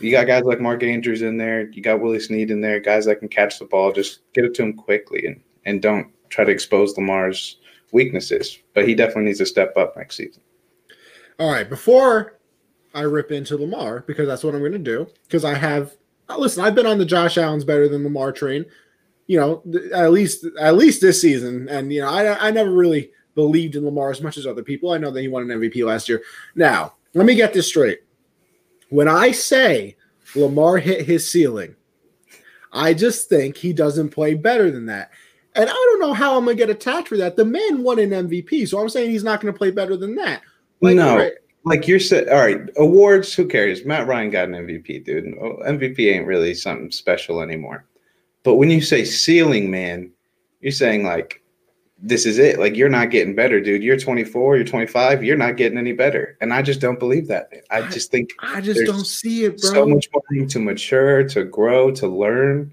You 0.00 0.10
got 0.10 0.26
guys 0.26 0.42
like 0.44 0.60
Mark 0.60 0.82
Andrews 0.82 1.22
in 1.22 1.36
there, 1.36 1.68
you 1.70 1.82
got 1.82 2.00
Willie 2.00 2.18
Snead 2.18 2.50
in 2.50 2.60
there, 2.60 2.80
guys 2.80 3.04
that 3.04 3.16
can 3.16 3.28
catch 3.28 3.58
the 3.58 3.66
ball, 3.66 3.92
just 3.92 4.20
get 4.32 4.44
it 4.44 4.54
to 4.54 4.62
him 4.62 4.72
quickly 4.72 5.26
and 5.26 5.40
and 5.64 5.80
don't 5.80 6.08
try 6.28 6.44
to 6.44 6.50
expose 6.50 6.96
Lamar's 6.96 7.58
weaknesses. 7.92 8.58
But 8.74 8.88
he 8.88 8.94
definitely 8.94 9.24
needs 9.24 9.38
to 9.38 9.46
step 9.46 9.76
up 9.76 9.96
next 9.96 10.16
season. 10.16 10.42
All 11.38 11.50
right, 11.50 11.68
before 11.68 12.38
I 12.94 13.02
rip 13.02 13.30
into 13.30 13.56
Lamar 13.56 14.04
because 14.06 14.26
that's 14.26 14.44
what 14.44 14.54
I'm 14.54 14.60
going 14.60 14.72
to 14.72 14.78
do 14.78 15.08
because 15.26 15.44
I 15.44 15.54
have 15.54 15.96
Uh, 16.32 16.38
listen, 16.38 16.64
I've 16.64 16.74
been 16.74 16.86
on 16.86 16.98
the 16.98 17.04
Josh 17.04 17.38
Allen's 17.38 17.64
better 17.64 17.88
than 17.88 18.04
Lamar 18.04 18.32
train. 18.32 18.64
You 19.26 19.38
know, 19.38 19.62
at 19.94 20.12
least 20.12 20.46
at 20.58 20.76
least 20.76 21.00
this 21.00 21.20
season, 21.20 21.68
and 21.68 21.92
you 21.92 22.00
know, 22.00 22.08
I 22.08 22.48
I 22.48 22.50
never 22.50 22.72
really 22.72 23.10
believed 23.34 23.76
in 23.76 23.84
Lamar 23.84 24.10
as 24.10 24.20
much 24.20 24.36
as 24.36 24.46
other 24.46 24.62
people. 24.62 24.90
I 24.90 24.98
know 24.98 25.10
that 25.10 25.20
he 25.20 25.28
won 25.28 25.50
an 25.50 25.60
MVP 25.60 25.84
last 25.86 26.08
year. 26.08 26.22
Now, 26.54 26.94
let 27.14 27.24
me 27.24 27.34
get 27.34 27.52
this 27.52 27.68
straight. 27.68 28.00
When 28.90 29.08
I 29.08 29.30
say 29.30 29.96
Lamar 30.34 30.78
hit 30.78 31.06
his 31.06 31.30
ceiling, 31.30 31.76
I 32.72 32.94
just 32.94 33.28
think 33.28 33.56
he 33.56 33.72
doesn't 33.72 34.10
play 34.10 34.34
better 34.34 34.70
than 34.70 34.86
that. 34.86 35.10
And 35.54 35.68
I 35.68 35.72
don't 35.72 36.00
know 36.00 36.14
how 36.14 36.36
I'm 36.36 36.44
gonna 36.44 36.56
get 36.56 36.70
attached 36.70 37.08
for 37.08 37.16
that. 37.18 37.36
The 37.36 37.44
man 37.44 37.82
won 37.82 37.98
an 37.98 38.10
MVP, 38.10 38.68
so 38.68 38.80
I'm 38.80 38.88
saying 38.88 39.10
he's 39.10 39.24
not 39.24 39.40
gonna 39.40 39.52
play 39.52 39.70
better 39.70 39.96
than 39.96 40.14
that. 40.16 40.42
Like, 40.80 40.96
no, 40.96 41.16
right, 41.16 41.32
like 41.64 41.86
you're 41.86 42.00
saying, 42.00 42.28
all 42.28 42.38
right, 42.38 42.60
awards, 42.76 43.34
who 43.34 43.46
cares? 43.46 43.84
Matt 43.84 44.06
Ryan 44.06 44.30
got 44.30 44.48
an 44.48 44.54
MVP, 44.54 45.04
dude. 45.04 45.34
Oh, 45.40 45.58
MVP 45.64 46.12
ain't 46.12 46.26
really 46.26 46.54
something 46.54 46.90
special 46.90 47.40
anymore. 47.40 47.84
But 48.42 48.56
when 48.56 48.70
you 48.70 48.80
say 48.80 49.04
ceiling, 49.04 49.70
man, 49.70 50.10
you're 50.60 50.72
saying 50.72 51.04
like 51.04 51.42
this 52.02 52.26
is 52.26 52.38
it. 52.38 52.58
Like 52.58 52.76
you're 52.76 52.88
not 52.88 53.10
getting 53.10 53.34
better, 53.34 53.60
dude. 53.60 53.82
You're 53.82 53.96
24, 53.96 54.56
you're 54.56 54.64
25, 54.64 55.22
you're 55.22 55.36
not 55.36 55.56
getting 55.56 55.78
any 55.78 55.92
better. 55.92 56.36
And 56.40 56.52
I 56.52 56.60
just 56.60 56.80
don't 56.80 56.98
believe 56.98 57.28
that. 57.28 57.50
I 57.70 57.82
just 57.88 58.10
think 58.10 58.30
I 58.40 58.60
just 58.60 58.84
don't 58.84 59.06
see 59.06 59.44
it, 59.44 59.60
bro. 59.60 59.70
So 59.70 59.86
much 59.86 60.08
more 60.12 60.46
to 60.46 60.58
mature, 60.58 61.22
to 61.28 61.44
grow, 61.44 61.92
to 61.92 62.08
learn. 62.08 62.72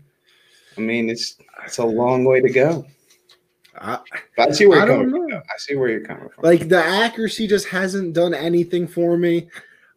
I 0.77 0.81
mean, 0.81 1.09
it's 1.09 1.37
it's 1.65 1.77
a 1.77 1.85
long 1.85 2.25
way 2.25 2.41
to 2.41 2.49
go. 2.49 2.85
I, 3.79 3.99
I 4.37 4.51
see 4.51 4.65
where 4.65 4.79
you're 4.79 4.87
coming 4.87 5.11
from. 5.11 5.33
I 5.33 5.57
see 5.57 5.75
where 5.75 5.89
you're 5.89 6.05
coming 6.05 6.29
from. 6.29 6.43
Like 6.43 6.67
the 6.67 6.83
accuracy 6.83 7.47
just 7.47 7.67
hasn't 7.67 8.13
done 8.13 8.33
anything 8.33 8.87
for 8.87 9.17
me. 9.17 9.47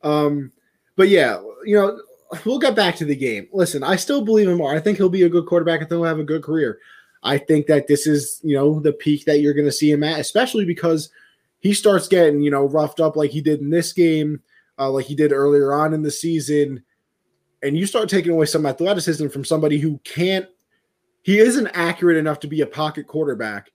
Um, 0.03 0.53
but 0.97 1.09
yeah, 1.09 1.41
you 1.65 1.77
know, 1.77 2.01
we'll 2.45 2.59
get 2.59 2.77
back 2.77 2.97
to 2.97 3.05
the 3.05 3.17
game. 3.17 3.49
Listen, 3.53 3.83
I 3.83 3.97
still 3.97 4.25
believe 4.25 4.49
in 4.49 4.59
Mar. 4.59 4.75
I 4.75 4.81
think 4.81 4.99
he'll 4.99 5.09
be 5.09 5.25
a 5.25 5.29
good 5.29 5.47
quarterback. 5.47 5.79
I 5.79 5.81
think 5.81 5.91
he'll 5.91 6.05
have 6.05 6.19
a 6.19 6.25
good 6.25 6.43
career. 6.43 6.79
I 7.23 7.39
think 7.39 7.67
that 7.67 7.87
this 7.87 8.07
is, 8.07 8.41
you 8.43 8.57
know, 8.57 8.81
the 8.81 8.93
peak 8.93 9.25
that 9.27 9.41
you're 9.41 9.55
going 9.55 9.67
to 9.67 9.73
see 9.73 9.91
him 9.91 10.03
at, 10.03 10.21
especially 10.21 10.65
because 10.65 11.11
he 11.61 11.73
starts 11.73 12.09
getting, 12.09 12.43
you 12.43 12.51
know, 12.51 12.65
roughed 12.65 13.01
up 13.01 13.17
like 13.17 13.31
he 13.31 13.41
did 13.41 13.61
in 13.61 13.71
this 13.71 13.93
game, 13.93 14.43
uh, 14.79 14.91
like 14.91 15.07
he 15.07 15.15
did 15.15 15.33
earlier 15.33 15.73
on 15.73 15.95
in 15.95 16.03
the 16.03 16.11
season. 16.11 16.83
And 17.63 17.77
you 17.77 17.87
start 17.87 18.09
taking 18.09 18.33
away 18.33 18.47
some 18.47 18.67
athleticism 18.67 19.29
from 19.29 19.45
somebody 19.45 19.79
who 19.79 19.99
can't 19.99 20.47
he 21.23 21.39
isn't 21.39 21.69
accurate 21.69 22.17
enough 22.17 22.41
to 22.41 22.49
be 22.49 22.61
a 22.61 22.67
pocket 22.67 23.07
quarterback. 23.07 23.71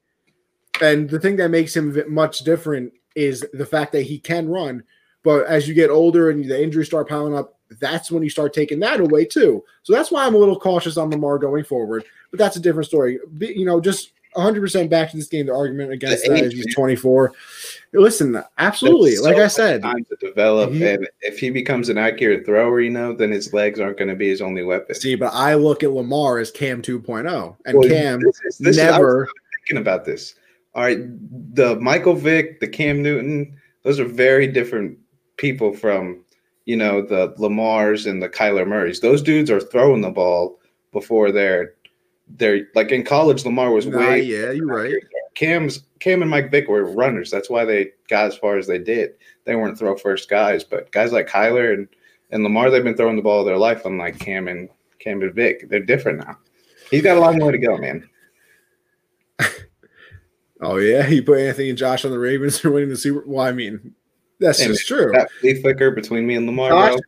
And 0.82 1.10
the 1.10 1.20
thing 1.20 1.38
that 1.38 1.50
makes 1.50 1.76
him 1.76 2.02
much 2.08 2.40
different 2.40 2.94
is 3.16 3.46
the 3.54 3.66
fact 3.66 3.92
that 3.94 4.04
he 4.04 4.20
can 4.20 4.48
run. 4.48 4.84
But 5.24 5.48
as 5.48 5.68
you 5.68 5.74
get 5.74 5.90
older 5.90 6.30
and 6.30 6.46
the 6.46 6.62
injuries 6.62 6.88
start 6.88 7.10
piling 7.10 7.36
up, 7.36 7.58
that's 7.82 8.12
when 8.12 8.24
you 8.24 8.30
start 8.30 8.54
taking 8.54 8.80
that 8.82 9.00
away 9.00 9.26
too. 9.26 9.64
So 9.84 9.94
that's 9.94 10.12
why 10.12 10.26
I'm 10.26 10.36
a 10.36 10.38
little 10.38 10.60
cautious 10.60 10.98
on 10.98 11.10
Lamar 11.10 11.38
going 11.38 11.64
forward. 11.64 12.06
But 12.32 12.38
that's 12.38 12.56
a 12.56 12.62
different 12.62 12.88
story. 12.88 13.20
You 13.40 13.66
know, 13.66 13.82
just 13.82 14.12
100% 14.38 14.90
back 14.90 15.12
to 15.12 15.18
this 15.18 15.28
game, 15.28 15.48
the 15.48 15.54
argument 15.54 15.92
against 15.92 16.24
the 16.24 16.30
that 16.30 16.44
is 16.46 16.54
he's 16.54 16.74
24. 16.74 17.34
Listen, 17.94 18.42
absolutely. 18.58 19.16
So 19.16 19.24
like 19.24 19.38
I 19.38 19.48
said, 19.48 19.82
time 19.82 20.06
to 20.06 20.16
develop. 20.18 20.72
He, 20.72 20.88
and 20.88 21.08
if 21.22 21.40
he 21.40 21.50
becomes 21.50 21.90
an 21.90 21.98
accurate 21.98 22.46
thrower, 22.46 22.80
you 22.80 22.92
know, 22.92 23.14
then 23.14 23.32
his 23.32 23.54
legs 23.54 23.80
aren't 23.80 23.98
going 23.98 24.10
to 24.10 24.16
be 24.16 24.30
his 24.30 24.42
only 24.42 24.64
weapon. 24.64 24.96
See, 24.96 25.16
but 25.16 25.34
I 25.34 25.56
look 25.56 25.84
at 25.84 25.92
Lamar 25.92 26.38
as 26.38 26.52
Cam 26.52 26.82
2.0, 26.82 27.56
and 27.66 27.78
well, 27.78 27.90
Cam 27.90 28.22
this 28.22 28.40
is, 28.46 28.58
this 28.60 28.78
never. 28.78 29.24
Is, 29.24 29.30
thinking 29.68 29.82
about 29.82 30.06
this. 30.06 30.36
All 30.76 30.84
right. 30.84 31.00
The 31.56 31.76
Michael 31.78 32.14
Vick, 32.14 32.60
the 32.60 32.68
Cam 32.68 33.02
Newton, 33.02 33.58
those 33.84 34.00
are 34.00 34.06
very 34.06 34.48
different 34.48 34.98
people 35.38 35.74
from, 35.74 36.24
you 36.66 36.78
know, 36.78 37.02
the 37.02 37.34
Lamars 37.40 38.10
and 38.10 38.22
the 38.22 38.30
Kyler 38.30 38.68
Murrays. 38.68 39.00
Those 39.00 39.22
dudes 39.22 39.50
are 39.50 39.60
throwing 39.60 40.02
the 40.02 40.12
ball 40.12 40.60
before 40.92 41.32
they're 41.32 41.74
they're 42.36 42.68
like 42.76 42.92
in 42.92 43.04
college. 43.04 43.46
Lamar 43.46 43.72
was 43.72 43.86
nah, 43.86 44.00
way 44.00 44.22
yeah, 44.22 44.52
you're 44.52 44.68
right. 44.68 44.94
Cam's 45.36 45.84
Cam 46.00 46.22
and 46.22 46.32
Mike 46.32 46.52
Vick 46.52 46.68
were 46.68 46.84
runners. 46.84 47.32
That's 47.32 47.50
why 47.50 47.66
they 47.66 47.92
got 48.10 48.26
as 48.26 48.38
far 48.38 48.58
as 48.58 48.68
they 48.68 48.80
did. 48.80 49.12
They 49.46 49.56
weren't 49.56 49.78
throw 49.78 49.96
first 49.96 50.30
guys, 50.30 50.64
but 50.64 50.92
guys 50.92 51.12
like 51.12 51.28
Kyler 51.28 51.74
and 51.74 51.88
and 52.32 52.44
Lamar, 52.44 52.70
they've 52.70 52.84
been 52.84 52.98
throwing 52.98 53.16
the 53.16 53.22
ball 53.22 53.44
their 53.44 53.58
life. 53.58 53.86
Unlike 53.86 54.20
Cam 54.20 54.48
and 54.48 54.70
Cam 55.00 55.22
and 55.22 55.34
Vick, 55.34 55.70
they're 55.70 55.80
different 55.80 56.20
now. 56.20 56.38
He's 56.92 57.04
got 57.04 57.18
a 57.18 57.20
long 57.20 57.40
way 57.40 57.52
to 57.52 57.58
go, 57.58 57.78
man. 57.78 58.08
oh 60.62 60.78
yeah, 60.78 61.04
he 61.04 61.22
put 61.22 61.40
Anthony 61.40 61.70
and 61.70 61.78
Josh 61.78 62.04
on 62.04 62.12
the 62.12 62.20
Ravens 62.20 62.60
for 62.60 62.72
winning 62.72 62.90
the 62.90 62.98
Super. 62.98 63.24
Well, 63.26 63.46
I 63.46 63.52
mean, 63.52 63.94
that's 64.40 64.64
just 64.64 64.88
true. 64.88 65.12
That 65.14 65.30
flicker 65.62 65.92
between 65.92 66.28
me 66.28 66.36
and 66.36 66.46
Lamar. 66.46 66.70
Josh. 66.70 67.00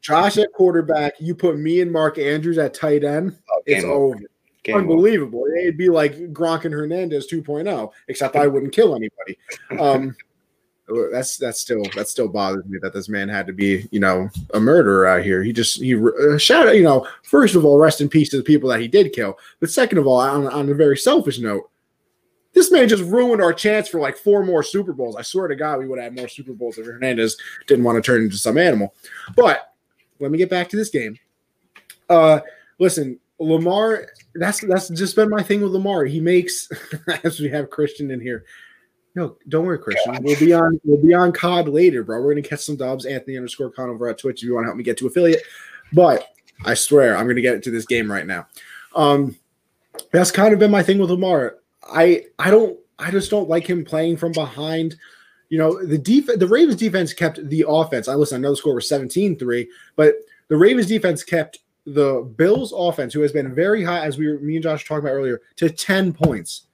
Josh 0.00 0.36
at 0.38 0.52
quarterback. 0.52 1.14
You 1.18 1.34
put 1.34 1.58
me 1.58 1.80
and 1.80 1.90
Mark 1.90 2.18
Andrews 2.18 2.58
at 2.58 2.74
tight 2.74 3.04
end. 3.04 3.36
Oh, 3.50 3.62
it's 3.66 3.84
over. 3.84 4.18
Game 4.64 4.76
Unbelievable. 4.76 5.40
Over. 5.40 5.56
It'd 5.56 5.78
be 5.78 5.90
like 5.90 6.32
Gronk 6.32 6.64
and 6.64 6.74
Hernandez 6.74 7.28
2.0, 7.30 7.92
except 8.08 8.34
I 8.34 8.46
wouldn't 8.46 8.72
kill 8.72 8.96
anybody. 8.96 9.38
Um, 9.78 10.16
that's 11.12 11.36
that's 11.36 11.60
still 11.60 11.82
that 11.94 12.08
still 12.08 12.28
bothers 12.28 12.64
me 12.66 12.78
that 12.82 12.92
this 12.92 13.08
man 13.08 13.28
had 13.28 13.46
to 13.46 13.52
be 13.52 13.88
you 13.90 14.00
know 14.00 14.28
a 14.52 14.60
murderer 14.60 15.06
out 15.06 15.22
here. 15.22 15.42
He 15.42 15.52
just 15.52 15.80
he 15.80 15.94
uh, 15.94 16.38
shout 16.38 16.68
out 16.68 16.76
you 16.76 16.82
know 16.82 17.06
first 17.22 17.54
of 17.54 17.64
all 17.64 17.78
rest 17.78 18.00
in 18.00 18.08
peace 18.08 18.30
to 18.30 18.36
the 18.36 18.42
people 18.42 18.68
that 18.70 18.80
he 18.80 18.88
did 18.88 19.12
kill, 19.12 19.38
but 19.60 19.70
second 19.70 19.98
of 19.98 20.06
all 20.06 20.20
on, 20.20 20.46
on 20.46 20.68
a 20.68 20.74
very 20.74 20.96
selfish 20.96 21.38
note, 21.38 21.70
this 22.54 22.70
man 22.70 22.88
just 22.88 23.04
ruined 23.04 23.42
our 23.42 23.52
chance 23.52 23.88
for 23.88 24.00
like 24.00 24.16
four 24.16 24.44
more 24.44 24.62
Super 24.62 24.92
Bowls. 24.92 25.16
I 25.16 25.22
swear 25.22 25.48
to 25.48 25.56
God, 25.56 25.78
we 25.78 25.86
would 25.86 25.98
have 25.98 26.14
more 26.14 26.28
Super 26.28 26.52
Bowls 26.52 26.78
if 26.78 26.86
Hernandez 26.86 27.36
didn't 27.66 27.84
want 27.84 27.96
to 27.96 28.02
turn 28.02 28.22
into 28.22 28.38
some 28.38 28.58
animal. 28.58 28.94
But 29.36 29.74
let 30.20 30.30
me 30.30 30.38
get 30.38 30.50
back 30.50 30.68
to 30.70 30.76
this 30.76 30.90
game. 30.90 31.18
Uh, 32.08 32.40
listen, 32.78 33.18
Lamar. 33.38 34.08
That's 34.34 34.60
that's 34.60 34.88
just 34.88 35.16
been 35.16 35.30
my 35.30 35.42
thing 35.42 35.60
with 35.60 35.72
Lamar. 35.72 36.04
He 36.04 36.20
makes 36.20 36.68
as 37.24 37.40
we 37.40 37.48
have 37.50 37.70
Christian 37.70 38.10
in 38.10 38.20
here. 38.20 38.44
No, 39.14 39.36
don't 39.48 39.64
worry, 39.64 39.78
Christian. 39.78 40.18
We'll 40.22 40.38
be 40.38 40.52
on 40.52 40.80
we'll 40.84 41.02
be 41.02 41.14
on 41.14 41.32
COD 41.32 41.68
later, 41.68 42.02
bro. 42.02 42.20
We're 42.20 42.34
gonna 42.34 42.42
catch 42.42 42.60
some 42.60 42.76
dubs. 42.76 43.06
Anthony 43.06 43.36
underscore 43.36 43.70
con 43.70 43.90
over 43.90 44.08
at 44.08 44.18
Twitch 44.18 44.42
if 44.42 44.46
you 44.46 44.54
want 44.54 44.64
to 44.64 44.68
help 44.68 44.76
me 44.76 44.82
get 44.82 44.98
to 44.98 45.06
affiliate. 45.06 45.42
But 45.92 46.26
I 46.64 46.74
swear 46.74 47.16
I'm 47.16 47.28
gonna 47.28 47.40
get 47.40 47.54
into 47.54 47.70
this 47.70 47.86
game 47.86 48.10
right 48.10 48.26
now. 48.26 48.48
Um, 48.96 49.36
that's 50.12 50.30
kind 50.30 50.52
of 50.52 50.58
been 50.58 50.70
my 50.70 50.82
thing 50.82 50.98
with 50.98 51.10
Lamar. 51.10 51.58
I 51.82 52.24
I 52.38 52.50
don't 52.50 52.78
I 52.98 53.10
just 53.10 53.30
don't 53.30 53.48
like 53.48 53.68
him 53.68 53.84
playing 53.84 54.16
from 54.16 54.32
behind. 54.32 54.96
You 55.48 55.58
know, 55.58 55.84
the 55.84 55.98
defense 55.98 56.38
the 56.38 56.48
Ravens 56.48 56.76
defense 56.76 57.12
kept 57.12 57.48
the 57.48 57.64
offense. 57.68 58.08
I 58.08 58.14
listen, 58.14 58.36
I 58.36 58.40
know 58.40 58.50
the 58.50 58.56
score 58.56 58.74
was 58.74 58.88
17-3, 58.88 59.68
but 59.94 60.14
the 60.48 60.56
Ravens 60.56 60.86
defense 60.86 61.22
kept 61.22 61.60
the 61.86 62.22
Bills 62.36 62.72
offense, 62.76 63.12
who 63.12 63.20
has 63.20 63.32
been 63.32 63.54
very 63.54 63.82
high, 63.84 64.04
as 64.04 64.16
we 64.16 64.28
were 64.28 64.38
me 64.38 64.56
and 64.56 64.62
Josh 64.62 64.84
talking 64.84 65.04
about 65.04 65.14
earlier, 65.14 65.42
to 65.56 65.68
10 65.68 66.12
points. 66.12 66.66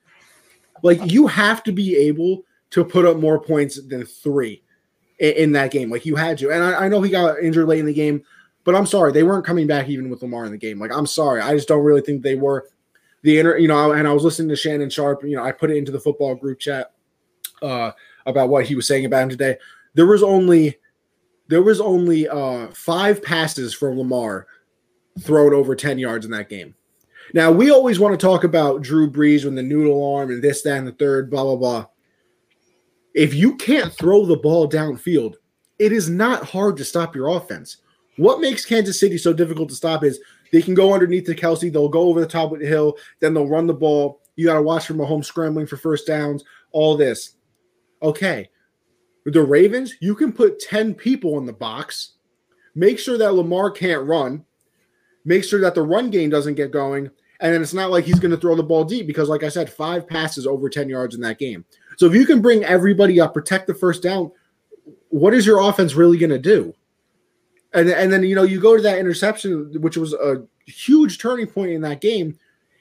Like 0.82 1.00
you 1.10 1.26
have 1.26 1.62
to 1.64 1.72
be 1.72 1.96
able 1.96 2.44
to 2.70 2.84
put 2.84 3.04
up 3.04 3.18
more 3.18 3.40
points 3.40 3.80
than 3.82 4.04
three 4.04 4.62
in, 5.18 5.32
in 5.34 5.52
that 5.52 5.70
game. 5.70 5.90
Like 5.90 6.06
you 6.06 6.16
had 6.16 6.38
to. 6.38 6.50
And 6.50 6.62
I, 6.62 6.84
I, 6.84 6.88
know 6.88 7.02
he 7.02 7.10
got 7.10 7.40
injured 7.40 7.68
late 7.68 7.80
in 7.80 7.86
the 7.86 7.92
game, 7.92 8.22
but 8.64 8.74
I'm 8.74 8.86
sorry 8.86 9.12
they 9.12 9.22
weren't 9.22 9.44
coming 9.44 9.66
back 9.66 9.88
even 9.88 10.08
with 10.08 10.22
Lamar 10.22 10.44
in 10.44 10.52
the 10.52 10.58
game. 10.58 10.78
Like 10.78 10.92
I'm 10.92 11.06
sorry, 11.06 11.40
I 11.40 11.54
just 11.54 11.68
don't 11.68 11.84
really 11.84 12.00
think 12.00 12.22
they 12.22 12.36
were. 12.36 12.68
The 13.22 13.38
inner, 13.38 13.58
you 13.58 13.68
know, 13.68 13.92
and 13.92 14.08
I 14.08 14.14
was 14.14 14.24
listening 14.24 14.48
to 14.48 14.56
Shannon 14.56 14.88
Sharpe, 14.88 15.24
You 15.24 15.36
know, 15.36 15.44
I 15.44 15.52
put 15.52 15.70
it 15.70 15.76
into 15.76 15.92
the 15.92 16.00
football 16.00 16.34
group 16.34 16.58
chat 16.58 16.92
uh, 17.60 17.90
about 18.24 18.48
what 18.48 18.64
he 18.64 18.74
was 18.74 18.86
saying 18.86 19.04
about 19.04 19.24
him 19.24 19.28
today. 19.28 19.58
There 19.92 20.06
was 20.06 20.22
only 20.22 20.78
there 21.48 21.62
was 21.62 21.80
only 21.82 22.28
uh, 22.28 22.68
five 22.68 23.22
passes 23.22 23.74
from 23.74 23.98
Lamar 23.98 24.46
thrown 25.18 25.52
over 25.52 25.74
10 25.74 25.98
yards 25.98 26.24
in 26.24 26.30
that 26.32 26.48
game. 26.48 26.74
Now, 27.32 27.52
we 27.52 27.70
always 27.70 28.00
want 28.00 28.18
to 28.18 28.26
talk 28.26 28.44
about 28.44 28.82
Drew 28.82 29.10
Brees 29.10 29.46
and 29.46 29.56
the 29.56 29.62
noodle 29.62 30.14
arm 30.14 30.30
and 30.30 30.42
this, 30.42 30.62
that, 30.62 30.78
and 30.78 30.86
the 30.86 30.92
third, 30.92 31.30
blah, 31.30 31.44
blah, 31.44 31.56
blah. 31.56 31.86
If 33.14 33.34
you 33.34 33.56
can't 33.56 33.92
throw 33.92 34.24
the 34.24 34.36
ball 34.36 34.68
downfield, 34.68 35.36
it 35.78 35.92
is 35.92 36.08
not 36.08 36.44
hard 36.44 36.76
to 36.76 36.84
stop 36.84 37.14
your 37.14 37.28
offense. 37.28 37.78
What 38.16 38.40
makes 38.40 38.66
Kansas 38.66 38.98
City 38.98 39.16
so 39.16 39.32
difficult 39.32 39.68
to 39.70 39.74
stop 39.74 40.04
is 40.04 40.20
they 40.52 40.62
can 40.62 40.74
go 40.74 40.92
underneath 40.92 41.26
the 41.26 41.34
Kelce, 41.34 41.72
they'll 41.72 41.88
go 41.88 42.02
over 42.02 42.20
the 42.20 42.26
top 42.26 42.52
of 42.52 42.60
the 42.60 42.66
hill, 42.66 42.96
then 43.20 43.32
they'll 43.32 43.48
run 43.48 43.66
the 43.66 43.74
ball. 43.74 44.20
You 44.36 44.46
got 44.46 44.54
to 44.54 44.62
watch 44.62 44.86
for 44.86 44.94
Mahomes 44.94 45.26
scrambling 45.26 45.66
for 45.66 45.76
first 45.76 46.06
downs, 46.06 46.44
all 46.72 46.96
this. 46.96 47.36
Okay. 48.02 48.50
The 49.26 49.42
Ravens, 49.42 49.94
you 50.00 50.14
can 50.14 50.32
put 50.32 50.58
10 50.60 50.94
people 50.94 51.38
in 51.38 51.46
the 51.46 51.52
box, 51.52 52.14
make 52.74 52.98
sure 52.98 53.18
that 53.18 53.34
Lamar 53.34 53.70
can't 53.70 54.06
run, 54.06 54.44
make 55.24 55.44
sure 55.44 55.60
that 55.60 55.74
the 55.74 55.82
run 55.82 56.10
game 56.10 56.30
doesn't 56.30 56.54
get 56.54 56.70
going. 56.70 57.10
And 57.40 57.54
then 57.54 57.62
it's 57.62 57.74
not 57.74 57.90
like 57.90 58.04
he's 58.04 58.20
going 58.20 58.32
to 58.32 58.36
throw 58.36 58.54
the 58.54 58.62
ball 58.62 58.84
deep 58.84 59.06
because, 59.06 59.28
like 59.28 59.42
I 59.42 59.48
said, 59.48 59.72
five 59.72 60.06
passes 60.06 60.46
over 60.46 60.68
10 60.68 60.88
yards 60.88 61.14
in 61.14 61.22
that 61.22 61.38
game. 61.38 61.64
So 61.96 62.06
if 62.06 62.14
you 62.14 62.26
can 62.26 62.42
bring 62.42 62.64
everybody 62.64 63.18
up, 63.18 63.32
protect 63.32 63.66
the 63.66 63.74
first 63.74 64.02
down, 64.02 64.30
what 65.08 65.32
is 65.32 65.46
your 65.46 65.60
offense 65.60 65.94
really 65.94 66.18
going 66.18 66.30
to 66.30 66.38
do? 66.38 66.74
And, 67.72 67.88
and 67.88 68.12
then, 68.12 68.24
you 68.24 68.34
know, 68.34 68.42
you 68.42 68.60
go 68.60 68.76
to 68.76 68.82
that 68.82 68.98
interception, 68.98 69.80
which 69.80 69.96
was 69.96 70.12
a 70.12 70.44
huge 70.66 71.18
turning 71.18 71.46
point 71.46 71.70
in 71.70 71.80
that 71.82 72.00
game. 72.00 72.38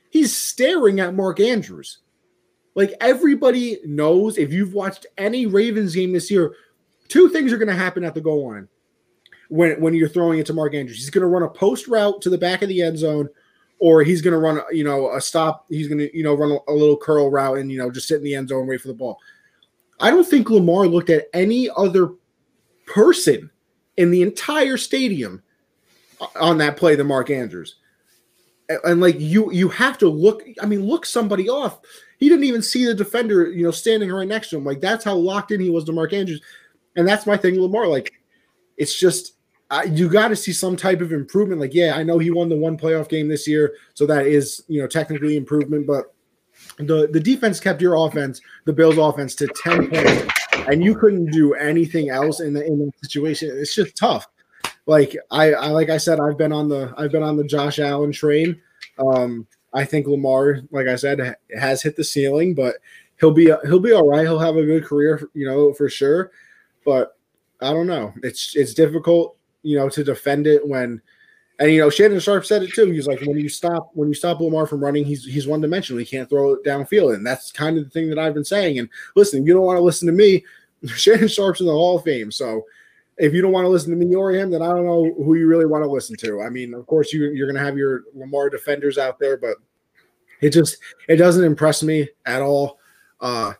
He's 0.09 0.35
staring 0.35 0.99
at 0.99 1.15
Mark 1.15 1.39
Andrews. 1.39 1.99
Like 2.75 2.93
everybody 2.99 3.77
knows 3.85 4.37
if 4.37 4.51
you've 4.51 4.73
watched 4.73 5.05
any 5.17 5.45
Ravens 5.45 5.95
game 5.95 6.11
this 6.11 6.29
year, 6.29 6.55
two 7.07 7.29
things 7.29 7.53
are 7.53 7.57
going 7.57 7.67
to 7.67 7.73
happen 7.73 8.03
at 8.03 8.13
the 8.13 8.21
goal 8.21 8.49
line 8.49 8.67
when 9.49 9.79
when 9.81 9.93
you're 9.93 10.09
throwing 10.09 10.39
it 10.39 10.45
to 10.47 10.53
Mark 10.53 10.73
Andrews. 10.73 10.97
He's 10.97 11.09
going 11.09 11.23
to 11.23 11.27
run 11.27 11.43
a 11.43 11.49
post 11.49 11.87
route 11.87 12.21
to 12.21 12.29
the 12.29 12.37
back 12.37 12.61
of 12.61 12.69
the 12.69 12.81
end 12.81 12.97
zone, 12.97 13.27
or 13.79 14.03
he's 14.03 14.21
going 14.21 14.31
to 14.31 14.37
run 14.37 14.61
you 14.71 14.83
know 14.83 15.13
a 15.13 15.19
stop. 15.19 15.65
He's 15.69 15.87
going 15.87 15.99
to 15.99 16.15
you 16.15 16.23
know 16.23 16.35
run 16.35 16.51
a, 16.51 16.71
a, 16.71 16.73
little 16.73 16.97
curl 16.97 17.29
route 17.29 17.57
and 17.57 17.71
you 17.71 17.77
know 17.77 17.91
just 17.91 18.07
sit 18.07 18.17
in 18.17 18.23
the 18.23 18.35
end 18.35 18.49
zone 18.49 18.61
and 18.61 18.69
wait 18.69 18.81
for 18.81 18.87
the 18.87 18.93
ball. 18.93 19.19
I 19.99 20.11
don't 20.11 20.27
think 20.27 20.49
Lamar 20.49 20.87
looked 20.87 21.09
at 21.09 21.27
any 21.33 21.69
other 21.75 22.11
person 22.85 23.49
in 23.97 24.11
the 24.11 24.21
entire 24.21 24.77
stadium 24.77 25.43
uh, 26.21 26.27
on 26.39 26.57
that 26.59 26.77
play 26.77 26.95
than 26.95 27.07
Mark 27.07 27.29
Andrews. 27.29 27.75
And, 28.69 28.79
and 28.85 29.01
like 29.01 29.19
you 29.19 29.51
you 29.51 29.67
have 29.69 29.97
to 29.97 30.07
look. 30.07 30.43
I 30.61 30.65
mean, 30.65 30.85
look 30.85 31.05
somebody 31.05 31.49
off. 31.49 31.79
He 32.19 32.29
didn't 32.29 32.43
even 32.43 32.61
see 32.61 32.85
the 32.85 32.93
defender, 32.93 33.49
you 33.49 33.63
know, 33.63 33.71
standing 33.71 34.11
right 34.11 34.27
next 34.27 34.49
to 34.49 34.57
him. 34.57 34.65
Like 34.65 34.81
that's 34.81 35.05
how 35.05 35.15
locked 35.15 35.51
in 35.51 35.61
he 35.61 35.69
was 35.69 35.85
to 35.85 35.93
Mark 35.93 36.13
Andrews. 36.13 36.41
And 36.95 37.07
that's 37.07 37.25
my 37.25 37.37
thing, 37.37 37.59
Lamar. 37.61 37.87
Like, 37.87 38.11
it's 38.75 38.99
just 38.99 39.35
uh, 39.71 39.83
you 39.87 40.09
got 40.09 40.29
to 40.29 40.35
see 40.35 40.51
some 40.51 40.75
type 40.75 41.01
of 41.01 41.11
improvement. 41.11 41.61
Like, 41.61 41.73
yeah, 41.73 41.95
I 41.95 42.03
know 42.03 42.17
he 42.17 42.31
won 42.31 42.49
the 42.49 42.55
one 42.55 42.77
playoff 42.77 43.09
game 43.09 43.27
this 43.27 43.47
year, 43.47 43.75
so 43.93 44.05
that 44.07 44.25
is 44.25 44.63
you 44.67 44.81
know 44.81 44.87
technically 44.87 45.37
improvement. 45.37 45.85
But 45.85 46.13
the 46.77 47.07
the 47.11 47.19
defense 47.19 47.59
kept 47.59 47.81
your 47.81 47.95
offense, 47.95 48.41
the 48.65 48.73
Bills' 48.73 48.97
offense, 48.97 49.35
to 49.35 49.47
ten 49.63 49.89
points, 49.89 50.33
and 50.67 50.83
you 50.83 50.95
couldn't 50.95 51.31
do 51.31 51.53
anything 51.53 52.09
else 52.09 52.39
in 52.39 52.53
the 52.53 52.65
in 52.65 52.79
the 52.79 52.91
situation. 53.01 53.51
It's 53.53 53.75
just 53.75 53.95
tough. 53.95 54.27
Like 54.85 55.15
I, 55.29 55.53
I 55.53 55.67
like 55.67 55.89
I 55.89 55.97
said, 55.97 56.19
I've 56.19 56.37
been 56.37 56.51
on 56.51 56.67
the 56.67 56.93
I've 56.97 57.11
been 57.11 57.23
on 57.23 57.37
the 57.37 57.43
Josh 57.43 57.79
Allen 57.79 58.11
train. 58.11 58.59
Um, 58.97 59.45
I 59.73 59.85
think 59.85 60.07
Lamar, 60.07 60.61
like 60.71 60.87
I 60.87 60.95
said, 60.95 61.35
has 61.55 61.83
hit 61.83 61.95
the 61.95 62.03
ceiling, 62.03 62.55
but 62.55 62.77
he'll 63.19 63.31
be 63.31 63.53
he'll 63.65 63.79
be 63.79 63.93
all 63.93 64.09
right. 64.09 64.21
He'll 64.21 64.39
have 64.39 64.57
a 64.57 64.65
good 64.65 64.85
career, 64.85 65.29
you 65.33 65.45
know, 65.45 65.73
for 65.73 65.89
sure. 65.89 66.31
But 66.85 67.17
I 67.61 67.71
don't 67.71 67.87
know. 67.87 68.13
It's 68.23 68.55
it's 68.55 68.73
difficult, 68.73 69.37
you 69.63 69.77
know, 69.77 69.89
to 69.89 70.03
defend 70.03 70.47
it 70.47 70.67
when 70.67 71.01
and 71.59 71.73
you 71.73 71.79
know, 71.79 71.89
Shannon 71.89 72.21
Sharpe 72.21 72.45
said 72.45 72.63
it 72.63 72.73
too. 72.73 72.89
He's 72.89 73.05
like, 73.05 73.19
when 73.21 73.37
you 73.37 73.49
stop 73.49 73.91
when 73.93 74.07
you 74.07 74.13
stop 74.13 74.39
Lamar 74.39 74.65
from 74.65 74.81
running, 74.81 75.03
he's 75.03 75.25
he's 75.25 75.45
one 75.45 75.59
dimensional. 75.59 75.99
He 75.99 76.05
can't 76.05 76.29
throw 76.29 76.53
it 76.53 76.63
downfield, 76.63 77.13
and 77.15 77.27
that's 77.27 77.51
kind 77.51 77.77
of 77.77 77.83
the 77.83 77.89
thing 77.89 78.09
that 78.09 78.17
I've 78.17 78.33
been 78.33 78.45
saying. 78.45 78.79
And 78.79 78.89
listen, 79.15 79.45
you 79.45 79.53
don't 79.53 79.65
want 79.65 79.77
to 79.77 79.83
listen 79.83 80.07
to 80.07 80.13
me. 80.13 80.45
Shannon 80.95 81.27
Sharpe's 81.27 81.59
in 81.59 81.67
the 81.67 81.73
Hall 81.73 81.97
of 81.97 82.05
Fame, 82.05 82.31
so 82.31 82.63
if 83.17 83.33
you 83.33 83.41
don't 83.41 83.51
want 83.51 83.65
to 83.65 83.69
listen 83.69 83.91
to 83.91 83.97
me 83.97 84.15
or 84.15 84.31
him, 84.31 84.49
then 84.49 84.61
I 84.61 84.67
don't 84.67 84.85
know 84.85 85.13
who 85.17 85.35
you 85.35 85.47
really 85.47 85.65
want 85.65 85.83
to 85.83 85.91
listen 85.91 86.15
to. 86.17 86.41
I 86.41 86.49
mean, 86.49 86.73
of 86.73 86.87
course, 86.87 87.11
you 87.11 87.25
you're 87.31 87.47
gonna 87.51 87.63
have 87.63 87.77
your 87.77 88.03
Lamar 88.15 88.49
defenders 88.49 88.97
out 88.97 89.19
there, 89.19 89.35
but 89.35 89.57
it 90.39 90.51
just 90.51 90.77
it 91.09 91.17
doesn't 91.17 91.43
impress 91.43 91.83
me 91.83 92.07
at 92.25 92.41
all. 92.41 92.79
Uh, 93.19 93.51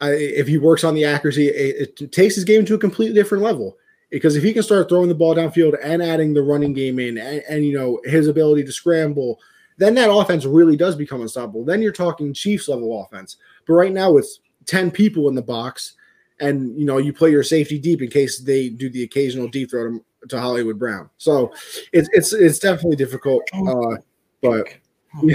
I, 0.00 0.10
if 0.10 0.48
he 0.48 0.58
works 0.58 0.82
on 0.82 0.96
the 0.96 1.04
accuracy, 1.04 1.46
it, 1.46 1.96
it, 2.00 2.12
takes 2.12 2.34
his 2.34 2.44
game 2.44 2.66
to 2.66 2.74
a 2.74 2.78
completely 2.78 3.14
different 3.14 3.44
level. 3.44 3.78
Because 4.10 4.36
if 4.36 4.42
he 4.42 4.52
can 4.52 4.62
start 4.62 4.88
throwing 4.88 5.08
the 5.08 5.14
ball 5.14 5.34
downfield 5.34 5.76
and 5.82 6.02
adding 6.02 6.32
the 6.32 6.42
running 6.42 6.72
game 6.72 6.98
in, 6.98 7.18
and, 7.18 7.42
and 7.48 7.64
you 7.64 7.76
know 7.76 8.00
his 8.04 8.28
ability 8.28 8.64
to 8.64 8.72
scramble, 8.72 9.40
then 9.78 9.94
that 9.96 10.10
offense 10.10 10.44
really 10.44 10.76
does 10.76 10.96
become 10.96 11.20
unstoppable. 11.20 11.64
Then 11.64 11.82
you're 11.82 11.92
talking 11.92 12.32
Chiefs 12.32 12.68
level 12.68 13.02
offense. 13.02 13.36
But 13.66 13.74
right 13.74 13.92
now 13.92 14.16
it's 14.16 14.40
ten 14.64 14.90
people 14.90 15.28
in 15.28 15.34
the 15.34 15.42
box, 15.42 15.94
and 16.40 16.78
you 16.78 16.86
know 16.86 16.98
you 16.98 17.12
play 17.12 17.30
your 17.30 17.42
safety 17.42 17.78
deep 17.78 18.00
in 18.00 18.08
case 18.08 18.40
they 18.40 18.68
do 18.68 18.88
the 18.88 19.02
occasional 19.02 19.48
deep 19.48 19.70
throw 19.70 19.90
to, 19.90 20.04
to 20.28 20.40
Hollywood 20.40 20.78
Brown. 20.78 21.10
So 21.18 21.52
it's 21.92 22.08
it's 22.12 22.32
it's 22.32 22.58
definitely 22.58 22.96
difficult. 22.96 23.42
Oh, 23.54 23.94
uh, 23.94 23.96
but 24.40 24.68
oh, 25.16 25.30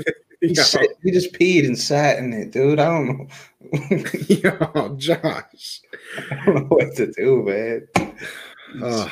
he, 0.40 0.54
sat, 0.54 0.86
he 1.02 1.10
just 1.10 1.32
peed 1.32 1.66
and 1.66 1.78
sat 1.78 2.18
in 2.18 2.32
it, 2.32 2.50
dude. 2.50 2.78
I 2.78 2.84
don't 2.86 3.18
know. 3.18 3.26
Yo, 4.28 4.96
Josh. 4.96 5.80
I 6.30 6.44
don't 6.46 6.54
know 6.54 6.76
what 6.76 6.94
to 6.96 7.10
do, 7.12 7.42
man. 7.42 8.05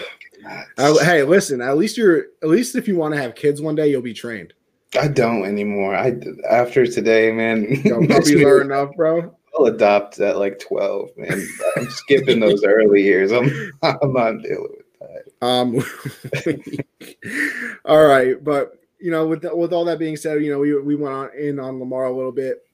Uh, 0.76 1.02
hey, 1.02 1.22
listen. 1.22 1.62
At 1.62 1.78
least 1.78 1.96
you're. 1.96 2.26
At 2.42 2.50
least 2.50 2.76
if 2.76 2.86
you 2.86 2.96
want 2.96 3.14
to 3.14 3.20
have 3.22 3.34
kids 3.34 3.62
one 3.62 3.74
day, 3.74 3.88
you'll 3.88 4.02
be 4.02 4.12
trained. 4.12 4.52
I 5.00 5.08
don't 5.08 5.44
anymore. 5.44 5.96
I 5.96 6.16
after 6.48 6.86
today, 6.86 7.32
man. 7.32 7.64
Yo, 7.84 8.06
puppies 8.06 8.42
are 8.42 8.60
enough, 8.60 8.94
bro. 8.96 9.34
I'll 9.56 9.66
adopt 9.66 10.20
at 10.20 10.38
like 10.38 10.58
twelve, 10.58 11.10
man. 11.16 11.46
I'm 11.76 11.90
skipping 11.90 12.40
those 12.40 12.62
early 12.64 13.02
years. 13.02 13.32
I'm 13.32 13.50
I'm 13.82 14.12
not 14.12 14.42
dealing 14.42 14.76
with 14.76 15.00
that. 15.00 15.46
Um. 15.46 15.82
all 17.84 18.06
right, 18.06 18.42
but 18.42 18.78
you 18.98 19.10
know, 19.10 19.26
with 19.26 19.42
the, 19.42 19.54
with 19.54 19.72
all 19.72 19.84
that 19.86 19.98
being 19.98 20.16
said, 20.16 20.42
you 20.42 20.50
know, 20.50 20.60
we 20.60 20.78
we 20.80 20.94
went 20.94 21.14
on 21.14 21.30
in 21.38 21.58
on 21.58 21.78
Lamar 21.78 22.06
a 22.06 22.12
little 22.12 22.32
bit. 22.32 22.66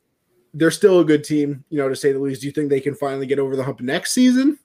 They're 0.53 0.71
still 0.71 1.01
a 1.01 1.05
good 1.05 1.23
team, 1.23 1.65
you 1.71 1.79
know, 1.79 1.89
to 1.89 1.95
say 1.95 2.13
the 2.13 2.19
least. 2.19 2.41
Do 2.41 2.49
you 2.49 2.53
think 2.53 2.71
they 2.71 2.81
can 2.81 2.95
finally 2.95 3.27
get 3.27 3.39
over 3.39 3.55
the 3.55 3.63
hump 3.63 3.81
next 3.81 4.13
season? 4.13 4.59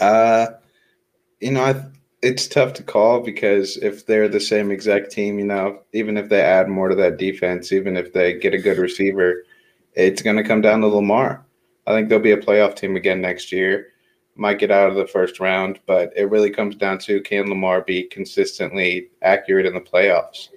Uh, 0.00 0.48
you 1.40 1.52
know, 1.52 1.62
I, 1.62 1.84
it's 2.22 2.48
tough 2.48 2.72
to 2.74 2.82
call 2.82 3.20
because 3.20 3.76
if 3.78 4.06
they're 4.06 4.28
the 4.28 4.40
same 4.40 4.70
exact 4.70 5.10
team, 5.10 5.38
you 5.38 5.44
know, 5.44 5.80
even 5.92 6.16
if 6.16 6.28
they 6.28 6.40
add 6.40 6.68
more 6.68 6.88
to 6.88 6.94
that 6.96 7.16
defense, 7.16 7.72
even 7.72 7.96
if 7.96 8.12
they 8.12 8.34
get 8.34 8.54
a 8.54 8.58
good 8.58 8.78
receiver, 8.78 9.44
it's 9.94 10.22
going 10.22 10.36
to 10.36 10.44
come 10.44 10.60
down 10.60 10.80
to 10.80 10.86
Lamar. 10.88 11.44
I 11.86 11.92
think 11.92 12.08
they'll 12.08 12.18
be 12.18 12.32
a 12.32 12.36
playoff 12.36 12.76
team 12.76 12.96
again 12.96 13.20
next 13.20 13.52
year. 13.52 13.88
Might 14.36 14.58
get 14.58 14.70
out 14.70 14.88
of 14.88 14.96
the 14.96 15.06
first 15.06 15.40
round, 15.40 15.80
but 15.86 16.12
it 16.16 16.30
really 16.30 16.50
comes 16.50 16.76
down 16.76 16.98
to 17.00 17.20
can 17.22 17.48
Lamar 17.48 17.82
be 17.82 18.04
consistently 18.04 19.08
accurate 19.22 19.66
in 19.66 19.74
the 19.74 19.80
playoffs? 19.80 20.48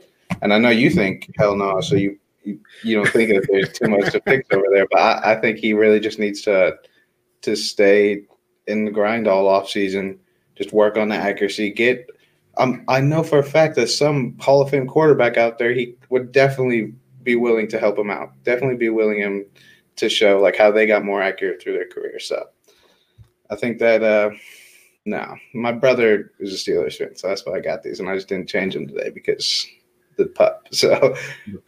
And 0.41 0.54
I 0.54 0.58
know 0.58 0.70
you 0.70 0.89
think 0.89 1.32
hell 1.38 1.56
no, 1.56 1.82
so 1.82 1.96
you 1.96 2.18
you, 2.44 2.60
you 2.84 2.96
don't 2.96 3.08
think 3.08 3.30
that 3.30 3.48
there's 3.50 3.72
too 3.72 3.88
much 3.88 4.12
to 4.12 4.22
fix 4.22 4.48
over 4.52 4.66
there, 4.70 4.86
but 4.91 5.00
I, 5.00 5.32
I 5.32 5.36
think 5.41 5.58
he 5.58 5.74
really 5.74 6.00
just 6.00 6.20
needs 6.20 6.41
to 6.44 6.78
to 7.41 7.56
stay 7.56 8.24
in 8.68 8.86
the 8.86 8.91
grind 8.91 9.28
all 9.28 9.47
off 9.47 9.70
season, 9.70 10.20
just 10.55 10.74
work 10.74 10.97
on 10.97 11.09
the 11.09 11.16
accuracy, 11.16 11.72
get 11.72 12.09
um, 12.57 12.84
I 12.88 13.01
know 13.01 13.24
for 13.24 13.39
a 13.39 13.43
fact 13.43 13.76
that 13.76 13.88
some 13.88 14.38
Hall 14.39 14.61
of 14.61 14.70
Fame 14.70 14.88
quarterback 14.88 15.38
out 15.38 15.57
there, 15.57 15.74
he 15.74 15.95
would 16.09 16.32
definitely 16.32 16.93
be 17.24 17.36
willing 17.36 17.68
to 17.70 17.80
help 17.80 17.97
him 17.97 18.11
out. 18.11 18.32
Definitely 18.43 18.78
be 18.78 18.89
willing 18.89 19.20
him 19.20 19.45
to 19.95 20.09
show 20.09 20.39
like 20.39 20.55
how 20.55 20.72
they 20.72 20.86
got 20.86 21.05
more 21.05 21.22
accurate 21.22 21.61
through 21.61 21.74
their 21.74 21.88
career. 21.88 22.20
So 22.20 22.43
I 23.49 23.55
think 23.55 23.80
that 23.80 24.03
uh 24.03 24.32
no, 25.05 25.36
my 25.53 25.72
brother 25.72 26.32
is 26.39 26.53
a 26.53 26.57
Steelers 26.72 26.97
fan, 26.97 27.16
so 27.16 27.28
that's 27.28 27.45
why 27.45 27.55
I 27.55 27.59
got 27.59 27.84
these, 27.84 27.99
and 27.99 28.07
I 28.07 28.16
just 28.16 28.30
didn't 28.30 28.47
change 28.47 28.74
them 28.74 28.88
today 28.88 29.09
because 29.09 29.68
the 30.18 30.28
pup. 30.28 30.68
So, 30.74 31.16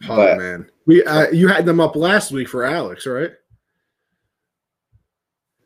but, 0.08 0.38
man, 0.38 0.70
we 0.86 1.04
uh, 1.04 1.28
you 1.30 1.48
had 1.48 1.66
them 1.66 1.78
up 1.78 1.96
last 1.96 2.32
week 2.32 2.48
for 2.48 2.64
Alex, 2.64 3.06
right? 3.06 3.32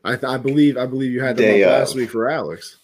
I 0.05 0.11
th- 0.13 0.25
I 0.25 0.37
believe 0.39 0.77
I 0.77 0.87
believe 0.87 1.13
you 1.13 1.23
had 1.23 1.37
them 1.37 1.63
up 1.63 1.69
last 1.81 1.95
week 1.95 2.11
for 2.11 2.29
Alex. 2.31 2.77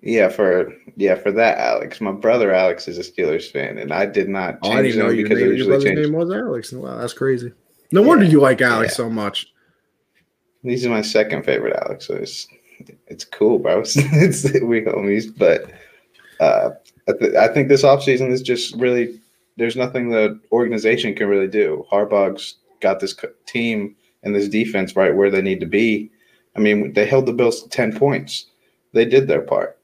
Yeah, 0.00 0.28
for 0.28 0.72
yeah, 0.96 1.16
for 1.16 1.32
that, 1.32 1.58
Alex. 1.58 2.00
My 2.00 2.12
brother 2.12 2.52
Alex 2.52 2.86
is 2.86 2.98
a 2.98 3.02
Steelers 3.02 3.50
fan, 3.50 3.78
and 3.78 3.92
I 3.92 4.06
did 4.06 4.28
not 4.28 4.58
Oh, 4.62 4.70
I 4.70 4.76
change 4.82 4.94
didn't 4.94 5.08
know 5.08 5.16
because 5.22 5.38
name, 5.38 5.56
your 5.56 5.66
brother's 5.66 5.84
change. 5.84 5.98
name 5.98 6.12
was 6.12 6.30
Alex. 6.30 6.72
Wow, 6.72 6.98
that's 6.98 7.12
crazy. 7.12 7.52
No 7.90 8.02
wonder 8.02 8.24
you 8.24 8.40
like 8.40 8.60
Alex 8.60 8.92
yeah. 8.92 8.96
so 8.96 9.10
much. 9.10 9.52
He's 10.62 10.86
my 10.86 11.02
second 11.02 11.44
favorite 11.44 11.76
Alex, 11.84 12.06
so 12.06 12.14
it's 12.14 12.46
it's 13.08 13.24
cool, 13.24 13.58
bro. 13.58 13.80
It's, 13.86 13.96
it's 13.96 14.44
we 14.62 14.82
homies, 14.82 15.36
but 15.36 15.70
uh, 16.40 16.70
I, 17.08 17.12
th- 17.12 17.34
I 17.34 17.48
think 17.48 17.68
this 17.68 17.82
offseason 17.82 18.30
is 18.30 18.42
just 18.42 18.76
really 18.76 19.20
there's 19.56 19.76
nothing 19.76 20.10
the 20.10 20.38
organization 20.52 21.14
can 21.14 21.26
really 21.28 21.48
do. 21.48 21.84
Harbaugh's 21.90 22.56
got 22.80 23.00
this 23.00 23.14
co- 23.14 23.32
team 23.46 23.96
and 24.22 24.34
this 24.34 24.48
defense 24.48 24.96
right 24.96 25.14
where 25.14 25.30
they 25.30 25.42
need 25.42 25.60
to 25.60 25.66
be. 25.66 26.10
I 26.56 26.60
mean, 26.60 26.92
they 26.92 27.06
held 27.06 27.26
the 27.26 27.32
Bills 27.32 27.62
to 27.62 27.68
ten 27.68 27.96
points. 27.96 28.46
They 28.92 29.04
did 29.04 29.28
their 29.28 29.42
part. 29.42 29.78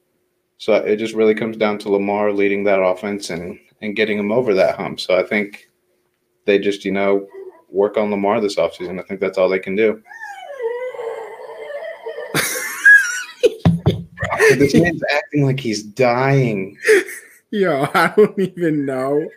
So 0.59 0.75
it 0.75 0.97
just 0.97 1.15
really 1.15 1.35
comes 1.35 1.57
down 1.57 1.79
to 1.81 1.91
Lamar 1.91 2.33
leading 2.33 2.65
that 2.65 2.83
offense 2.83 3.31
and 3.31 3.59
and 3.83 3.97
getting 3.97 4.17
them 4.17 4.33
over 4.33 4.55
that 4.55 4.77
hump. 4.77 5.01
So 5.01 5.19
I 5.19 5.23
think 5.23 5.69
they 6.47 6.59
just 6.59 6.85
you 6.85 6.93
know 6.93 7.27
work 7.69 7.97
on 7.97 8.11
Lamar 8.11 8.41
this 8.41 8.57
offseason. 8.57 8.99
I 8.99 9.03
think 9.03 9.21
that's 9.21 9.39
all 9.39 9.49
they 9.49 9.59
can 9.59 9.77
do. 9.77 10.03
this 14.59 14.75
man's 14.75 15.03
acting 15.13 15.45
like 15.45 15.61
he's 15.61 15.83
dying. 15.83 16.77
Yo, 17.51 17.89
I 17.95 18.13
don't 18.17 18.39
even 18.39 18.85
know 18.85 19.29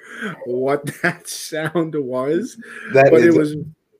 what 0.45 0.85
that 1.01 1.27
sound 1.27 1.95
was, 1.95 2.57
That 2.93 3.11
but 3.11 3.21
it 3.21 3.33
was 3.33 3.55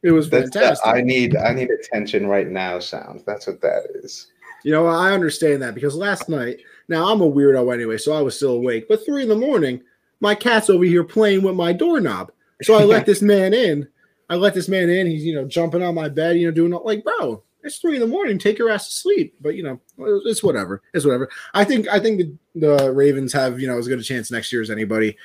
it 0.07 0.11
was 0.11 0.29
that's 0.29 0.49
the 0.49 0.59
fantastic. 0.59 0.87
I 0.87 1.01
need 1.01 1.35
I 1.35 1.51
need 1.51 1.69
attention 1.69 2.27
right 2.27 2.47
now 2.47 2.79
sound. 2.79 3.23
That's 3.25 3.45
what 3.45 3.59
that 3.59 3.83
is. 3.95 4.27
You 4.63 4.71
know, 4.71 4.87
I 4.87 5.11
understand 5.11 5.61
that 5.61 5.75
because 5.75 5.95
last 5.95 6.29
night, 6.29 6.59
now 6.87 7.11
I'm 7.11 7.21
a 7.21 7.29
weirdo 7.29 7.73
anyway, 7.73 7.97
so 7.97 8.13
I 8.13 8.21
was 8.21 8.35
still 8.35 8.53
awake. 8.53 8.87
But 8.87 9.05
three 9.05 9.23
in 9.23 9.29
the 9.29 9.35
morning, 9.35 9.81
my 10.21 10.33
cat's 10.33 10.69
over 10.69 10.85
here 10.85 11.03
playing 11.03 11.43
with 11.43 11.55
my 11.55 11.73
doorknob. 11.73 12.31
So 12.63 12.75
I 12.75 12.85
let 12.85 13.05
this 13.05 13.21
man 13.21 13.53
in. 13.53 13.87
I 14.29 14.35
let 14.35 14.53
this 14.53 14.69
man 14.69 14.89
in. 14.89 15.07
He's, 15.07 15.25
you 15.25 15.35
know, 15.35 15.45
jumping 15.45 15.83
on 15.83 15.93
my 15.93 16.07
bed, 16.07 16.37
you 16.37 16.47
know, 16.47 16.53
doing 16.53 16.73
all 16.73 16.85
like, 16.85 17.03
bro, 17.03 17.43
it's 17.63 17.77
three 17.79 17.95
in 17.95 18.01
the 18.01 18.07
morning. 18.07 18.39
Take 18.39 18.57
your 18.57 18.69
ass 18.69 18.87
to 18.87 18.93
sleep. 18.93 19.35
But 19.41 19.55
you 19.55 19.63
know, 19.63 19.81
it's 20.25 20.41
whatever. 20.41 20.81
It's 20.93 21.05
whatever. 21.05 21.29
I 21.53 21.65
think 21.65 21.89
I 21.89 21.99
think 21.99 22.19
the, 22.19 22.37
the 22.55 22.91
Ravens 22.93 23.33
have, 23.33 23.59
you 23.59 23.67
know, 23.67 23.77
as 23.77 23.89
good 23.89 23.99
a 23.99 24.03
chance 24.03 24.31
next 24.31 24.53
year 24.53 24.61
as 24.61 24.71
anybody. 24.71 25.17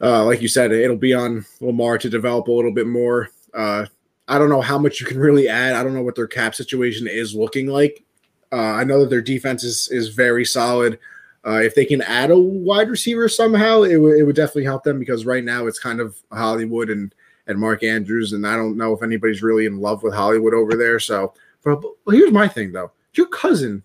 Uh, 0.00 0.24
like 0.24 0.40
you 0.42 0.48
said, 0.48 0.72
it'll 0.72 0.96
be 0.96 1.14
on 1.14 1.44
Lamar 1.60 1.98
to 1.98 2.10
develop 2.10 2.48
a 2.48 2.52
little 2.52 2.72
bit 2.72 2.86
more. 2.86 3.30
Uh, 3.52 3.86
I 4.26 4.38
don't 4.38 4.48
know 4.48 4.60
how 4.60 4.78
much 4.78 5.00
you 5.00 5.06
can 5.06 5.18
really 5.18 5.48
add. 5.48 5.74
I 5.74 5.82
don't 5.82 5.94
know 5.94 6.02
what 6.02 6.14
their 6.14 6.26
cap 6.26 6.54
situation 6.54 7.06
is 7.06 7.34
looking 7.34 7.66
like. 7.66 8.04
Uh, 8.52 8.56
I 8.56 8.84
know 8.84 9.00
that 9.00 9.10
their 9.10 9.22
defense 9.22 9.64
is 9.64 9.88
is 9.90 10.08
very 10.08 10.44
solid. 10.44 10.98
Uh, 11.46 11.60
if 11.62 11.74
they 11.74 11.84
can 11.84 12.00
add 12.02 12.30
a 12.30 12.38
wide 12.38 12.88
receiver 12.88 13.28
somehow, 13.28 13.82
it 13.82 13.96
would 13.96 14.18
it 14.18 14.22
would 14.22 14.36
definitely 14.36 14.64
help 14.64 14.82
them 14.84 14.98
because 14.98 15.26
right 15.26 15.44
now 15.44 15.66
it's 15.66 15.78
kind 15.78 16.00
of 16.00 16.16
Hollywood 16.32 16.90
and 16.90 17.14
and 17.46 17.58
Mark 17.58 17.82
Andrews, 17.82 18.32
and 18.32 18.46
I 18.46 18.56
don't 18.56 18.76
know 18.76 18.92
if 18.92 19.02
anybody's 19.02 19.42
really 19.42 19.66
in 19.66 19.78
love 19.78 20.02
with 20.02 20.14
Hollywood 20.14 20.54
over 20.54 20.76
there. 20.76 20.98
So, 20.98 21.34
but, 21.62 21.82
but 22.04 22.14
here's 22.14 22.32
my 22.32 22.48
thing 22.48 22.72
though: 22.72 22.92
your 23.14 23.26
cousin 23.26 23.82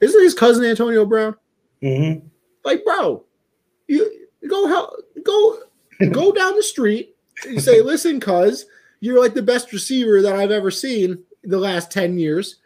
isn't 0.00 0.22
his 0.22 0.34
cousin 0.34 0.64
Antonio 0.64 1.04
Brown? 1.04 1.36
Mm-hmm. 1.82 2.26
Like, 2.64 2.84
bro, 2.84 3.24
you 3.86 4.28
go 4.48 4.66
help, 4.66 4.94
go 5.22 5.58
go 6.10 6.32
down 6.32 6.56
the 6.56 6.62
street 6.62 7.16
and 7.46 7.62
say, 7.62 7.80
listen, 7.82 8.20
cuz 8.20 8.66
you're 9.00 9.20
like 9.20 9.34
the 9.34 9.42
best 9.42 9.72
receiver 9.72 10.22
that 10.22 10.36
I've 10.36 10.50
ever 10.50 10.70
seen 10.70 11.22
in 11.42 11.50
the 11.50 11.58
last 11.58 11.90
10 11.90 12.18
years. 12.18 12.56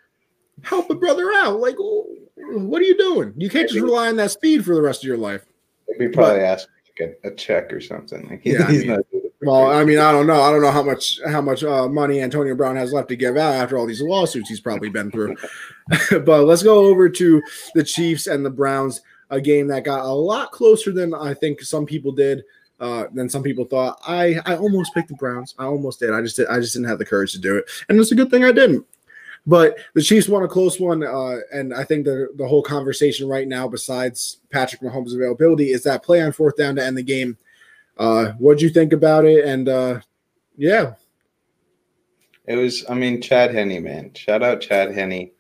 Help 0.63 0.91
a 0.91 0.95
brother 0.95 1.33
out. 1.33 1.59
Like, 1.61 1.77
what 1.79 2.81
are 2.81 2.85
you 2.85 2.97
doing? 2.97 3.33
You 3.37 3.49
can't 3.49 3.69
just 3.69 3.81
rely 3.81 4.09
on 4.09 4.17
that 4.17 4.31
speed 4.31 4.65
for 4.65 4.75
the 4.75 4.83
rest 4.83 5.03
of 5.03 5.09
your 5.09 5.17
life. 5.17 5.45
Maybe 5.89 6.13
probably 6.13 6.41
ask 6.41 6.69
like 6.99 7.17
a, 7.25 7.29
a 7.29 7.35
check 7.35 7.73
or 7.73 7.81
something. 7.81 8.29
Like 8.29 8.43
Yeah, 8.45 8.65
I 8.65 8.73
mean- 8.73 8.87
not. 8.87 9.01
Well, 9.45 9.71
I 9.71 9.85
mean, 9.85 9.99
I 9.99 10.11
don't 10.11 10.27
know. 10.27 10.41
I 10.41 10.51
don't 10.51 10.63
know 10.63 10.71
how 10.71 10.83
much 10.83 11.21
how 11.27 11.43
much 11.43 11.63
uh, 11.63 11.87
money 11.87 12.23
Antonio 12.23 12.55
Brown 12.55 12.77
has 12.77 12.95
left 12.95 13.09
to 13.09 13.17
give 13.17 13.37
out 13.37 13.53
after 13.55 13.77
all 13.77 13.87
these 13.87 14.01
lawsuits 14.01 14.49
he's 14.49 14.61
probably 14.61 14.89
been 14.89 15.11
through. 15.11 15.37
but 16.25 16.45
let's 16.45 16.63
go 16.63 16.87
over 16.87 17.11
to 17.11 17.43
the 17.75 17.85
Chiefs 17.85 18.27
and 18.27 18.45
the 18.45 18.51
Browns, 18.51 19.03
a 19.29 19.43
game 19.43 19.69
that 19.69 19.85
got 19.85 20.07
a 20.07 20.13
lot 20.13 20.51
closer 20.51 20.93
than 20.93 21.13
I 21.13 21.35
think 21.35 21.61
some 21.61 21.85
people 21.85 22.13
did. 22.13 22.43
Uh, 22.85 23.07
than 23.15 23.31
some 23.31 23.43
people 23.43 23.65
thought. 23.65 23.99
I 24.07 24.37
I 24.45 24.57
almost 24.57 24.93
picked 24.93 25.09
the 25.09 25.15
Browns. 25.15 25.55
I 25.59 25.65
almost 25.65 26.01
did. 26.01 26.11
I 26.13 26.21
just 26.21 26.37
did, 26.37 26.49
I 26.49 26.61
just 26.61 26.75
didn't 26.75 26.91
have 26.91 26.99
the 26.99 27.07
courage 27.07 27.33
to 27.33 27.39
do 27.39 27.57
it, 27.57 27.65
and 27.89 27.99
it's 27.99 28.13
a 28.13 28.15
good 28.15 28.31
thing 28.31 28.45
I 28.45 28.53
didn't. 28.53 28.85
But 29.47 29.79
the 29.95 30.03
Chiefs 30.03 30.29
won 30.29 30.43
a 30.43 30.49
close 30.49 30.79
one, 30.79 31.03
uh, 31.03 31.39
and 31.51 31.73
I 31.73 31.85
think 31.85 32.05
the 32.05 32.29
the 32.37 32.47
whole 32.47 32.63
conversation 32.63 33.27
right 33.27 33.49
now, 33.49 33.67
besides 33.69 34.41
Patrick 34.51 34.83
Mahomes' 34.83 35.15
availability, 35.15 35.71
is 35.71 35.83
that 35.85 36.03
play 36.03 36.21
on 36.21 36.33
fourth 36.33 36.59
down 36.59 36.77
to 36.77 36.85
end 36.85 36.99
the 36.99 37.03
game. 37.03 37.39
Uh, 37.97 38.33
what'd 38.33 38.61
you 38.61 38.69
think 38.69 38.93
about 38.93 39.25
it? 39.25 39.47
And 39.47 39.67
uh, 39.67 40.01
yeah, 40.59 40.93
It 42.47 42.57
was. 42.57 42.85
I 42.91 42.93
mean, 42.93 43.23
Chad 43.23 43.55
Henne, 43.55 43.83
man. 43.83 44.13
Shout 44.13 44.43
out 44.43 44.61
Chad 44.61 44.95
Henne. 44.95 45.31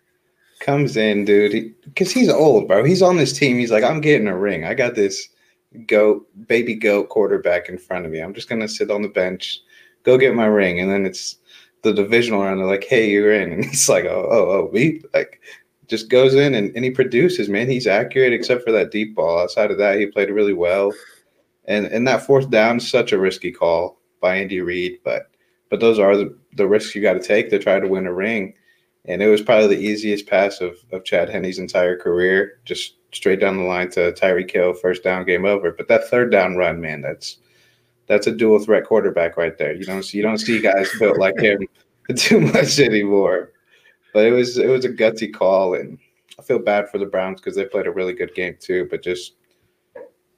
Comes 0.60 0.96
in, 0.96 1.26
dude, 1.26 1.74
because 1.84 2.10
he's 2.10 2.30
old, 2.30 2.68
bro. 2.68 2.84
He's 2.84 3.02
on 3.02 3.18
this 3.18 3.36
team. 3.36 3.58
He's 3.58 3.70
like, 3.70 3.84
I'm 3.84 4.00
getting 4.00 4.28
a 4.28 4.38
ring. 4.38 4.64
I 4.64 4.72
got 4.72 4.94
this 4.94 5.28
goat, 5.86 6.26
baby 6.46 6.74
goat 6.74 7.08
quarterback 7.08 7.68
in 7.68 7.78
front 7.78 8.06
of 8.06 8.12
me. 8.12 8.20
I'm 8.20 8.34
just 8.34 8.48
gonna 8.48 8.68
sit 8.68 8.90
on 8.90 9.02
the 9.02 9.08
bench, 9.08 9.60
go 10.02 10.18
get 10.18 10.34
my 10.34 10.46
ring, 10.46 10.80
and 10.80 10.90
then 10.90 11.04
it's 11.04 11.38
the 11.82 11.92
divisional 11.92 12.42
round. 12.42 12.60
They're 12.60 12.66
like, 12.66 12.84
Hey, 12.84 13.10
you're 13.10 13.32
in, 13.32 13.52
and 13.52 13.64
he's 13.64 13.88
like, 13.88 14.04
Oh, 14.04 14.28
oh, 14.30 14.50
oh, 14.50 14.70
me, 14.72 15.00
like, 15.12 15.40
just 15.86 16.08
goes 16.08 16.34
in 16.34 16.54
and, 16.54 16.74
and 16.74 16.84
he 16.84 16.90
produces, 16.90 17.48
man. 17.48 17.68
He's 17.68 17.86
accurate 17.86 18.32
except 18.32 18.64
for 18.64 18.72
that 18.72 18.90
deep 18.90 19.14
ball. 19.14 19.38
Outside 19.38 19.70
of 19.70 19.78
that, 19.78 19.98
he 19.98 20.06
played 20.06 20.30
really 20.30 20.54
well. 20.54 20.92
And 21.66 21.86
and 21.86 22.06
that 22.08 22.24
fourth 22.24 22.50
down, 22.50 22.80
such 22.80 23.12
a 23.12 23.18
risky 23.18 23.50
call 23.50 24.00
by 24.20 24.36
Andy 24.36 24.60
Reid, 24.60 25.00
but 25.04 25.30
but 25.70 25.80
those 25.80 25.98
are 25.98 26.16
the, 26.16 26.36
the 26.56 26.68
risks 26.68 26.94
you 26.94 27.02
got 27.02 27.14
to 27.14 27.22
take 27.22 27.50
to 27.50 27.58
try 27.58 27.80
to 27.80 27.88
win 27.88 28.06
a 28.06 28.12
ring. 28.12 28.54
And 29.06 29.22
it 29.22 29.28
was 29.28 29.42
probably 29.42 29.74
the 29.74 29.82
easiest 29.82 30.26
pass 30.26 30.60
of, 30.60 30.76
of 30.92 31.04
Chad 31.04 31.28
Henne's 31.28 31.58
entire 31.58 31.96
career, 31.96 32.60
just 32.64 32.96
straight 33.14 33.40
down 33.40 33.56
the 33.56 33.64
line 33.64 33.90
to 33.90 34.12
Tyreek 34.12 34.50
Hill, 34.50 34.74
first 34.74 35.02
down, 35.02 35.24
game 35.24 35.44
over. 35.44 35.72
But 35.72 35.88
that 35.88 36.08
third 36.08 36.30
down 36.30 36.56
run, 36.56 36.80
man, 36.80 37.00
that's 37.00 37.38
that's 38.06 38.26
a 38.26 38.32
dual 38.32 38.58
threat 38.58 38.84
quarterback 38.84 39.36
right 39.36 39.56
there. 39.56 39.74
You 39.74 39.84
don't 39.84 40.02
see 40.02 40.18
you 40.18 40.22
don't 40.22 40.38
see 40.38 40.60
guys 40.60 40.90
built 40.98 41.18
like 41.18 41.38
him 41.38 41.66
too 42.16 42.40
much 42.40 42.78
anymore. 42.78 43.52
But 44.12 44.26
it 44.26 44.32
was 44.32 44.58
it 44.58 44.68
was 44.68 44.84
a 44.84 44.90
gutsy 44.90 45.32
call, 45.32 45.74
and 45.74 45.98
I 46.38 46.42
feel 46.42 46.58
bad 46.58 46.90
for 46.90 46.98
the 46.98 47.06
Browns 47.06 47.40
because 47.40 47.56
they 47.56 47.64
played 47.64 47.86
a 47.86 47.92
really 47.92 48.12
good 48.12 48.34
game 48.34 48.56
too. 48.60 48.86
But 48.90 49.02
just 49.02 49.34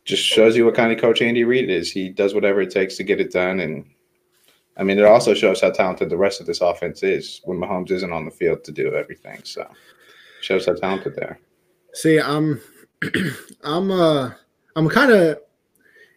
just 0.04 0.22
shows 0.22 0.56
you 0.56 0.64
what 0.64 0.74
kind 0.74 0.92
of 0.92 1.00
coach 1.00 1.20
Andy 1.20 1.44
Reid 1.44 1.68
is. 1.68 1.90
He 1.90 2.08
does 2.08 2.32
whatever 2.32 2.60
it 2.60 2.70
takes 2.70 2.96
to 2.96 3.04
get 3.04 3.20
it 3.20 3.32
done, 3.32 3.60
and 3.60 3.84
I 4.76 4.82
mean, 4.82 4.98
it 4.98 5.04
also 5.04 5.34
shows 5.34 5.60
how 5.60 5.70
talented 5.70 6.10
the 6.10 6.16
rest 6.16 6.40
of 6.40 6.46
this 6.46 6.60
offense 6.60 7.02
is 7.02 7.40
when 7.44 7.58
Mahomes 7.58 7.90
isn't 7.90 8.12
on 8.12 8.24
the 8.24 8.30
field 8.30 8.62
to 8.64 8.72
do 8.72 8.94
everything. 8.94 9.40
So, 9.42 9.66
shows 10.42 10.66
how 10.66 10.74
talented 10.74 11.16
they 11.16 11.22
are. 11.22 11.38
See, 11.96 12.20
I'm 12.20 12.60
I'm 13.64 13.90
uh 13.90 14.30
I'm 14.76 14.88
kind 14.88 15.10
of 15.10 15.38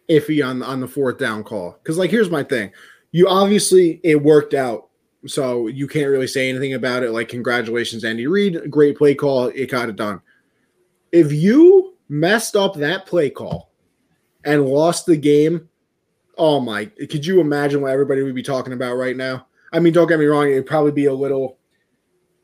iffy 0.08 0.46
on 0.46 0.62
on 0.62 0.80
the 0.80 0.88
fourth 0.88 1.18
down 1.18 1.42
call 1.42 1.78
because 1.82 1.98
like 1.98 2.10
here's 2.10 2.30
my 2.30 2.44
thing, 2.44 2.70
you 3.12 3.28
obviously 3.28 4.00
it 4.04 4.22
worked 4.22 4.54
out. 4.54 4.88
So 5.26 5.66
you 5.66 5.86
can't 5.86 6.08
really 6.08 6.26
say 6.26 6.48
anything 6.48 6.72
about 6.72 7.02
it. 7.02 7.10
Like, 7.10 7.28
congratulations, 7.28 8.04
Andy 8.04 8.26
Reid. 8.26 8.70
Great 8.70 8.96
play 8.96 9.14
call. 9.14 9.48
It 9.48 9.70
got 9.70 9.90
it 9.90 9.96
done. 9.96 10.22
If 11.12 11.30
you 11.30 11.94
messed 12.08 12.56
up 12.56 12.74
that 12.76 13.04
play 13.04 13.28
call 13.28 13.70
and 14.44 14.64
lost 14.64 15.04
the 15.04 15.18
game, 15.18 15.68
oh 16.38 16.58
my, 16.58 16.86
could 16.86 17.26
you 17.26 17.40
imagine 17.40 17.82
what 17.82 17.92
everybody 17.92 18.22
would 18.22 18.34
be 18.34 18.42
talking 18.42 18.72
about 18.72 18.94
right 18.94 19.14
now? 19.14 19.46
I 19.74 19.78
mean, 19.78 19.92
don't 19.92 20.08
get 20.08 20.18
me 20.18 20.24
wrong, 20.24 20.48
it'd 20.48 20.64
probably 20.64 20.92
be 20.92 21.04
a 21.04 21.12
little 21.12 21.58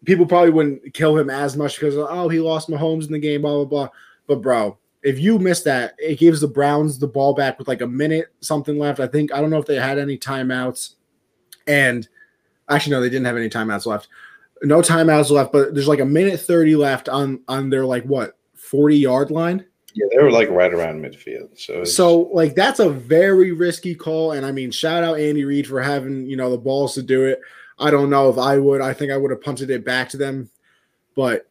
people 0.05 0.27
probably 0.27 0.51
wouldn't 0.51 0.95
kill 0.95 1.17
him 1.17 1.31
as 1.31 1.57
much 1.57 1.79
because 1.79 1.97
oh 1.97 2.29
he 2.29 2.41
lost 2.41 2.69
Mahomes 2.69 3.07
in 3.07 3.13
the 3.13 3.19
game, 3.19 3.43
blah 3.43 3.53
blah 3.53 3.65
blah. 3.65 3.89
But 4.27 4.43
bro, 4.43 4.79
if 5.03 5.19
you 5.19 5.39
miss 5.39 5.63
that, 5.63 5.95
it 5.99 6.19
gives 6.19 6.41
the 6.41 6.49
Browns 6.49 6.99
the 6.99 7.07
ball 7.07 7.35
back 7.35 7.59
with 7.59 7.69
like 7.69 7.81
a 7.81 7.87
minute 7.87 8.27
something 8.41 8.79
left. 8.79 9.01
I 9.01 9.07
think 9.07 9.33
I 9.33 9.41
don't 9.41 9.51
know 9.51 9.59
if 9.59 9.67
they 9.67 9.77
had 9.77 9.99
any 9.99 10.19
timeouts, 10.19 10.95
and 11.67 12.09
actually 12.69 12.93
no, 12.93 13.01
they 13.01 13.11
didn't 13.11 13.27
have 13.27 13.37
any 13.37 13.49
timeouts 13.49 13.87
left. 13.87 14.09
No 14.63 14.81
timeouts 14.81 15.31
left, 15.31 15.53
but 15.53 15.75
there's 15.75 15.89
like 15.89 16.01
a 16.01 16.07
minute 16.07 16.41
thirty 16.41 16.77
left 16.77 17.09
on 17.09 17.41
on 17.49 17.71
their 17.71 17.85
like 17.85 18.05
what 18.05 18.37
forty 18.55 18.97
yard 18.97 19.31
line. 19.31 19.65
Yeah, 19.95 20.07
they 20.15 20.23
were 20.23 20.31
like 20.31 20.51
right 20.51 20.75
around 20.75 21.03
midfield. 21.03 21.59
So, 21.59 21.83
So 21.85 22.21
like 22.33 22.55
that's 22.55 22.81
a 22.81 22.91
very 22.91 23.53
risky 23.53 23.95
call, 23.95 24.33
and 24.33 24.45
I 24.45 24.53
mean, 24.53 24.71
shout 24.71 25.03
out 25.03 25.19
Andy 25.19 25.45
Reid 25.45 25.67
for 25.67 25.81
having 25.81 26.27
you 26.27 26.37
know 26.37 26.51
the 26.51 26.59
balls 26.59 26.95
to 26.95 27.03
do 27.03 27.25
it. 27.25 27.41
I 27.79 27.91
don't 27.91 28.11
know 28.11 28.31
if 28.31 28.39
I 28.39 28.59
would. 28.59 28.81
I 28.81 28.93
think 28.93 29.13
I 29.13 29.17
would 29.17 29.31
have 29.31 29.43
punted 29.43 29.71
it 29.71 29.85
back 29.85 30.09
to 30.11 30.17
them, 30.17 30.51
but 31.15 31.49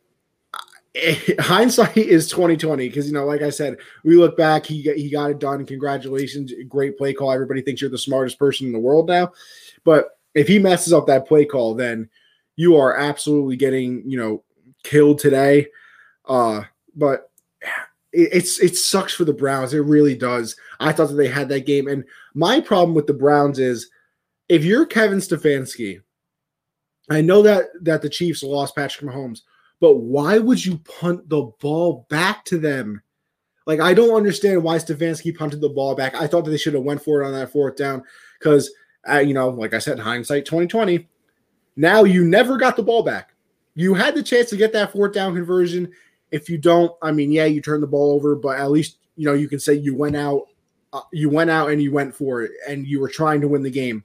hindsight 1.39 1.97
is 1.97 2.27
twenty 2.27 2.57
twenty 2.57 2.87
because 2.87 3.07
you 3.07 3.13
know, 3.13 3.25
like 3.25 3.41
I 3.41 3.49
said, 3.49 3.77
we 4.03 4.15
look 4.15 4.37
back. 4.37 4.65
He 4.65 4.81
he 4.81 5.09
got 5.09 5.31
it 5.31 5.39
done. 5.39 5.65
Congratulations, 5.65 6.53
great 6.67 6.97
play 6.97 7.13
call. 7.13 7.31
Everybody 7.31 7.61
thinks 7.61 7.81
you're 7.81 7.89
the 7.89 7.97
smartest 7.97 8.39
person 8.39 8.67
in 8.67 8.73
the 8.73 8.79
world 8.79 9.07
now, 9.07 9.31
but 9.83 10.17
if 10.33 10.47
he 10.47 10.59
messes 10.59 10.93
up 10.93 11.07
that 11.07 11.27
play 11.27 11.45
call, 11.45 11.75
then 11.75 12.09
you 12.55 12.77
are 12.77 12.97
absolutely 12.97 13.55
getting 13.55 14.09
you 14.09 14.17
know 14.17 14.43
killed 14.83 15.19
today. 15.19 15.67
Uh, 16.27 16.63
but 16.95 17.29
it, 18.11 18.29
it's 18.33 18.59
it 18.59 18.75
sucks 18.75 19.13
for 19.13 19.25
the 19.25 19.33
Browns. 19.33 19.73
It 19.73 19.79
really 19.79 20.15
does. 20.15 20.55
I 20.79 20.91
thought 20.91 21.09
that 21.09 21.15
they 21.15 21.27
had 21.27 21.49
that 21.49 21.65
game, 21.65 21.87
and 21.87 22.03
my 22.33 22.59
problem 22.59 22.95
with 22.95 23.07
the 23.07 23.13
Browns 23.13 23.59
is 23.59 23.89
if 24.49 24.63
you're 24.63 24.85
Kevin 24.85 25.19
Stefanski, 25.19 26.01
I 27.09 27.21
know 27.21 27.41
that 27.41 27.65
that 27.81 28.01
the 28.01 28.09
Chiefs 28.09 28.43
lost 28.43 28.75
Patrick 28.75 29.09
Mahomes, 29.09 29.41
but 29.79 29.97
why 29.97 30.37
would 30.39 30.63
you 30.63 30.77
punt 30.79 31.29
the 31.29 31.51
ball 31.59 32.05
back 32.09 32.45
to 32.45 32.57
them? 32.57 33.01
Like 33.65 33.79
I 33.79 33.93
don't 33.93 34.15
understand 34.15 34.63
why 34.63 34.77
Stefanski 34.77 35.35
punted 35.35 35.61
the 35.61 35.69
ball 35.69 35.95
back. 35.95 36.15
I 36.15 36.27
thought 36.27 36.45
that 36.45 36.51
they 36.51 36.57
should 36.57 36.73
have 36.73 36.83
went 36.83 37.03
for 37.03 37.21
it 37.21 37.25
on 37.25 37.33
that 37.33 37.51
fourth 37.51 37.75
down 37.75 38.03
because 38.39 38.71
uh, 39.09 39.19
you 39.19 39.33
know, 39.33 39.49
like 39.49 39.73
I 39.73 39.79
said, 39.79 39.97
in 39.97 40.03
hindsight 40.03 40.45
2020. 40.45 41.07
Now 41.75 42.03
you 42.03 42.23
never 42.25 42.57
got 42.57 42.75
the 42.75 42.83
ball 42.83 43.03
back. 43.03 43.33
You 43.75 43.93
had 43.93 44.15
the 44.15 44.23
chance 44.23 44.49
to 44.51 44.57
get 44.57 44.71
that 44.73 44.93
fourth 44.93 45.13
down 45.13 45.35
conversion. 45.35 45.91
If 46.31 46.49
you 46.49 46.57
don't, 46.57 46.91
I 47.01 47.11
mean, 47.11 47.31
yeah, 47.31 47.45
you 47.45 47.61
turn 47.61 47.81
the 47.81 47.87
ball 47.87 48.13
over, 48.13 48.35
but 48.35 48.57
at 48.57 48.71
least 48.71 48.97
you 49.15 49.25
know 49.25 49.33
you 49.33 49.47
can 49.49 49.59
say 49.59 49.73
you 49.73 49.95
went 49.95 50.15
out, 50.15 50.43
uh, 50.93 51.01
you 51.11 51.29
went 51.29 51.49
out 51.49 51.69
and 51.69 51.81
you 51.81 51.91
went 51.91 52.15
for 52.15 52.43
it, 52.43 52.51
and 52.67 52.87
you 52.87 52.99
were 52.99 53.09
trying 53.09 53.41
to 53.41 53.47
win 53.47 53.63
the 53.63 53.69
game. 53.69 54.03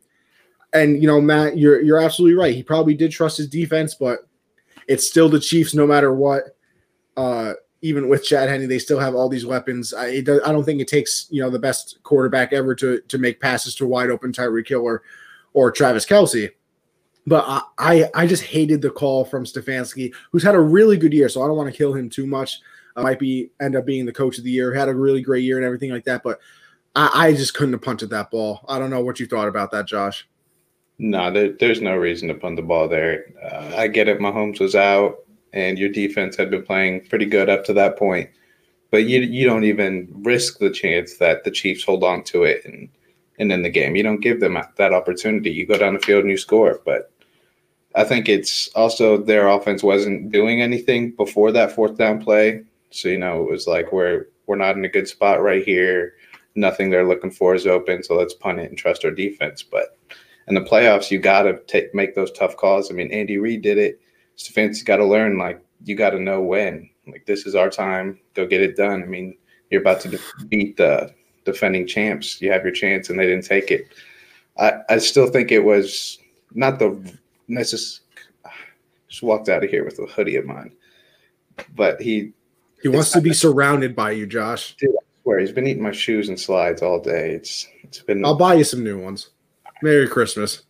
And 0.73 1.01
you 1.01 1.09
know, 1.09 1.21
Matt, 1.21 1.59
you're 1.59 1.81
you're 1.81 2.01
absolutely 2.01 2.37
right. 2.37 2.55
He 2.55 2.62
probably 2.62 2.95
did 2.95 3.11
trust 3.11 3.39
his 3.39 3.49
defense, 3.49 3.95
but 3.95 4.21
it's 4.87 5.07
still 5.07 5.29
the 5.29 5.41
Chiefs, 5.41 5.75
no 5.75 5.87
matter 5.87 6.12
what. 6.14 6.57
Uh, 7.16 7.55
even 7.83 8.09
with 8.09 8.25
Chad 8.25 8.49
Henne, 8.49 8.68
they 8.68 8.79
still 8.79 8.99
have 8.99 9.14
all 9.14 9.29
these 9.29 9.47
weapons. 9.47 9.95
I, 9.95 10.07
I 10.07 10.21
don't 10.23 10.64
think 10.64 10.81
it 10.81 10.89
takes 10.89 11.27
you 11.31 11.43
know 11.43 11.51
the 11.51 11.59
best 11.59 11.99
quarterback 12.03 12.53
ever 12.53 12.75
to 12.77 13.01
to 13.01 13.18
make 13.18 13.41
passes 13.41 13.75
to 13.77 13.87
wide 13.87 14.11
open 14.11 14.33
Tyreek 14.33 14.68
Hill 14.68 14.83
or 14.83 15.03
or 15.53 15.71
Travis 15.73 16.07
Kelce. 16.07 16.51
But 17.27 17.45
I, 17.47 17.62
I, 17.79 18.11
I 18.14 18.27
just 18.27 18.45
hated 18.45 18.81
the 18.81 18.91
call 18.91 19.25
from 19.25 19.45
Stefanski, 19.45 20.12
who's 20.33 20.43
had 20.43 20.55
a 20.55 20.61
really 20.61 20.97
good 20.97 21.12
year. 21.12 21.29
So 21.29 21.43
I 21.43 21.47
don't 21.47 21.57
want 21.57 21.71
to 21.71 21.77
kill 21.77 21.93
him 21.93 22.09
too 22.09 22.27
much. 22.27 22.61
I 22.97 23.03
might 23.03 23.18
be 23.18 23.51
end 23.61 23.77
up 23.77 23.87
being 23.87 24.07
the 24.07 24.12
coach 24.12 24.39
of 24.39 24.45
the 24.45 24.51
year. 24.51 24.73
Had 24.73 24.89
a 24.89 24.95
really 24.95 25.23
great 25.23 25.45
year 25.45 25.57
and 25.57 25.64
everything 25.64 25.91
like 25.91 26.05
that. 26.05 26.23
But 26.23 26.41
I, 26.97 27.29
I 27.29 27.33
just 27.33 27.55
couldn't 27.55 27.75
have 27.75 27.83
punted 27.83 28.11
that 28.11 28.31
ball. 28.31 28.64
I 28.68 28.79
don't 28.79 28.91
know 28.91 29.05
what 29.05 29.21
you 29.21 29.27
thought 29.27 29.49
about 29.49 29.71
that, 29.73 29.87
Josh. 29.87 30.29
No, 31.03 31.31
there, 31.31 31.53
there's 31.53 31.81
no 31.81 31.97
reason 31.97 32.29
to 32.29 32.35
punt 32.35 32.57
the 32.57 32.63
ball 32.63 32.87
there. 32.87 33.25
Uh, 33.43 33.75
I 33.75 33.89
get 33.89 34.07
it. 34.07 34.19
Mahomes 34.19 34.61
was 34.61 34.75
out 34.75 35.21
and 35.55 35.79
your 35.79 35.89
defense 35.89 36.37
had 36.37 36.51
been 36.51 36.63
playing 36.63 37.07
pretty 37.07 37.25
good 37.25 37.49
up 37.49 37.65
to 37.65 37.73
that 37.73 37.97
point. 37.99 38.29
But 38.91 39.05
you 39.07 39.21
you 39.21 39.47
don't 39.47 39.65
even 39.65 40.09
risk 40.13 40.59
the 40.59 40.69
chance 40.71 41.17
that 41.17 41.45
the 41.45 41.51
Chiefs 41.51 41.85
hold 41.85 42.05
on 42.05 42.23
to 42.25 42.45
it 42.45 42.67
and 42.67 42.91
and 43.39 43.51
in 43.51 43.63
the 43.63 43.71
game. 43.71 43.97
You 43.97 44.03
don't 44.03 44.21
give 44.21 44.41
them 44.41 44.59
that 44.77 44.93
opportunity. 44.93 45.51
You 45.51 45.67
go 45.67 45.79
down 45.79 45.95
the 45.95 46.01
field 46.01 46.25
and 46.25 46.31
you 46.31 46.37
score. 46.37 46.83
But 46.85 47.11
I 47.95 48.05
think 48.05 48.29
it's 48.29 48.69
also 48.75 49.17
their 49.17 49.49
offense 49.49 49.83
wasn't 49.83 50.31
doing 50.31 50.61
anything 50.61 51.13
before 51.13 51.51
that 51.53 51.73
fourth 51.73 51.97
down 51.97 52.23
play. 52.23 52.63
So 52.91 53.09
you 53.09 53.19
know 53.19 53.43
it 53.43 53.51
was 53.51 53.67
like 53.67 53.91
we're 53.91 54.27
we're 54.47 54.57
not 54.57 54.77
in 54.77 54.85
a 54.85 54.89
good 54.89 55.09
spot 55.09 55.41
right 55.41 55.65
here. 55.65 56.15
Nothing 56.57 56.91
they're 56.91 57.09
looking 57.09 57.31
for 57.31 57.55
is 57.55 57.67
open. 57.67 58.03
So 58.03 58.17
let's 58.17 58.35
punt 58.35 58.61
it 58.61 58.69
and 58.69 58.77
trust 58.77 59.05
our 59.07 59.11
defense. 59.11 59.63
But 59.63 59.97
in 60.51 60.55
the 60.55 60.69
playoffs, 60.69 61.11
you 61.11 61.19
got 61.19 61.43
to 61.43 61.59
take 61.67 61.95
make 61.95 62.15
those 62.15 62.31
tough 62.33 62.57
calls. 62.57 62.91
I 62.91 62.95
mean, 62.95 63.11
Andy 63.11 63.39
Reid 63.39 63.63
did 63.63 63.79
it 63.79 64.01
Stefanski's 64.41 64.83
got 64.83 64.97
to 64.97 65.05
learn. 65.05 65.39
Like 65.39 65.61
you 65.85 65.95
got 65.95 66.11
to 66.11 66.21
know 66.21 66.41
when. 66.41 66.89
Like 67.07 67.27
this 67.27 67.47
is 67.47 67.55
our 67.55 67.71
time. 67.71 68.19
Go 68.35 68.47
get 68.47 68.63
it 68.63 68.77
done. 68.77 69.03
I 69.03 69.07
mean, 69.07 69.37
you're 69.71 69.83
about 69.83 70.01
to 70.03 70.19
beat 70.49 70.77
the 70.77 71.13
defending 71.45 71.87
champs. 71.87 72.41
You 72.41 72.51
have 72.51 72.65
your 72.65 72.73
chance, 72.73 73.11
and 73.11 73.19
they 73.19 73.27
didn't 73.27 73.45
take 73.45 73.71
it. 73.71 73.89
I, 74.59 74.81
I 74.89 74.99
still 74.99 75.29
think 75.29 75.53
it 75.53 75.65
was 75.65 76.19
not 76.55 76.79
the 76.79 77.19
necessary. 77.49 78.07
Just 79.09 79.23
walked 79.25 79.49
out 79.49 79.65
of 79.65 79.71
here 79.71 79.85
with 79.85 79.99
a 79.99 80.07
hoodie 80.07 80.37
of 80.37 80.47
mine, 80.47 80.73
but 81.75 82.01
he 82.01 82.33
he 82.81 82.89
wants 82.89 83.11
to 83.11 83.21
be 83.21 83.33
surrounded 83.33 83.97
by 83.97 84.13
you, 84.13 84.25
Josh. 84.25 84.77
Dude, 84.77 84.91
I 84.91 85.03
swear 85.25 85.41
he's 85.41 85.51
been 85.51 85.67
eating 85.67 85.83
my 85.83 85.91
shoes 85.91 86.29
and 86.29 86.39
slides 86.39 86.81
all 86.81 87.01
day. 87.01 87.33
It's 87.33 87.67
it's 87.83 87.99
been. 87.99 88.25
I'll 88.25 88.37
buy 88.37 88.55
you 88.55 88.63
some 88.63 88.85
new 88.85 89.03
ones. 89.03 89.31
Merry 89.83 90.09
Christmas 90.09 90.62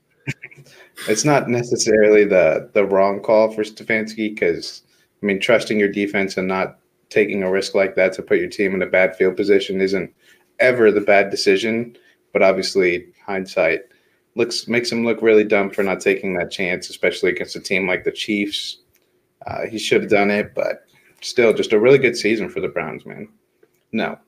it's 1.09 1.25
not 1.25 1.49
necessarily 1.49 2.25
the 2.25 2.71
the 2.75 2.85
wrong 2.85 3.21
call 3.21 3.51
for 3.51 3.63
Stefanski 3.63 4.35
because 4.35 4.83
I 5.23 5.27
mean 5.27 5.41
trusting 5.41 5.79
your 5.79 5.89
defense 5.89 6.37
and 6.37 6.49
not 6.49 6.79
taking 7.09 7.43
a 7.43 7.51
risk 7.51 7.75
like 7.75 7.97
that 7.97 8.13
to 8.15 8.23
put 8.23 8.39
your 8.39 8.49
team 8.49 8.75
in 8.75 8.83
a 8.83 8.87
bad 8.87 9.17
field 9.17 9.37
position 9.37 9.81
isn't 9.81 10.15
ever 10.59 10.93
the 10.93 11.01
bad 11.01 11.31
decision. 11.31 11.97
But 12.33 12.43
obviously, 12.43 13.07
hindsight 13.27 13.81
looks 14.37 14.69
makes 14.69 14.93
him 14.93 15.05
look 15.05 15.23
really 15.23 15.45
dumb 15.45 15.71
for 15.71 15.83
not 15.83 16.01
taking 16.01 16.35
that 16.35 16.51
chance, 16.51 16.91
especially 16.91 17.31
against 17.31 17.57
a 17.57 17.61
team 17.61 17.87
like 17.87 18.05
the 18.05 18.13
Chiefs. 18.13 18.79
Uh, 19.47 19.67
he 19.67 19.79
should 19.79 20.03
have 20.03 20.11
done 20.11 20.31
it, 20.31 20.55
but 20.55 20.85
still, 21.23 21.53
just 21.55 21.73
a 21.73 21.81
really 21.81 21.99
good 21.99 22.17
season 22.17 22.49
for 22.49 22.61
the 22.61 22.69
Browns, 22.69 23.07
man. 23.07 23.29
No, 23.91 24.19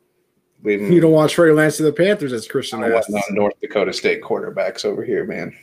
you 0.65 1.01
don't 1.01 1.13
watch 1.13 1.33
Trey 1.33 1.53
Lance 1.53 1.77
to 1.79 1.83
the 1.83 1.93
Panthers 1.93 2.33
as 2.33 2.47
Christian. 2.47 2.85
I 2.85 3.03
North 3.31 3.59
Dakota 3.61 3.93
State 3.93 4.23
quarterbacks 4.23 4.85
over 4.85 5.05
here, 5.05 5.25
man. 5.25 5.57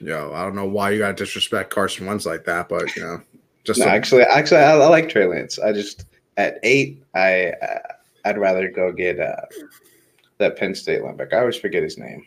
Yo, 0.00 0.32
I 0.34 0.42
don't 0.42 0.54
know 0.54 0.66
why 0.66 0.90
you 0.90 0.98
got 0.98 1.16
to 1.16 1.24
disrespect 1.24 1.70
Carson 1.70 2.06
Wentz 2.06 2.26
like 2.26 2.44
that, 2.44 2.68
but 2.68 2.94
you 2.96 3.02
know, 3.02 3.20
just 3.64 3.80
no, 3.80 3.86
actually, 3.86 4.22
actually, 4.22 4.60
I, 4.60 4.72
I, 4.72 4.86
like 4.88 5.08
Trey 5.08 5.26
Lance. 5.26 5.58
I 5.58 5.72
just 5.72 6.04
at 6.36 6.58
eight, 6.62 7.02
I 7.14 7.50
uh, 7.62 7.78
I'd 8.24 8.38
rather 8.38 8.68
go 8.68 8.92
get 8.92 9.18
uh, 9.18 9.36
that 10.38 10.56
Penn 10.56 10.74
State 10.74 11.00
linebacker. 11.00 11.34
I 11.34 11.40
always 11.40 11.56
forget 11.56 11.82
his 11.82 11.96
name. 11.96 12.26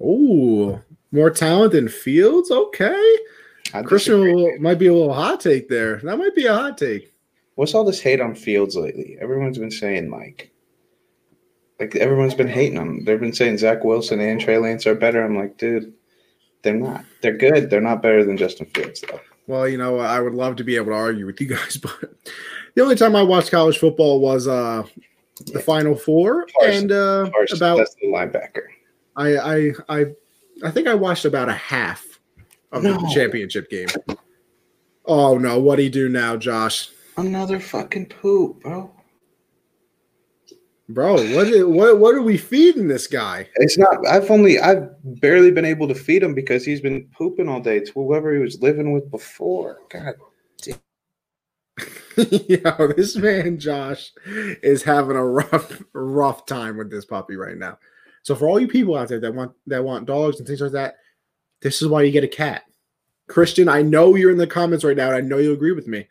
Oh, 0.00 0.80
more 1.10 1.30
talent 1.30 1.72
than 1.72 1.88
Fields. 1.88 2.50
Okay, 2.50 3.16
Christian 3.84 4.20
will, 4.20 4.58
might 4.60 4.78
be 4.78 4.86
a 4.86 4.92
little 4.92 5.14
hot 5.14 5.40
take 5.40 5.68
there. 5.68 5.96
That 5.96 6.18
might 6.18 6.34
be 6.36 6.46
a 6.46 6.54
hot 6.54 6.78
take. 6.78 7.12
What's 7.56 7.74
all 7.74 7.84
this 7.84 8.00
hate 8.00 8.20
on 8.20 8.34
Fields 8.34 8.76
lately? 8.76 9.16
Everyone's 9.20 9.58
been 9.58 9.70
saying 9.70 10.10
like, 10.10 10.52
like 11.80 11.96
everyone's 11.96 12.34
been 12.34 12.48
hating 12.48 12.78
them. 12.78 13.04
They've 13.04 13.20
been 13.20 13.32
saying 13.32 13.58
Zach 13.58 13.84
Wilson 13.84 14.20
and 14.20 14.40
Trey 14.40 14.58
Lance 14.58 14.86
are 14.86 14.94
better. 14.94 15.24
I'm 15.24 15.36
like, 15.36 15.56
dude, 15.56 15.92
they're 16.62 16.74
not. 16.74 17.04
They're 17.20 17.36
good. 17.36 17.70
They're 17.70 17.80
not 17.80 18.02
better 18.02 18.24
than 18.24 18.36
Justin 18.36 18.66
Fields, 18.66 19.02
though. 19.02 19.20
Well, 19.46 19.68
you 19.68 19.76
know, 19.76 19.98
I 19.98 20.20
would 20.20 20.34
love 20.34 20.56
to 20.56 20.64
be 20.64 20.76
able 20.76 20.86
to 20.86 20.94
argue 20.94 21.26
with 21.26 21.40
you 21.40 21.46
guys, 21.56 21.76
but 21.76 22.14
the 22.74 22.82
only 22.82 22.96
time 22.96 23.16
I 23.16 23.22
watched 23.22 23.50
college 23.50 23.78
football 23.78 24.20
was 24.20 24.48
uh 24.48 24.84
the 25.46 25.60
Final 25.60 25.96
Four, 25.96 26.46
Carson. 26.58 26.82
and 26.82 26.92
uh, 26.92 27.30
Carson. 27.32 27.56
about 27.58 27.78
that's 27.78 27.94
the 27.96 28.06
linebacker. 28.06 28.66
I 29.16 29.36
I 29.36 29.72
I 29.88 30.04
I 30.64 30.70
think 30.70 30.86
I 30.86 30.94
watched 30.94 31.24
about 31.24 31.48
a 31.48 31.54
half 31.54 32.06
of 32.70 32.84
no. 32.84 32.92
the 32.92 33.10
championship 33.12 33.68
game. 33.68 33.88
Oh 35.06 35.36
no! 35.38 35.58
What 35.58 35.76
do 35.76 35.82
you 35.82 35.90
do 35.90 36.08
now, 36.08 36.36
Josh? 36.36 36.88
Another 37.16 37.58
fucking 37.60 38.06
poop, 38.06 38.60
bro. 38.62 38.93
Bro, 40.90 41.34
what 41.34 41.68
what 41.68 41.98
what 41.98 42.14
are 42.14 42.22
we 42.22 42.36
feeding 42.36 42.88
this 42.88 43.06
guy? 43.06 43.48
It's 43.56 43.78
not. 43.78 44.06
I've 44.06 44.30
only 44.30 44.60
I've 44.60 44.90
barely 45.20 45.50
been 45.50 45.64
able 45.64 45.88
to 45.88 45.94
feed 45.94 46.22
him 46.22 46.34
because 46.34 46.62
he's 46.62 46.82
been 46.82 47.08
pooping 47.16 47.48
all 47.48 47.60
day 47.60 47.80
to 47.80 47.92
whoever 47.92 48.34
he 48.34 48.38
was 48.38 48.60
living 48.60 48.92
with 48.92 49.10
before. 49.10 49.78
God. 49.88 50.14
Damn. 50.60 50.78
Yo, 52.48 52.92
this 52.94 53.16
man 53.16 53.58
Josh 53.58 54.12
is 54.26 54.82
having 54.82 55.16
a 55.16 55.24
rough 55.24 55.82
rough 55.94 56.44
time 56.44 56.76
with 56.76 56.90
this 56.90 57.06
puppy 57.06 57.36
right 57.36 57.56
now. 57.56 57.78
So 58.22 58.34
for 58.34 58.46
all 58.46 58.60
you 58.60 58.68
people 58.68 58.94
out 58.94 59.08
there 59.08 59.20
that 59.20 59.34
want 59.34 59.52
that 59.66 59.84
want 59.84 60.04
dogs 60.04 60.38
and 60.38 60.46
things 60.46 60.60
like 60.60 60.72
that, 60.72 60.96
this 61.62 61.80
is 61.80 61.88
why 61.88 62.02
you 62.02 62.12
get 62.12 62.24
a 62.24 62.28
cat. 62.28 62.64
Christian, 63.26 63.70
I 63.70 63.80
know 63.80 64.16
you're 64.16 64.30
in 64.30 64.36
the 64.36 64.46
comments 64.46 64.84
right 64.84 64.98
now, 64.98 65.06
and 65.08 65.16
I 65.16 65.20
know 65.22 65.38
you 65.38 65.54
agree 65.54 65.72
with 65.72 65.88
me. 65.88 66.06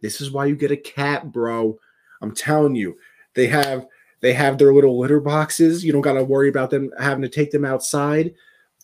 This 0.00 0.20
is 0.20 0.32
why 0.32 0.46
you 0.46 0.56
get 0.56 0.72
a 0.72 0.76
cat, 0.76 1.30
bro. 1.30 1.78
I'm 2.20 2.34
telling 2.34 2.74
you. 2.74 2.98
They 3.34 3.46
have 3.48 3.86
they 4.20 4.32
have 4.32 4.58
their 4.58 4.72
little 4.72 4.98
litter 4.98 5.20
boxes. 5.20 5.84
You 5.84 5.92
don't 5.92 6.00
got 6.00 6.14
to 6.14 6.24
worry 6.24 6.48
about 6.48 6.70
them 6.70 6.90
having 6.98 7.22
to 7.22 7.28
take 7.28 7.50
them 7.50 7.64
outside. 7.64 8.34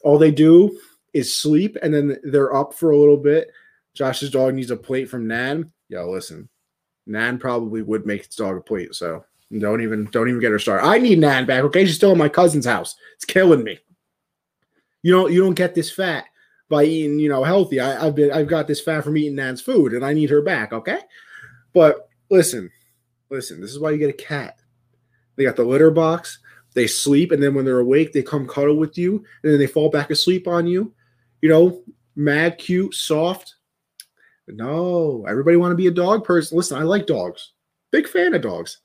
All 0.02 0.18
they 0.18 0.30
do 0.30 0.78
is 1.12 1.36
sleep 1.36 1.76
and 1.82 1.92
then 1.92 2.18
they're 2.24 2.54
up 2.54 2.74
for 2.74 2.90
a 2.90 2.96
little 2.96 3.16
bit. 3.16 3.50
Josh's 3.94 4.30
dog 4.30 4.54
needs 4.54 4.70
a 4.70 4.76
plate 4.76 5.08
from 5.08 5.26
Nan. 5.26 5.70
Yo, 5.88 6.10
listen, 6.10 6.48
Nan 7.06 7.38
probably 7.38 7.82
would 7.82 8.06
make 8.06 8.26
his 8.26 8.34
dog 8.34 8.56
a 8.56 8.60
plate. 8.60 8.94
So 8.94 9.24
don't 9.58 9.82
even 9.82 10.06
don't 10.06 10.28
even 10.28 10.40
get 10.40 10.52
her 10.52 10.58
started. 10.58 10.86
I 10.86 10.98
need 10.98 11.18
Nan 11.18 11.46
back. 11.46 11.62
Okay, 11.64 11.84
she's 11.84 11.96
still 11.96 12.12
in 12.12 12.18
my 12.18 12.28
cousin's 12.28 12.66
house. 12.66 12.96
It's 13.16 13.24
killing 13.24 13.62
me. 13.62 13.78
You 15.02 15.12
don't 15.12 15.32
you 15.32 15.42
don't 15.42 15.54
get 15.54 15.74
this 15.74 15.90
fat 15.90 16.24
by 16.70 16.84
eating 16.84 17.18
you 17.18 17.28
know 17.28 17.44
healthy. 17.44 17.80
I, 17.80 18.06
I've 18.06 18.14
been 18.14 18.32
I've 18.32 18.48
got 18.48 18.66
this 18.66 18.80
fat 18.80 19.04
from 19.04 19.16
eating 19.16 19.34
Nan's 19.36 19.60
food, 19.60 19.92
and 19.92 20.04
I 20.04 20.14
need 20.14 20.30
her 20.30 20.40
back. 20.40 20.72
Okay, 20.72 21.00
but 21.74 22.08
listen, 22.30 22.70
listen. 23.28 23.60
This 23.60 23.72
is 23.72 23.78
why 23.78 23.90
you 23.90 23.98
get 23.98 24.10
a 24.10 24.14
cat. 24.14 24.58
They 25.36 25.44
got 25.44 25.56
the 25.56 25.64
litter 25.64 25.90
box. 25.90 26.38
They 26.74 26.86
sleep, 26.86 27.32
and 27.32 27.42
then 27.42 27.54
when 27.54 27.64
they're 27.64 27.80
awake, 27.80 28.12
they 28.12 28.22
come 28.22 28.48
cuddle 28.48 28.76
with 28.76 28.96
you, 28.96 29.16
and 29.42 29.52
then 29.52 29.58
they 29.58 29.66
fall 29.66 29.90
back 29.90 30.10
asleep 30.10 30.48
on 30.48 30.66
you. 30.66 30.94
You 31.42 31.48
know, 31.48 31.82
mad, 32.16 32.58
cute, 32.58 32.94
soft. 32.94 33.56
No, 34.48 35.24
everybody 35.28 35.56
want 35.56 35.72
to 35.72 35.76
be 35.76 35.86
a 35.86 35.92
dog 35.92 36.24
person. 36.24 36.56
Listen, 36.56 36.78
I 36.78 36.82
like 36.82 37.06
dogs. 37.06 37.52
Big 37.90 38.08
fan 38.08 38.34
of 38.34 38.42
dogs. 38.42 38.78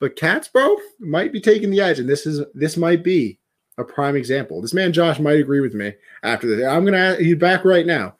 But 0.00 0.16
cats, 0.16 0.48
bro, 0.48 0.76
might 1.00 1.32
be 1.32 1.40
taking 1.40 1.70
the 1.70 1.80
edge, 1.80 1.98
and 1.98 2.08
this 2.08 2.26
is 2.26 2.44
this 2.54 2.76
might 2.76 3.02
be 3.02 3.38
a 3.78 3.84
prime 3.84 4.16
example. 4.16 4.60
This 4.60 4.74
man 4.74 4.92
Josh 4.92 5.18
might 5.18 5.40
agree 5.40 5.60
with 5.60 5.74
me 5.74 5.94
after 6.22 6.46
this. 6.46 6.66
I'm 6.66 6.84
gonna 6.84 7.16
he's 7.16 7.36
back 7.36 7.64
right 7.64 7.86
now. 7.86 8.16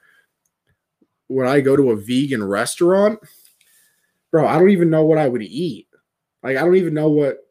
When 1.27 1.47
I 1.47 1.61
go 1.61 1.75
to 1.75 1.91
a 1.91 1.95
vegan 1.95 2.43
restaurant, 2.43 3.19
bro, 4.31 4.47
I 4.47 4.59
don't 4.59 4.69
even 4.71 4.89
know 4.89 5.05
what 5.05 5.17
I 5.17 5.27
would 5.27 5.41
eat. 5.41 5.87
Like, 6.43 6.57
I 6.57 6.61
don't 6.61 6.75
even 6.75 6.93
know 6.93 7.09
what 7.09 7.44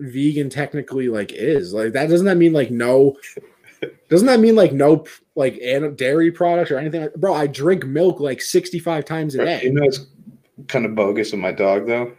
vegan 0.00 0.50
technically 0.50 1.08
like 1.08 1.32
is. 1.32 1.72
Like, 1.72 1.92
that 1.92 2.08
doesn't 2.08 2.26
that 2.26 2.36
mean 2.36 2.52
like 2.52 2.70
no? 2.70 3.16
Doesn't 4.08 4.26
that 4.26 4.40
mean 4.40 4.56
like 4.56 4.72
no 4.72 5.04
like 5.36 5.60
dairy 5.96 6.32
products 6.32 6.70
or 6.70 6.78
anything? 6.78 7.02
Like, 7.02 7.14
bro, 7.14 7.34
I 7.34 7.46
drink 7.46 7.86
milk 7.86 8.18
like 8.20 8.40
sixty 8.42 8.78
five 8.78 9.04
times 9.04 9.34
a 9.34 9.44
day. 9.44 9.62
You 9.62 9.72
know, 9.72 9.84
it's 9.84 10.06
kind 10.66 10.84
of 10.84 10.94
bogus 10.94 11.30
with 11.32 11.40
my 11.40 11.52
dog 11.52 11.86
though. 11.86 12.12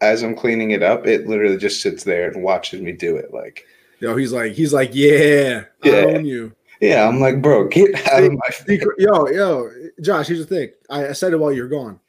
As 0.00 0.22
I'm 0.22 0.34
cleaning 0.34 0.70
it 0.72 0.82
up, 0.82 1.06
it 1.06 1.28
literally 1.28 1.58
just 1.58 1.80
sits 1.82 2.04
there 2.04 2.28
and 2.30 2.42
watches 2.42 2.80
me 2.80 2.92
do 2.92 3.16
it. 3.16 3.32
Like, 3.34 3.66
Yo, 4.00 4.16
he's 4.16 4.32
like, 4.32 4.52
he's 4.52 4.72
like, 4.72 4.90
yeah, 4.94 5.64
Yeah. 5.84 5.92
I 5.92 6.04
own 6.14 6.24
you. 6.24 6.52
yeah, 6.80 7.06
I'm 7.06 7.20
like, 7.20 7.40
bro, 7.40 7.68
get 7.68 7.94
out 8.08 8.24
of 8.24 8.32
my 8.32 8.48
face. 8.48 8.82
Yo, 8.98 9.28
yo, 9.28 9.70
Josh, 10.00 10.26
here's 10.26 10.44
the 10.44 10.46
thing. 10.46 10.70
I, 10.90 11.08
I 11.08 11.12
said 11.12 11.32
it 11.32 11.38
while 11.38 11.52
you're 11.52 11.68
gone. 11.68 12.00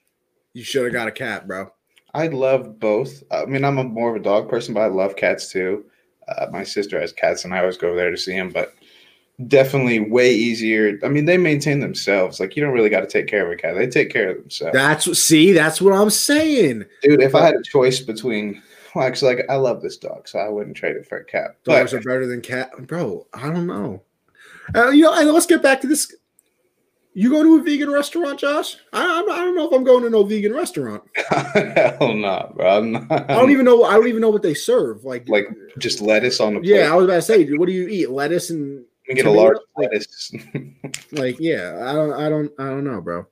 You 0.53 0.63
should 0.63 0.85
have 0.85 0.93
got 0.93 1.07
a 1.07 1.11
cat, 1.11 1.47
bro. 1.47 1.71
I 2.13 2.27
love 2.27 2.79
both. 2.79 3.23
I 3.31 3.45
mean, 3.45 3.65
I'm 3.65 3.77
a 3.77 3.83
more 3.83 4.11
of 4.11 4.15
a 4.15 4.23
dog 4.23 4.49
person, 4.49 4.73
but 4.73 4.81
I 4.81 4.87
love 4.87 5.15
cats 5.15 5.51
too. 5.51 5.85
Uh, 6.27 6.47
my 6.51 6.63
sister 6.63 6.99
has 6.99 7.11
cats, 7.11 7.43
and 7.43 7.53
I 7.53 7.59
always 7.59 7.77
go 7.77 7.87
over 7.87 7.97
there 7.97 8.11
to 8.11 8.17
see 8.17 8.33
them. 8.33 8.49
But 8.49 8.75
definitely 9.47 9.99
way 9.99 10.33
easier. 10.33 10.99
I 11.03 11.07
mean, 11.07 11.25
they 11.25 11.37
maintain 11.37 11.79
themselves. 11.79 12.39
Like 12.39 12.55
you 12.55 12.63
don't 12.63 12.73
really 12.73 12.89
got 12.89 13.01
to 13.01 13.07
take 13.07 13.27
care 13.27 13.45
of 13.45 13.51
a 13.51 13.55
cat; 13.55 13.75
they 13.75 13.87
take 13.87 14.11
care 14.11 14.31
of 14.31 14.37
themselves. 14.37 14.73
That's 14.73 15.07
what. 15.07 15.17
See, 15.17 15.51
that's 15.53 15.81
what 15.81 15.93
I'm 15.93 16.09
saying. 16.09 16.85
Dude, 17.01 17.21
if 17.21 17.35
I 17.35 17.45
had 17.45 17.55
a 17.55 17.63
choice 17.63 17.99
between, 17.99 18.61
well, 18.93 19.05
actually, 19.05 19.35
like 19.35 19.45
I 19.49 19.55
love 19.55 19.81
this 19.81 19.97
dog, 19.97 20.27
so 20.27 20.39
I 20.39 20.49
wouldn't 20.49 20.77
trade 20.77 20.95
it 20.95 21.07
for 21.07 21.17
a 21.17 21.25
cat. 21.25 21.57
But 21.65 21.79
Dogs 21.79 21.93
are 21.93 21.99
better 21.99 22.27
than 22.27 22.41
cat, 22.41 22.71
bro. 22.87 23.27
I 23.33 23.49
don't 23.49 23.67
know. 23.67 24.01
Uh, 24.75 24.89
you 24.89 25.03
know, 25.03 25.13
and 25.13 25.29
let's 25.31 25.45
get 25.45 25.61
back 25.63 25.81
to 25.81 25.87
this. 25.87 26.13
You 27.15 27.29
go 27.29 27.43
to 27.43 27.59
a 27.59 27.63
vegan 27.63 27.91
restaurant, 27.91 28.39
Josh? 28.39 28.75
I, 28.91 29.03
I 29.03 29.37
don't 29.45 29.55
know 29.55 29.67
if 29.67 29.73
I'm 29.73 29.83
going 29.83 30.03
to 30.03 30.09
no 30.09 30.23
vegan 30.23 30.53
restaurant. 30.53 31.03
hell 31.15 32.13
no, 32.13 32.51
bro. 32.55 32.77
I'm 32.77 32.91
not, 32.91 33.11
I 33.29 33.35
don't 33.35 33.51
even 33.51 33.65
know. 33.65 33.83
I 33.83 33.93
don't 33.93 34.07
even 34.07 34.21
know 34.21 34.31
what 34.31 34.41
they 34.41 34.55
serve. 34.55 35.05
Like, 35.05 35.29
like 35.29 35.47
just 35.77 36.01
lettuce 36.01 36.39
on 36.39 36.55
the 36.55 36.59
plate. 36.61 36.69
yeah, 36.75 36.91
I 36.91 36.95
was 36.95 37.05
about 37.05 37.15
to 37.15 37.21
say, 37.21 37.45
what 37.53 37.67
do 37.67 37.71
you 37.71 37.87
eat? 37.87 38.09
Lettuce 38.09 38.49
and 38.49 38.83
we 39.07 39.13
get 39.13 39.25
a 39.25 39.31
large 39.31 39.57
like- 39.77 39.91
lettuce. 39.91 40.33
like, 41.11 41.39
yeah. 41.39 41.77
I 41.85 41.93
don't. 41.93 42.13
I 42.13 42.29
don't. 42.29 42.51
I 42.57 42.65
don't 42.65 42.83
know, 42.83 43.01
bro. 43.01 43.27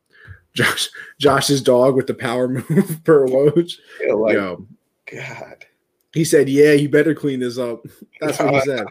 Josh, 0.54 0.90
Josh's 1.20 1.62
dog 1.62 1.96
with 1.96 2.08
the 2.08 2.14
power 2.14 2.48
move 2.70 3.02
per 3.04 3.26
Woj. 3.26 3.74
Feel 4.00 4.22
like, 4.22 4.34
Yo, 4.34 4.68
God, 5.12 5.66
he 6.14 6.26
said, 6.26 6.50
"Yeah, 6.50 6.74
you 6.74 6.90
better 6.90 7.16
clean 7.16 7.40
this 7.40 7.58
up." 7.58 7.86
That's 8.20 8.38
what 8.38 8.54
he 8.54 8.62
said. 8.62 8.86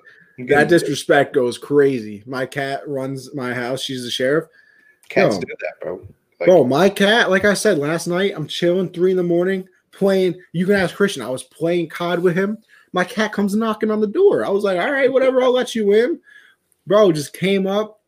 That 0.49 0.69
disrespect 0.69 1.35
goes 1.35 1.59
crazy. 1.59 2.23
My 2.27 2.47
cat 2.47 2.89
runs 2.89 3.35
my 3.35 3.53
house. 3.53 3.83
She's 3.83 4.05
the 4.05 4.11
sheriff. 4.11 4.47
Cats 5.11 5.35
yo. 5.35 5.41
do 5.41 5.55
that, 5.61 5.81
bro. 5.83 6.01
Like, 6.41 6.47
Bro, 6.47 6.65
my 6.65 6.89
cat, 6.89 7.29
like 7.29 7.45
I 7.45 7.53
said 7.53 7.77
last 7.77 8.07
night, 8.07 8.33
I'm 8.35 8.47
chilling 8.47 8.89
three 8.89 9.11
in 9.11 9.19
the 9.19 9.23
morning 9.23 9.69
playing. 9.93 10.41
You 10.53 10.65
can 10.65 10.77
ask 10.77 10.95
Christian. 10.95 11.23
I 11.23 11.29
was 11.29 11.43
playing 11.43 11.91
COD 11.91 12.21
with 12.21 12.37
him. 12.37 12.57
My 12.93 13.05
cat 13.05 13.33
comes 13.33 13.55
knocking 13.55 13.91
on 13.91 14.01
the 14.01 14.07
door. 14.07 14.45
I 14.45 14.49
was 14.49 14.65
like, 14.65 14.79
all 14.79 14.91
right, 14.91 15.13
whatever, 15.13 15.43
I'll 15.43 15.53
let 15.53 15.75
you 15.75 15.93
in. 15.93 16.19
Bro, 16.87 17.13
just 17.13 17.35
came 17.35 17.67
up, 17.67 18.01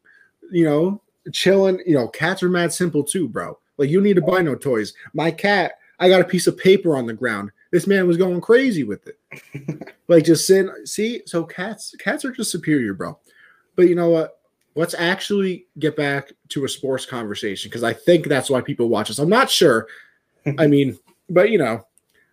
you 0.51 0.65
know, 0.65 1.03
chilling. 1.33 1.81
You 1.87 1.95
know, 1.95 2.09
cats 2.09 2.43
are 2.43 2.49
mad 2.49 2.73
simple 2.73 3.05
too, 3.05 3.29
bro. 3.29 3.59
Like, 3.77 3.91
you 3.91 4.01
need 4.01 4.17
to 4.17 4.23
buy 4.23 4.41
no 4.41 4.55
toys. 4.55 4.95
My 5.13 5.31
cat, 5.31 5.73
I 5.99 6.09
got 6.09 6.23
a 6.23 6.25
piece 6.25 6.47
of 6.47 6.57
paper 6.57 6.97
on 6.97 7.07
the 7.07 7.13
ground. 7.13 7.51
This 7.71 7.87
man 7.87 8.07
was 8.07 8.17
going 8.17 8.41
crazy 8.41 8.83
with 8.83 9.07
it. 9.07 9.93
like, 10.09 10.25
just 10.25 10.47
sitting. 10.47 10.73
See, 10.85 11.23
so 11.27 11.45
cats, 11.45 11.95
cats 11.99 12.25
are 12.25 12.33
just 12.33 12.51
superior, 12.51 12.95
bro. 12.95 13.19
But 13.77 13.89
you 13.89 13.95
know 13.95 14.09
what? 14.09 14.39
Let's 14.75 14.95
actually 14.95 15.67
get 15.79 15.97
back 15.97 16.33
to 16.49 16.65
a 16.65 16.69
sports 16.69 17.07
conversation 17.07 17.69
because 17.69 17.83
I 17.83 17.93
think 17.93 18.27
that's 18.27 18.51
why 18.51 18.61
people 18.61 18.89
watch 18.89 19.11
us. 19.11 19.19
I'm 19.19 19.29
not 19.29 19.51
sure. 19.51 19.87
I 20.59 20.67
mean, 20.67 20.99
but 21.29 21.51
you 21.51 21.59
know, 21.59 21.87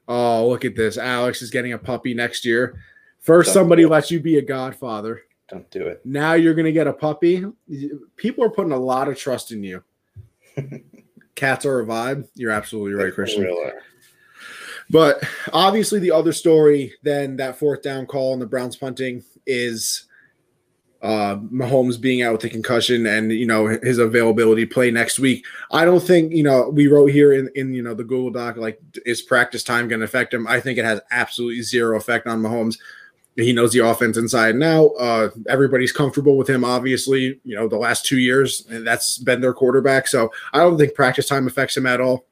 oh, 0.08 0.48
look 0.48 0.66
at 0.66 0.76
this. 0.76 0.98
Alex 0.98 1.42
is 1.42 1.50
getting 1.52 1.74
a 1.74 1.78
puppy 1.78 2.14
next 2.14 2.46
year. 2.46 2.80
First, 3.20 3.48
Don't 3.48 3.64
somebody 3.64 3.86
lets 3.86 4.10
you 4.10 4.20
be 4.20 4.38
a 4.38 4.42
godfather. 4.42 5.22
don't 5.50 5.70
do 5.70 5.88
it. 5.88 6.02
Now 6.06 6.34
you're 6.34 6.54
going 6.54 6.66
to 6.66 6.72
get 6.72 6.88
a 6.88 6.94
puppy. 6.94 7.46
People 8.16 8.44
are 8.46 8.50
putting 8.50 8.72
a 8.72 8.78
lot 8.80 9.08
of 9.10 9.18
trust 9.18 9.52
in 9.52 9.64
you. 9.64 9.84
Cats 11.36 11.66
are 11.66 11.82
a 11.82 11.86
vibe. 11.86 12.28
You're 12.36 12.52
absolutely 12.52 12.94
right, 12.94 13.10
for 13.10 13.24
Christian. 13.24 13.44
real, 13.44 13.64
uh, 13.68 13.72
But 14.90 15.24
obviously, 15.54 16.00
the 16.00 16.12
other 16.12 16.34
story 16.34 16.94
than 17.04 17.36
that 17.38 17.58
fourth 17.60 17.82
down 17.82 18.06
call 18.06 18.34
and 18.34 18.42
the 18.42 18.46
Browns 18.48 18.76
punting 18.76 19.24
is 19.46 20.06
uh, 21.02 21.38
Mahomes 21.38 22.00
being 22.00 22.22
out 22.22 22.34
with 22.34 22.44
a 22.44 22.50
concussion 22.50 23.06
and 23.06 23.32
you 23.32 23.46
know 23.46 23.68
his 23.68 24.00
availability 24.00 24.66
play 24.66 24.92
next 24.92 25.18
week. 25.18 25.46
I 25.72 25.86
don't 25.86 26.04
think 26.04 26.34
you 26.34 26.44
know 26.44 26.70
we 26.70 26.88
wrote 26.88 27.08
here 27.08 27.34
in 27.34 27.50
in 27.56 27.74
you 27.74 27.82
know 27.82 27.94
the 27.94 28.04
Google 28.04 28.32
Doc 28.32 28.58
like 28.58 28.80
is 29.06 29.22
practice 29.22 29.64
time 29.64 29.88
going 29.88 30.00
to 30.00 30.06
affect 30.06 30.34
him? 30.34 30.46
I 30.48 30.60
think 30.60 30.78
it 30.78 30.86
has 30.86 31.00
absolutely 31.12 31.62
zero 31.62 31.98
effect 31.98 32.28
on 32.28 32.42
Mahomes. 32.42 32.78
He 33.38 33.54
knows 33.54 33.72
the 33.72 33.80
offense 33.80 34.18
inside 34.18 34.56
and 34.56 34.64
out. 34.64 34.92
Uh, 35.00 35.30
everybody's 35.48 35.94
comfortable 35.94 36.36
with 36.36 36.50
him, 36.50 36.66
obviously. 36.66 37.40
You 37.46 37.56
know 37.56 37.70
the 37.70 37.78
last 37.78 38.06
two 38.06 38.20
years, 38.20 38.66
and 38.70 38.86
that's 38.86 39.18
been 39.20 39.40
their 39.40 39.54
quarterback. 39.54 40.08
So 40.08 40.30
I 40.52 40.58
don't 40.58 40.78
think 40.78 40.96
practice 40.96 41.28
time 41.28 41.48
affects 41.48 41.78
him 41.78 41.86
at 41.86 42.02
all. 42.02 42.26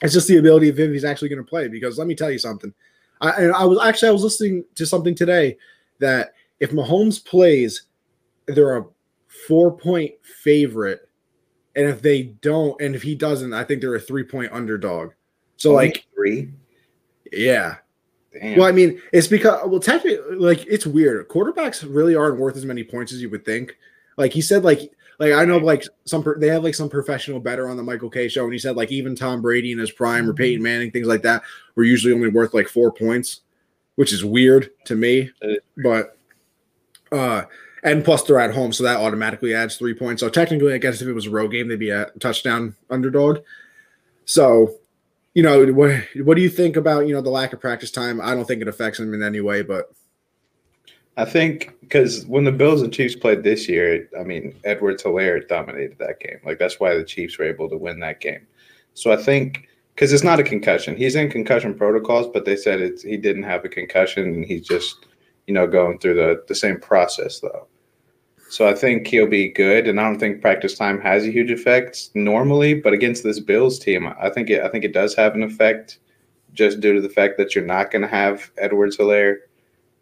It's 0.00 0.14
just 0.14 0.28
the 0.28 0.38
ability 0.38 0.70
of 0.70 0.78
if 0.78 0.90
he's 0.90 1.04
actually 1.04 1.28
going 1.28 1.44
to 1.44 1.48
play. 1.48 1.68
Because 1.68 1.98
let 1.98 2.06
me 2.06 2.14
tell 2.14 2.30
you 2.30 2.38
something. 2.38 2.72
I, 3.20 3.46
I 3.46 3.64
was 3.64 3.78
actually 3.84 4.08
I 4.08 4.12
was 4.12 4.22
listening 4.22 4.64
to 4.74 4.86
something 4.86 5.14
today 5.14 5.58
that 5.98 6.32
if 6.60 6.70
Mahomes 6.70 7.22
plays, 7.22 7.85
they're 8.46 8.76
a 8.76 8.86
four 9.46 9.76
point 9.76 10.12
favorite, 10.42 11.08
and 11.74 11.88
if 11.88 12.02
they 12.02 12.24
don't, 12.24 12.80
and 12.80 12.94
if 12.94 13.02
he 13.02 13.14
doesn't, 13.14 13.52
I 13.52 13.64
think 13.64 13.80
they're 13.80 13.94
a 13.94 14.00
three 14.00 14.24
point 14.24 14.52
underdog. 14.52 15.12
So 15.56 15.72
only 15.72 15.86
like, 15.86 16.06
three. 16.14 16.50
yeah. 17.32 17.76
Damn. 18.32 18.58
Well, 18.58 18.68
I 18.68 18.72
mean, 18.72 19.00
it's 19.12 19.28
because 19.28 19.66
well, 19.66 19.80
technically, 19.80 20.36
like 20.36 20.66
it's 20.66 20.86
weird. 20.86 21.28
Quarterbacks 21.28 21.86
really 21.88 22.14
aren't 22.14 22.38
worth 22.38 22.56
as 22.56 22.66
many 22.66 22.84
points 22.84 23.12
as 23.12 23.22
you 23.22 23.30
would 23.30 23.44
think. 23.44 23.76
Like 24.18 24.32
he 24.32 24.42
said, 24.42 24.62
like 24.62 24.92
like 25.18 25.32
I 25.32 25.44
know 25.44 25.56
like 25.56 25.84
some 26.04 26.24
they 26.38 26.48
have 26.48 26.62
like 26.62 26.74
some 26.74 26.90
professional 26.90 27.40
better 27.40 27.68
on 27.68 27.76
the 27.76 27.82
Michael 27.82 28.10
Kay 28.10 28.28
show, 28.28 28.44
and 28.44 28.52
he 28.52 28.58
said 28.58 28.76
like 28.76 28.92
even 28.92 29.16
Tom 29.16 29.40
Brady 29.40 29.72
in 29.72 29.78
his 29.78 29.90
prime 29.90 30.28
or 30.28 30.34
Peyton 30.34 30.62
Manning 30.62 30.90
things 30.90 31.06
like 31.06 31.22
that 31.22 31.42
were 31.74 31.84
usually 31.84 32.12
only 32.12 32.28
worth 32.28 32.52
like 32.52 32.68
four 32.68 32.92
points, 32.92 33.40
which 33.94 34.12
is 34.12 34.24
weird 34.24 34.70
to 34.84 34.94
me. 34.94 35.30
But 35.82 36.18
uh, 37.10 37.44
and 37.86 38.04
plus 38.04 38.22
they're 38.24 38.38
at 38.38 38.54
home, 38.54 38.72
so 38.72 38.84
that 38.84 38.98
automatically 38.98 39.54
adds 39.54 39.76
three 39.76 39.94
points. 39.94 40.20
So 40.20 40.28
technically, 40.28 40.74
I 40.74 40.78
guess 40.78 41.00
if 41.00 41.08
it 41.08 41.14
was 41.14 41.26
a 41.26 41.30
road 41.30 41.52
game, 41.52 41.68
they'd 41.68 41.78
be 41.78 41.90
a 41.90 42.10
touchdown 42.20 42.74
underdog. 42.90 43.38
So 44.26 44.74
you 45.32 45.42
know 45.42 45.66
what 45.72 46.02
what 46.24 46.34
do 46.34 46.42
you 46.42 46.48
think 46.48 46.76
about 46.76 47.06
you 47.06 47.14
know 47.14 47.20
the 47.20 47.28
lack 47.28 47.52
of 47.52 47.60
practice 47.60 47.90
time 47.90 48.22
i 48.22 48.34
don't 48.34 48.46
think 48.46 48.62
it 48.62 48.68
affects 48.68 48.98
him 48.98 49.12
in 49.12 49.22
any 49.22 49.42
way 49.42 49.60
but 49.60 49.90
I 51.16 51.24
think 51.24 51.74
because 51.80 52.26
when 52.26 52.44
the 52.44 52.52
Bills 52.52 52.82
and 52.82 52.92
Chiefs 52.92 53.16
played 53.16 53.42
this 53.42 53.68
year, 53.68 54.08
I 54.18 54.22
mean, 54.22 54.54
Edwards-Helaire 54.64 55.48
dominated 55.48 55.98
that 55.98 56.20
game. 56.20 56.38
Like, 56.44 56.58
that's 56.58 56.78
why 56.78 56.94
the 56.94 57.04
Chiefs 57.04 57.38
were 57.38 57.46
able 57.46 57.70
to 57.70 57.76
win 57.76 58.00
that 58.00 58.20
game. 58.20 58.46
So 58.92 59.12
I 59.12 59.16
think 59.16 59.68
because 59.94 60.12
it's 60.12 60.24
not 60.24 60.40
a 60.40 60.44
concussion, 60.44 60.94
he's 60.94 61.16
in 61.16 61.30
concussion 61.30 61.74
protocols, 61.74 62.28
but 62.32 62.44
they 62.44 62.56
said 62.56 62.80
it's, 62.80 63.02
he 63.02 63.16
didn't 63.16 63.44
have 63.44 63.64
a 63.64 63.68
concussion 63.68 64.24
and 64.24 64.44
he's 64.44 64.66
just, 64.66 65.06
you 65.46 65.54
know, 65.54 65.66
going 65.66 65.98
through 65.98 66.16
the, 66.16 66.44
the 66.48 66.54
same 66.54 66.78
process, 66.78 67.40
though. 67.40 67.66
So 68.56 68.66
I 68.66 68.72
think 68.72 69.06
he'll 69.06 69.26
be 69.26 69.50
good, 69.50 69.86
and 69.86 70.00
I 70.00 70.04
don't 70.04 70.18
think 70.18 70.40
practice 70.40 70.78
time 70.78 70.98
has 71.02 71.26
a 71.26 71.30
huge 71.30 71.50
effect 71.50 72.08
normally. 72.14 72.72
But 72.72 72.94
against 72.94 73.22
this 73.22 73.38
Bills 73.38 73.78
team, 73.78 74.06
I 74.18 74.30
think 74.30 74.48
it 74.48 74.62
I 74.62 74.68
think 74.70 74.82
it 74.82 74.94
does 74.94 75.14
have 75.14 75.34
an 75.34 75.42
effect, 75.42 75.98
just 76.54 76.80
due 76.80 76.94
to 76.94 77.02
the 77.02 77.10
fact 77.10 77.36
that 77.36 77.54
you're 77.54 77.66
not 77.66 77.90
going 77.90 78.00
to 78.00 78.08
have 78.08 78.50
Edwards-Helaire 78.56 79.40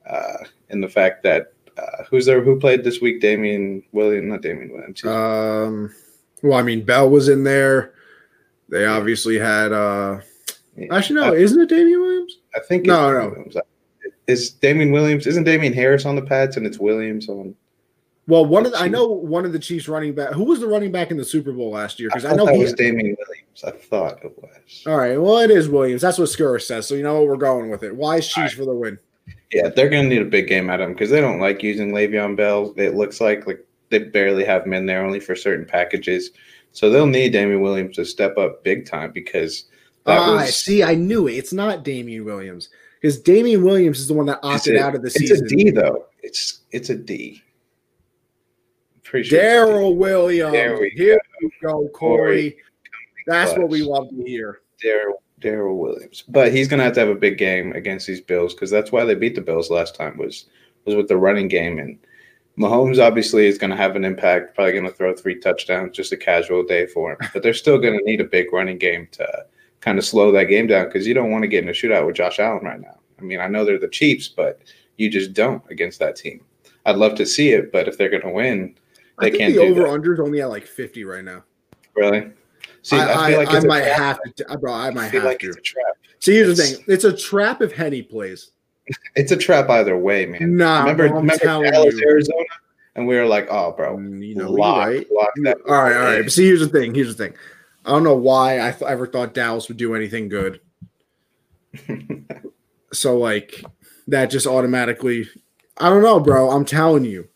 uh, 0.08 0.36
and 0.70 0.80
the 0.80 0.88
fact 0.88 1.24
that 1.24 1.52
uh, 1.76 2.04
who's 2.08 2.26
there 2.26 2.44
who 2.44 2.60
played 2.60 2.84
this 2.84 3.00
week? 3.00 3.20
Damien 3.20 3.82
Williams, 3.90 4.28
not 4.28 4.42
Damien 4.42 4.70
Williams. 4.72 5.04
um 5.04 5.92
well 6.44 6.56
i 6.58 6.62
mean 6.62 6.84
bell 6.84 7.10
was 7.10 7.28
in 7.28 7.42
there 7.42 7.94
they 8.68 8.84
obviously 8.86 9.36
had 9.36 9.72
uh 9.72 10.20
actually 10.92 11.16
no 11.18 11.32
I, 11.32 11.36
isn't 11.36 11.60
it 11.60 11.68
Damien 11.68 12.00
Williams 12.00 12.38
I 12.54 12.60
think 12.60 12.86
No, 12.86 13.08
it's 13.08 13.18
no. 13.18 13.28
Williams. 13.30 13.56
Is 14.28 14.50
Damien 14.50 14.92
Williams? 14.92 15.26
Isn't 15.26 15.42
Damien 15.42 15.72
Harris 15.72 16.06
on 16.06 16.14
the 16.14 16.22
pads 16.22 16.56
and 16.56 16.64
it's 16.66 16.78
Williams 16.78 17.28
on? 17.28 17.56
Well 18.26 18.46
one 18.46 18.64
of 18.64 18.72
the, 18.72 18.78
i 18.78 18.88
know 18.88 19.06
one 19.06 19.44
of 19.44 19.52
the 19.52 19.58
chiefs 19.58 19.88
running 19.88 20.14
back 20.14 20.32
who 20.32 20.44
was 20.44 20.60
the 20.60 20.66
running 20.66 20.90
back 20.90 21.10
in 21.10 21.16
the 21.16 21.24
super 21.24 21.52
bowl 21.52 21.72
last 21.72 22.00
year 22.00 22.08
because 22.08 22.24
i, 22.24 22.30
thought 22.30 22.36
know 22.36 22.46
he 22.46 22.58
was 22.58 22.72
Damien 22.72 23.16
Williams. 23.18 23.64
I 23.64 23.70
thought 23.70 24.24
it 24.24 24.36
was. 24.40 24.82
all 24.86 24.96
right 24.96 25.20
well 25.20 25.38
it 25.38 25.50
is 25.50 25.68
williams 25.68 26.00
that's 26.02 26.18
what 26.18 26.28
Skura 26.28 26.62
says 26.62 26.86
so 26.86 26.94
you 26.94 27.02
know 27.02 27.20
what 27.20 27.28
we're 27.28 27.36
going 27.36 27.70
with 27.70 27.82
it 27.82 27.94
why 27.94 28.16
is 28.16 28.28
chiefs 28.28 28.54
for 28.54 28.64
the 28.64 28.74
win 28.74 28.98
Yeah, 29.52 29.68
they're 29.68 29.88
going 29.88 30.08
to 30.08 30.08
need 30.08 30.22
a 30.22 30.30
big 30.30 30.48
game 30.48 30.68
out 30.68 30.80
of 30.80 30.88
him 30.88 30.94
because 30.94 31.10
they 31.10 31.20
don't 31.20 31.38
like 31.38 31.62
using 31.62 31.92
Le'Veon 31.92 32.36
Bell. 32.36 32.74
It 32.76 32.94
looks 32.94 33.20
like 33.20 33.46
like 33.46 33.64
they 33.90 34.00
barely 34.00 34.44
have 34.44 34.66
him 34.66 34.72
in 34.72 34.86
there 34.86 35.04
only 35.04 35.20
for 35.20 35.36
certain 35.36 35.64
packages. 35.64 36.30
So 36.72 36.90
they'll 36.90 37.06
need 37.06 37.32
Damien 37.32 37.60
Williams 37.60 37.94
to 37.96 38.04
step 38.04 38.36
up 38.36 38.64
big 38.64 38.84
time 38.84 39.12
because 39.12 39.66
that 40.06 40.18
ah, 40.18 40.34
was 40.34 40.56
see 40.56 40.82
i 40.82 40.94
knew 40.94 41.28
it 41.28 41.34
it's 41.34 41.52
not 41.52 41.84
Damien 41.84 42.24
Williams 42.24 42.68
because 43.00 43.20
Damien 43.20 43.62
Williams 43.62 44.00
is 44.00 44.08
the 44.08 44.14
one 44.14 44.26
that 44.26 44.40
opted 44.42 44.76
a, 44.76 44.82
out 44.82 44.94
of 44.94 45.02
the 45.02 45.06
it's 45.06 45.18
season 45.18 45.44
It's 45.44 45.52
a 45.52 45.56
D 45.56 45.70
though. 45.70 46.06
It's 46.22 46.60
it's 46.72 46.90
a 46.90 46.96
D. 46.96 47.43
Pretty 49.04 49.28
sure 49.28 49.38
it's 49.38 49.46
a 49.46 49.48
D. 49.48 49.48
Darrel 49.48 49.96
Williams. 49.96 50.52
There 50.52 50.78
we 50.78 50.90
Here 50.96 51.20
we 51.40 51.50
go, 51.62 51.88
Corey. 51.88 52.56
That's 53.26 53.56
what 53.56 53.68
we 53.68 53.82
love 53.82 54.08
to 54.10 54.22
hear. 54.24 54.60
Darrel 54.82 55.22
Darrel 55.40 55.78
Williams. 55.78 56.24
But 56.28 56.52
he's 56.52 56.68
gonna 56.68 56.82
have 56.84 56.94
to 56.94 57.00
have 57.00 57.08
a 57.08 57.14
big 57.14 57.38
game 57.38 57.72
against 57.72 58.06
these 58.06 58.20
Bills 58.20 58.54
because 58.54 58.70
that's 58.70 58.92
why 58.92 59.04
they 59.04 59.14
beat 59.14 59.34
the 59.34 59.40
Bills 59.40 59.70
last 59.70 59.94
time 59.94 60.16
was 60.16 60.46
was 60.84 60.94
with 60.94 61.08
the 61.08 61.16
running 61.16 61.48
game 61.48 61.78
and 61.78 61.98
Mahomes 62.58 63.04
obviously 63.04 63.46
is 63.46 63.58
going 63.58 63.70
to 63.70 63.76
have 63.76 63.96
an 63.96 64.04
impact. 64.04 64.54
Probably 64.54 64.72
going 64.72 64.84
to 64.84 64.92
throw 64.92 65.14
three 65.14 65.40
touchdowns, 65.40 65.96
just 65.96 66.12
a 66.12 66.16
casual 66.16 66.62
day 66.62 66.86
for 66.86 67.12
him. 67.12 67.18
But 67.32 67.42
they're 67.42 67.52
still 67.52 67.78
going 67.78 67.98
to 67.98 68.04
need 68.04 68.20
a 68.20 68.24
big 68.24 68.52
running 68.52 68.78
game 68.78 69.08
to 69.12 69.46
kind 69.80 69.98
of 69.98 70.04
slow 70.04 70.30
that 70.32 70.44
game 70.44 70.68
down 70.68 70.86
because 70.86 71.06
you 71.06 71.14
don't 71.14 71.30
want 71.30 71.42
to 71.42 71.48
get 71.48 71.64
in 71.64 71.68
a 71.68 71.72
shootout 71.72 72.06
with 72.06 72.16
Josh 72.16 72.38
Allen 72.38 72.64
right 72.64 72.80
now. 72.80 72.98
I 73.18 73.22
mean, 73.22 73.40
I 73.40 73.48
know 73.48 73.64
they're 73.64 73.78
the 73.78 73.88
Chiefs, 73.88 74.28
but 74.28 74.60
you 74.96 75.10
just 75.10 75.32
don't 75.32 75.62
against 75.68 75.98
that 75.98 76.16
team. 76.16 76.44
I'd 76.86 76.96
love 76.96 77.16
to 77.16 77.26
see 77.26 77.50
it, 77.50 77.72
but 77.72 77.88
if 77.88 77.98
they're 77.98 78.10
going 78.10 78.22
to 78.22 78.30
win, 78.30 78.76
they 79.20 79.30
can't. 79.30 79.54
The 79.54 79.60
over 79.60 79.86
under 79.86 80.14
is 80.14 80.20
only 80.20 80.40
at 80.40 80.48
like 80.48 80.66
fifty 80.66 81.04
right 81.04 81.24
now. 81.24 81.44
Really? 81.94 82.30
See, 82.82 82.96
I, 82.96 83.32
I, 83.32 83.36
like 83.36 83.48
I 83.48 83.60
might 83.60 83.84
have 83.84 84.20
to, 84.36 84.58
bro. 84.58 84.72
I 84.72 84.90
might 84.90 85.04
I 85.04 85.08
have 85.08 85.24
like 85.24 85.38
to. 85.40 85.48
It's 85.48 85.56
a 85.56 85.60
trap. 85.60 85.86
See, 86.20 86.34
here's 86.34 86.58
it's, 86.58 86.70
the 86.70 86.76
thing: 86.76 86.84
it's 86.88 87.04
a 87.04 87.16
trap 87.16 87.62
if 87.62 87.72
Henne 87.72 88.04
plays. 88.04 88.50
It's 89.16 89.32
a 89.32 89.36
trap 89.36 89.70
either 89.70 89.96
way, 89.96 90.26
man. 90.26 90.56
Nah, 90.56 90.80
remember, 90.80 91.08
bro, 91.08 91.16
remember 91.16 91.42
Dallas, 91.42 91.94
Arizona, 92.02 92.44
and 92.96 93.06
we 93.06 93.16
were 93.16 93.24
like, 93.24 93.46
"Oh, 93.50 93.72
bro, 93.72 93.96
Mm, 93.96 94.26
you 94.26 94.34
know, 94.34 94.50
lock, 94.50 94.88
right? 94.88 95.06
lock 95.10 95.30
that." 95.42 95.56
All 95.66 95.82
right, 95.82 95.96
all 95.96 96.02
right. 96.02 96.22
But 96.22 96.32
see, 96.32 96.44
here's 96.44 96.60
the 96.60 96.68
thing. 96.68 96.94
Here's 96.94 97.16
the 97.16 97.24
thing. 97.24 97.34
I 97.86 97.90
don't 97.90 98.04
know 98.04 98.16
why 98.16 98.60
I 98.60 98.72
th- 98.72 98.82
ever 98.82 99.06
thought 99.06 99.32
Dallas 99.32 99.68
would 99.68 99.78
do 99.78 99.94
anything 99.94 100.28
good. 100.28 100.60
so 102.92 103.16
like 103.16 103.64
that 104.08 104.26
just 104.26 104.46
automatically. 104.46 105.28
I 105.78 105.88
don't 105.88 106.02
know, 106.02 106.20
bro. 106.20 106.50
I'm 106.50 106.66
telling 106.66 107.06
you. 107.06 107.28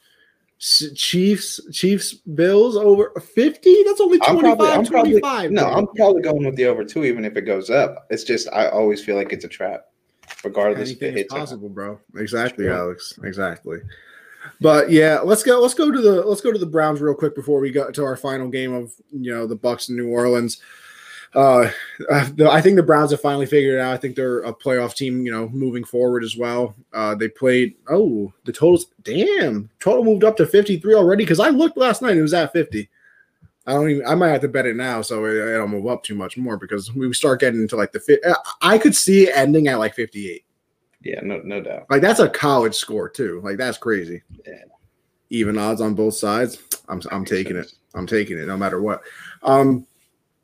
Chiefs, 0.58 1.60
Chiefs, 1.72 2.14
Bills 2.14 2.76
over 2.76 3.10
50? 3.20 3.82
That's 3.84 4.00
only 4.00 4.18
25, 4.18 4.28
I'm 4.36 4.40
probably, 4.42 4.68
I'm 4.68 4.86
probably 4.86 5.20
25. 5.20 5.50
no. 5.52 5.66
I'm 5.66 5.86
probably 5.88 6.22
going 6.22 6.44
with 6.44 6.56
the 6.56 6.66
over 6.66 6.84
two, 6.84 7.04
even 7.04 7.24
if 7.24 7.36
it 7.36 7.42
goes 7.42 7.70
up. 7.70 8.06
It's 8.10 8.24
just 8.24 8.48
I 8.52 8.68
always 8.68 9.04
feel 9.04 9.16
like 9.16 9.32
it's 9.32 9.44
a 9.44 9.48
trap, 9.48 9.86
regardless 10.42 10.90
if 10.90 11.00
Anything 11.02 11.08
it 11.08 11.12
is 11.12 11.20
hits. 11.22 11.34
possible, 11.34 11.68
bro. 11.68 12.00
Exactly, 12.16 12.64
Sure. 12.64 12.74
Alex. 12.74 13.18
Exactly. 13.22 13.78
But 14.60 14.90
yeah, 14.90 15.20
let's 15.20 15.42
go. 15.42 15.60
Let's 15.60 15.74
go 15.74 15.90
to 15.92 16.00
the 16.00 16.22
let's 16.24 16.40
go 16.40 16.52
to 16.52 16.58
the 16.58 16.66
Browns 16.66 17.00
real 17.00 17.14
quick 17.14 17.34
before 17.34 17.60
we 17.60 17.70
go 17.70 17.90
to 17.90 18.04
our 18.04 18.16
final 18.16 18.48
game 18.48 18.72
of 18.72 18.92
you 19.12 19.32
know 19.32 19.46
the 19.46 19.56
Bucks 19.56 19.88
in 19.88 19.96
New 19.96 20.08
Orleans. 20.08 20.60
Uh, 21.34 21.70
uh, 22.10 22.28
the, 22.34 22.48
I 22.50 22.60
think 22.60 22.76
the 22.76 22.82
Browns 22.82 23.10
have 23.10 23.20
finally 23.20 23.46
figured 23.46 23.74
it 23.74 23.80
out. 23.80 23.92
I 23.92 23.96
think 23.98 24.16
they're 24.16 24.40
a 24.40 24.52
playoff 24.52 24.94
team, 24.94 25.24
you 25.26 25.30
know, 25.30 25.48
moving 25.50 25.84
forward 25.84 26.24
as 26.24 26.36
well. 26.36 26.74
Uh, 26.92 27.14
they 27.14 27.28
played. 27.28 27.76
Oh, 27.88 28.32
the 28.44 28.52
totals. 28.52 28.86
Damn, 29.02 29.68
total 29.78 30.04
moved 30.04 30.24
up 30.24 30.36
to 30.38 30.46
fifty 30.46 30.78
three 30.78 30.94
already. 30.94 31.24
Because 31.24 31.40
I 31.40 31.50
looked 31.50 31.76
last 31.76 32.02
night, 32.02 32.16
it 32.16 32.22
was 32.22 32.34
at 32.34 32.52
fifty. 32.52 32.88
I 33.66 33.72
don't 33.72 33.90
even. 33.90 34.06
I 34.06 34.14
might 34.14 34.30
have 34.30 34.40
to 34.40 34.48
bet 34.48 34.66
it 34.66 34.76
now, 34.76 35.02
so 35.02 35.26
it, 35.26 35.36
it'll 35.36 35.68
move 35.68 35.86
up 35.86 36.02
too 36.02 36.14
much 36.14 36.38
more 36.38 36.56
because 36.56 36.92
we 36.94 37.12
start 37.12 37.40
getting 37.40 37.60
into 37.60 37.76
like 37.76 37.92
the. 37.92 38.00
fi- 38.00 38.34
I 38.62 38.78
could 38.78 38.96
see 38.96 39.30
ending 39.30 39.68
at 39.68 39.78
like 39.78 39.94
fifty 39.94 40.30
eight. 40.30 40.44
Yeah, 41.02 41.20
no, 41.22 41.40
no 41.44 41.60
doubt. 41.60 41.86
Like 41.90 42.00
that's 42.00 42.20
a 42.20 42.28
college 42.28 42.74
score 42.74 43.08
too. 43.08 43.40
Like 43.44 43.58
that's 43.58 43.78
crazy. 43.78 44.22
Yeah. 44.46 44.64
Even 45.30 45.58
odds 45.58 45.82
on 45.82 45.94
both 45.94 46.14
sides. 46.14 46.58
I'm 46.88 47.02
I'm 47.10 47.26
taking 47.26 47.56
it. 47.56 47.72
I'm 47.94 48.06
taking 48.06 48.38
it 48.38 48.46
no 48.46 48.56
matter 48.56 48.80
what. 48.80 49.02
Um, 49.42 49.86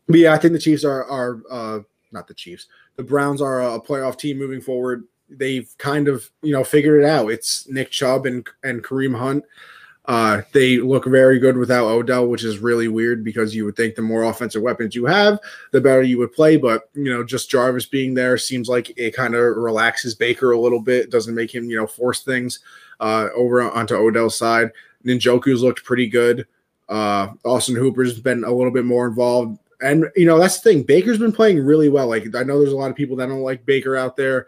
but 0.09 0.19
yeah, 0.19 0.33
I 0.33 0.39
think 0.39 0.53
the 0.53 0.59
Chiefs 0.59 0.85
are 0.85 1.05
are 1.05 1.41
uh 1.51 1.81
not 2.13 2.29
the 2.29 2.35
Chiefs. 2.35 2.67
The 2.97 3.03
Browns 3.03 3.43
are 3.43 3.61
a 3.61 3.81
playoff 3.81 4.19
team 4.19 4.39
moving 4.39 4.61
forward. 4.61 5.05
They've 5.29 5.69
kind 5.79 6.09
of 6.09 6.31
you 6.43 6.53
know 6.53 6.65
figured 6.65 7.03
it 7.03 7.07
out. 7.07 7.31
It's 7.31 7.69
Nick 7.69 7.91
Chubb 7.91 8.27
and 8.27 8.47
and 8.63 8.83
Kareem 8.83 9.19
Hunt. 9.19 9.45
Uh, 10.07 10.43
they 10.53 10.77
look 10.77 11.07
very 11.07 11.39
good 11.39 11.57
without 11.57 11.87
Odell, 11.87 12.27
which 12.27 12.45
is 12.45 12.59
really 12.59 12.89
weird 12.89 13.25
because 13.25 13.55
you 13.55 13.65
would 13.65 13.75
think 13.75 13.95
the 13.95 14.03
more 14.03 14.25
offensive 14.25 14.61
weapons 14.61 14.95
you 14.95 15.07
have, 15.07 15.39
the 15.73 15.81
better 15.81 16.03
you 16.03 16.19
would 16.19 16.33
play. 16.33 16.59
But 16.59 16.91
you 16.93 17.11
know, 17.11 17.25
just 17.25 17.49
Jarvis 17.49 17.87
being 17.87 18.13
there 18.13 18.37
seems 18.37 18.69
like 18.69 18.93
it 18.99 19.17
kind 19.17 19.35
of 19.35 19.57
relaxes 19.57 20.15
Baker 20.15 20.53
a 20.53 20.61
little 20.61 20.81
bit. 20.81 21.11
Doesn't 21.11 21.35
make 21.35 21.55
him 21.55 21.71
you 21.71 21.77
know 21.77 21.87
force 21.87 22.23
things 22.23 22.61
uh, 23.01 23.29
over 23.35 23.63
onto 23.63 23.95
Odell's 23.95 24.37
side. 24.37 24.71
Njoku's 25.05 25.63
looked 25.63 25.85
pretty 25.85 26.07
good. 26.07 26.47
Uh, 26.89 27.29
Austin 27.45 27.77
Hooper's 27.77 28.19
been 28.21 28.45
a 28.45 28.53
little 28.53 28.73
bit 28.73 28.85
more 28.85 29.07
involved, 29.07 29.59
and 29.85 30.07
you 30.17 30.25
know 30.25 30.39
that's 30.39 30.61
the 30.61 30.71
thing. 30.71 30.83
Baker's 30.83 31.19
been 31.19 31.33
playing 31.33 31.65
really 31.65 31.89
well. 31.89 32.09
Like 32.09 32.35
I 32.35 32.43
know 32.43 32.59
there's 32.59 32.73
a 32.73 32.77
lot 32.77 32.91
of 32.91 32.97
people 32.97 33.17
that 33.17 33.27
don't 33.27 33.43
like 33.43 33.67
Baker 33.67 33.97
out 33.97 34.17
there, 34.17 34.47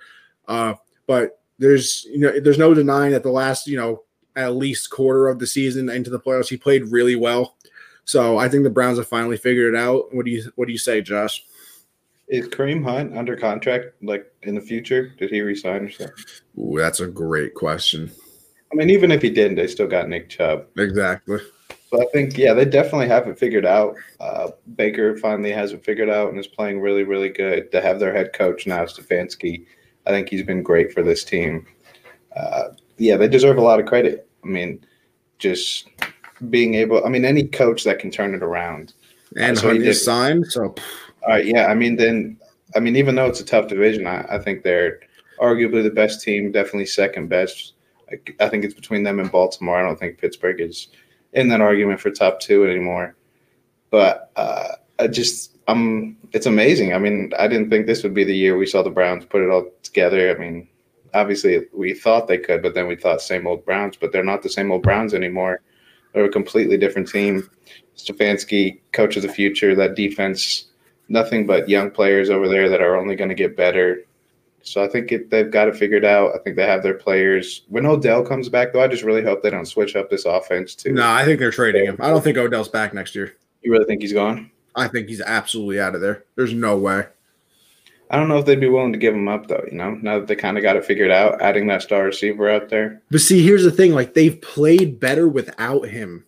uh, 0.48 0.74
but 1.06 1.40
there's 1.58 2.06
you 2.06 2.18
know 2.18 2.40
there's 2.40 2.58
no 2.58 2.72
denying 2.72 3.12
that 3.12 3.22
the 3.22 3.30
last 3.30 3.66
you 3.66 3.76
know 3.76 4.02
at 4.34 4.56
least 4.56 4.90
quarter 4.90 5.28
of 5.28 5.38
the 5.38 5.46
season 5.46 5.88
into 5.88 6.10
the 6.10 6.20
playoffs 6.20 6.48
he 6.48 6.56
played 6.56 6.90
really 6.90 7.16
well. 7.16 7.56
So 8.04 8.38
I 8.38 8.48
think 8.48 8.64
the 8.64 8.70
Browns 8.70 8.98
have 8.98 9.08
finally 9.08 9.36
figured 9.36 9.74
it 9.74 9.78
out. 9.78 10.14
What 10.14 10.24
do 10.24 10.30
you 10.30 10.50
what 10.56 10.66
do 10.66 10.72
you 10.72 10.78
say, 10.78 11.02
Josh? 11.02 11.44
Is 12.28 12.48
Kareem 12.48 12.82
Hunt 12.82 13.16
under 13.16 13.36
contract 13.36 14.02
like 14.02 14.32
in 14.42 14.54
the 14.54 14.60
future? 14.60 15.12
Did 15.18 15.30
he 15.30 15.42
resign 15.42 15.84
or 15.84 15.90
something? 15.90 16.16
Ooh, 16.58 16.78
that's 16.78 17.00
a 17.00 17.06
great 17.06 17.54
question. 17.54 18.10
I 18.72 18.74
mean, 18.74 18.90
even 18.90 19.12
if 19.12 19.22
he 19.22 19.30
didn't, 19.30 19.56
they 19.56 19.66
still 19.66 19.86
got 19.86 20.08
Nick 20.08 20.28
Chubb. 20.28 20.66
Exactly. 20.76 21.40
So 21.90 22.02
I 22.02 22.06
think, 22.12 22.36
yeah, 22.36 22.52
they 22.52 22.64
definitely 22.64 23.06
have 23.08 23.28
it 23.28 23.38
figured 23.38 23.64
out. 23.64 23.94
Uh, 24.18 24.50
Baker 24.74 25.16
finally 25.18 25.52
has 25.52 25.72
it 25.72 25.84
figured 25.84 26.10
out 26.10 26.30
and 26.30 26.38
is 26.38 26.48
playing 26.48 26.80
really, 26.80 27.04
really 27.04 27.28
good. 27.28 27.70
To 27.70 27.80
have 27.80 28.00
their 28.00 28.12
head 28.12 28.32
coach 28.32 28.66
now, 28.66 28.84
Stefanski, 28.84 29.64
I 30.04 30.10
think 30.10 30.28
he's 30.28 30.42
been 30.42 30.62
great 30.62 30.92
for 30.92 31.02
this 31.02 31.22
team. 31.22 31.66
Uh, 32.34 32.70
yeah, 32.98 33.16
they 33.16 33.28
deserve 33.28 33.58
a 33.58 33.62
lot 33.62 33.78
of 33.78 33.86
credit. 33.86 34.28
I 34.44 34.48
mean, 34.48 34.84
just 35.38 35.88
being 36.50 36.74
able. 36.74 37.04
I 37.04 37.08
mean, 37.08 37.24
any 37.24 37.44
coach 37.46 37.84
that 37.84 37.98
can 38.00 38.10
turn 38.10 38.34
it 38.34 38.42
around. 38.42 38.92
And 39.38 39.56
so 39.56 39.68
he 39.68 39.68
Hunt 39.68 39.80
did- 39.80 39.88
is 39.90 40.04
signed. 40.04 40.46
So 40.46 40.74
All 41.22 41.28
right, 41.28 41.46
yeah. 41.46 41.66
I 41.66 41.74
mean, 41.74 41.96
then, 41.96 42.36
I 42.74 42.80
mean, 42.80 42.96
even 42.96 43.14
though 43.14 43.26
it's 43.26 43.40
a 43.40 43.44
tough 43.44 43.68
division, 43.68 44.06
I, 44.06 44.22
I 44.28 44.38
think 44.38 44.62
they're 44.62 45.00
arguably 45.40 45.82
the 45.82 45.90
best 45.90 46.22
team, 46.22 46.50
definitely 46.50 46.86
second 46.86 47.28
best. 47.28 47.74
I, 48.10 48.44
I 48.44 48.48
think 48.48 48.64
it's 48.64 48.74
between 48.74 49.02
them 49.02 49.20
and 49.20 49.30
Baltimore. 49.30 49.78
I 49.78 49.82
don't 49.82 49.98
think 49.98 50.18
Pittsburgh 50.18 50.60
is 50.60 50.88
in 51.36 51.48
that 51.48 51.60
argument 51.60 52.00
for 52.00 52.10
top 52.10 52.40
two 52.40 52.66
anymore. 52.66 53.14
But 53.90 54.32
uh, 54.34 54.72
I 54.98 55.06
just, 55.06 55.56
I'm. 55.68 56.16
It's 56.32 56.46
amazing. 56.46 56.92
I 56.92 56.98
mean, 56.98 57.32
I 57.38 57.46
didn't 57.46 57.70
think 57.70 57.86
this 57.86 58.02
would 58.02 58.14
be 58.14 58.24
the 58.24 58.36
year 58.36 58.58
we 58.58 58.66
saw 58.66 58.82
the 58.82 58.90
Browns 58.90 59.24
put 59.24 59.42
it 59.42 59.50
all 59.50 59.70
together. 59.84 60.34
I 60.34 60.38
mean, 60.38 60.68
obviously 61.14 61.60
we 61.72 61.94
thought 61.94 62.26
they 62.26 62.38
could, 62.38 62.62
but 62.62 62.74
then 62.74 62.88
we 62.88 62.96
thought 62.96 63.20
same 63.20 63.46
old 63.46 63.64
Browns. 63.64 63.96
But 63.96 64.10
they're 64.10 64.24
not 64.24 64.42
the 64.42 64.48
same 64.48 64.72
old 64.72 64.82
Browns 64.82 65.14
anymore. 65.14 65.60
They're 66.12 66.24
a 66.24 66.30
completely 66.30 66.76
different 66.78 67.08
team. 67.08 67.48
Stefanski, 67.96 68.80
coach 68.92 69.16
of 69.16 69.22
the 69.22 69.28
future. 69.28 69.74
That 69.74 69.94
defense 69.94 70.66
nothing 71.08 71.46
but 71.46 71.68
young 71.68 71.90
players 71.90 72.30
over 72.30 72.48
there 72.48 72.68
that 72.68 72.80
are 72.80 72.96
only 72.96 73.14
going 73.14 73.28
to 73.28 73.34
get 73.34 73.56
better. 73.56 74.00
So 74.66 74.82
I 74.82 74.88
think 74.88 75.12
it, 75.12 75.30
they've 75.30 75.50
got 75.50 75.68
it 75.68 75.76
figured 75.76 76.04
out. 76.04 76.34
I 76.34 76.38
think 76.38 76.56
they 76.56 76.66
have 76.66 76.82
their 76.82 76.94
players. 76.94 77.62
When 77.68 77.86
Odell 77.86 78.24
comes 78.24 78.48
back, 78.48 78.72
though, 78.72 78.82
I 78.82 78.88
just 78.88 79.04
really 79.04 79.22
hope 79.22 79.42
they 79.42 79.50
don't 79.50 79.64
switch 79.64 79.94
up 79.94 80.10
this 80.10 80.24
offense 80.24 80.74
too. 80.74 80.92
no, 80.92 81.08
I 81.08 81.24
think 81.24 81.38
they're 81.38 81.50
trading 81.52 81.84
him. 81.86 81.96
I 82.00 82.10
don't 82.10 82.22
think 82.22 82.36
Odell's 82.36 82.68
back 82.68 82.92
next 82.92 83.14
year. 83.14 83.36
You 83.62 83.72
really 83.72 83.84
think 83.84 84.02
he's 84.02 84.12
gone? 84.12 84.50
I 84.74 84.88
think 84.88 85.08
he's 85.08 85.20
absolutely 85.22 85.80
out 85.80 85.94
of 85.94 86.00
there. 86.00 86.24
There's 86.34 86.52
no 86.52 86.76
way. 86.76 87.06
I 88.10 88.16
don't 88.16 88.28
know 88.28 88.38
if 88.38 88.44
they'd 88.46 88.60
be 88.60 88.68
willing 88.68 88.92
to 88.92 88.98
give 88.98 89.14
him 89.14 89.28
up 89.28 89.48
though. 89.48 89.64
You 89.70 89.76
know, 89.78 89.92
now 90.02 90.18
that 90.18 90.28
they 90.28 90.36
kind 90.36 90.56
of 90.56 90.62
got 90.62 90.76
it 90.76 90.84
figured 90.84 91.10
out, 91.10 91.40
adding 91.40 91.66
that 91.68 91.82
star 91.82 92.04
receiver 92.04 92.50
out 92.50 92.68
there, 92.68 93.00
But 93.10 93.20
see, 93.20 93.42
here's 93.42 93.64
the 93.64 93.70
thing: 93.70 93.92
like 93.92 94.14
they've 94.14 94.40
played 94.40 95.00
better 95.00 95.26
without 95.26 95.88
him. 95.88 96.24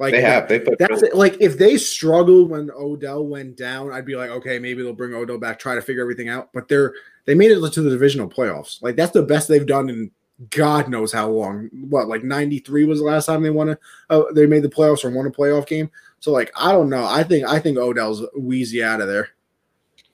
Like 0.00 0.12
they 0.12 0.22
have. 0.22 0.48
They 0.48 0.58
put. 0.58 0.78
That's 0.78 1.02
it. 1.02 1.14
Like 1.14 1.36
if 1.40 1.58
they 1.58 1.76
struggled 1.76 2.48
when 2.48 2.70
Odell 2.70 3.26
went 3.26 3.58
down, 3.58 3.92
I'd 3.92 4.06
be 4.06 4.16
like, 4.16 4.30
okay, 4.30 4.58
maybe 4.58 4.82
they'll 4.82 4.94
bring 4.94 5.12
Odell 5.12 5.36
back, 5.36 5.58
try 5.58 5.74
to 5.74 5.82
figure 5.82 6.00
everything 6.00 6.30
out. 6.30 6.48
But 6.54 6.68
they're 6.68 6.94
they 7.26 7.34
made 7.34 7.50
it 7.50 7.72
to 7.72 7.82
the 7.82 7.90
divisional 7.90 8.26
playoffs. 8.26 8.82
Like 8.82 8.96
that's 8.96 9.12
the 9.12 9.22
best 9.22 9.46
they've 9.46 9.66
done 9.66 9.90
in 9.90 10.10
God 10.48 10.88
knows 10.88 11.12
how 11.12 11.28
long. 11.28 11.68
What 11.90 12.08
like 12.08 12.24
'93 12.24 12.86
was 12.86 13.00
the 13.00 13.04
last 13.04 13.26
time 13.26 13.42
they 13.42 13.50
won 13.50 13.68
a 13.68 13.78
uh, 14.08 14.22
they 14.32 14.46
made 14.46 14.62
the 14.62 14.70
playoffs 14.70 15.04
or 15.04 15.10
won 15.10 15.26
a 15.26 15.30
playoff 15.30 15.66
game. 15.66 15.90
So 16.20 16.32
like 16.32 16.50
I 16.56 16.72
don't 16.72 16.88
know. 16.88 17.04
I 17.04 17.22
think 17.22 17.46
I 17.46 17.58
think 17.58 17.76
Odell's 17.76 18.24
wheezy 18.34 18.82
out 18.82 19.02
of 19.02 19.08
there. 19.08 19.28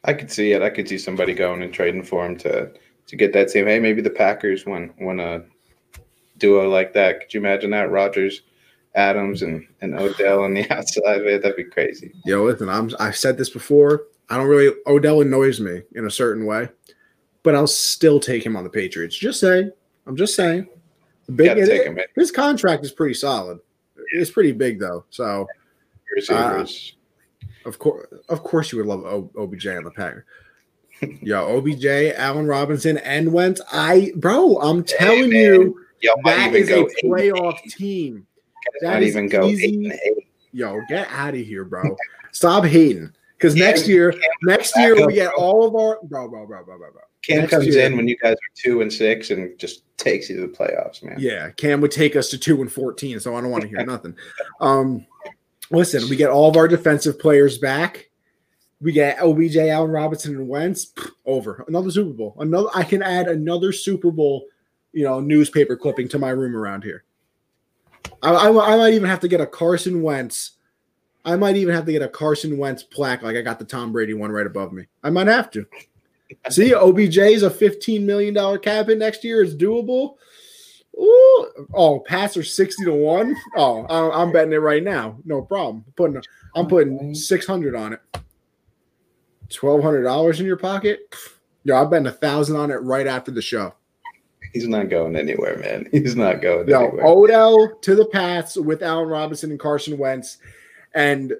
I 0.03 0.15
could 0.15 0.33
see 0.33 0.51
it. 0.51 0.63
I 0.63 0.71
could 0.71 0.89
see 0.89 0.99
somebody 0.99 1.33
going 1.33 1.63
and 1.63 1.73
trading 1.73 2.03
for 2.03 2.27
him 2.27 2.37
to 2.39 2.73
to 3.07 3.17
get 3.17 3.33
that 3.35 3.51
team. 3.51 3.67
Hey, 3.67 3.79
maybe 3.79 4.03
the 4.03 4.11
Packers 4.11 4.67
won 4.67 4.93
won 4.99 5.21
a 5.21 5.45
duo 6.39 6.69
like 6.69 6.93
that. 6.95 7.21
Could 7.21 7.35
you 7.35 7.39
imagine 7.39 7.71
that? 7.71 7.93
Rodgers, 7.93 8.43
Adams, 8.97 9.43
and 9.43 9.67
and 9.81 9.95
Odell 9.95 10.43
on 10.43 10.55
the 10.55 10.69
outside. 10.75 11.23
Man, 11.23 11.41
that'd 11.41 11.57
be 11.57 11.65
crazy. 11.65 12.13
Yo, 12.25 12.45
listen, 12.45 12.69
I'm 12.69 12.91
I've 12.99 13.17
said 13.17 13.39
this 13.39 13.51
before. 13.51 14.05
I 14.29 14.37
don't 14.37 14.49
really 14.49 14.75
Odell 14.87 15.21
annoys 15.21 15.61
me 15.61 15.83
in 15.95 16.07
a 16.07 16.11
certain 16.11 16.47
way, 16.47 16.69
but 17.43 17.55
I'll 17.55 17.67
still 17.67 18.19
take 18.19 18.45
him 18.45 18.57
on 18.57 18.65
the 18.65 18.71
Patriots. 18.71 19.17
Just 19.17 19.39
saying. 19.41 19.71
I'm 20.07 20.17
just 20.17 20.35
saying. 20.35 20.69
Big 21.35 21.57
take 21.57 21.85
him 21.85 21.99
his 22.15 22.31
contract 22.31 22.85
is 22.85 22.93
pretty 22.93 23.15
solid. 23.15 23.59
It's 24.13 24.31
pretty 24.31 24.53
big 24.53 24.79
though. 24.79 25.05
So 25.11 25.47
Receivers. 26.15 26.95
Uh, 27.65 27.69
of 27.69 27.79
course 27.79 28.07
of 28.29 28.43
course 28.43 28.71
you 28.71 28.79
would 28.79 28.87
love 28.87 29.05
o- 29.05 29.31
OBJ 29.37 29.67
on 29.69 29.85
the 29.85 29.91
Packer. 29.91 30.25
Yo, 31.21 31.57
OBJ, 31.59 31.85
Allen 32.15 32.47
Robinson, 32.47 32.99
and 32.99 33.33
Wentz. 33.33 33.61
I 33.73 34.13
bro, 34.17 34.59
I'm 34.61 34.85
telling 34.85 35.31
man. 35.31 35.43
you, 35.43 35.81
might 36.23 36.37
that 36.37 36.55
is 36.55 36.69
a 36.69 36.71
go 36.71 36.81
eight 36.83 37.03
and 37.03 37.13
playoff 37.13 37.63
team. 37.65 38.27
Guys 38.73 38.81
that 38.83 38.95
might 38.95 39.03
is 39.03 39.09
even 39.11 39.29
go 39.29 39.47
easy. 39.47 39.87
eight 39.89 40.01
eight. 40.05 40.27
Yo, 40.53 40.81
get 40.89 41.09
out 41.11 41.35
of 41.35 41.41
here, 41.41 41.65
bro. 41.65 41.97
Stop 42.33 42.65
hating. 42.65 43.13
Because 43.37 43.55
next 43.55 43.87
year, 43.87 44.15
next 44.43 44.77
year 44.79 45.07
we 45.07 45.13
get 45.15 45.33
all 45.35 45.67
of 45.67 45.75
our 45.75 45.99
bro, 46.05 46.27
bro, 46.29 46.47
bro, 46.47 46.65
bro, 46.65 46.79
bro, 46.79 46.91
bro. 46.93 47.01
Cam 47.23 47.41
Next 47.41 47.51
comes 47.51 47.67
year- 47.67 47.85
in 47.87 47.97
when 47.97 48.07
you 48.09 48.17
guys 48.17 48.35
are 48.35 48.55
two 48.55 48.81
and 48.83 48.93
six 48.93 49.31
and 49.31 49.59
just 49.59 49.83
takes 49.99 50.31
you 50.31 50.37
to 50.37 50.43
the 50.43 50.49
playoffs, 50.49 51.03
man. 51.03 51.17
Yeah, 51.19 51.51
Cam 51.51 51.81
would 51.81 51.91
take 51.91 52.17
us 52.17 52.29
to 52.31 52.39
two 52.39 52.61
and 52.63 52.73
fourteen, 52.73 53.19
so 53.21 53.35
I 53.37 53.41
don't 53.41 53.51
want 53.51 53.63
to 53.63 53.69
hear 53.69 53.83
nothing. 53.85 54.15
Um, 54.61 55.05
listen, 55.71 56.09
we 56.09 56.17
get 56.17 56.31
all 56.31 56.49
of 56.49 56.57
our 56.57 56.69
defensive 56.69 57.19
players 57.19 57.59
back. 57.59 58.09
We 58.81 58.93
get 58.93 59.19
OBJ, 59.21 59.57
Allen 59.57 59.91
Robinson, 59.91 60.37
and 60.37 60.49
Wentz. 60.49 60.93
Over 61.25 61.65
another 61.67 61.91
Super 61.91 62.13
Bowl. 62.13 62.37
Another. 62.39 62.69
I 62.75 62.85
can 62.85 63.03
add 63.03 63.27
another 63.27 63.73
Super 63.73 64.11
Bowl, 64.11 64.47
you 64.93 65.03
know, 65.05 65.19
newspaper 65.21 65.77
clipping 65.77 66.09
to 66.09 66.19
my 66.19 66.31
room 66.31 66.55
around 66.57 66.85
here. 66.85 67.05
I, 68.23 68.31
I, 68.33 68.75
I 68.75 68.77
might 68.77 68.95
even 68.95 69.09
have 69.09 69.21
to 69.21 69.29
get 69.29 69.41
a 69.41 69.47
Carson 69.47 70.03
Wentz. 70.03 70.53
I 71.25 71.37
might 71.37 71.57
even 71.57 71.75
have 71.75 71.87
to 71.87 71.93
get 71.93 72.03
a 72.03 72.09
Carson 72.09 72.57
Wentz 72.57 72.83
plaque, 72.83 73.23
like 73.23 73.37
I 73.37 73.43
got 73.43 73.59
the 73.59 73.65
Tom 73.65 73.93
Brady 73.93 74.15
one 74.15 74.31
right 74.31 74.47
above 74.47 74.73
me. 74.73 74.87
I 75.03 75.11
might 75.11 75.27
have 75.27 75.51
to. 75.53 75.67
See, 76.51 76.75
OBJ 76.75 77.19
is 77.19 77.43
a 77.43 77.51
$15 77.51 78.03
million 78.03 78.35
cap 78.61 78.87
hit 78.87 78.99
next 78.99 79.25
year. 79.25 79.43
It's 79.43 79.55
doable. 79.55 80.17
Ooh. 80.99 81.67
Oh, 81.75 82.05
are 82.11 82.29
60 82.29 82.85
to 82.85 82.93
1. 82.93 83.37
Oh, 83.57 83.85
I- 83.85 84.23
I'm 84.23 84.33
betting 84.33 84.53
it 84.53 84.57
right 84.57 84.83
now. 84.83 85.19
No 85.25 85.43
problem. 85.43 85.85
Putting 85.97 86.23
I'm 86.55 86.67
putting 86.67 87.15
600 87.15 87.75
on 87.77 87.93
it. 87.93 88.01
$1,200 89.49 90.41
in 90.41 90.47
your 90.47 90.57
pocket? 90.57 91.15
Yo, 91.65 91.77
I'm 91.77 91.91
betting 91.91 92.07
a 92.07 92.13
thousand 92.13 92.57
on 92.57 92.71
it 92.71 92.77
right 92.77 93.07
after 93.07 93.31
the 93.31 93.43
show. 93.43 93.75
He's 94.57 94.69
not 94.69 94.89
going 94.89 95.17
anywhere, 95.17 95.59
man. 95.59 95.87
He's 95.93 96.17
not 96.17 96.41
going 96.41 96.65
no, 96.65 96.87
anywhere. 96.87 97.05
Odell 97.05 97.77
to 97.83 97.95
the 97.95 98.07
Pats 98.07 98.57
with 98.57 98.83
Allen 98.83 99.07
Robinson 99.07 99.51
and 99.51 99.61
Carson 99.61 99.99
Wentz, 99.99 100.39
and 100.95 101.35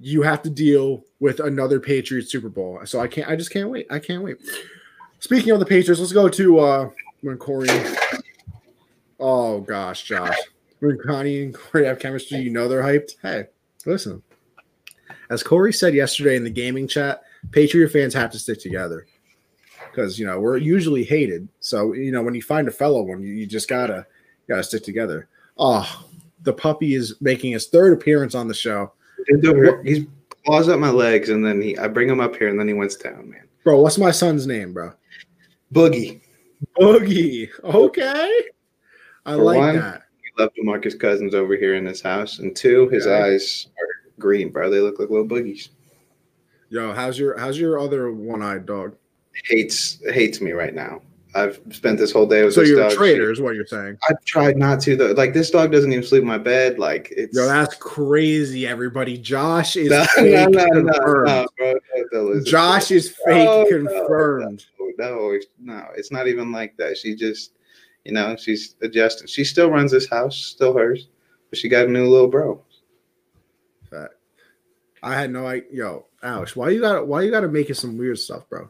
you 0.00 0.22
have 0.22 0.40
to 0.44 0.48
deal 0.48 1.04
with 1.20 1.38
another 1.38 1.78
Patriots 1.78 2.32
Super 2.32 2.48
Bowl. 2.48 2.80
So 2.86 2.98
I 2.98 3.08
can't. 3.08 3.28
I 3.28 3.36
just 3.36 3.50
can't 3.50 3.68
wait. 3.68 3.86
I 3.90 3.98
can't 3.98 4.22
wait. 4.22 4.38
Speaking 5.18 5.52
of 5.52 5.60
the 5.60 5.66
Patriots, 5.66 6.00
let's 6.00 6.14
go 6.14 6.30
to 6.30 6.60
uh 6.60 6.90
when 7.20 7.36
Corey. 7.36 7.68
Oh 9.20 9.60
gosh, 9.60 10.04
Josh, 10.04 10.38
when 10.80 10.98
Connie 11.04 11.42
and 11.42 11.54
Corey 11.54 11.84
have 11.84 11.98
chemistry, 11.98 12.38
you 12.38 12.48
know 12.48 12.68
they're 12.68 12.82
hyped. 12.82 13.16
Hey, 13.20 13.48
listen. 13.84 14.22
As 15.28 15.42
Corey 15.42 15.74
said 15.74 15.92
yesterday 15.92 16.36
in 16.36 16.44
the 16.44 16.48
gaming 16.48 16.88
chat, 16.88 17.22
Patriot 17.50 17.90
fans 17.90 18.14
have 18.14 18.30
to 18.30 18.38
stick 18.38 18.60
together 18.60 19.06
because 19.92 20.18
you 20.18 20.26
know 20.26 20.40
we're 20.40 20.56
usually 20.56 21.04
hated. 21.04 21.46
So 21.60 21.92
you 21.92 22.10
know 22.10 22.22
when 22.22 22.34
you 22.34 22.42
find 22.42 22.66
a 22.66 22.72
fellow 22.72 23.02
one, 23.02 23.22
you, 23.22 23.32
you 23.32 23.46
just 23.46 23.68
gotta 23.68 24.06
gotta 24.48 24.64
stick 24.64 24.82
together. 24.82 25.28
Oh, 25.58 26.04
the 26.42 26.52
puppy 26.52 26.94
is 26.94 27.14
making 27.20 27.52
his 27.52 27.68
third 27.68 27.92
appearance 27.92 28.34
on 28.34 28.48
the 28.48 28.54
show, 28.54 28.92
He's 29.84 30.06
claws 30.44 30.68
up 30.68 30.80
my 30.80 30.90
legs, 30.90 31.28
and 31.28 31.44
then 31.44 31.60
he 31.60 31.76
I 31.78 31.86
bring 31.88 32.08
him 32.08 32.20
up 32.20 32.34
here, 32.36 32.48
and 32.48 32.58
then 32.58 32.66
he 32.66 32.74
went 32.74 32.98
down, 33.02 33.30
man. 33.30 33.46
bro. 33.62 33.80
What's 33.80 33.98
my 33.98 34.10
son's 34.10 34.46
name, 34.46 34.72
bro? 34.72 34.92
Boogie. 35.72 36.20
Boogie. 36.78 37.48
Okay, 37.62 38.40
I 39.26 39.34
For 39.36 39.42
like 39.42 39.56
one, 39.58 39.76
that. 39.76 40.02
We 40.36 40.42
love 40.42 40.50
Demarcus 40.58 40.98
Cousins 40.98 41.34
over 41.34 41.54
here 41.56 41.74
in 41.76 41.84
this 41.84 42.00
house, 42.00 42.38
and 42.40 42.56
two, 42.56 42.88
his 42.88 43.06
Okay. 43.06 43.34
eyes 43.34 43.68
are 43.78 44.10
green, 44.18 44.50
bro. 44.50 44.70
They 44.70 44.80
look 44.80 44.98
like 44.98 45.10
little 45.10 45.26
boogies. 45.28 45.68
Yo, 46.70 46.92
how's 46.94 47.18
your 47.18 47.36
how's 47.38 47.58
your 47.58 47.78
other 47.78 48.10
one-eyed 48.12 48.64
dog? 48.66 48.96
Hates 49.46 49.98
hates 50.12 50.40
me 50.40 50.52
right 50.52 50.74
now. 50.74 51.02
I've 51.34 51.58
spent 51.70 51.98
this 51.98 52.12
whole 52.12 52.26
day 52.26 52.44
with 52.44 52.52
So 52.52 52.60
this 52.60 52.68
you're 52.68 52.78
dog. 52.80 52.92
a 52.92 52.94
traitor, 52.94 53.30
is 53.32 53.40
what 53.40 53.54
you're 53.54 53.66
saying. 53.66 53.96
I've 54.08 54.22
tried 54.26 54.58
not 54.58 54.80
to 54.82 54.96
though. 54.96 55.12
Like 55.12 55.32
this 55.32 55.50
dog 55.50 55.72
doesn't 55.72 55.90
even 55.90 56.04
sleep 56.04 56.20
in 56.22 56.28
my 56.28 56.36
bed. 56.36 56.78
Like 56.78 57.10
it's 57.16 57.34
Yo, 57.34 57.46
that's 57.46 57.74
crazy, 57.76 58.66
everybody. 58.66 59.16
Josh 59.16 59.76
is 59.76 59.88
no, 59.90 60.04
fake 60.14 60.50
no, 60.50 60.64
no, 60.66 60.70
confirmed. 60.70 61.26
no, 61.26 61.46
bro. 61.56 61.72
Don't- 61.72 62.10
don't 62.12 62.26
listen 62.26 62.44
to 62.44 62.50
Josh 62.50 62.90
is 62.90 63.08
fake 63.24 63.48
Oh, 63.48 63.64
confirmed. 63.66 64.66
No, 64.98 65.30
it's- 65.32 65.46
no, 65.58 65.86
it's 65.96 66.12
not 66.12 66.28
even 66.28 66.52
like 66.52 66.76
that. 66.76 66.98
She 66.98 67.14
just, 67.14 67.52
you 68.04 68.12
know, 68.12 68.36
she's 68.36 68.74
adjusting. 68.82 69.26
She 69.26 69.44
still 69.44 69.70
runs 69.70 69.90
this 69.90 70.06
house, 70.10 70.36
still 70.36 70.76
hers, 70.76 71.08
but 71.48 71.58
she 71.58 71.70
got 71.70 71.86
a 71.86 71.88
new 71.88 72.06
little 72.06 72.28
bro. 72.28 72.62
Fact. 73.88 74.14
I 75.02 75.14
had 75.18 75.30
no 75.30 75.46
idea. 75.46 75.68
Yo, 75.72 76.06
Alex, 76.22 76.54
why 76.54 76.68
you 76.68 76.80
got 76.82 77.06
why 77.08 77.22
you 77.22 77.30
got 77.30 77.40
to 77.40 77.48
make 77.48 77.70
it 77.70 77.76
some 77.76 77.96
weird 77.96 78.18
stuff, 78.18 78.46
bro? 78.50 78.68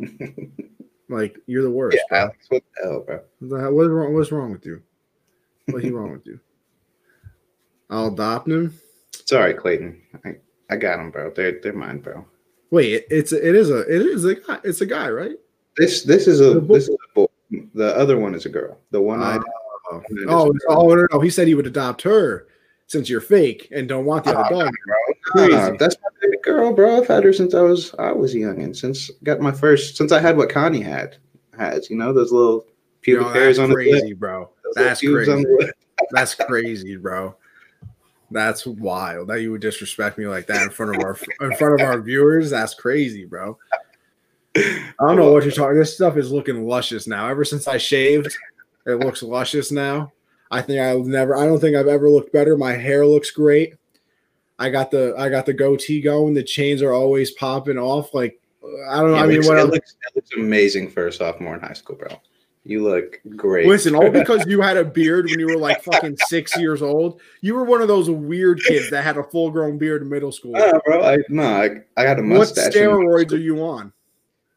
Like 1.10 1.38
you're 1.46 1.64
the 1.64 1.70
worst. 1.70 1.96
Yeah, 1.96 2.02
bro. 2.08 2.18
Alex, 2.18 2.46
what 2.48 2.62
the 2.76 2.84
hell, 2.84 3.00
bro? 3.00 3.20
What 3.40 3.72
What's 3.72 3.90
wrong? 3.90 4.14
What's 4.14 4.32
wrong 4.32 4.52
with 4.52 4.64
you? 4.64 4.80
What's 5.66 5.84
he 5.84 5.90
wrong 5.90 6.12
with 6.12 6.24
you? 6.24 6.38
I'll 7.90 8.06
adopt 8.06 8.48
him. 8.48 8.78
It's 9.18 9.32
all 9.32 9.40
right, 9.40 9.58
Clayton. 9.58 10.00
I, 10.24 10.36
I 10.70 10.76
got 10.76 11.00
him, 11.00 11.10
bro. 11.10 11.32
They're 11.34 11.60
they're 11.60 11.72
mine, 11.72 11.98
bro. 11.98 12.24
Wait, 12.70 12.92
it, 12.92 13.06
it's 13.10 13.32
it 13.32 13.56
is 13.56 13.70
a 13.70 13.80
it 13.80 14.02
is 14.02 14.24
a 14.24 14.36
guy. 14.36 14.60
It's 14.62 14.82
a 14.82 14.86
guy, 14.86 15.10
right? 15.10 15.36
This 15.76 16.04
this 16.04 16.28
is 16.28 16.40
a 16.40 16.60
boy- 16.60 16.74
this 16.74 16.88
is 16.88 16.96
a 17.10 17.14
boy. 17.14 17.26
The 17.74 17.96
other 17.96 18.16
one 18.16 18.36
is 18.36 18.46
a 18.46 18.48
girl. 18.48 18.78
The 18.92 19.02
one 19.02 19.20
I 19.20 19.38
oh, 19.90 20.02
oh, 20.68 20.94
no, 20.94 21.06
no. 21.10 21.20
He 21.20 21.30
said 21.30 21.48
he 21.48 21.56
would 21.56 21.66
adopt 21.66 22.02
her 22.02 22.46
since 22.90 23.08
you're 23.08 23.20
fake 23.20 23.68
and 23.70 23.88
don't 23.88 24.04
want 24.04 24.24
the 24.24 24.36
other 24.36 24.52
Oh, 24.54 24.60
dog. 24.64 24.72
Crazy. 25.22 25.54
Ah, 25.54 25.60
crazy. 25.66 25.76
that's 25.78 25.96
my 26.02 26.08
baby 26.20 26.36
girl, 26.42 26.72
bro. 26.72 26.96
I've 26.98 27.06
had 27.06 27.22
her 27.22 27.32
since 27.32 27.54
I 27.54 27.60
was 27.62 27.94
I 28.00 28.10
was 28.10 28.34
young, 28.34 28.60
and 28.62 28.76
since 28.76 29.10
got 29.22 29.38
my 29.40 29.52
first 29.52 29.96
since 29.96 30.10
I 30.10 30.18
had 30.20 30.36
what 30.36 30.50
Connie 30.50 30.80
had 30.82 31.16
has, 31.56 31.88
you 31.88 31.96
know, 31.96 32.12
those 32.12 32.32
little 32.32 32.66
pubic 33.02 33.26
Yo, 33.28 33.32
hairs 33.32 33.58
on 33.60 33.68
the 33.70 33.76
lip. 33.76 33.86
crazy, 33.90 34.12
bro. 34.12 34.50
Those 34.64 34.74
That's 34.74 35.00
crazy. 35.00 35.30
the. 35.44 35.72
That's 36.10 36.34
crazy, 36.34 36.96
bro. 36.96 37.36
That's 38.32 38.66
wild 38.66 39.28
that 39.28 39.40
you 39.40 39.52
would 39.52 39.60
disrespect 39.60 40.18
me 40.18 40.26
like 40.26 40.46
that 40.48 40.62
in 40.62 40.70
front 40.70 40.96
of 40.96 41.02
our 41.04 41.16
in 41.42 41.54
front 41.56 41.80
of 41.80 41.86
our 41.86 42.00
viewers. 42.00 42.50
That's 42.50 42.74
crazy, 42.74 43.24
bro. 43.24 43.56
I 44.56 44.82
don't 44.98 45.16
know 45.16 45.32
what 45.32 45.44
you're 45.44 45.52
talking. 45.52 45.78
This 45.78 45.94
stuff 45.94 46.16
is 46.16 46.32
looking 46.32 46.66
luscious 46.66 47.06
now. 47.06 47.28
Ever 47.28 47.44
since 47.44 47.68
I 47.68 47.76
shaved, 47.76 48.36
it 48.86 48.94
looks 48.98 49.22
luscious 49.22 49.70
now. 49.70 50.12
I 50.50 50.62
think 50.62 50.80
I'll 50.80 51.04
never. 51.04 51.36
I 51.36 51.46
don't 51.46 51.60
think 51.60 51.76
I've 51.76 51.86
ever 51.86 52.10
looked 52.10 52.32
better. 52.32 52.56
My 52.56 52.72
hair 52.72 53.06
looks 53.06 53.30
great. 53.30 53.74
I 54.58 54.68
got 54.68 54.90
the 54.90 55.14
I 55.16 55.28
got 55.28 55.46
the 55.46 55.54
goatee 55.54 56.00
going. 56.00 56.34
The 56.34 56.42
chains 56.42 56.82
are 56.82 56.92
always 56.92 57.30
popping 57.30 57.78
off. 57.78 58.12
Like 58.12 58.40
I 58.88 59.00
don't 59.00 59.12
know. 59.12 59.16
I 59.16 59.26
mean, 59.26 59.36
looks, 59.36 59.48
what 59.48 59.58
it 59.58 59.64
looks, 59.66 59.92
it 59.92 60.16
looks 60.16 60.30
amazing 60.36 60.90
for 60.90 61.06
a 61.06 61.12
sophomore 61.12 61.54
in 61.54 61.60
high 61.60 61.72
school, 61.72 61.96
bro. 61.96 62.08
You 62.64 62.84
look 62.84 63.20
great. 63.36 63.66
Listen, 63.66 63.94
all 63.94 64.10
because 64.12 64.44
you 64.46 64.60
had 64.60 64.76
a 64.76 64.84
beard 64.84 65.26
when 65.26 65.40
you 65.40 65.46
were 65.46 65.56
like 65.56 65.82
fucking 65.82 66.18
six 66.26 66.56
years 66.58 66.82
old. 66.82 67.20
You 67.40 67.54
were 67.54 67.64
one 67.64 67.80
of 67.80 67.88
those 67.88 68.10
weird 68.10 68.60
kids 68.62 68.90
that 68.90 69.02
had 69.02 69.16
a 69.16 69.24
full 69.24 69.50
grown 69.50 69.78
beard 69.78 70.02
in 70.02 70.08
middle 70.08 70.32
school. 70.32 70.52
Nah, 70.52 70.78
bro. 70.84 71.02
I 71.02 71.18
no, 71.28 71.42
I, 71.42 71.70
I 71.96 72.04
got 72.04 72.18
a 72.18 72.22
mustache. 72.22 72.66
what 72.66 72.74
steroids 72.74 73.32
are 73.32 73.38
you 73.38 73.62
on? 73.62 73.92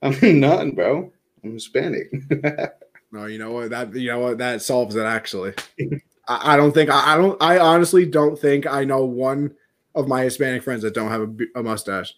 I'm 0.01 0.11
nothing, 0.39 0.75
bro. 0.75 1.11
I'm 1.43 1.53
Hispanic. 1.53 2.11
No, 3.13 3.27
you 3.27 3.37
know 3.37 3.51
what 3.51 3.69
that 3.69 3.93
you 3.93 4.09
know 4.09 4.19
what 4.19 4.39
that 4.39 4.63
solves 4.63 4.95
it 4.95 5.05
actually. 5.05 5.53
I, 6.27 6.53
I 6.53 6.57
don't 6.57 6.71
think 6.71 6.89
I, 6.89 7.13
I 7.13 7.17
don't 7.17 7.39
I 7.41 7.59
honestly 7.59 8.07
don't 8.07 8.37
think 8.37 8.65
I 8.65 8.83
know 8.83 9.05
one 9.05 9.53
of 9.93 10.07
my 10.07 10.23
Hispanic 10.23 10.63
friends 10.63 10.81
that 10.81 10.95
don't 10.95 11.11
have 11.11 11.21
a, 11.21 11.59
a 11.59 11.63
mustache 11.63 12.11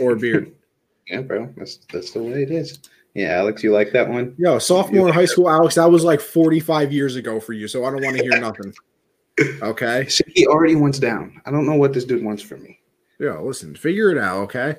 or 0.00 0.12
a 0.12 0.16
beard. 0.16 0.54
yeah, 1.06 1.20
bro. 1.20 1.52
That's 1.54 1.80
that's 1.92 2.12
the 2.12 2.22
way 2.22 2.42
it 2.42 2.50
is. 2.50 2.78
Yeah, 3.12 3.32
Alex, 3.32 3.62
you 3.62 3.72
like 3.72 3.92
that 3.92 4.08
one? 4.08 4.34
Yo, 4.38 4.58
sophomore 4.58 5.08
in 5.08 5.14
high 5.14 5.26
school, 5.26 5.50
Alex, 5.50 5.74
that 5.74 5.90
was 5.90 6.02
like 6.02 6.20
45 6.20 6.92
years 6.92 7.16
ago 7.16 7.40
for 7.40 7.52
you, 7.52 7.68
so 7.68 7.84
I 7.84 7.90
don't 7.90 8.02
want 8.02 8.16
to 8.16 8.22
hear 8.22 8.40
nothing. 8.40 8.72
Okay. 9.60 10.06
See, 10.08 10.24
he 10.34 10.46
already 10.46 10.76
wants 10.76 10.98
down. 10.98 11.40
I 11.44 11.50
don't 11.50 11.66
know 11.66 11.74
what 11.74 11.92
this 11.92 12.04
dude 12.04 12.24
wants 12.24 12.42
from 12.42 12.62
me. 12.62 12.78
Yo, 13.18 13.42
listen, 13.44 13.74
figure 13.74 14.10
it 14.10 14.18
out, 14.18 14.38
okay? 14.44 14.76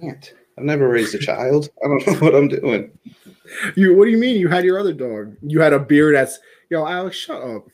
can't. 0.00 0.32
I've 0.56 0.64
never 0.64 0.88
raised 0.88 1.14
a 1.14 1.18
child. 1.18 1.68
I 1.84 1.88
don't 1.88 2.06
know 2.06 2.14
what 2.14 2.34
I'm 2.34 2.48
doing. 2.48 2.96
You 3.74 3.96
what 3.96 4.04
do 4.04 4.10
you 4.10 4.18
mean 4.18 4.36
you 4.36 4.48
had 4.48 4.64
your 4.64 4.78
other 4.78 4.92
dog? 4.92 5.36
You 5.42 5.60
had 5.60 5.72
a 5.72 5.78
beard 5.78 6.14
that's 6.14 6.38
yo, 6.70 6.86
Alex, 6.86 7.16
shut 7.16 7.42
up. 7.42 7.68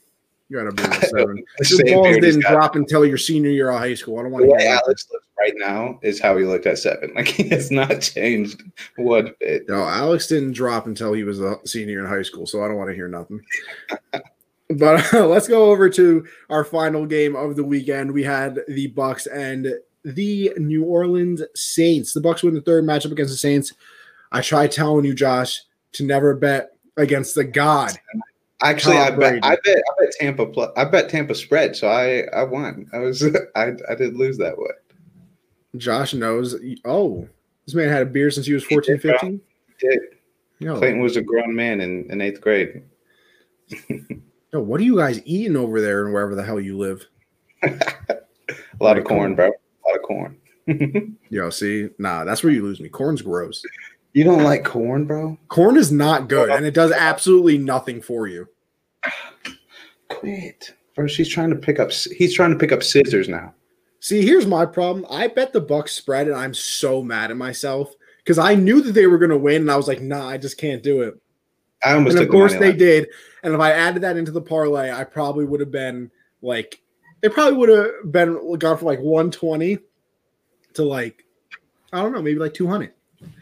You 0.49 0.59
had 0.59 0.67
a 0.67 0.73
beard 0.73 0.93
at 0.93 1.09
seven. 1.09 1.45
Your 1.71 2.03
balls 2.03 2.17
didn't 2.19 2.43
drop 2.43 2.77
until 2.77 3.07
your 3.07 3.17
senior 3.17 3.49
year 3.49 3.71
of 3.71 3.79
high 3.79 3.95
school. 3.95 4.19
I 4.19 4.23
don't 4.23 4.33
want 4.33 4.45
to 4.45 4.49
hear 4.49 4.59
that. 4.59 4.83
Alex 4.85 5.09
looks 5.11 5.27
right 5.39 5.55
now 5.57 5.99
is 6.03 6.21
how 6.21 6.37
he 6.37 6.45
looked 6.45 6.67
at 6.67 6.79
seven. 6.79 7.13
Like 7.17 7.29
he 7.29 7.49
has 7.49 7.71
not 7.71 8.03
changed 8.03 8.63
one 8.97 9.35
bit. 9.41 9.67
No, 9.69 9.83
Alex 9.83 10.27
didn't 10.27 10.53
drop 10.53 10.87
until 10.87 11.15
he 11.15 11.25
was 11.25 11.41
a 11.41 11.59
senior 11.65 12.01
in 12.01 12.07
high 12.07 12.23
school, 12.23 12.47
so 12.47 12.63
I 12.63 12.69
don't 12.69 12.77
want 12.77 12.91
to 12.91 12.95
hear 12.95 13.09
nothing. 13.09 13.41
but 14.71 15.13
let's 15.13 15.49
go 15.49 15.71
over 15.71 15.89
to 15.89 16.27
our 16.51 16.65
final 16.65 17.07
game 17.07 17.35
of 17.35 17.57
the 17.57 17.65
weekend. 17.65 18.13
We 18.13 18.23
had 18.23 18.61
the 18.69 18.89
Bucks 18.89 19.27
and 19.27 19.69
the 20.05 20.53
New 20.59 20.85
Orleans 20.85 21.43
Saints. 21.55 22.13
The 22.13 22.21
Bucks 22.21 22.43
win 22.43 22.55
the 22.55 22.61
third 22.61 22.85
matchup 22.85 23.13
against 23.13 23.33
the 23.33 23.39
Saints. 23.39 23.73
I 24.33 24.41
tried 24.41 24.73
telling 24.73 25.05
you, 25.05 25.15
Josh, 25.15 25.63
to 25.93 26.05
never 26.05 26.35
bet 26.35 26.71
against 26.97 27.35
the 27.35 27.45
God. 27.45 27.93
Actually, 28.63 28.97
Tom 28.97 29.15
I 29.15 29.17
bet, 29.17 29.45
I 29.45 29.57
bet 29.65 29.77
I 29.77 30.05
bet 30.05 30.13
Tampa 30.19 30.47
plus 30.47 30.71
I 30.77 30.85
bet 30.85 31.09
Tampa 31.09 31.35
spread, 31.35 31.77
so 31.77 31.89
I 31.89 32.23
I 32.37 32.45
won. 32.45 32.89
I 32.93 32.99
was 32.99 33.25
I 33.57 33.73
I 33.89 33.95
did 33.95 34.17
lose 34.17 34.39
that 34.39 34.57
one. 34.59 34.71
Josh 35.77 36.15
knows. 36.15 36.57
Oh, 36.85 37.29
this 37.67 37.75
man 37.75 37.89
had 37.89 38.03
a 38.03 38.07
beer 38.07 38.31
since 38.31 38.47
he 38.47 38.53
was 38.53 38.65
14, 38.65 38.97
did, 38.97 39.03
bro. 39.03 39.13
15. 39.13 39.41
Did. 39.79 40.01
Yo, 40.59 40.77
Clayton 40.77 41.01
was 41.01 41.17
a 41.17 41.23
grown 41.23 41.55
man 41.55 41.81
in, 41.81 42.11
in 42.11 42.21
eighth 42.21 42.41
grade. 42.41 42.83
yo, 44.53 44.61
what 44.61 44.81
are 44.81 44.85
you 44.85 44.97
guys 44.97 45.21
eating 45.25 45.57
over 45.57 45.81
there 45.81 46.05
and 46.05 46.13
wherever 46.13 46.35
the 46.35 46.45
hell 46.45 46.61
you 46.61 46.77
live? 46.79 47.07
A 47.63 48.85
lot 48.85 48.99
of 48.99 49.05
corn, 49.05 49.31
on. 49.31 49.35
bro. 49.35 49.47
A 49.47 49.89
lot 49.89 49.97
of 49.97 50.03
corn. 50.03 50.37
Yo, 51.31 51.51
see, 51.51 51.89
nah, 51.99 52.25
that's 52.25 52.43
where 52.43 52.53
you 52.53 52.63
lose 52.63 52.81
me. 52.81 52.89
Corn's 52.89 53.23
gross. 53.23 53.63
You 54.13 54.25
don't 54.25 54.43
like 54.43 54.65
corn, 54.65 55.07
bro? 55.07 55.39
Corn 55.49 55.77
is 55.77 55.91
not 55.91 56.29
good, 56.29 56.51
and 56.51 56.67
it 56.67 56.75
does 56.75 56.93
absolutely 56.93 57.57
nothing 57.59 58.03
for 58.03 58.27
you. 58.27 58.47
Quit. 60.09 60.75
Bro, 60.95 61.07
she's 61.07 61.29
trying 61.29 61.51
to 61.51 61.57
pick 61.57 61.81
up 61.81 61.91
he's 61.91 62.35
trying 62.35 62.51
to 62.51 62.59
pick 62.59 62.73
up 62.73 62.83
scissors 62.83 63.29
now. 63.29 63.55
See, 64.01 64.25
here's 64.27 64.47
my 64.47 64.67
problem. 64.67 65.07
I 65.09 65.29
bet 65.29 65.53
the 65.53 65.61
Bucks 65.61 65.93
spread, 65.93 66.27
and 66.29 66.37
I'm 66.37 66.53
so 66.53 67.03
mad 67.03 67.31
at 67.31 67.37
myself 67.37 67.95
because 68.19 68.39
I 68.39 68.55
knew 68.55 68.83
that 68.83 68.93
they 68.93 69.07
were 69.07 69.19
gonna 69.19 69.37
win, 69.39 69.63
and 69.63 69.71
I 69.71 69.77
was 69.77 69.89
like, 69.89 70.03
nah, 70.03 70.29
I 70.29 70.37
just 70.37 70.59
can't 70.59 70.83
do 70.83 71.03
it. 71.03 71.19
I 71.83 71.95
almost 71.95 72.17
and 72.17 72.25
of 72.25 72.31
course 72.31 72.53
the 72.53 72.59
they 72.59 72.69
line. 72.69 72.79
did. 72.79 73.09
And 73.43 73.55
if 73.55 73.61
I 73.61 73.73
added 73.73 74.03
that 74.03 74.17
into 74.17 74.31
the 74.31 74.43
parlay, 74.43 74.91
I 74.91 75.05
probably 75.05 75.45
would 75.45 75.61
have 75.61 75.73
been 75.73 76.11
like 76.43 76.81
it 77.23 77.33
probably 77.33 77.57
would 77.57 77.69
have 77.71 78.13
been 78.13 78.59
gone 78.59 78.77
from 78.77 78.87
like 78.87 79.01
120 79.01 79.79
to 80.75 80.83
like 80.83 81.25
I 81.93 82.03
don't 82.03 82.13
know, 82.13 82.23
maybe 82.23 82.39
like 82.39 82.55
200. 82.55 82.93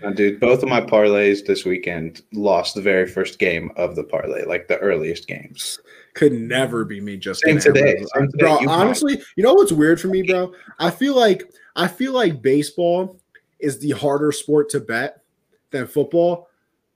Uh, 0.03 0.11
dude, 0.11 0.41
both 0.41 0.63
of 0.63 0.69
my 0.69 0.81
parlays 0.81 1.45
this 1.45 1.65
weekend 1.65 2.23
lost 2.33 2.75
the 2.75 2.81
very 2.81 3.07
first 3.07 3.39
game 3.39 3.71
of 3.77 3.97
the 3.97 4.05
parlay, 4.05 4.45
like 4.45 4.69
the 4.69 4.79
earliest 4.79 5.27
games. 5.27 5.79
Could 6.15 6.33
never 6.33 6.85
be 6.85 7.01
me 7.01 7.17
just 7.17 7.43
Same 7.43 7.59
today. 7.59 7.97
Same 8.15 8.31
today. 8.31 8.39
Bro, 8.39 8.61
you 8.61 8.69
honestly, 8.69 9.17
might. 9.17 9.25
you 9.37 9.45
know 9.45 9.55
what's 9.55 9.73
weird 9.73 10.01
for 10.01 10.09
me, 10.09 10.23
bro? 10.23 10.53
I 10.79 10.91
feel 10.91 11.15
like 11.15 11.53
I 11.77 11.87
feel 11.87 12.13
like 12.13 12.43
baseball 12.43 13.21
is 13.59 13.79
the 13.79 13.91
harder 13.91 14.33
sport 14.33 14.71
to 14.71 14.81
bet 14.81 15.23
than 15.71 15.87
football, 15.87 16.49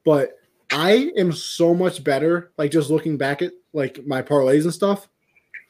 but 0.04 0.38
I 0.72 1.12
am 1.16 1.32
so 1.32 1.74
much 1.74 2.02
better. 2.02 2.52
Like 2.56 2.70
just 2.70 2.90
looking 2.90 3.16
back 3.16 3.42
at 3.42 3.52
like 3.72 4.04
my 4.06 4.22
parlays 4.22 4.64
and 4.64 4.74
stuff. 4.74 5.08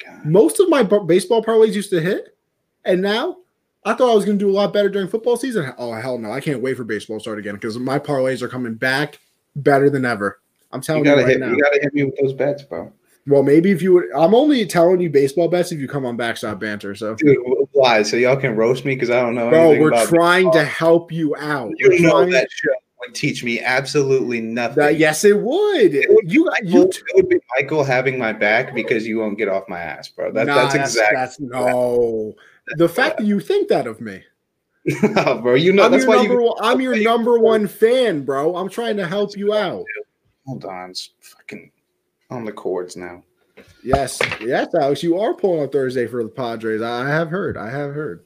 God. 0.05 0.25
Most 0.25 0.61
of 0.61 0.69
my 0.69 0.83
baseball 0.83 1.43
parlays 1.43 1.75
used 1.75 1.91
to 1.91 2.01
hit, 2.01 2.37
and 2.85 3.03
now 3.03 3.39
I 3.85 3.95
thought 3.95 4.11
I 4.11 4.15
was 4.15 4.25
going 4.25 4.39
to 4.39 4.45
do 4.45 4.51
a 4.51 4.53
lot 4.53 4.73
better 4.73 4.89
during 4.89 5.09
football 5.09 5.37
season. 5.37 5.73
Oh 5.79 5.93
hell 5.93 6.19
no! 6.19 6.33
I 6.33 6.41
can't 6.41 6.63
wait 6.63 6.77
for 6.77 6.85
baseball 6.85 7.19
to 7.19 7.21
start 7.21 7.39
again 7.39 7.55
because 7.55 7.79
my 7.79 7.99
parlays 7.99 8.43
are 8.43 8.49
coming 8.49 8.75
back 8.75 9.19
better 9.57 9.91
than 9.91 10.05
ever. 10.05 10.41
I'm 10.73 10.81
telling 10.81 11.05
you, 11.05 11.11
you 11.11 11.17
gotta 11.17 11.27
right 11.27 11.33
hit, 11.33 11.41
now. 11.41 11.51
You 11.51 11.63
gotta 11.63 11.81
hit 11.81 11.95
me 11.95 12.05
with 12.05 12.17
those 12.21 12.33
bets, 12.33 12.63
bro. 12.63 12.93
Well, 13.27 13.43
maybe 13.43 13.71
if 13.71 13.81
you 13.81 13.95
would, 13.95 14.05
I'm 14.15 14.35
only 14.35 14.67
telling 14.67 15.01
you 15.01 15.09
baseball 15.09 15.49
bets 15.49 15.73
if 15.73 15.79
you 15.79 15.89
come 15.89 16.05
on 16.05 16.17
Backstop 16.17 16.61
Banter. 16.61 16.95
So, 16.95 17.15
Dude, 17.15 17.39
why? 17.73 18.03
So 18.03 18.17
y'all 18.17 18.37
can 18.37 18.55
roast 18.55 18.85
me 18.85 18.95
because 18.95 19.11
I 19.11 19.21
don't 19.21 19.35
know. 19.35 19.49
Bro, 19.49 19.81
we're 19.81 20.07
trying 20.07 20.47
baseball. 20.47 20.53
to 20.53 20.65
help 20.65 21.13
you 21.13 21.35
out. 21.37 21.73
You 21.79 21.89
we're 21.91 22.01
know 22.01 22.11
trying... 22.11 22.31
that 22.31 22.49
show 22.51 22.71
would 23.01 23.15
teach 23.15 23.45
me 23.45 23.61
absolutely 23.61 24.41
nothing. 24.41 24.77
That, 24.77 24.99
yes, 24.99 25.25
it 25.25 25.39
would. 25.39 25.95
It 25.95 26.07
would 26.11 26.31
you, 26.31 26.45
Michael, 26.47 26.69
you 26.71 26.83
it 26.83 27.03
would 27.15 27.29
be 27.29 27.39
Michael 27.57 27.85
having 27.85 28.19
my 28.19 28.33
back 28.33 28.75
because 28.75 29.07
you 29.07 29.19
won't 29.19 29.39
get 29.39 29.49
off 29.49 29.69
my 29.69 29.81
ass, 29.81 30.09
bro. 30.09 30.33
That, 30.33 30.47
nah, 30.47 30.67
that's 30.67 30.75
exactly. 30.75 31.17
That's, 31.17 31.41
no. 31.41 32.35
The 32.77 32.89
fact 32.89 33.19
that 33.19 33.27
you 33.27 33.41
think 33.41 33.69
that 33.69 33.87
of 33.87 34.01
me. 34.01 34.23
no, 35.03 35.41
bro, 35.43 35.55
you 35.55 35.73
know 35.73 35.85
I'm 35.85 35.93
that's 35.93 36.07
why 36.07 36.17
number 36.17 36.35
you. 36.35 36.55
I'm 36.61 36.81
your 36.81 37.03
number 37.03 37.39
one 37.39 37.67
fan, 37.67 38.25
bro. 38.25 38.57
I'm 38.57 38.69
trying 38.69 38.97
to 38.99 39.07
help 39.07 39.37
you 39.37 39.55
out. 39.55 39.85
Hold 40.47 40.65
on, 40.65 40.91
it's 40.91 41.11
fucking 41.21 41.71
on 42.31 42.45
the 42.45 42.53
cords 42.53 42.97
now. 42.97 43.23
Yes, 43.83 44.19
yes, 44.41 44.75
Alex, 44.75 45.03
you 45.03 45.19
are 45.19 45.35
pulling 45.35 45.61
on 45.61 45.69
Thursday 45.69 46.07
for 46.07 46.23
the 46.23 46.29
Padres. 46.29 46.83
I 46.83 47.09
have 47.09 47.29
heard. 47.29 47.57
I 47.57 47.71
have 47.71 47.95
heard. 47.95 48.25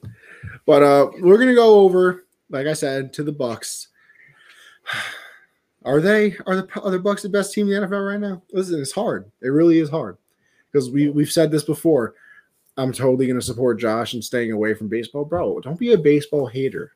But 0.65 0.83
uh 0.83 1.11
we're 1.19 1.37
gonna 1.37 1.55
go 1.55 1.81
over, 1.81 2.25
like 2.49 2.67
I 2.67 2.73
said, 2.73 3.13
to 3.13 3.23
the 3.23 3.31
Bucks. 3.31 3.87
Are 5.85 6.01
they 6.01 6.35
are 6.45 6.57
the 6.57 6.67
are 6.81 6.91
the 6.91 6.99
Bucks 6.99 7.21
the 7.21 7.29
best 7.29 7.53
team 7.53 7.71
in 7.71 7.81
the 7.81 7.87
NFL 7.87 8.05
right 8.05 8.19
now? 8.19 8.43
Listen, 8.51 8.81
it's 8.81 8.91
hard. 8.91 9.31
It 9.41 9.47
really 9.47 9.79
is 9.79 9.89
hard 9.89 10.17
because 10.69 10.91
we 10.91 11.07
we've 11.07 11.31
said 11.31 11.51
this 11.51 11.63
before. 11.63 12.15
I'm 12.79 12.93
totally 12.93 13.27
going 13.27 13.39
to 13.39 13.45
support 13.45 13.79
Josh 13.79 14.13
and 14.13 14.23
staying 14.23 14.51
away 14.51 14.73
from 14.73 14.87
baseball, 14.87 15.25
bro. 15.25 15.59
Don't 15.59 15.79
be 15.79 15.91
a 15.91 15.97
baseball 15.97 16.47
hater. 16.47 16.93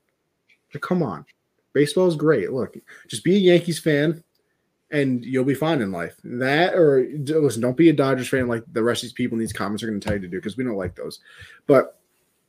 But 0.71 0.81
come 0.81 1.03
on, 1.03 1.25
baseball 1.73 2.07
is 2.07 2.15
great. 2.15 2.51
Look, 2.51 2.77
just 3.07 3.23
be 3.23 3.35
a 3.35 3.39
Yankees 3.39 3.79
fan, 3.79 4.23
and 4.91 5.23
you'll 5.25 5.43
be 5.43 5.53
fine 5.53 5.81
in 5.81 5.91
life. 5.91 6.15
That 6.23 6.73
or 6.75 7.05
listen, 7.25 7.61
don't 7.61 7.77
be 7.77 7.89
a 7.89 7.93
Dodgers 7.93 8.29
fan 8.29 8.47
like 8.47 8.63
the 8.71 8.81
rest 8.81 9.03
of 9.03 9.07
these 9.07 9.13
people 9.13 9.35
in 9.35 9.39
these 9.39 9.53
comments 9.53 9.83
are 9.83 9.87
going 9.87 9.99
to 9.99 10.05
tell 10.05 10.15
you 10.15 10.21
to 10.21 10.27
do 10.27 10.37
because 10.37 10.55
we 10.55 10.63
don't 10.63 10.77
like 10.77 10.95
those. 10.95 11.19
But 11.67 11.99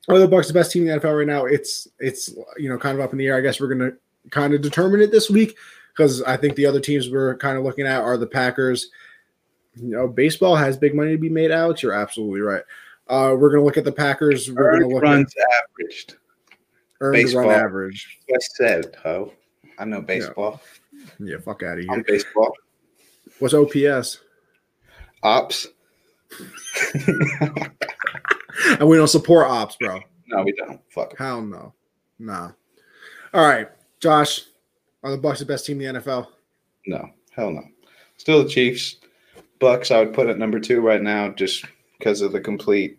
are 0.08 0.18
the 0.18 0.28
Bucks 0.28 0.48
the 0.48 0.54
best 0.54 0.70
team 0.70 0.86
in 0.86 0.88
the 0.88 1.00
NFL 1.00 1.18
right 1.18 1.26
now? 1.26 1.46
It's 1.46 1.88
it's 1.98 2.32
you 2.56 2.68
know 2.68 2.78
kind 2.78 2.96
of 2.96 3.04
up 3.04 3.12
in 3.12 3.18
the 3.18 3.26
air. 3.26 3.36
I 3.36 3.40
guess 3.40 3.60
we're 3.60 3.74
going 3.74 3.90
to 3.90 3.96
kind 4.30 4.54
of 4.54 4.62
determine 4.62 5.00
it 5.00 5.10
this 5.10 5.28
week 5.28 5.56
because 5.92 6.22
I 6.22 6.36
think 6.36 6.54
the 6.54 6.66
other 6.66 6.80
teams 6.80 7.10
we're 7.10 7.36
kind 7.36 7.58
of 7.58 7.64
looking 7.64 7.86
at 7.86 8.02
are 8.02 8.16
the 8.16 8.26
Packers. 8.26 8.90
You 9.76 9.90
know, 9.90 10.06
baseball 10.06 10.54
has 10.54 10.76
big 10.76 10.94
money 10.94 11.12
to 11.12 11.18
be 11.18 11.28
made, 11.28 11.50
Alex. 11.50 11.82
You're 11.82 11.92
absolutely 11.92 12.40
right. 12.40 12.62
Uh, 13.08 13.36
we're 13.38 13.50
going 13.50 13.60
to 13.60 13.64
look 13.64 13.76
at 13.76 13.84
the 13.84 13.92
Packers. 13.92 14.50
We're 14.50 14.70
going 14.70 14.88
to 14.88 14.94
look 14.94 15.02
runs 15.02 15.34
at 15.36 15.44
averaged. 15.64 16.16
Earned 17.00 17.14
baseball. 17.14 17.42
run 17.42 17.60
average. 17.60 18.18
I 18.30 18.36
said, 18.56 18.96
ho. 19.02 19.32
I 19.78 19.84
know 19.84 20.00
baseball. 20.00 20.60
Yeah, 20.92 21.04
yeah 21.18 21.38
fuck 21.38 21.62
out 21.62 21.78
of 21.78 21.84
here. 21.84 21.92
I'm 21.92 22.04
baseball. 22.06 22.52
What's 23.40 23.54
OPS? 23.54 24.20
Ops. 25.22 25.66
and 28.78 28.88
we 28.88 28.96
don't 28.96 29.08
support 29.08 29.48
ops, 29.48 29.76
bro. 29.76 30.00
No, 30.28 30.42
we 30.42 30.52
don't. 30.52 30.80
Fuck. 30.88 31.16
Hell 31.18 31.42
no. 31.42 31.74
Nah. 32.18 32.52
All 33.32 33.46
right, 33.46 33.68
Josh. 34.00 34.42
Are 35.02 35.10
the 35.10 35.18
Bucks 35.18 35.40
the 35.40 35.44
best 35.44 35.66
team 35.66 35.80
in 35.80 35.94
the 35.94 36.00
NFL? 36.00 36.28
No, 36.86 37.10
hell 37.30 37.50
no. 37.50 37.62
Still 38.16 38.42
the 38.42 38.48
Chiefs. 38.48 38.96
Bucks, 39.58 39.90
I 39.90 39.98
would 39.98 40.14
put 40.14 40.28
at 40.28 40.38
number 40.38 40.58
two 40.58 40.80
right 40.80 41.02
now, 41.02 41.28
just 41.28 41.66
because 42.04 42.20
of 42.20 42.32
the 42.32 42.40
complete, 42.40 42.98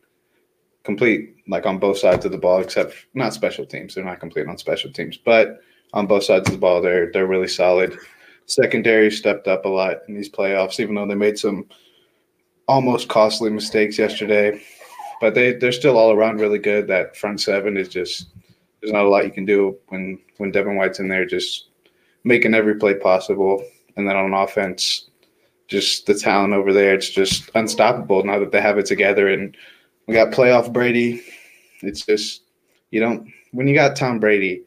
complete 0.84 1.36
like 1.48 1.68
on 1.68 1.78
both 1.78 2.00
sides 2.00 2.26
of 2.26 2.32
the 2.32 2.38
ball, 2.40 2.60
except 2.60 2.96
not 3.14 3.36
special 3.36 3.64
teams. 3.64 3.94
They're 3.94 4.04
not 4.04 4.20
complete 4.20 4.48
on 4.48 4.58
special 4.58 4.92
teams, 4.92 5.16
but 5.16 5.60
on 5.94 6.08
both 6.08 6.24
sides 6.24 6.48
of 6.50 6.56
the 6.56 6.60
ball, 6.60 6.82
they're 6.82 7.12
they're 7.12 7.28
really 7.28 7.48
solid. 7.48 7.96
Secondary 8.48 9.12
stepped 9.12 9.48
up 9.48 9.66
a 9.66 9.70
lot 9.70 9.98
in 10.08 10.16
these 10.16 10.30
playoffs, 10.30 10.80
even 10.80 10.96
though 10.96 11.06
they 11.06 11.14
made 11.14 11.38
some 11.38 11.66
almost 12.68 13.08
costly 13.08 13.52
mistakes 13.52 14.00
yesterday. 14.00 14.60
But 15.22 15.36
they 15.36 15.54
they're 15.54 15.72
still 15.72 16.00
all 16.00 16.12
around 16.12 16.42
really 16.42 16.60
good. 16.60 16.88
That 16.88 17.16
front 17.16 17.42
seven 17.42 17.78
is 17.78 17.90
just 17.90 18.30
there's 18.82 18.92
not 18.92 19.06
a 19.06 19.10
lot 19.10 19.26
you 19.26 19.32
can 19.32 19.46
do 19.46 19.78
when 19.90 20.20
when 20.38 20.52
Devin 20.52 20.78
White's 20.78 21.00
in 21.00 21.10
there, 21.10 21.26
just 21.28 21.68
making 22.24 22.56
every 22.56 22.76
play 22.76 22.96
possible. 22.96 23.64
And 23.98 24.10
then 24.10 24.16
on 24.16 24.34
offense, 24.34 25.10
just 25.68 26.06
the 26.06 26.14
talent 26.14 26.54
over 26.54 26.74
there, 26.74 26.94
it's 26.94 27.10
just 27.10 27.50
unstoppable 27.56 28.24
now 28.24 28.40
that 28.40 28.52
they 28.52 28.62
have 28.62 28.78
it 28.78 28.86
together. 28.86 29.28
And 29.28 29.56
we 30.08 30.14
got 30.14 30.34
playoff 30.34 30.72
Brady. 30.72 31.24
It's 31.82 32.06
just 32.06 32.44
you 32.92 33.00
don't 33.00 33.32
when 33.52 33.68
you 33.68 33.76
got 33.76 33.96
Tom 33.96 34.20
Brady. 34.20 34.64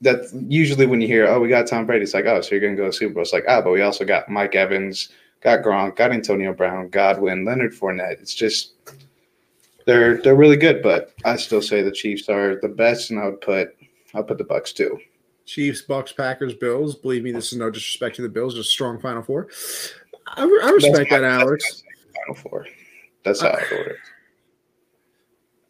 That's 0.00 0.34
usually 0.34 0.86
when 0.86 1.00
you 1.00 1.06
hear, 1.06 1.26
"Oh, 1.26 1.40
we 1.40 1.48
got 1.48 1.66
Tom 1.66 1.86
Brady." 1.86 2.02
It's 2.04 2.14
like, 2.14 2.26
"Oh, 2.26 2.40
so 2.40 2.54
you're 2.54 2.60
gonna 2.60 2.76
go 2.76 2.86
to 2.86 2.92
Super 2.92 3.14
Bowl?" 3.14 3.22
It's 3.22 3.32
like, 3.32 3.44
"Ah, 3.48 3.58
oh, 3.58 3.62
but 3.62 3.72
we 3.72 3.82
also 3.82 4.04
got 4.04 4.28
Mike 4.28 4.54
Evans, 4.54 5.10
got 5.40 5.62
Gronk, 5.62 5.96
got 5.96 6.12
Antonio 6.12 6.52
Brown, 6.52 6.88
Godwin, 6.88 7.44
Leonard 7.44 7.72
Fournette." 7.72 8.20
It's 8.20 8.34
just 8.34 8.72
they're 9.86 10.18
they're 10.18 10.34
really 10.34 10.56
good, 10.56 10.82
but 10.82 11.14
I 11.24 11.36
still 11.36 11.62
say 11.62 11.82
the 11.82 11.90
Chiefs 11.90 12.28
are 12.28 12.56
the 12.60 12.68
best, 12.68 13.10
and 13.10 13.18
I 13.18 13.26
would 13.26 13.40
put 13.40 13.74
I'll 14.14 14.24
put 14.24 14.38
the 14.38 14.44
Bucks 14.44 14.72
too. 14.72 14.98
Chiefs, 15.44 15.82
Bucks, 15.82 16.12
Packers, 16.12 16.54
Bills. 16.54 16.94
Believe 16.94 17.24
me, 17.24 17.32
this 17.32 17.52
is 17.52 17.58
no 17.58 17.70
disrespect 17.70 18.16
to 18.16 18.22
the 18.22 18.28
Bills, 18.28 18.54
just 18.54 18.70
strong 18.70 19.00
Final 19.00 19.22
Four. 19.22 19.48
I, 20.26 20.42
I 20.42 20.70
respect 20.70 21.10
that, 21.10 21.24
Alex. 21.24 21.82
Final 22.14 22.34
Four. 22.34 22.66
That's 23.24 23.40
how 23.40 23.48
I 23.48 23.62
order. 23.76 23.98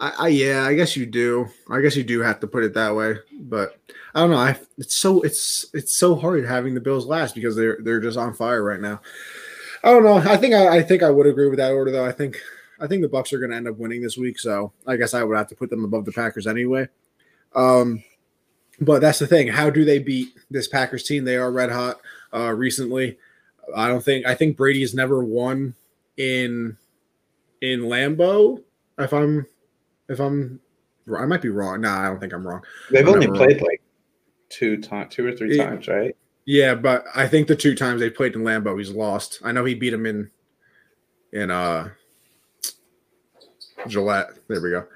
I, 0.01 0.13
I, 0.19 0.29
yeah, 0.29 0.65
I 0.65 0.75
guess 0.75 0.97
you 0.97 1.07
do. 1.07 1.49
I 1.71 1.81
guess 1.81 1.95
you 1.97 2.03
do 2.03 2.21
have 2.21 2.41
to 2.41 2.47
put 2.47 2.65
it 2.65 2.75
that 2.75 2.95
way, 2.95 3.17
but 3.41 3.79
I 4.15 4.21
don't 4.21 4.31
know. 4.31 4.37
I 4.37 4.59
it's 4.77 4.97
so 4.97 5.21
it's 5.23 5.67
it's 5.75 5.97
so 5.97 6.17
hard 6.17 6.45
having 6.45 6.75
the 6.75 6.81
Bills 6.81 7.07
last 7.07 7.35
because 7.35 7.55
they're 7.55 7.79
they're 7.81 8.01
just 8.01 8.19
on 8.19 8.35
fire 8.35 8.65
right 8.65 8.81
now. 8.81 9.01
I 9.85 9.91
don't 9.91 10.05
know. 10.05 10.17
I 10.17 10.37
think 10.37 10.55
I, 10.55 10.79
I 10.79 10.83
think 10.83 11.03
I 11.03 11.11
would 11.11 11.27
agree 11.27 11.49
with 11.49 11.59
that 11.59 11.73
order 11.73 11.93
though. 11.93 12.05
I 12.05 12.13
think 12.13 12.41
I 12.81 12.89
think 12.89 13.03
the 13.03 13.09
Bucks 13.09 13.33
are 13.33 13.39
going 13.39 13.53
to 13.53 13.57
end 13.57 13.69
up 13.69 13.79
winning 13.79 14.03
this 14.03 14.17
week, 14.17 14.41
so 14.41 14.73
I 14.87 14.97
guess 14.97 15.15
I 15.15 15.23
would 15.23 15.37
have 15.37 15.49
to 15.49 15.55
put 15.55 15.71
them 15.71 15.85
above 15.85 16.05
the 16.05 16.13
Packers 16.13 16.49
anyway. 16.49 16.89
Um, 17.55 18.03
but 18.81 19.01
that's 19.01 19.21
the 19.21 19.27
thing. 19.27 19.47
How 19.47 19.71
do 19.71 19.85
they 19.85 20.01
beat 20.01 20.35
this 20.51 20.67
Packers 20.67 21.05
team? 21.05 21.25
They 21.25 21.37
are 21.37 21.53
red 21.53 21.71
hot 21.71 22.01
uh, 22.35 22.53
recently. 22.53 23.19
I 23.77 23.89
don't 23.89 24.05
think 24.05 24.27
I 24.27 24.35
think 24.35 24.57
Brady's 24.57 24.95
never 24.95 25.23
won 25.23 25.75
in 26.17 26.77
in 27.61 27.81
Lambeau. 27.83 28.63
If 28.99 29.13
I'm 29.13 29.47
if 30.09 30.21
I'm 30.21 30.61
I 31.17 31.27
might 31.27 31.43
be 31.43 31.49
wrong. 31.49 31.81
No, 31.81 31.91
nah, 31.91 32.03
I 32.03 32.07
don't 32.07 32.21
think 32.21 32.33
I'm 32.33 32.47
wrong. 32.47 32.63
They've 32.91 33.07
I'm 33.07 33.15
only 33.15 33.27
played 33.27 33.61
wrong. 33.61 33.69
like 33.71 33.83
two 34.49 34.81
times, 34.81 35.15
two 35.15 35.27
or 35.27 35.33
three 35.33 35.57
yeah. 35.57 35.67
times, 35.67 35.89
right? 35.89 36.17
Yeah, 36.45 36.75
but 36.75 37.05
I 37.15 37.29
think 37.29 37.49
the 37.49 37.57
two 37.57 37.75
times 37.75 38.01
they 38.01 38.11
played 38.11 38.35
in 38.35 38.43
Lambeau, 38.43 38.79
he's 38.79 38.91
lost. 38.91 39.41
I 39.45 39.53
know 39.53 39.65
he 39.65 39.75
beat 39.75 39.93
him 39.93 40.07
in 40.07 40.31
in 41.33 41.51
uh 41.51 41.91
Gillette. 43.89 44.31
There 44.49 44.61
we 44.61 44.71
go. 44.71 44.87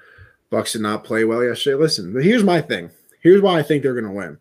Bucks 0.49 0.73
did 0.73 0.81
not 0.81 1.03
play 1.03 1.25
well 1.25 1.43
yesterday. 1.43 1.75
Listen, 1.75 2.13
but 2.13 2.23
here's 2.23 2.43
my 2.43 2.61
thing. 2.61 2.89
Here's 3.21 3.41
why 3.41 3.59
I 3.59 3.63
think 3.63 3.83
they're 3.83 3.93
going 3.93 4.05
to 4.05 4.11
win. 4.11 4.37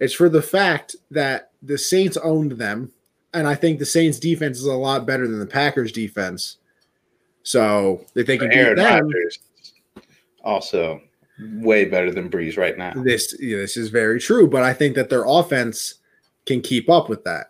It's 0.00 0.14
for 0.14 0.28
the 0.28 0.42
fact 0.42 0.96
that 1.10 1.50
the 1.62 1.76
Saints 1.76 2.16
owned 2.16 2.52
them, 2.52 2.92
and 3.34 3.46
I 3.46 3.54
think 3.54 3.78
the 3.78 3.86
Saints 3.86 4.18
defense 4.18 4.58
is 4.58 4.66
a 4.66 4.74
lot 4.74 5.06
better 5.06 5.26
than 5.26 5.38
the 5.38 5.46
Packers 5.46 5.92
defense. 5.92 6.58
So 7.42 8.04
if 8.14 8.26
they 8.26 8.38
can 8.38 8.48
beat 8.48 8.76
them, 8.76 9.10
also 10.44 11.00
way 11.40 11.84
better 11.84 12.10
than 12.10 12.30
Brees 12.30 12.56
right 12.56 12.76
now. 12.76 12.92
This 12.96 13.36
this 13.38 13.76
is 13.76 13.90
very 13.90 14.20
true, 14.20 14.48
but 14.48 14.62
I 14.62 14.72
think 14.72 14.94
that 14.96 15.08
their 15.08 15.24
offense 15.26 15.94
can 16.46 16.60
keep 16.60 16.88
up 16.90 17.08
with 17.08 17.24
that. 17.24 17.48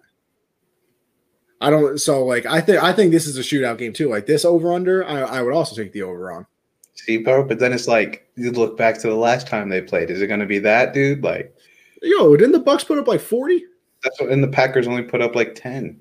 I 1.61 1.71
don't 1.71 1.99
so 1.99 2.25
like 2.25 2.47
I 2.47 2.61
think 2.61 2.83
I 2.83 2.93
think 2.93 3.11
this 3.11 3.27
is 3.27 3.37
a 3.37 3.43
shootout 3.43 3.79
game 3.79 3.93
too. 3.93 4.09
Like 4.09 4.27
this 4.27 4.45
over 4.45 4.73
under, 4.73 5.05
I, 5.05 5.21
I 5.21 5.43
would 5.43 5.55
also 5.55 5.75
take 5.75 5.93
the 5.93 6.03
over 6.03 6.31
on. 6.31 6.47
See, 6.95 7.19
bro, 7.19 7.45
but 7.45 7.59
then 7.59 7.73
it's 7.73 7.89
like 7.89 8.29
you 8.37 8.51
look 8.51 8.77
back 8.77 8.99
to 8.99 9.09
the 9.09 9.15
last 9.15 9.47
time 9.47 9.69
they 9.69 9.81
played. 9.81 10.11
Is 10.11 10.21
it 10.21 10.27
going 10.27 10.41
to 10.41 10.47
be 10.47 10.59
that, 10.61 10.93
dude? 10.93 11.23
Like, 11.23 11.55
Yo, 12.03 12.37
didn't 12.37 12.53
the 12.53 12.61
Bucks 12.61 12.85
put 12.85 12.99
up 12.99 13.09
like 13.09 13.21
40? 13.21 13.65
That's 14.03 14.21
what, 14.21 14.31
and 14.31 14.43
the 14.43 14.49
Packers 14.49 14.87
only 14.87 15.03
put 15.03 15.23
up 15.23 15.35
like 15.35 15.55
ten. 15.55 16.01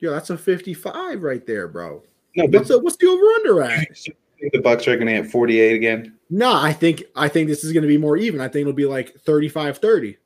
Yo, 0.00 0.10
that's 0.10 0.30
a 0.30 0.36
55 0.36 1.22
right 1.22 1.46
there, 1.46 1.68
bro. 1.68 2.02
No, 2.36 2.46
but 2.48 2.58
What's 2.58 2.68
the 2.68 2.78
what's 2.80 2.96
the 2.96 3.06
over 3.06 3.24
under 3.24 3.62
at? 3.62 3.88
the 4.52 4.60
Bucks 4.60 4.86
are 4.88 4.96
going 4.96 5.06
to 5.06 5.14
hit 5.14 5.30
forty-eight 5.30 5.74
again. 5.74 6.16
No, 6.30 6.52
I 6.52 6.72
think 6.72 7.04
I 7.14 7.28
think 7.28 7.48
this 7.48 7.64
is 7.64 7.72
gonna 7.72 7.86
be 7.86 7.96
more 7.96 8.16
even. 8.16 8.40
I 8.40 8.48
think 8.48 8.62
it'll 8.62 8.72
be 8.72 8.86
like 8.86 9.14
35-30. 9.24 10.16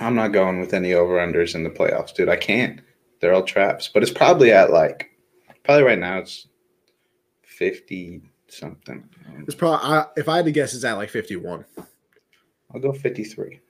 I'm 0.00 0.14
not 0.14 0.28
going 0.32 0.60
with 0.60 0.74
any 0.74 0.94
over-unders 0.94 1.54
in 1.54 1.64
the 1.64 1.70
playoffs, 1.70 2.14
dude. 2.14 2.28
I 2.28 2.36
can't. 2.36 2.80
They're 3.20 3.32
all 3.32 3.42
traps. 3.42 3.88
But 3.92 4.02
it's 4.02 4.12
probably 4.12 4.52
at 4.52 4.70
like, 4.70 5.10
probably 5.64 5.82
right 5.84 5.98
now 5.98 6.18
it's 6.18 6.46
fifty 7.42 8.22
something. 8.48 9.02
It's 9.46 9.54
probably 9.54 9.78
I, 9.82 10.04
if 10.16 10.28
I 10.28 10.36
had 10.36 10.44
to 10.44 10.52
guess, 10.52 10.74
it's 10.74 10.84
at 10.84 10.92
like 10.94 11.10
51. 11.10 11.64
I'll 12.74 12.80
go 12.80 12.92
fifty-three. 12.92 13.60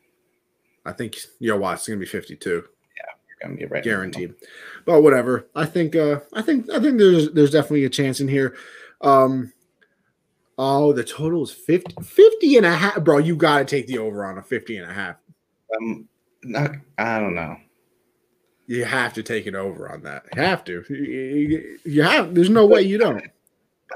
I 0.85 0.93
think 0.93 1.17
you 1.39 1.51
know 1.51 1.71
it's 1.71 1.87
gonna 1.87 2.01
be 2.01 2.07
52. 2.07 2.65
You're 3.41 3.49
going 3.49 3.59
to 3.59 3.67
be 3.67 3.71
right. 3.71 3.85
in 3.85 3.91
the 3.91 3.97
middle. 3.97 4.21
guaranteed. 4.21 4.35
But 4.85 5.03
whatever. 5.03 5.49
I 5.55 5.67
think 5.67 5.95
uh 5.95 6.21
I 6.33 6.43
think 6.43 6.71
I 6.71 6.81
think 6.81 6.99
there's 6.99 7.31
there's 7.33 7.51
definitely 7.51 7.85
a 7.85 7.91
chance 7.91 8.21
in 8.21 8.29
here. 8.29 8.57
Um 9.01 9.53
oh 10.57 10.93
the 10.93 11.05
total 11.05 11.45
is 11.45 11.53
50 11.53 12.03
50 12.03 12.57
and 12.57 12.67
a 12.67 12.75
half. 12.75 13.03
Bro, 13.05 13.19
you 13.19 13.37
gotta 13.37 13.65
take 13.65 13.87
the 13.87 13.99
over 13.99 14.25
on 14.25 14.39
a 14.39 14.43
50 14.43 14.79
and 14.79 14.91
a 14.91 14.95
half. 14.95 15.17
Um, 15.77 16.09
not. 16.43 16.73
I 16.97 17.21
don't 17.21 17.35
know. 17.35 17.57
You 18.67 18.85
have 18.85 19.15
to 19.15 19.23
take 19.23 19.47
it 19.47 19.55
over 19.55 19.91
on 19.91 20.03
that. 20.03 20.25
You 20.35 20.43
have 20.43 20.65
to. 20.65 20.85
You 20.89 21.79
you 21.85 22.03
have 22.03 22.35
there's 22.35 22.51
no 22.51 22.67
way 22.67 22.83
you 22.83 22.99
don't. 22.99 23.23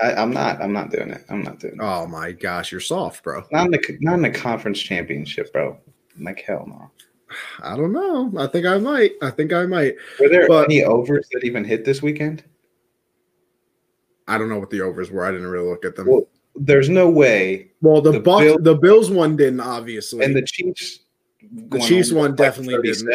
I, 0.02 0.14
I'm 0.14 0.30
not. 0.30 0.62
I'm 0.62 0.72
not 0.72 0.90
doing 0.90 1.10
it. 1.10 1.24
I'm 1.28 1.42
not 1.42 1.59
doing 1.59 1.74
it. 1.74 1.80
Oh 1.80 2.06
my 2.06 2.32
gosh, 2.32 2.72
you're 2.72 2.80
soft, 2.80 3.22
bro. 3.22 3.44
Not 3.52 3.66
in 3.66 3.72
the 3.72 3.98
not 4.00 4.14
in 4.14 4.22
the 4.22 4.30
conference 4.30 4.80
championship, 4.80 5.52
bro. 5.52 5.78
Like 6.20 6.40
hell 6.40 6.66
no. 6.68 6.90
I 7.62 7.76
don't 7.76 7.93
know. 7.93 8.32
I 8.39 8.47
think 8.47 8.66
I 8.66 8.76
might. 8.78 9.12
I 9.22 9.30
think 9.30 9.52
I 9.52 9.64
might. 9.66 9.94
Were 10.20 10.28
there 10.28 10.47
But- 10.47 10.64
any 10.66 10.84
overs 10.84 11.28
that 11.32 11.44
even 11.44 11.64
hit 11.64 11.84
this 11.84 12.02
weekend? 12.02 12.44
I 14.28 14.39
don't 14.39 14.48
know 14.48 14.59
what 14.59 14.70
the 14.70 14.80
overs 14.82 15.10
were. 15.10 15.24
I 15.24 15.30
didn't 15.32 15.47
really 15.48 15.68
look 15.68 15.84
at 15.84 15.97
them. 15.97 16.06
Well, 16.06 16.28
There's 16.55 16.89
no 16.89 17.09
way. 17.10 17.70
Well, 17.80 18.01
the, 18.02 18.12
the 18.12 18.20
Bill- 18.20 18.59
the 18.59 18.74
Bills 18.74 19.10
one 19.10 19.36
didn't 19.36 19.60
obviously. 19.60 20.24
And 20.24 20.36
the 20.36 20.43
Chiefs. 20.43 21.01
The 21.51 21.80
Chiefs 21.80 22.12
one 22.12 22.30
like, 22.30 22.36
definitely 22.36 22.80
didn't. 22.82 23.14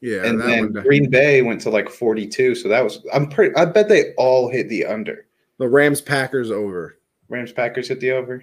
yeah, 0.00 0.24
and 0.24 0.40
then. 0.40 0.72
Green 0.72 1.08
Bay 1.08 1.40
went 1.42 1.60
to 1.62 1.70
like 1.70 1.88
42. 1.88 2.54
So 2.56 2.68
that 2.68 2.82
was. 2.84 3.04
I'm 3.12 3.28
pretty. 3.28 3.54
I 3.56 3.64
bet 3.64 3.88
they 3.88 4.12
all 4.14 4.50
hit 4.50 4.68
the 4.68 4.84
under. 4.84 5.26
The 5.58 5.68
Rams 5.68 6.00
Packers 6.00 6.50
over. 6.50 6.98
Rams 7.28 7.52
Packers 7.52 7.88
hit 7.88 8.00
the 8.00 8.10
over. 8.12 8.42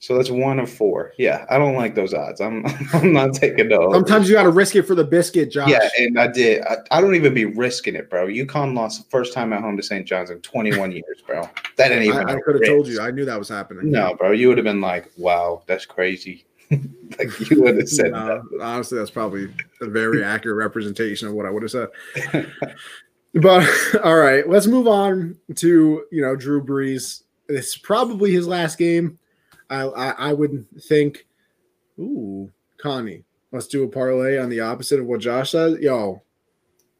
So 0.00 0.16
that's 0.16 0.30
one 0.30 0.58
of 0.58 0.70
four. 0.70 1.12
Yeah, 1.18 1.44
I 1.50 1.58
don't 1.58 1.74
like 1.74 1.94
those 1.94 2.14
odds. 2.14 2.40
I'm 2.40 2.64
I'm 2.94 3.12
not 3.12 3.34
taking 3.34 3.68
those. 3.68 3.92
Sometimes 3.92 4.28
you 4.28 4.34
got 4.34 4.44
to 4.44 4.50
risk 4.50 4.74
it 4.74 4.82
for 4.82 4.94
the 4.94 5.04
biscuit, 5.04 5.50
Josh. 5.50 5.68
Yeah, 5.68 5.86
and 5.98 6.18
I 6.18 6.26
did. 6.26 6.64
I, 6.64 6.76
I 6.90 7.00
don't 7.02 7.14
even 7.14 7.34
be 7.34 7.44
risking 7.44 7.94
it, 7.94 8.08
bro. 8.08 8.26
UConn 8.26 8.74
lost 8.74 9.04
the 9.04 9.10
first 9.10 9.34
time 9.34 9.52
at 9.52 9.60
home 9.60 9.76
to 9.76 9.82
St. 9.82 10.06
John's 10.06 10.30
in 10.30 10.40
21 10.40 10.92
years, 10.92 11.22
bro. 11.26 11.48
That 11.76 11.92
ain't 11.92 12.04
even. 12.04 12.28
I, 12.28 12.32
I 12.32 12.40
could 12.40 12.54
have 12.54 12.64
told 12.64 12.88
you. 12.88 12.98
I 13.00 13.10
knew 13.10 13.26
that 13.26 13.38
was 13.38 13.50
happening. 13.50 13.90
No, 13.90 14.14
bro, 14.14 14.32
you 14.32 14.48
would 14.48 14.56
have 14.56 14.64
been 14.64 14.80
like, 14.80 15.10
"Wow, 15.18 15.62
that's 15.66 15.84
crazy." 15.84 16.46
like 17.18 17.50
you 17.50 17.62
would 17.62 17.76
have 17.78 17.88
said 17.88 18.12
No, 18.12 18.42
honestly, 18.62 18.96
that's 18.96 19.10
probably 19.10 19.52
a 19.82 19.86
very 19.86 20.22
accurate 20.22 20.56
representation 20.56 21.26
of 21.26 21.34
what 21.34 21.44
I 21.44 21.50
would 21.50 21.62
have 21.62 21.72
said. 21.72 21.88
But 23.34 23.68
all 24.02 24.16
right, 24.16 24.48
let's 24.48 24.66
move 24.66 24.88
on 24.88 25.36
to 25.56 26.04
you 26.10 26.22
know 26.22 26.36
Drew 26.36 26.64
Brees. 26.64 27.22
It's 27.48 27.76
probably 27.76 28.32
his 28.32 28.46
last 28.46 28.78
game. 28.78 29.18
I 29.70 29.82
I, 29.82 30.10
I 30.30 30.32
would 30.32 30.66
think. 30.82 31.26
Ooh, 31.98 32.50
Connie, 32.78 33.24
let's 33.52 33.66
do 33.66 33.84
a 33.84 33.88
parlay 33.88 34.38
on 34.38 34.48
the 34.48 34.60
opposite 34.60 35.00
of 35.00 35.06
what 35.06 35.20
Josh 35.20 35.50
says. 35.50 35.78
Yo, 35.80 36.22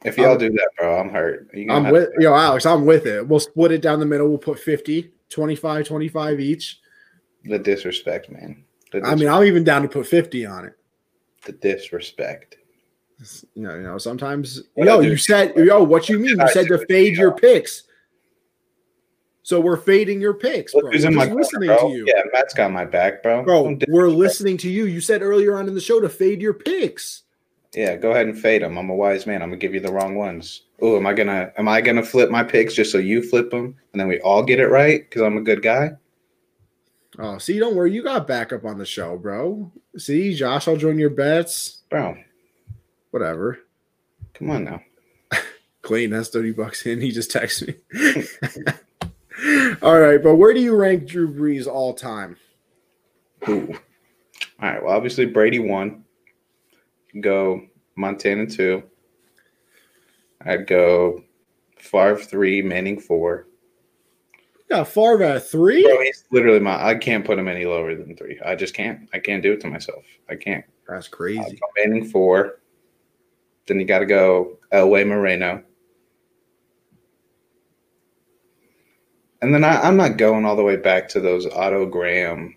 If 0.04 0.18
y'all 0.18 0.36
do 0.36 0.50
that, 0.50 0.70
bro, 0.78 1.00
I'm 1.00 1.10
hurt. 1.10 1.48
I'm 1.70 1.90
with 1.90 2.10
yo 2.18 2.34
Alex. 2.34 2.66
I'm 2.66 2.84
with 2.86 3.06
it. 3.06 3.26
We'll 3.26 3.40
split 3.40 3.72
it 3.72 3.82
down 3.82 3.98
the 4.00 4.06
middle. 4.06 4.28
We'll 4.28 4.38
put 4.38 4.58
50, 4.58 5.10
25, 5.30 5.86
25 5.86 6.40
each. 6.40 6.80
the 7.44 7.58
disrespect, 7.58 8.30
man. 8.30 8.64
The, 8.92 9.02
I 9.02 9.14
mean, 9.14 9.28
I'm 9.28 9.44
even 9.44 9.64
down 9.64 9.82
to 9.82 9.88
put 9.88 10.06
50 10.06 10.44
on 10.46 10.64
it. 10.66 10.74
the 11.46 11.52
disrespect. 11.52 12.56
You 13.54 13.62
know, 13.62 13.74
you 13.74 13.82
know, 13.82 13.98
sometimes 13.98 14.62
What 14.74 14.86
yo, 14.86 15.00
you 15.00 15.16
said 15.16 15.54
yo, 15.56 15.82
what 15.82 16.08
you 16.08 16.18
mean? 16.18 16.38
You 16.38 16.48
said 16.48 16.66
to 16.68 16.84
fade 16.88 17.16
your 17.16 17.32
picks. 17.32 17.84
So 19.42 19.60
we're 19.60 19.76
fading 19.78 20.20
your 20.20 20.34
picks, 20.34 20.72
bro. 20.72 20.90
Who's 20.90 21.04
in 21.04 21.14
my 21.14 21.26
corner, 21.26 21.40
listening 21.40 21.68
to 21.70 21.88
you. 21.88 22.04
Yeah, 22.06 22.22
Matt's 22.32 22.54
got 22.54 22.70
my 22.70 22.84
back, 22.84 23.22
bro. 23.22 23.42
Bro, 23.42 23.78
we're 23.88 24.08
listening 24.08 24.56
to 24.58 24.70
you. 24.70 24.84
You 24.84 25.00
said 25.00 25.22
earlier 25.22 25.56
on 25.56 25.66
in 25.66 25.74
the 25.74 25.80
show 25.80 25.98
to 26.00 26.08
fade 26.08 26.42
your 26.42 26.52
picks. 26.54 27.22
Yeah, 27.74 27.96
go 27.96 28.10
ahead 28.10 28.26
and 28.26 28.38
fade 28.38 28.62
them. 28.62 28.76
I'm 28.76 28.90
a 28.90 28.94
wise 28.94 29.26
man. 29.26 29.42
I'm 29.42 29.48
gonna 29.48 29.58
give 29.58 29.74
you 29.74 29.80
the 29.80 29.92
wrong 29.92 30.14
ones. 30.14 30.62
Oh, 30.82 30.96
am 30.96 31.06
I 31.06 31.12
gonna 31.14 31.52
am 31.56 31.68
I 31.68 31.80
gonna 31.80 32.02
flip 32.02 32.30
my 32.30 32.42
picks 32.42 32.74
just 32.74 32.92
so 32.92 32.98
you 32.98 33.22
flip 33.22 33.50
them 33.50 33.76
and 33.92 34.00
then 34.00 34.08
we 34.08 34.20
all 34.20 34.42
get 34.42 34.60
it 34.60 34.68
right 34.68 35.08
because 35.08 35.22
I'm 35.22 35.36
a 35.36 35.42
good 35.42 35.62
guy? 35.62 35.92
Oh, 37.18 37.38
see, 37.38 37.58
don't 37.58 37.76
worry. 37.76 37.92
You 37.92 38.02
got 38.02 38.26
backup 38.26 38.64
on 38.64 38.78
the 38.78 38.86
show, 38.86 39.16
bro. 39.16 39.70
See, 39.96 40.34
Josh, 40.34 40.68
I'll 40.68 40.76
join 40.76 40.98
your 40.98 41.10
bets. 41.10 41.82
Bro, 41.90 42.16
Whatever. 43.10 43.58
come 44.34 44.50
on 44.50 44.64
now. 44.64 44.80
Clayton 45.82 46.12
has 46.12 46.28
30 46.28 46.52
bucks 46.52 46.86
in. 46.86 47.00
He 47.00 47.10
just 47.10 47.30
texted 47.32 47.76
me. 47.92 48.24
all 49.82 49.98
right, 49.98 50.22
but 50.22 50.36
where 50.36 50.52
do 50.52 50.60
you 50.60 50.74
rank 50.74 51.06
Drew 51.06 51.32
Brees 51.32 51.66
all 51.66 51.94
time? 51.94 52.36
Ooh. 53.48 53.72
All 54.62 54.70
right. 54.70 54.82
Well, 54.82 54.94
obviously 54.94 55.26
Brady 55.26 55.58
won. 55.58 56.04
Go 57.20 57.62
Montana 57.96 58.46
two. 58.46 58.82
I'd 60.44 60.66
go 60.66 61.24
Favre 61.78 62.18
three, 62.18 62.62
Manning 62.62 63.00
four. 63.00 63.46
You 64.58 64.76
got 64.76 64.88
Favre 64.88 65.22
at 65.24 65.48
three? 65.48 65.82
Bro, 65.82 66.02
he's 66.02 66.24
literally 66.30 66.60
my. 66.60 66.82
I 66.84 66.94
can't 66.94 67.24
put 67.24 67.38
him 67.38 67.48
any 67.48 67.64
lower 67.64 67.94
than 67.94 68.16
three. 68.16 68.38
I 68.44 68.54
just 68.54 68.74
can't. 68.74 69.08
I 69.12 69.18
can't 69.18 69.42
do 69.42 69.52
it 69.52 69.60
to 69.62 69.68
myself. 69.68 70.04
I 70.28 70.36
can't. 70.36 70.64
That's 70.88 71.08
crazy. 71.08 71.58
Manning 71.76 72.04
four. 72.04 72.60
Then 73.66 73.80
you 73.80 73.86
got 73.86 74.00
to 74.00 74.06
go 74.06 74.58
Elway 74.72 75.06
Marino. 75.06 75.62
And 79.42 79.54
then 79.54 79.64
I, 79.64 79.80
I'm 79.80 79.96
not 79.96 80.16
going 80.18 80.44
all 80.44 80.56
the 80.56 80.62
way 80.62 80.76
back 80.76 81.08
to 81.10 81.20
those 81.20 81.46
Otto 81.46 81.86
Graham. 81.86 82.56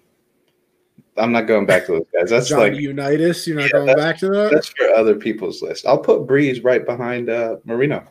I'm 1.15 1.31
not 1.31 1.47
going 1.47 1.65
back 1.65 1.85
to 1.85 1.93
those 1.93 2.05
guys. 2.13 2.29
That's 2.29 2.49
Johnny 2.49 2.71
like 2.71 2.79
Unitas, 2.79 3.47
you're 3.47 3.57
not 3.57 3.65
Yeah, 3.65 3.85
going 3.85 3.95
back 3.95 4.17
to 4.19 4.29
that? 4.29 4.51
that's 4.51 4.67
for 4.67 4.89
other 4.89 5.15
people's 5.15 5.61
list. 5.61 5.85
I'll 5.85 5.99
put 5.99 6.27
Brees 6.27 6.63
right 6.63 6.85
behind 6.85 7.29
uh, 7.29 7.57
Marino. 7.65 8.05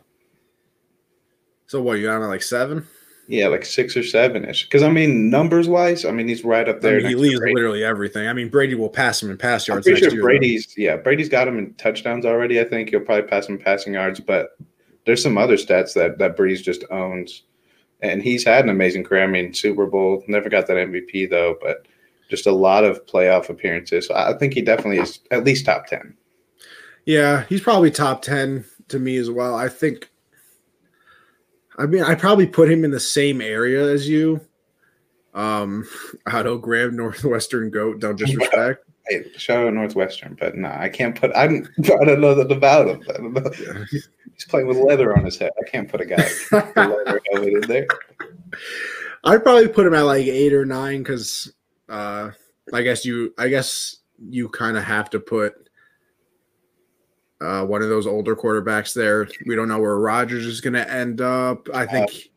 So 1.67 1.81
what, 1.81 1.99
you 1.99 2.05
down 2.07 2.23
at 2.23 2.27
like 2.27 2.41
seven? 2.41 2.87
Yeah, 3.27 3.47
like 3.47 3.65
six 3.65 3.95
or 3.95 4.03
seven 4.03 4.45
ish. 4.45 4.63
Because 4.63 4.83
I 4.83 4.89
mean, 4.89 5.29
numbers 5.29 5.67
wise, 5.67 6.05
I 6.05 6.11
mean 6.11 6.27
he's 6.27 6.43
right 6.43 6.67
up 6.67 6.77
I 6.77 6.79
there. 6.79 6.97
mean, 6.97 7.07
he 7.07 7.15
leads 7.15 7.39
literally 7.39 7.83
everything. 7.83 8.27
I 8.27 8.33
mean, 8.33 8.49
Brady 8.49 8.75
will 8.75 8.89
pass 8.89 9.23
him 9.23 9.31
in 9.31 9.37
pass 9.37 9.67
yards. 9.67 9.87
I'm 9.87 9.91
yards 9.91 10.01
pretty 10.01 10.01
next 10.01 10.13
sure 10.13 10.31
year. 10.31 10.39
Brady's 10.39 10.73
yeah, 10.77 10.95
Brady's 10.97 11.29
got 11.29 11.47
him 11.47 11.57
in 11.57 11.73
touchdowns 11.75 12.25
already. 12.25 12.59
I 12.59 12.65
think 12.65 12.89
he'll 12.89 12.99
probably 12.99 13.27
pass 13.29 13.47
him 13.47 13.57
passing 13.57 13.93
yards, 13.93 14.19
but 14.19 14.57
there's 15.05 15.23
some 15.23 15.37
other 15.37 15.55
stats 15.55 15.93
that 15.93 16.17
that 16.17 16.35
Brees 16.37 16.61
just 16.61 16.83
owns, 16.91 17.43
and 18.03 18.21
he's 18.21 18.43
had 18.45 18.63
an 18.63 18.69
amazing 18.69 19.03
career. 19.03 19.23
I 19.23 19.27
mean, 19.27 19.53
Super 19.53 19.87
Bowl, 19.87 20.23
never 20.27 20.49
got 20.49 20.67
that 20.67 20.77
MVP 20.77 21.31
though, 21.31 21.57
but 21.59 21.87
just 22.29 22.45
a 22.45 22.51
lot 22.51 22.83
of 22.83 23.03
playoff 23.07 23.49
appearances. 23.49 24.07
So 24.07 24.13
I 24.15 24.33
think 24.37 24.53
he 24.53 24.61
definitely 24.61 24.99
is 24.99 25.19
at 25.31 25.43
least 25.43 25.65
top 25.65 25.87
ten. 25.87 26.15
Yeah, 27.05 27.45
he's 27.49 27.61
probably 27.61 27.91
top 27.91 28.21
10 28.21 28.65
to 28.89 28.99
me 28.99 29.17
as 29.17 29.29
well. 29.29 29.55
I 29.55 29.67
think, 29.67 30.09
I 31.77 31.85
mean, 31.85 32.03
I 32.03 32.15
probably 32.15 32.47
put 32.47 32.71
him 32.71 32.85
in 32.85 32.91
the 32.91 32.99
same 32.99 33.41
area 33.41 33.91
as 33.91 34.07
you. 34.07 34.39
Um, 35.33 35.85
Otto 36.27 36.57
Graham, 36.57 36.95
Northwestern 36.95 37.69
Goat, 37.71 37.99
don't 37.99 38.15
disrespect. 38.17 38.87
Hey, 39.07 39.25
shout 39.37 39.67
out 39.67 39.73
Northwestern, 39.73 40.37
but 40.39 40.55
no, 40.55 40.69
I 40.69 40.89
can't 40.89 41.19
put. 41.19 41.35
I 41.35 41.47
don't, 41.47 41.67
I 41.79 42.05
don't 42.05 42.21
know 42.21 42.35
that 42.35 42.51
about 42.51 42.87
him. 42.87 43.03
I 43.09 43.13
don't 43.13 43.33
know. 43.33 43.85
He's 43.91 44.45
playing 44.47 44.67
with 44.67 44.77
leather 44.77 45.15
on 45.15 45.25
his 45.25 45.37
head. 45.37 45.51
I 45.59 45.69
can't 45.69 45.89
put 45.89 46.01
a 46.01 46.05
guy 46.05 46.23
with 46.51 46.51
leather 46.75 47.21
helmet 47.31 47.53
in 47.53 47.61
there. 47.61 47.87
I'd 49.23 49.43
probably 49.43 49.67
put 49.67 49.85
him 49.85 49.93
at 49.93 50.01
like 50.01 50.25
eight 50.25 50.53
or 50.53 50.65
nine 50.65 51.03
because 51.03 51.53
uh, 51.89 52.31
I 52.73 52.81
guess 52.81 53.05
you, 53.05 53.33
I 53.37 53.47
guess 53.49 53.97
you 54.19 54.49
kind 54.49 54.77
of 54.77 54.83
have 54.83 55.09
to 55.11 55.19
put 55.19 55.69
uh, 57.41 57.65
one 57.65 57.81
of 57.81 57.89
those 57.89 58.07
older 58.07 58.35
quarterbacks 58.35 58.93
there. 58.93 59.27
We 59.45 59.55
don't 59.55 59.67
know 59.67 59.79
where 59.79 59.97
Rodgers 59.99 60.45
is 60.45 60.61
going 60.61 60.73
to 60.73 60.89
end 60.89 61.21
up. 61.21 61.67
I 61.73 61.85
think. 61.85 62.31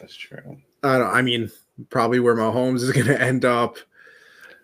That's 0.00 0.14
true. 0.14 0.58
I 0.82 0.98
don't. 0.98 1.08
I 1.08 1.22
mean, 1.22 1.50
probably 1.90 2.20
where 2.20 2.36
Mahomes 2.36 2.82
is 2.82 2.92
going 2.92 3.06
to 3.06 3.20
end 3.20 3.44
up. 3.44 3.76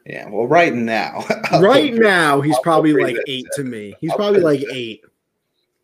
Yeah, 0.07 0.29
well, 0.29 0.47
right 0.47 0.75
now, 0.75 1.25
right 1.61 1.95
now 1.95 2.41
he's 2.41 2.57
I'll 2.57 2.63
probably 2.63 2.93
like 2.93 3.17
eight 3.29 3.47
to 3.55 3.63
me. 3.63 3.95
He's 4.01 4.11
I'll 4.11 4.17
probably 4.17 4.41
like 4.41 4.61
that. 4.61 4.73
eight. 4.73 5.05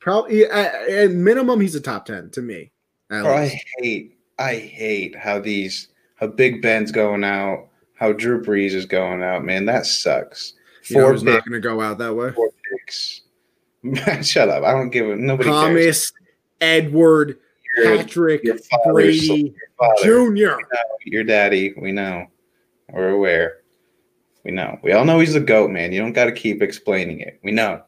Probably 0.01 0.45
at, 0.45 0.75
at 0.89 1.11
minimum 1.13 1.61
he's 1.61 1.75
a 1.75 1.81
top 1.81 2.07
ten 2.07 2.31
to 2.31 2.43
me. 2.43 2.73
Bro, 3.09 3.27
oh, 3.27 3.35
I 3.35 3.61
hate, 3.79 4.19
I 4.39 4.57
hate 4.57 5.17
how 5.17 5.39
these, 5.39 5.89
how 6.17 6.27
Big 6.27 6.61
Ben's 6.61 6.93
going 6.93 7.25
out, 7.25 7.69
how 7.95 8.13
Drew 8.13 8.43
Brees 8.43 8.73
is 8.73 8.87
going 8.87 9.23
out. 9.23 9.45
Man, 9.45 9.67
that 9.67 9.87
sucks. 9.87 10.55
You 10.89 10.99
know 10.99 11.03
Four 11.05 11.25
not 11.25 11.45
going 11.45 11.53
to 11.53 11.61
go 11.61 11.81
out 11.81 11.99
that 11.99 12.15
way. 12.15 12.33
four 12.33 12.51
picks. 12.71 13.23
Shut 14.23 14.49
up! 14.49 14.65
I 14.65 14.73
don't 14.73 14.91
give 14.91 15.09
a 15.09 15.17
nobody 15.17 15.49
cares. 15.49 15.63
Thomas, 15.63 16.13
Edward, 16.61 17.39
Your, 17.77 17.99
Patrick, 17.99 18.43
your 18.43 18.59
father's 18.59 18.93
Brady, 18.93 19.55
father, 19.79 20.03
Junior. 20.03 20.59
your 21.05 21.23
daddy. 21.23 21.75
We 21.77 21.93
know. 21.93 22.27
We're 22.93 23.11
aware. 23.11 23.58
We 24.45 24.53
know. 24.53 24.79
We 24.83 24.93
all 24.93 25.05
know 25.05 25.19
he's 25.21 25.35
the 25.35 25.41
goat, 25.41 25.71
man. 25.71 25.93
You 25.93 26.01
don't 26.01 26.13
got 26.13 26.27
to 26.27 26.33
keep 26.33 26.63
explaining 26.63 27.21
it. 27.21 27.39
We 27.43 27.53
know. 27.53 27.83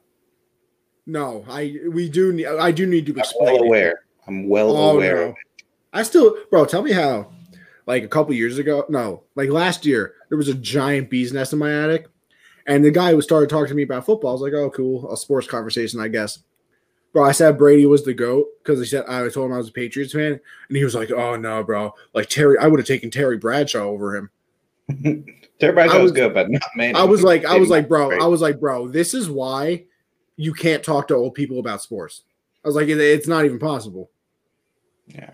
No, 1.07 1.45
I 1.49 1.77
we 1.91 2.09
do 2.09 2.33
need. 2.33 2.47
I 2.47 2.71
do 2.73 2.87
need 2.87 3.07
to 3.07 3.13
I'm 3.13 3.19
explain. 3.19 3.47
well 3.55 3.63
it. 3.63 3.67
aware. 3.67 4.01
I'm 4.27 4.49
well 4.49 4.77
Oh, 4.77 4.91
aware. 4.97 5.27
no. 5.29 5.35
I 5.93 6.03
still, 6.03 6.37
bro. 6.51 6.65
Tell 6.65 6.83
me 6.83 6.93
how. 6.93 7.31
Like 7.87 8.05
a 8.05 8.09
couple 8.09 8.35
years 8.35 8.59
ago, 8.59 8.85
no, 8.89 9.25
like 9.35 9.49
last 9.51 9.85
year, 9.85 10.15
there 10.29 10.39
was 10.39 10.47
a 10.49 10.55
giant 10.55 11.11
bee's 11.11 11.33
nest 11.33 11.53
in 11.53 11.59
my 11.59 11.73
attic, 11.73 12.07
and 12.67 12.85
the 12.85 12.91
guy 12.93 13.11
who 13.11 13.21
started 13.21 13.49
talking 13.51 13.69
to 13.69 13.75
me 13.75 13.83
about 13.83 14.07
football. 14.07 14.31
I 14.31 14.33
was 14.35 14.43
like, 14.43 14.53
"Oh, 14.53 14.71
cool, 14.71 15.11
a 15.13 15.17
sports 15.17 15.49
conversation, 15.49 15.99
I 15.99 16.07
guess." 16.07 16.39
Bro, 17.13 17.25
I 17.25 17.33
said 17.33 17.59
Brady 17.59 17.87
was 17.87 18.05
the 18.05 18.15
goat 18.15 18.47
because 18.63 18.79
he 18.79 18.85
said 18.87 19.07
I 19.09 19.29
told 19.29 19.47
him 19.47 19.55
I 19.55 19.59
was 19.59 19.71
a 19.71 19.73
Patriots 19.73 20.13
fan, 20.13 20.39
and 20.69 20.77
he 20.77 20.85
was 20.85 20.95
like, 20.95 21.11
"Oh 21.11 21.35
no, 21.35 21.65
bro, 21.65 21.93
like 22.15 22.29
Terry, 22.29 22.57
I 22.59 22.69
would 22.69 22.79
have 22.79 22.87
taken 22.87 23.11
Terry 23.11 23.39
Bradshaw 23.39 23.81
over 23.81 24.15
him." 24.15 24.31
I 25.63 25.99
was- 26.03 26.13
good, 26.13 26.35
but 26.35 26.51
not 26.51 26.63
many. 26.77 26.95
I 26.95 27.05
was 27.05 27.23
like, 27.23 27.45
I 27.45 27.57
was 27.59 27.69
like, 27.69 27.89
bro, 27.89 28.11
I 28.19 28.27
was 28.27 28.41
like, 28.41 28.59
bro, 28.61 28.89
this 28.89 29.15
is 29.15 29.29
why 29.31 29.85
you 30.37 30.53
can't 30.55 30.83
talk 30.83 31.09
to 31.09 31.15
old 31.15 31.35
people 31.35 31.59
about 31.59 31.83
sports. 31.83 32.23
I 32.65 32.69
was 32.69 32.75
like, 32.77 32.89
it's 32.89 33.29
not 33.29 33.45
even 33.45 33.59
possible. 33.59 34.11
yeah. 35.07 35.31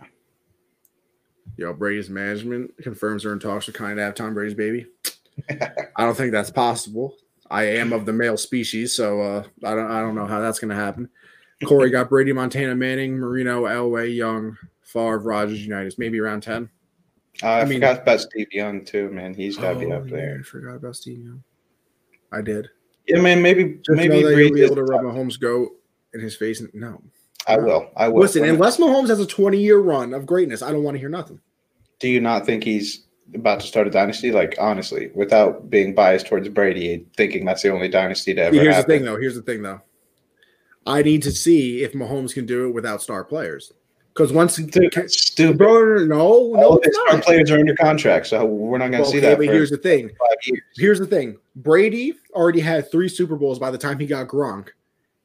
Yo, 1.59 1.73
Brady's 1.73 2.11
management 2.11 2.71
confirms 2.83 3.23
they're 3.23 3.33
in 3.33 3.39
talks 3.39 3.67
with 3.67 3.75
kind 3.77 3.99
of 3.99 4.05
have 4.05 4.15
Tom 4.15 4.35
Brady's 4.35 4.53
baby. 4.55 4.87
I 5.51 6.05
don't 6.05 6.15
think 6.15 6.31
that's 6.33 6.51
possible. 6.51 7.15
I 7.51 7.65
am 7.65 7.95
of 7.95 8.05
the 8.05 8.13
male 8.13 8.37
species, 8.37 8.95
so 8.95 9.21
uh, 9.23 9.43
I 9.65 9.75
don't 9.75 9.91
I 9.91 10.01
don't 10.01 10.15
know 10.15 10.27
how 10.27 10.41
that's 10.41 10.59
gonna 10.59 10.75
happen. 10.75 11.09
Corey 11.65 11.89
got 11.93 12.11
Brady, 12.11 12.33
Montana, 12.33 12.75
Manning, 12.75 13.17
Marino, 13.17 13.65
Elway, 13.65 14.15
Young, 14.15 14.59
Favre, 14.83 15.19
Rodgers, 15.19 15.65
Unitas, 15.67 15.97
maybe 15.99 16.21
around 16.21 16.43
ten. 16.43 16.69
Uh, 17.43 17.47
I, 17.47 17.61
I 17.61 17.65
mean- 17.65 17.75
forgot 17.81 18.03
about 18.03 18.21
Steve 18.21 18.49
Young 18.53 18.85
too, 18.85 19.11
man. 19.11 19.35
He's 19.35 19.57
got 19.57 19.75
to 19.75 19.79
be 19.79 19.87
Oh, 19.87 19.97
up 19.97 20.09
yeah, 20.09 20.17
there. 20.17 20.37
I 20.41 20.43
forgot 20.43 20.77
about 20.77 20.97
Steve 20.97 21.19
Young. 21.21 21.43
I 22.33 22.41
did. 22.43 22.69
Yeah, 23.07 23.21
man. 23.21 23.41
Maybe 23.43 23.79
Just 23.85 23.91
maybe 23.97 24.23
know 24.23 24.37
he'll 24.37 24.53
be 24.53 24.63
able 24.65 24.77
to 24.77 24.83
rub 24.85 25.03
Mahomes' 25.03 25.39
goat 25.39 25.71
in 26.13 26.21
his 26.21 26.35
face. 26.37 26.63
No, 26.75 27.01
I 27.47 27.57
will. 27.57 27.91
I 27.97 28.09
will. 28.09 28.21
listen. 28.23 28.43
Unless 28.45 28.79
Mahomes 28.79 29.09
has 29.09 29.21
a 29.21 29.27
twenty-year 29.27 29.79
run 29.79 30.13
of 30.13 30.27
greatness, 30.27 30.61
I 30.63 30.73
don't 30.73 30.83
want 30.83 30.97
to 30.97 30.99
hear 30.99 31.09
nothing. 31.09 31.41
do 32.01 32.09
you 32.09 32.21
not 32.21 32.45
think 32.45 32.65
he's 32.65 33.05
about 33.35 33.61
to 33.61 33.67
start 33.67 33.87
a 33.87 33.91
dynasty? 33.91 34.33
Like 34.33 34.57
honestly, 34.59 35.11
without 35.15 35.71
being 35.71 35.95
biased 35.95 36.27
towards 36.27 36.49
Brady, 36.49 37.07
thinking 37.17 37.45
that's 37.45 37.63
the 37.63 37.71
only 37.73 37.89
dynasty 37.89 38.35
to 38.35 38.43
ever 38.43 38.57
have. 38.57 38.63
Here's 38.65 38.77
the 38.77 38.83
thing, 38.83 39.05
though. 39.05 39.17
Here's 39.21 39.37
the 39.37 39.43
thing, 39.43 39.63
though. 39.63 39.83
I 40.85 41.03
need 41.03 41.23
to 41.23 41.31
see 41.33 41.83
if 41.85 41.93
Mahomes 41.93 42.35
can 42.35 42.45
do 42.47 42.67
it 42.69 42.73
without 42.73 43.03
star 43.03 43.23
players. 43.25 43.73
Because 44.17 44.33
once, 44.33 44.57
Dude, 44.57 44.95
that's 44.95 45.21
stupid. 45.21 45.59
bro, 45.59 45.97
no, 46.07 46.53
no, 46.55 46.81
it's 46.83 46.97
his 47.13 47.21
players 47.23 47.51
are 47.51 47.59
under 47.59 47.77
contract, 47.77 48.27
so 48.29 48.47
we're 48.47 48.79
not 48.79 48.91
going 48.91 49.05
to 49.05 49.11
see 49.11 49.19
Okay, 49.19 49.27
that 49.29 49.37
but 49.37 49.45
for 49.45 49.53
here's 49.53 49.69
the 49.69 49.77
thing. 49.77 50.11
Here's 50.75 50.99
the 50.99 51.07
thing. 51.07 51.37
Brady 51.57 52.15
already 52.33 52.61
had 52.61 52.91
three 52.91 53.11
Super 53.11 53.37
Bowls 53.37 53.59
by 53.59 53.71
the 53.71 53.77
time 53.77 53.99
he 53.99 54.07
got 54.07 54.27
Gronk, 54.27 54.69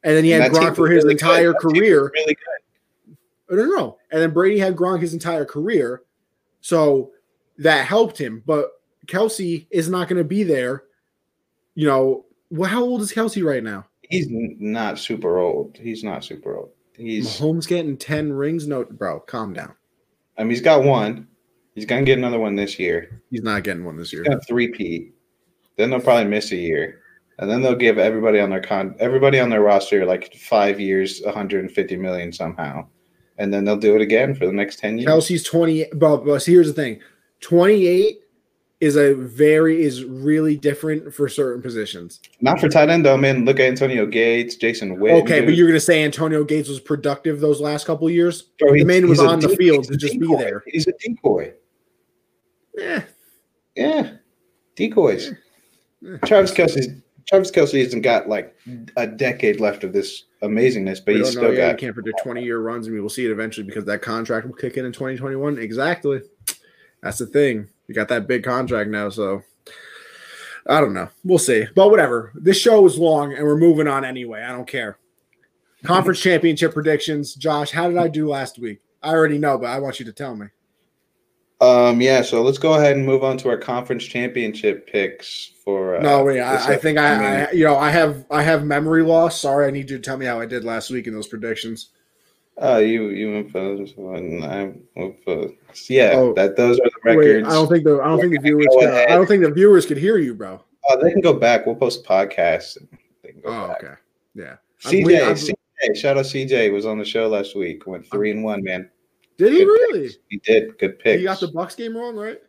and 0.04 0.18
then 0.18 0.26
he 0.26 0.32
had 0.32 0.52
Gronk 0.52 0.76
for 0.76 0.90
his 0.90 1.06
really 1.06 1.14
entire 1.14 1.54
career. 1.54 2.12
Really 2.14 2.36
good. 2.36 3.18
No, 3.50 3.64
no, 3.64 3.76
no. 3.78 3.98
And 4.12 4.22
then 4.22 4.32
Brady 4.32 4.60
had 4.60 4.76
Gronk 4.76 5.00
his 5.00 5.14
entire 5.14 5.46
career, 5.46 6.02
so 6.60 7.12
that 7.60 7.86
helped 7.86 8.18
him. 8.18 8.44
But 8.46 8.72
Kelce 9.08 9.68
is 9.72 9.88
not 9.88 10.10
going 10.10 10.22
to 10.22 10.28
be 10.28 10.44
there. 10.44 10.84
You 11.76 11.88
know, 11.88 12.26
well, 12.50 12.70
how 12.70 12.84
old 12.84 13.00
is 13.02 13.14
Kelce 13.14 13.42
right 13.42 13.64
now? 13.64 13.86
He's 14.02 14.28
not 14.30 15.00
super 15.00 15.38
old. 15.38 15.78
He's 15.82 16.04
not 16.04 16.26
super 16.26 16.58
old. 16.58 16.72
He's. 16.98 17.28
Mahomes 17.28 17.68
getting 17.68 17.98
ten 17.98 18.34
rings? 18.34 18.68
No, 18.68 18.84
bro, 18.86 19.20
calm 19.22 19.54
down. 19.54 19.74
I 20.38 20.44
mean, 20.44 20.52
he's 20.52 20.62
got 20.62 20.84
one. 20.84 21.28
He's 21.76 21.86
to 21.86 22.02
get 22.02 22.18
another 22.18 22.40
one 22.40 22.56
this 22.56 22.78
year. 22.78 23.22
He's 23.30 23.44
not 23.44 23.64
getting 23.64 23.86
one 23.86 23.96
this 23.96 24.12
year. 24.12 24.24
He's 24.24 24.30
going 24.30 24.40
to 24.40 24.46
three-peat. 24.46 25.14
Then 25.78 25.90
they'll 25.90 26.02
probably 26.02 26.26
miss 26.26 26.52
a 26.52 26.58
year, 26.58 27.02
and 27.40 27.50
then 27.50 27.62
they'll 27.62 27.76
give 27.76 27.98
everybody 27.98 28.40
on 28.40 28.50
their 28.50 28.62
con 28.62 28.96
everybody 29.00 29.40
on 29.40 29.50
their 29.50 29.62
roster 29.62 30.06
like 30.06 30.34
five 30.36 30.80
years, 30.80 31.22
150 31.24 31.96
million 31.96 32.34
somehow, 32.34 32.86
and 33.38 33.54
then 33.54 33.64
they'll 33.64 33.78
do 33.78 33.96
it 33.96 34.02
again 34.02 34.36
for 34.36 34.46
the 34.46 34.52
next 34.52 34.80
ten 34.80 34.98
years. 34.98 35.10
Kelce's 35.10 35.44
20, 35.44 35.86
but, 35.94 36.26
but 36.26 36.44
here's 36.44 36.68
the 36.68 36.74
thing 36.74 37.00
28 37.40 38.20
is 38.82 38.96
a 38.96 39.14
very, 39.14 39.84
is 39.84 40.04
really 40.04 40.58
different 40.58 41.14
for 41.14 41.30
certain 41.30 41.62
positions. 41.62 42.20
Not 42.42 42.60
for 42.60 42.68
tight 42.68 42.90
end 42.90 43.06
though, 43.06 43.16
man. 43.16 43.46
Look 43.46 43.60
at 43.60 43.68
Antonio 43.68 44.08
Gates, 44.08 44.56
Jason 44.56 44.98
Witten. 44.98 45.22
Okay, 45.22 45.42
but 45.42 45.54
you're 45.54 45.68
going 45.68 45.78
to 45.78 45.80
say 45.80 46.04
Antonio 46.04 46.44
Gates 46.44 46.68
was 46.68 46.80
productive 46.80 47.40
those 47.40 47.62
last 47.62 47.86
couple 47.86 48.10
years? 48.10 48.42
Bro, 48.60 48.74
the 48.74 48.84
man 48.84 49.08
was 49.08 49.20
on 49.20 49.40
the 49.40 49.50
field 49.50 49.86
to 49.86 49.96
just 49.96 50.20
be 50.20 50.36
there. 50.36 50.64
He's 50.66 50.88
a 50.88 50.94
decoy. 51.00 51.54
Yeah. 52.76 53.04
Yeah, 53.76 54.16
decoys. 54.76 55.32
Yeah. 56.02 56.18
Travis 56.26 56.52
Kelce's 56.52 56.90
Travis 57.28 57.52
Kelce 57.52 57.82
hasn't 57.84 58.04
got 58.04 58.28
like 58.28 58.56
a 58.98 59.08
decade 59.08 59.60
left 59.62 59.84
of 59.84 59.94
this 59.94 60.26
amazingness, 60.42 61.06
but 61.06 61.14
We 61.14 61.20
he's 61.20 61.32
still 61.32 61.56
got. 61.56 61.78
can't 61.78 61.94
predict 61.94 62.20
20 62.24 62.44
year 62.44 62.60
runs, 62.60 62.88
and 62.88 62.96
we 62.96 63.00
will 63.02 63.10
see 63.10 63.26
it 63.26 63.32
eventually 63.32 63.66
because 63.66 63.86
that 63.86 64.02
contract 64.02 64.48
will 64.48 64.56
kick 64.56 64.76
in 64.76 64.86
in 64.86 64.92
2021. 64.92 65.60
Exactly. 65.60 66.22
That's 67.02 67.20
the 67.20 67.28
thing. 67.28 67.68
Got 67.92 68.08
that 68.10 68.28
big 68.28 68.44
contract 68.44 68.90
now, 68.90 69.10
so 69.10 69.44
I 70.68 70.80
don't 70.80 70.94
know. 70.94 71.10
We'll 71.24 71.40
see. 71.40 71.66
But 71.76 71.90
whatever. 71.90 72.32
This 72.36 72.58
show 72.58 72.86
is 72.86 72.98
long, 72.98 73.34
and 73.34 73.44
we're 73.44 73.58
moving 73.58 73.88
on 73.88 74.06
anyway. 74.06 74.44
I 74.44 74.52
don't 74.52 74.68
care. 74.68 74.98
Conference 75.84 76.20
championship 76.20 76.74
predictions. 76.74 77.34
Josh, 77.34 77.72
how 77.72 77.88
did 77.88 77.98
I 77.98 78.08
do 78.08 78.28
last 78.28 78.60
week? 78.60 78.82
I 79.02 79.10
already 79.10 79.40
know, 79.40 79.58
but 79.58 79.68
I 79.68 79.80
want 79.80 80.00
you 80.00 80.06
to 80.06 80.14
tell 80.14 80.36
me. 80.36 80.48
Um, 81.60 82.02
yeah. 82.02 82.22
So 82.22 82.42
let's 82.44 82.58
go 82.58 82.74
ahead 82.74 82.98
and 82.98 83.06
move 83.06 83.24
on 83.24 83.38
to 83.38 83.50
our 83.50 83.58
conference 83.58 84.04
championship 84.04 84.88
picks 84.88 85.52
for. 85.64 85.98
Uh, 85.98 86.02
no, 86.02 86.24
wait. 86.24 86.40
I, 86.40 86.74
I 86.74 86.78
think 86.78 86.98
I, 87.00 87.46
I, 87.46 87.52
you 87.52 87.66
know, 87.66 87.78
I 87.78 87.90
have, 87.90 88.26
I 88.30 88.44
have 88.44 88.64
memory 88.64 89.04
loss. 89.04 89.40
Sorry, 89.40 89.68
I 89.68 89.72
need 89.72 89.90
you 89.90 89.98
to 89.98 90.04
tell 90.04 90.18
me 90.18 90.26
how 90.26 90.40
I 90.40 90.46
did 90.46 90.64
last 90.64 90.92
week 90.92 91.08
in 91.08 91.14
those 91.14 91.28
predictions. 91.28 91.90
Oh, 92.64 92.78
you 92.78 93.10
you 93.10 93.34
went 93.34 93.52
for 93.52 93.76
this 93.76 93.94
one. 93.96 94.44
I 94.44 94.72
went 94.96 95.24
for 95.24 95.50
yeah. 95.90 96.12
Oh. 96.14 96.34
that 96.36 96.56
those 96.56 96.80
are 96.80 96.84
the 96.84 96.92
Wait, 97.06 97.16
records. 97.18 97.48
I 97.48 97.52
don't 97.54 97.68
think 97.68 97.84
the, 97.84 98.00
I 98.02 98.08
don't 98.08 98.20
think 98.20 98.34
the 98.34 98.40
viewers, 98.40 98.68
can, 98.80 98.88
ahead. 98.90 99.10
I 99.10 99.16
don't 99.16 99.26
think 99.28 99.44
the 99.44 99.52
viewers 99.52 99.86
could 99.86 99.98
hear 99.98 100.18
you, 100.18 100.36
bro. 100.36 100.62
oh, 100.90 101.04
they 101.04 101.12
can 101.12 101.22
go 101.22 101.34
back. 101.34 101.66
We'll 101.66 101.76
post 101.76 102.04
podcasts. 102.06 102.78
And 102.78 102.88
they 103.24 103.32
can 103.32 103.42
go 103.42 103.50
Oh, 103.50 103.68
back. 103.70 103.84
okay. 103.84 103.94
Yeah. 104.36 104.56
CJ, 104.84 105.16
I'm- 105.18 105.28
I'm- 105.30 105.36
CJ, 105.36 105.96
shout 105.98 106.18
out 106.18 106.26
CJ 106.26 106.72
was 106.72 106.86
on 106.86 107.00
the 107.00 107.06
show 107.06 107.28
last 107.28 107.56
week. 107.56 107.88
Went 107.88 108.06
three 108.12 108.30
and 108.32 108.44
one, 108.44 108.64
man. 108.64 108.90
Did 109.38 109.54
he 109.54 109.60
Good 109.60 109.66
really? 109.66 110.02
picks. 110.04 110.18
He 110.30 110.38
did 110.38 110.78
good 110.78 111.00
pick. 111.00 111.18
He 111.20 111.26
got 111.26 111.40
the 111.40 111.48
Bucks 111.48 111.74
game 111.76 111.98
wrong, 111.98 112.16
right? 112.16 112.40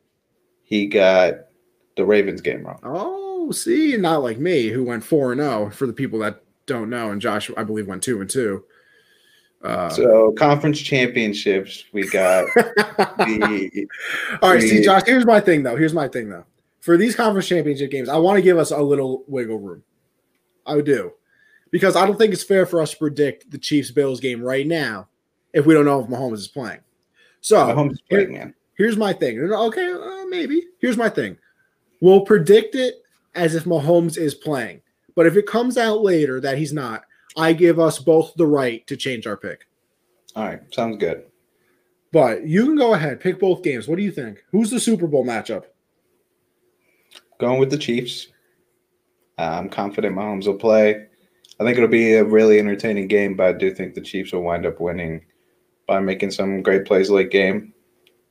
He 0.62 0.86
got 0.86 1.34
the 1.97 2.05
Ravens 2.05 2.43
game 2.43 2.64
wrong. 2.66 2.80
Oh, 2.82 3.51
see, 3.51 3.97
not 3.97 4.22
like 4.22 4.39
me, 4.39 4.68
who 4.68 4.84
went 4.84 5.05
four 5.05 5.32
and 5.32 5.40
zero. 5.40 5.70
For 5.70 5.86
the 5.86 5.93
people 5.94 6.18
that 6.18 6.43
don't 6.66 6.90
know, 6.90 7.10
and 7.10 7.20
Josh, 7.20 7.51
I 7.56 7.64
believe, 7.64 7.86
went 7.86 8.02
two 8.02 8.20
and 8.20 8.28
two. 8.28 8.64
Uh, 9.62 9.89
So 9.90 10.32
conference 10.32 10.80
championships, 10.80 11.84
we 11.93 12.09
got 12.09 12.47
the 12.56 13.86
all 14.43 14.51
right, 14.51 14.62
see, 14.62 14.82
Josh. 14.82 15.02
Here's 15.06 15.26
my 15.26 15.40
thing, 15.40 15.62
though. 15.62 15.76
Here's 15.76 15.94
my 15.94 16.09
thing, 16.09 16.28
though. 16.28 16.44
For 16.80 16.97
these 16.97 17.14
conference 17.14 17.47
championship 17.47 17.90
games, 17.90 18.09
I 18.09 18.16
want 18.16 18.36
to 18.36 18.43
give 18.43 18.59
us 18.59 18.72
a 18.72 18.78
little 18.78 19.24
wiggle 19.28 19.59
room. 19.59 19.82
I 20.66 20.80
do, 20.80 21.12
because 21.70 21.97
I 21.97 22.06
don't 22.06 22.18
think 22.18 22.32
it's 22.32 22.43
fair 22.43 22.66
for 22.66 22.80
us 22.80 22.93
to 22.93 22.97
predict 22.97 23.51
the 23.51 23.59
Chiefs 23.59 23.90
Bills 23.90 24.20
game 24.20 24.43
right 24.43 24.66
now 24.66 25.09
if 25.52 25.66
we 25.66 25.74
don't 25.74 25.84
know 25.84 26.01
if 26.01 26.09
Mahomes 26.09 26.34
is 26.34 26.48
playing. 26.48 26.80
So 27.40 27.56
Mahomes 27.56 27.93
is 27.93 28.01
playing, 28.09 28.32
man. 28.32 28.55
Here's 28.74 28.97
my 28.97 29.12
thing. 29.12 29.39
Okay, 29.40 29.93
uh, 29.93 30.24
maybe. 30.26 30.64
Here's 30.80 30.97
my 30.97 31.09
thing. 31.09 31.36
We'll 32.01 32.22
predict 32.22 32.74
it 32.74 33.02
as 33.34 33.55
if 33.55 33.64
Mahomes 33.64 34.16
is 34.18 34.34
playing. 34.34 34.80
But 35.14 35.26
if 35.26 35.36
it 35.36 35.47
comes 35.47 35.76
out 35.76 36.01
later 36.01 36.40
that 36.40 36.59
he's 36.59 36.72
not, 36.72 37.05
I 37.36 37.52
give 37.52 37.78
us 37.78 37.98
both 37.98 38.34
the 38.34 38.46
right 38.46 38.86
to 38.86 38.96
change 38.96 39.26
our 39.26 39.36
pick. 39.36 39.66
All 40.36 40.44
right, 40.44 40.60
sounds 40.74 40.98
good. 40.98 41.24
But 42.12 42.46
you 42.46 42.66
can 42.66 42.76
go 42.76 42.94
ahead, 42.94 43.20
pick 43.20 43.40
both 43.40 43.62
games. 43.62 43.88
What 43.88 43.96
do 43.96 44.02
you 44.02 44.12
think? 44.12 44.44
Who's 44.50 44.70
the 44.70 44.80
Super 44.80 45.06
Bowl 45.06 45.24
matchup? 45.24 45.64
Going 47.38 47.59
with 47.59 47.70
the 47.70 47.78
Chiefs. 47.78 48.28
Uh, 49.38 49.59
I'm 49.59 49.68
confident 49.68 50.14
Mahomes 50.14 50.46
will 50.46 50.54
play. 50.54 51.06
I 51.59 51.64
think 51.64 51.76
it'll 51.76 51.88
be 51.88 52.14
a 52.14 52.24
really 52.24 52.59
entertaining 52.59 53.09
game, 53.09 53.34
but 53.34 53.46
I 53.46 53.52
do 53.52 53.74
think 53.74 53.94
the 53.94 54.00
Chiefs 54.00 54.32
will 54.32 54.42
wind 54.42 54.66
up 54.66 54.80
winning 54.80 55.22
by 55.86 56.00
making 56.00 56.30
some 56.30 56.62
great 56.62 56.84
plays 56.84 57.10
late 57.10 57.30
game. 57.30 57.72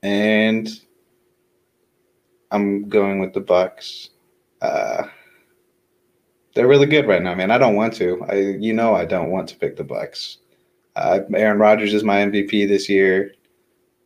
And 0.04 0.70
I'm 2.52 2.88
going 2.88 3.20
with 3.20 3.34
the 3.34 3.42
Bucks. 3.42 4.10
Uh, 4.62 5.04
they're 6.54 6.68
really 6.68 6.86
good 6.86 7.08
right 7.08 7.22
now, 7.22 7.36
man. 7.36 7.52
I 7.52 7.58
don't 7.58 7.76
want 7.76 7.94
to. 7.96 8.24
I, 8.30 8.36
you 8.36 8.74
know, 8.74 8.96
I 8.96 9.06
don't 9.06 9.32
want 9.32 9.48
to 9.50 9.56
pick 9.56 9.78
the 9.78 9.84
Bucks. 9.84 10.38
Uh, 10.96 11.20
Aaron 11.34 11.60
Rodgers 11.60 11.94
is 11.94 12.04
my 12.04 12.18
MVP 12.18 12.68
this 12.68 12.90
year. 12.90 13.34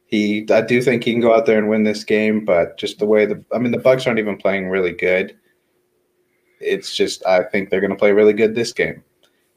He, 0.05 0.45
I 0.51 0.61
do 0.61 0.81
think 0.81 1.03
he 1.03 1.13
can 1.13 1.21
go 1.21 1.35
out 1.35 1.45
there 1.45 1.57
and 1.57 1.67
win 1.67 1.83
this 1.83 2.03
game, 2.03 2.45
but 2.45 2.77
just 2.77 2.99
the 2.99 3.07
way 3.07 3.25
the, 3.25 3.43
I 3.51 3.57
mean, 3.57 3.71
the 3.71 3.79
Bucks 3.79 4.05
aren't 4.05 4.19
even 4.19 4.37
playing 4.37 4.69
really 4.69 4.91
good. 4.91 5.35
It's 6.59 6.95
just, 6.95 7.25
I 7.25 7.43
think 7.43 7.69
they're 7.69 7.81
going 7.81 7.91
to 7.91 7.97
play 7.97 8.11
really 8.11 8.33
good 8.33 8.53
this 8.53 8.71
game, 8.71 9.03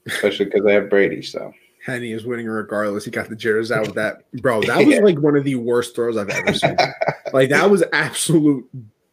especially 0.07 0.47
because 0.47 0.65
they 0.65 0.73
have 0.73 0.89
Brady. 0.89 1.23
So 1.23 1.53
Henne 1.85 2.05
is 2.05 2.25
winning 2.25 2.47
regardless. 2.47 3.05
He 3.05 3.11
got 3.11 3.29
the 3.29 3.37
jitters 3.37 3.71
out 3.71 3.87
with 3.87 3.95
that, 3.97 4.31
bro. 4.43 4.63
That 4.63 4.85
was 4.85 4.99
like 5.01 5.19
one 5.19 5.37
of 5.37 5.45
the 5.45 5.55
worst 5.57 5.95
throws 5.95 6.17
I've 6.17 6.31
ever 6.31 6.55
seen. 6.55 6.77
like 7.33 7.51
that 7.51 7.71
was 7.71 7.85
absolute 7.93 8.69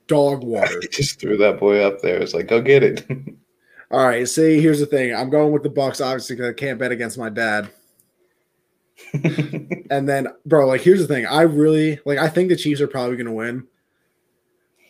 dog 0.08 0.44
water. 0.44 0.80
he 0.82 0.88
just 0.88 1.20
threw 1.20 1.38
that 1.38 1.60
boy 1.60 1.80
up 1.80 2.02
there. 2.02 2.22
It's 2.22 2.34
like, 2.34 2.48
go 2.48 2.62
get 2.62 2.84
it. 2.84 3.06
All 3.92 4.06
right. 4.06 4.28
See, 4.28 4.60
here's 4.60 4.80
the 4.80 4.86
thing. 4.86 5.14
I'm 5.16 5.30
going 5.30 5.52
with 5.52 5.64
the 5.64 5.70
Bucks, 5.70 6.02
obviously, 6.02 6.36
because 6.36 6.50
I 6.50 6.54
can't 6.54 6.80
bet 6.80 6.92
against 6.92 7.18
my 7.18 7.30
dad. 7.30 7.70
and 9.14 10.08
then, 10.08 10.28
bro, 10.46 10.68
like, 10.68 10.82
here's 10.82 11.00
the 11.06 11.08
thing. 11.08 11.26
I 11.26 11.42
really 11.42 12.00
like. 12.06 12.18
I 12.18 12.30
think 12.30 12.50
the 12.50 12.56
Chiefs 12.56 12.82
are 12.82 12.88
probably 12.88 13.18
going 13.18 13.28
to 13.28 13.32
win. 13.32 13.68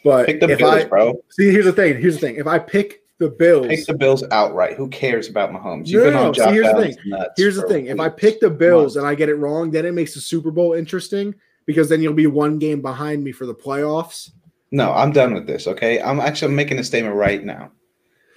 But 0.03 0.27
Pick 0.27 0.39
the 0.39 0.49
if 0.49 0.59
Bills, 0.59 0.73
I 0.73 0.85
bro. 0.85 1.23
see, 1.29 1.51
here's 1.51 1.65
the 1.65 1.73
thing. 1.73 1.99
Here's 1.99 2.15
the 2.15 2.21
thing. 2.21 2.35
If 2.35 2.45
I 2.45 2.59
pick 2.59 3.01
the 3.17 3.29
Bills, 3.29 3.67
Pick 3.67 3.85
the 3.87 3.95
Bills 3.95 4.23
outright. 4.31 4.77
Who 4.77 4.87
cares 4.89 5.29
about 5.29 5.51
Mahomes? 5.51 5.91
No, 5.91 6.03
no, 6.03 6.23
no. 6.25 6.31
Josh 6.31 6.49
See, 6.49 6.53
here's 6.53 6.73
the 6.73 6.81
thing. 6.81 6.95
nuts, 7.05 7.33
here's 7.37 7.55
the 7.55 7.67
thing. 7.67 7.87
If 7.87 7.99
I 7.99 8.09
pick 8.09 8.39
the 8.39 8.49
Bills 8.49 8.97
and 8.97 9.07
I 9.07 9.15
get 9.15 9.29
it 9.29 9.35
wrong, 9.35 9.71
then 9.71 9.85
it 9.85 9.93
makes 9.93 10.13
the 10.13 10.21
Super 10.21 10.51
Bowl 10.51 10.73
interesting 10.73 11.33
because 11.65 11.89
then 11.89 12.01
you'll 12.01 12.13
be 12.13 12.27
one 12.27 12.59
game 12.59 12.81
behind 12.81 13.23
me 13.23 13.31
for 13.31 13.45
the 13.45 13.55
playoffs. 13.55 14.31
No, 14.71 14.91
I'm 14.93 15.11
done 15.11 15.33
with 15.33 15.47
this. 15.47 15.67
Okay, 15.67 16.01
I'm 16.01 16.19
actually 16.19 16.53
making 16.53 16.77
a 16.77 16.83
statement 16.83 17.15
right 17.15 17.43
now. 17.43 17.71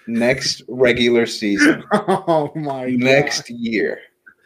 Next 0.09 0.62
regular 0.68 1.26
season, 1.26 1.85
Oh 1.93 2.51
my 2.55 2.86
next 2.86 3.51
year, 3.51 4.01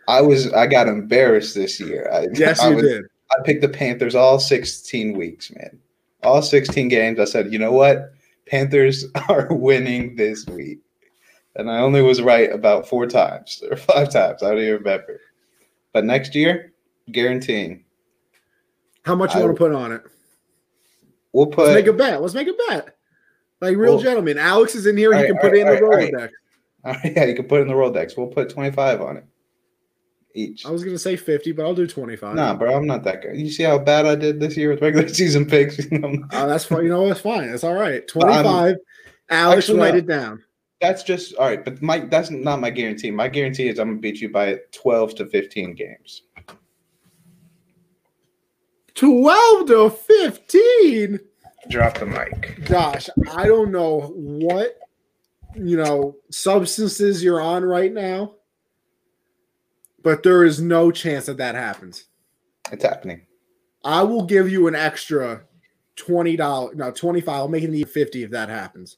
I 0.09 0.21
was 0.21 0.53
I 0.53 0.67
got 0.67 0.89
embarrassed 0.89 1.55
this 1.55 1.79
year. 1.79 2.11
I, 2.13 2.27
Yes, 2.35 2.59
I 2.63 2.71
you 2.71 2.75
was- 2.77 2.85
did. 2.85 3.05
I 3.31 3.43
picked 3.45 3.63
the 3.63 3.69
Panthers 3.69 4.15
all 4.15 4.39
16 4.39 5.17
weeks, 5.17 5.51
man. 5.53 5.79
All 6.23 6.43
16 6.43 6.89
games. 6.89 7.19
I 7.19 7.25
said, 7.25 7.51
you 7.53 7.59
know 7.59 7.73
what? 7.73 8.13
Panthers 8.47 9.07
are 9.29 9.47
winning 9.51 10.17
this 10.17 10.45
week. 10.47 10.81
And 11.57 11.71
I 11.71 11.79
only 11.79 12.03
was 12.03 12.21
right 12.21 12.53
about 12.53 12.87
four 12.89 13.07
times 13.07 13.63
or 13.71 13.77
five 13.77 14.11
times. 14.11 14.43
I 14.43 14.51
don't 14.51 14.59
even 14.59 14.75
remember. 14.83 15.19
But 15.95 16.05
next 16.05 16.35
year, 16.35 16.73
guaranteeing. 17.11 17.85
How 19.05 19.15
much 19.15 19.33
you 19.35 19.41
I- 19.41 19.45
want 19.45 19.57
to 19.57 19.59
put 19.59 19.73
on 19.73 19.93
it? 19.93 20.03
We'll 21.33 21.47
Let's 21.47 21.57
put 21.57 21.73
make 21.75 21.87
a 21.87 21.93
bet. 21.95 22.21
Let's 22.21 22.35
make 22.35 22.49
a 22.49 22.53
bet. 22.69 22.97
Like 23.63 23.77
real 23.77 23.95
Well- 23.95 24.03
gentlemen. 24.03 24.39
Alex 24.39 24.75
is 24.75 24.87
in 24.87 24.97
here. 24.97 25.13
He 25.13 25.21
All 25.21 25.27
can 25.27 25.35
right, 25.37 25.43
put 25.43 25.55
it 25.55 25.61
in 25.61 25.67
the 25.69 25.73
right, 25.73 25.83
right. 25.83 26.13
Rolodex. 26.13 26.31
all 26.85 26.93
right, 26.93 27.13
yeah, 27.17 27.25
you 27.27 27.35
can 27.37 27.45
put 27.47 27.61
it 27.61 27.63
in 27.63 27.69
the 27.69 27.75
Rolodex. 27.75 28.17
We'll 28.17 28.27
put 28.27 28.51
25 28.51 29.01
on 29.01 29.17
it. 29.19 29.25
Each. 30.35 30.67
I 30.67 30.71
was 30.71 30.83
gonna 30.83 30.99
say 30.99 31.15
50, 31.15 31.53
but 31.53 31.63
I'll 31.65 31.75
do 31.75 31.87
25. 31.87 32.35
Nah, 32.35 32.55
bro, 32.55 32.75
I'm 32.75 32.87
not 32.87 33.05
that 33.05 33.23
good. 33.23 33.37
You 33.37 33.51
see 33.51 33.63
how 33.63 33.79
bad 33.79 34.05
I 34.07 34.17
did 34.17 34.41
this 34.41 34.57
year 34.57 34.71
with 34.71 34.83
regular 34.83 35.07
season 35.21 35.47
picks? 35.47 35.79
Oh, 35.93 36.49
that's 36.49 36.65
fine. 36.65 36.83
You 36.85 36.89
know, 36.89 37.09
it's 37.09 37.21
fine. 37.21 37.45
It's 37.51 37.63
all 37.63 37.75
right. 37.75 38.07
25. 38.09 38.77
Alex, 39.31 39.59
Actually, 39.69 39.79
write 39.79 39.95
uh, 39.95 39.99
it 39.99 40.07
down. 40.09 40.43
That's 40.81 41.05
just 41.05 41.37
all 41.37 41.47
right, 41.47 41.65
but 41.65 41.81
my 41.81 42.01
that's 42.01 42.31
not 42.31 42.61
my 42.61 42.71
guarantee. 42.71 43.13
My 43.13 43.29
guarantee 43.29 43.69
is 43.69 43.79
I'm 43.79 43.91
gonna 43.91 44.01
beat 44.01 44.21
you 44.21 44.31
by 44.31 44.59
12 44.73 45.15
to 45.17 45.27
15 45.27 45.75
games. 45.75 46.23
12 48.95 49.67
to 49.69 49.91
15. 49.91 51.21
Drop 51.69 51.99
the 51.99 52.07
mic. 52.07 52.65
Josh, 52.65 53.09
I 53.31 53.47
don't 53.47 53.71
know 53.71 54.13
what 54.15 54.79
you 55.55 55.77
know 55.77 56.17
substances 56.31 57.23
you're 57.23 57.41
on 57.41 57.65
right 57.65 57.93
now, 57.93 58.35
but 60.03 60.23
there 60.23 60.45
is 60.45 60.61
no 60.61 60.91
chance 60.91 61.27
that 61.27 61.37
that 61.37 61.55
happens. 61.55 62.07
It's 62.73 62.85
happening. 62.85 63.27
I 63.85 64.03
will 64.03 64.25
give 64.25 64.51
you 64.51 64.67
an 64.67 64.75
extra 64.75 65.43
twenty 65.97 66.37
dollars, 66.37 66.77
no 66.77 66.91
twenty 66.91 67.21
five. 67.21 67.37
I'll 67.37 67.49
make 67.49 67.65
it 67.65 67.73
even 67.73 67.87
fifty 67.87 68.23
if 68.23 68.31
that 68.31 68.49
happens. 68.49 68.97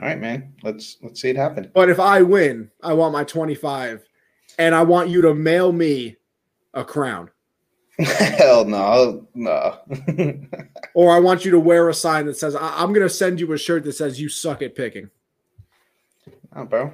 All 0.00 0.08
right, 0.08 0.18
man. 0.18 0.54
Let's 0.62 0.96
let's 1.02 1.20
see 1.20 1.30
it 1.30 1.36
happen. 1.36 1.70
But 1.74 1.90
if 1.90 2.00
I 2.00 2.22
win, 2.22 2.70
I 2.82 2.94
want 2.94 3.12
my 3.12 3.24
twenty 3.24 3.54
five, 3.54 4.04
and 4.58 4.74
I 4.74 4.82
want 4.82 5.10
you 5.10 5.20
to 5.22 5.34
mail 5.34 5.72
me 5.72 6.16
a 6.74 6.84
crown, 6.84 7.30
Hell 8.04 8.64
no, 8.64 9.26
no. 9.34 9.78
or 10.94 11.12
I 11.12 11.18
want 11.18 11.44
you 11.44 11.50
to 11.50 11.60
wear 11.60 11.88
a 11.88 11.94
sign 11.94 12.26
that 12.26 12.36
says 12.36 12.54
I- 12.54 12.82
"I'm 12.82 12.92
going 12.92 13.06
to 13.06 13.10
send 13.12 13.40
you 13.40 13.52
a 13.52 13.58
shirt 13.58 13.84
that 13.84 13.94
says 13.94 14.20
you 14.20 14.28
suck 14.28 14.62
at 14.62 14.74
picking." 14.74 15.10
oh, 16.54 16.64
bro. 16.64 16.92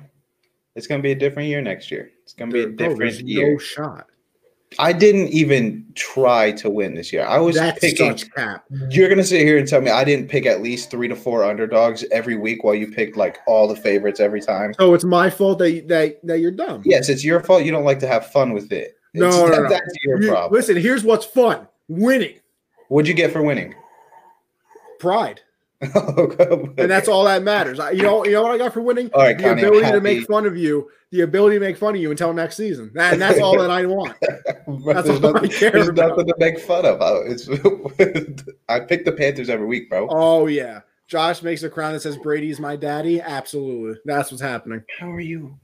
It's 0.75 0.87
gonna 0.87 1.03
be 1.03 1.13
a 1.13 1.17
different 1.17 1.49
year 1.49 1.61
next 1.61 1.91
year. 1.91 2.11
It's 2.23 2.33
gonna 2.33 2.51
be 2.51 2.63
a 2.63 2.67
different 2.67 2.99
there's 2.99 3.23
year. 3.23 3.53
No 3.53 3.59
shot. 3.59 4.07
I 4.79 4.93
didn't 4.93 5.29
even 5.29 5.87
try 5.95 6.51
to 6.53 6.69
win 6.69 6.95
this 6.95 7.13
year. 7.13 7.25
I 7.25 7.39
was 7.39 7.55
That's 7.55 7.79
picking. 7.79 8.19
You're 8.91 9.09
gonna 9.09 9.23
sit 9.23 9.43
here 9.43 9.57
and 9.57 9.69
tell 9.69 9.81
me 9.81 9.91
I 9.91 10.03
didn't 10.03 10.29
pick 10.29 10.47
at 10.47 10.63
least 10.63 10.91
three 10.91 11.07
to 11.07 11.15
four 11.15 11.45
underdogs 11.45 12.05
every 12.11 12.37
week 12.37 12.65
while 12.65 12.75
you 12.75 12.91
picked 12.91 13.17
like 13.17 13.39
all 13.47 13.69
the 13.69 13.77
favorites 13.77 14.19
every 14.19 14.41
time. 14.41 14.75
So 14.75 14.95
it's 14.95 15.05
my 15.05 15.31
fault 15.31 15.59
that 15.61 15.87
that 15.89 16.19
that 16.27 16.41
you're 16.41 16.51
dumb. 16.51 16.83
Yes, 16.85 17.09
it's 17.09 17.25
your 17.25 17.41
fault. 17.41 17.63
You 17.63 17.71
don't 17.71 17.85
like 17.85 18.01
to 18.01 18.09
have 18.09 18.27
fun 18.33 18.53
with 18.53 18.73
it. 18.73 18.97
No, 19.15 19.31
no, 19.31 19.49
that- 19.51 19.63
no. 19.63 19.69
that's 19.69 19.95
your 20.05 20.21
You- 20.23 20.29
problem. 20.31 20.53
Listen, 20.53 20.77
here's 20.77 21.05
what's 21.05 21.25
fun: 21.25 21.67
winning, 21.89 22.37
What'd 22.89 23.09
you 23.09 23.15
get 23.15 23.33
for 23.33 23.43
winning? 23.43 23.75
pride, 24.99 25.41
and 25.81 26.91
that's 26.91 27.09
all 27.09 27.25
that 27.25 27.43
matters. 27.43 27.79
I, 27.79 27.91
you 27.91 28.03
know, 28.03 28.25
you 28.25 28.33
know 28.33 28.43
what 28.43 28.53
I 28.53 28.59
got 28.59 28.73
for 28.73 28.81
winning? 28.81 29.11
All 29.13 29.23
right, 29.23 29.37
the 29.37 29.43
Connie, 29.45 29.63
ability 29.63 29.91
to 29.93 30.01
make 30.01 30.27
fun 30.27 30.47
of 30.47 30.57
you, 30.57 30.89
the 31.11 31.21
ability 31.23 31.57
to 31.57 31.61
make 31.61 31.77
fun 31.77 31.95
of 31.95 32.01
you 32.01 32.11
until 32.11 32.33
next 32.33 32.57
season. 32.57 32.91
That, 32.95 33.13
and 33.15 33.21
that's 33.23 33.39
all 33.41 33.59
that 33.59 33.71
I 33.71 33.85
want. 33.87 34.17
That's 34.87 35.09
all 35.11 35.37
I 35.37 35.47
care 35.49 35.71
there's 35.73 35.89
about. 35.89 36.11
nothing 36.11 36.27
to 36.29 36.35
make 36.39 36.59
fun 36.59 36.87
of. 36.87 37.03
I, 37.03 37.11
it's, 37.27 37.49
I 38.69 38.81
pick 38.81 39.05
the 39.05 39.13
Panthers 39.13 39.51
every 39.51 39.67
week, 39.67 39.91
bro. 39.91 40.07
Oh 40.11 40.47
yeah, 40.47 40.81
Josh 41.07 41.43
makes 41.43 41.63
a 41.65 41.69
crown 41.69 41.93
that 41.93 42.01
says 42.01 42.17
Brady's 42.17 42.59
my 42.61 42.77
daddy. 42.77 43.21
Absolutely, 43.21 44.01
that's 44.07 44.31
what's 44.31 44.41
happening. 44.43 44.83
How 44.99 45.11
are 45.11 45.21
you? 45.21 45.59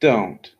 Don't. 0.00 0.50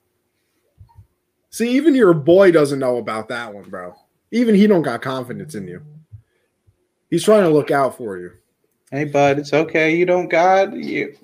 See, 1.51 1.71
even 1.73 1.95
your 1.95 2.15
boy 2.15 2.53
doesn't 2.53 2.79
know 2.79 2.99
about 2.99 3.29
that 3.29 3.53
one, 3.53 3.69
bro. 3.69 3.95
Even 4.31 4.55
he 4.55 4.67
don't 4.67 4.83
got 4.83 5.03
confidence 5.03 5.55
in 5.55 5.67
you. 5.67 5.83
He's 7.11 7.25
trying 7.25 7.43
to 7.43 7.49
look 7.51 7.71
out 7.73 7.97
for 7.97 8.19
you. 8.19 8.33
Hey, 8.91 9.05
bud, 9.05 9.39
it's 9.41 9.53
okay. 9.53 9.97
You 9.97 10.07
don't 10.07 10.29
got 10.29 10.73
you. 10.73 11.17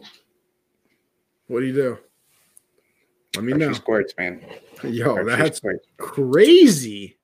What 1.46 1.60
do 1.60 1.66
you 1.66 1.72
do? 1.72 1.98
Let 3.36 3.44
me 3.44 3.52
Hershey 3.52 3.66
know. 3.66 3.72
squirts, 3.72 4.14
man. 4.18 4.44
Yo, 4.82 5.14
Hershey 5.14 5.36
that's 5.36 5.58
squirts. 5.58 5.86
crazy. 5.98 7.18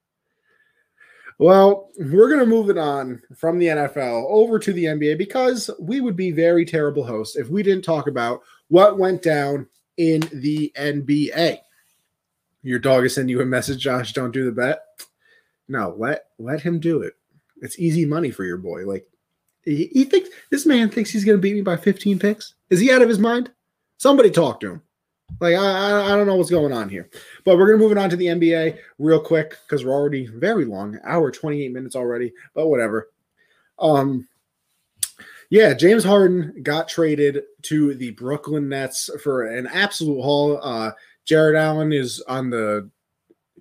Well, 1.39 1.91
we're 1.99 2.29
going 2.29 2.41
to 2.41 2.47
move 2.47 2.71
it 2.71 2.79
on 2.79 3.21
from 3.37 3.59
the 3.59 3.67
NFL 3.67 4.27
over 4.29 4.61
to 4.61 4.73
the 4.73 4.85
NBA 4.85 5.19
because 5.19 5.69
we 5.81 6.01
would 6.01 6.15
be 6.15 6.31
very 6.31 6.65
terrible 6.65 7.05
hosts 7.05 7.35
if 7.37 7.49
we 7.49 7.65
didn't 7.65 7.83
talk 7.85 8.07
about 8.07 8.43
what 8.69 8.99
went 8.99 9.23
down 9.23 9.67
in 9.97 10.21
the 10.35 10.73
NBA. 10.77 11.59
Your 12.63 12.79
dog 12.79 13.05
is 13.05 13.15
sending 13.15 13.31
you 13.31 13.43
a 13.43 13.47
message, 13.47 13.83
Josh. 13.83 14.13
Don't 14.13 14.33
do 14.33 14.45
the 14.45 14.53
bet. 14.53 14.83
No, 15.69 15.95
let 15.99 16.27
let 16.39 16.61
him 16.61 16.81
do 16.81 17.03
it. 17.03 17.15
It's 17.61 17.79
easy 17.79 18.05
money 18.05 18.31
for 18.31 18.45
your 18.45 18.59
boy. 18.59 18.87
Like 18.87 19.07
he, 19.65 19.87
he 19.93 20.05
thinks 20.05 20.31
this 20.51 20.67
man 20.67 20.91
thinks 20.91 21.11
he's 21.11 21.25
going 21.25 21.39
to 21.39 21.43
beat 21.43 21.55
me 21.55 21.63
by 21.63 21.77
15 21.77 22.19
picks. 22.19 22.55
Is 22.71 22.81
he 22.81 22.91
out 22.93 23.03
of 23.03 23.09
his 23.09 23.19
mind? 23.19 23.51
Somebody 23.99 24.31
talk 24.31 24.61
to 24.61 24.73
him. 24.73 24.83
Like 25.41 25.55
I, 25.55 26.13
I, 26.13 26.17
don't 26.17 26.27
know 26.27 26.37
what's 26.37 26.51
going 26.51 26.73
on 26.73 26.89
here. 26.89 27.09
But 27.45 27.57
we're 27.57 27.67
gonna 27.67 27.79
move 27.79 27.93
it 27.93 27.99
on 27.99 28.11
to 28.11 28.17
the 28.17 28.27
NBA 28.27 28.79
real 28.99 29.21
quick 29.21 29.57
because 29.63 29.85
we're 29.85 29.93
already 29.93 30.27
very 30.27 30.65
long, 30.65 30.99
hour 31.05 31.31
28 31.31 31.73
minutes 31.73 31.97
already, 31.97 32.33
but 32.55 32.69
whatever. 32.69 33.09
Um 33.79 34.29
yeah, 35.51 35.75
James 35.75 36.05
Harden 36.05 36.63
got 36.63 36.89
traded 36.89 37.43
to 37.63 37.95
the 37.95 38.11
Brooklyn 38.13 38.69
Nets 38.69 39.11
for 39.23 39.47
an 39.47 39.67
absolute 39.67 40.21
haul. 40.21 40.59
Uh 40.63 40.93
Jarrett 41.25 41.57
Allen 41.57 41.93
is 41.93 42.21
on 42.29 42.51
the 42.51 42.91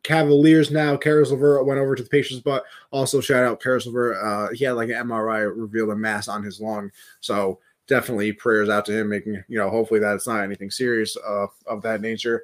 Cavaliers 0.03 0.71
now. 0.71 0.97
Caris 0.97 1.31
LeVert 1.31 1.65
went 1.65 1.79
over 1.79 1.95
to 1.95 2.03
the 2.03 2.09
Pacers, 2.09 2.39
but 2.39 2.63
also 2.89 3.21
shout 3.21 3.43
out 3.43 3.61
Caris 3.61 3.85
LeVert. 3.85 4.17
Uh, 4.17 4.53
he 4.53 4.65
had 4.65 4.71
like 4.71 4.89
an 4.89 5.07
MRI 5.07 5.51
revealed 5.55 5.91
a 5.91 5.95
mass 5.95 6.27
on 6.27 6.43
his 6.43 6.59
lung, 6.59 6.91
so 7.19 7.59
definitely 7.87 8.31
prayers 8.31 8.69
out 8.69 8.85
to 8.85 8.97
him, 8.97 9.09
making 9.09 9.43
you 9.47 9.57
know 9.57 9.69
hopefully 9.69 9.99
that 9.99 10.15
it's 10.15 10.27
not 10.27 10.43
anything 10.43 10.71
serious 10.71 11.15
uh, 11.17 11.47
of 11.67 11.81
that 11.83 12.01
nature. 12.01 12.43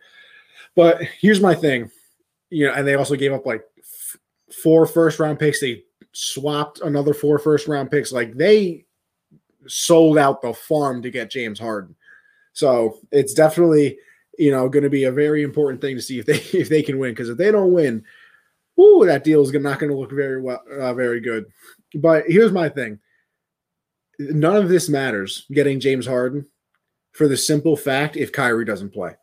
But 0.75 1.01
here's 1.01 1.41
my 1.41 1.55
thing, 1.55 1.89
you 2.51 2.67
know, 2.67 2.73
and 2.73 2.87
they 2.87 2.95
also 2.95 3.15
gave 3.15 3.33
up 3.33 3.45
like 3.45 3.63
f- 3.79 4.17
four 4.61 4.85
first 4.85 5.19
round 5.19 5.39
picks. 5.39 5.59
They 5.59 5.83
swapped 6.11 6.81
another 6.81 7.13
four 7.13 7.39
first 7.39 7.67
round 7.67 7.89
picks. 7.89 8.11
Like 8.11 8.35
they 8.35 8.85
sold 9.67 10.19
out 10.19 10.43
the 10.43 10.53
farm 10.53 11.01
to 11.01 11.09
get 11.09 11.31
James 11.31 11.59
Harden. 11.59 11.95
So 12.53 12.99
it's 13.11 13.33
definitely 13.33 13.97
you 14.37 14.51
know 14.51 14.69
going 14.69 14.83
to 14.83 14.89
be 14.89 15.05
a 15.05 15.11
very 15.11 15.43
important 15.43 15.81
thing 15.81 15.95
to 15.95 16.01
see 16.01 16.19
if 16.19 16.25
they 16.25 16.37
if 16.57 16.69
they 16.69 16.81
can 16.81 16.99
win 16.99 17.11
because 17.11 17.29
if 17.29 17.37
they 17.37 17.51
don't 17.51 17.73
win, 17.73 18.03
ooh, 18.79 19.05
that 19.05 19.23
deal 19.23 19.41
is 19.41 19.51
not 19.53 19.79
going 19.79 19.91
to 19.91 19.97
look 19.97 20.11
very 20.11 20.41
well, 20.41 20.63
uh, 20.79 20.93
very 20.93 21.19
good. 21.19 21.45
But 21.95 22.25
here's 22.27 22.51
my 22.51 22.69
thing: 22.69 22.99
none 24.19 24.55
of 24.55 24.69
this 24.69 24.89
matters 24.89 25.45
getting 25.51 25.79
James 25.79 26.05
Harden 26.05 26.45
for 27.11 27.27
the 27.27 27.37
simple 27.37 27.75
fact 27.75 28.15
if 28.15 28.31
Kyrie 28.31 28.65
doesn't 28.65 28.93
play. 28.93 29.15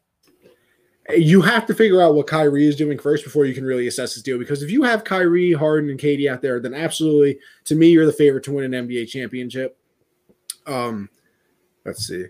You 1.14 1.42
have 1.42 1.66
to 1.66 1.74
figure 1.74 2.00
out 2.00 2.14
what 2.14 2.26
Kyrie 2.26 2.66
is 2.66 2.76
doing 2.76 2.98
first 2.98 3.24
before 3.24 3.44
you 3.44 3.54
can 3.54 3.64
really 3.64 3.86
assess 3.86 4.14
this 4.14 4.22
deal. 4.22 4.38
Because 4.38 4.62
if 4.62 4.70
you 4.70 4.82
have 4.84 5.04
Kyrie, 5.04 5.52
Harden, 5.52 5.90
and 5.90 6.00
KD 6.00 6.30
out 6.30 6.40
there, 6.40 6.60
then 6.60 6.72
absolutely, 6.72 7.38
to 7.64 7.74
me, 7.74 7.88
you're 7.88 8.06
the 8.06 8.12
favorite 8.12 8.42
to 8.44 8.52
win 8.52 8.72
an 8.72 8.88
NBA 8.88 9.08
championship. 9.08 9.78
Um, 10.66 11.10
let's 11.84 12.06
see. 12.06 12.24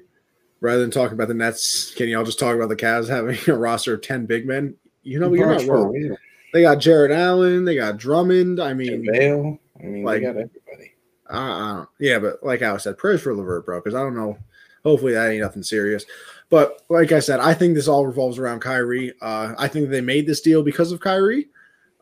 Rather 0.64 0.80
than 0.80 0.90
talking 0.90 1.12
about 1.12 1.28
the 1.28 1.34
Nets, 1.34 1.94
can 1.94 2.08
y'all 2.08 2.24
just 2.24 2.38
talk 2.38 2.56
about 2.56 2.70
the 2.70 2.76
Cavs 2.76 3.06
having 3.06 3.38
a 3.48 3.58
roster 3.58 3.92
of 3.92 4.00
ten 4.00 4.24
big 4.24 4.46
men? 4.46 4.74
You 5.02 5.20
know, 5.20 5.30
you're 5.34 5.46
not 5.46 5.66
wrong. 5.66 6.16
They 6.54 6.62
got 6.62 6.76
Jarrett 6.76 7.10
Allen. 7.10 7.66
They 7.66 7.76
got 7.76 7.98
Drummond. 7.98 8.60
I 8.60 8.72
mean, 8.72 9.06
Vale. 9.12 9.58
I 9.78 9.82
mean, 9.82 10.04
like, 10.04 10.20
they 10.20 10.26
got 10.26 10.30
everybody 10.30 10.94
i 11.28 11.76
don't 11.76 11.88
yeah, 11.98 12.18
but 12.18 12.42
like 12.42 12.62
I 12.62 12.74
said, 12.78 12.96
prayers 12.96 13.20
for 13.20 13.34
Levert, 13.34 13.66
bro, 13.66 13.78
because 13.78 13.94
I 13.94 14.00
don't 14.00 14.16
know. 14.16 14.38
Hopefully, 14.84 15.12
that 15.12 15.30
ain't 15.30 15.42
nothing 15.42 15.62
serious. 15.62 16.06
But 16.48 16.80
like 16.88 17.12
I 17.12 17.20
said, 17.20 17.40
I 17.40 17.52
think 17.52 17.74
this 17.74 17.88
all 17.88 18.06
revolves 18.06 18.38
around 18.38 18.60
Kyrie. 18.60 19.12
Uh, 19.20 19.54
I 19.58 19.68
think 19.68 19.90
they 19.90 20.00
made 20.00 20.26
this 20.26 20.40
deal 20.40 20.62
because 20.62 20.92
of 20.92 21.00
Kyrie. 21.00 21.48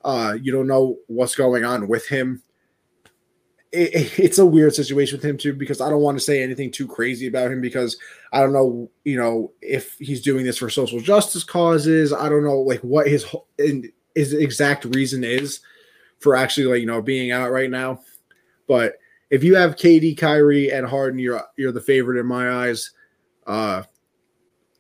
Uh, 0.05 0.37
you 0.41 0.53
don't 0.53 0.69
know 0.69 0.99
what's 1.09 1.35
going 1.35 1.65
on 1.65 1.89
with 1.89 2.07
him. 2.07 2.43
It, 3.73 4.19
it's 4.19 4.39
a 4.39 4.47
weird 4.47 4.75
situation 4.75 5.19
with 5.19 5.25
him 5.25 5.39
too 5.39 5.55
because 5.55 5.81
I 5.81 5.89
don't 5.89 6.03
want 6.03 6.19
to 6.19 6.25
say 6.25 6.43
anything 6.43 6.71
too 6.71 6.87
crazy 6.87 7.27
about 7.27 7.51
him 7.51 7.61
because 7.61 7.97
I 8.33 8.41
don't 8.41 8.53
know, 8.53 8.91
you 9.05 9.17
know, 9.17 9.53
if 9.61 9.97
he's 9.99 10.23
doing 10.23 10.45
this 10.45 10.59
for 10.59 10.69
social 10.71 11.01
justice 11.01 11.45
causes. 11.45 12.13
I 12.13 12.29
don't 12.29 12.45
know, 12.45 12.61
like 12.61 12.81
what 12.81 13.07
his 13.07 13.27
his 14.15 14.33
exact 14.35 14.85
reason 14.95 15.25
is 15.25 15.61
for 16.21 16.37
actually 16.37 16.67
like 16.67 16.81
you 16.81 16.87
know 16.87 17.03
being 17.03 17.33
out 17.33 17.51
right 17.51 17.71
now. 17.71 18.01
But 18.67 18.95
if 19.31 19.43
you 19.43 19.57
have 19.57 19.77
KD, 19.77 20.17
Kyrie, 20.17 20.71
and 20.71 20.87
Harden, 20.87 21.19
you're 21.19 21.43
you're 21.57 21.73
the 21.73 21.81
favorite 21.81 22.21
in 22.21 22.27
my 22.27 22.67
eyes. 22.67 22.91
Uh, 23.47 23.83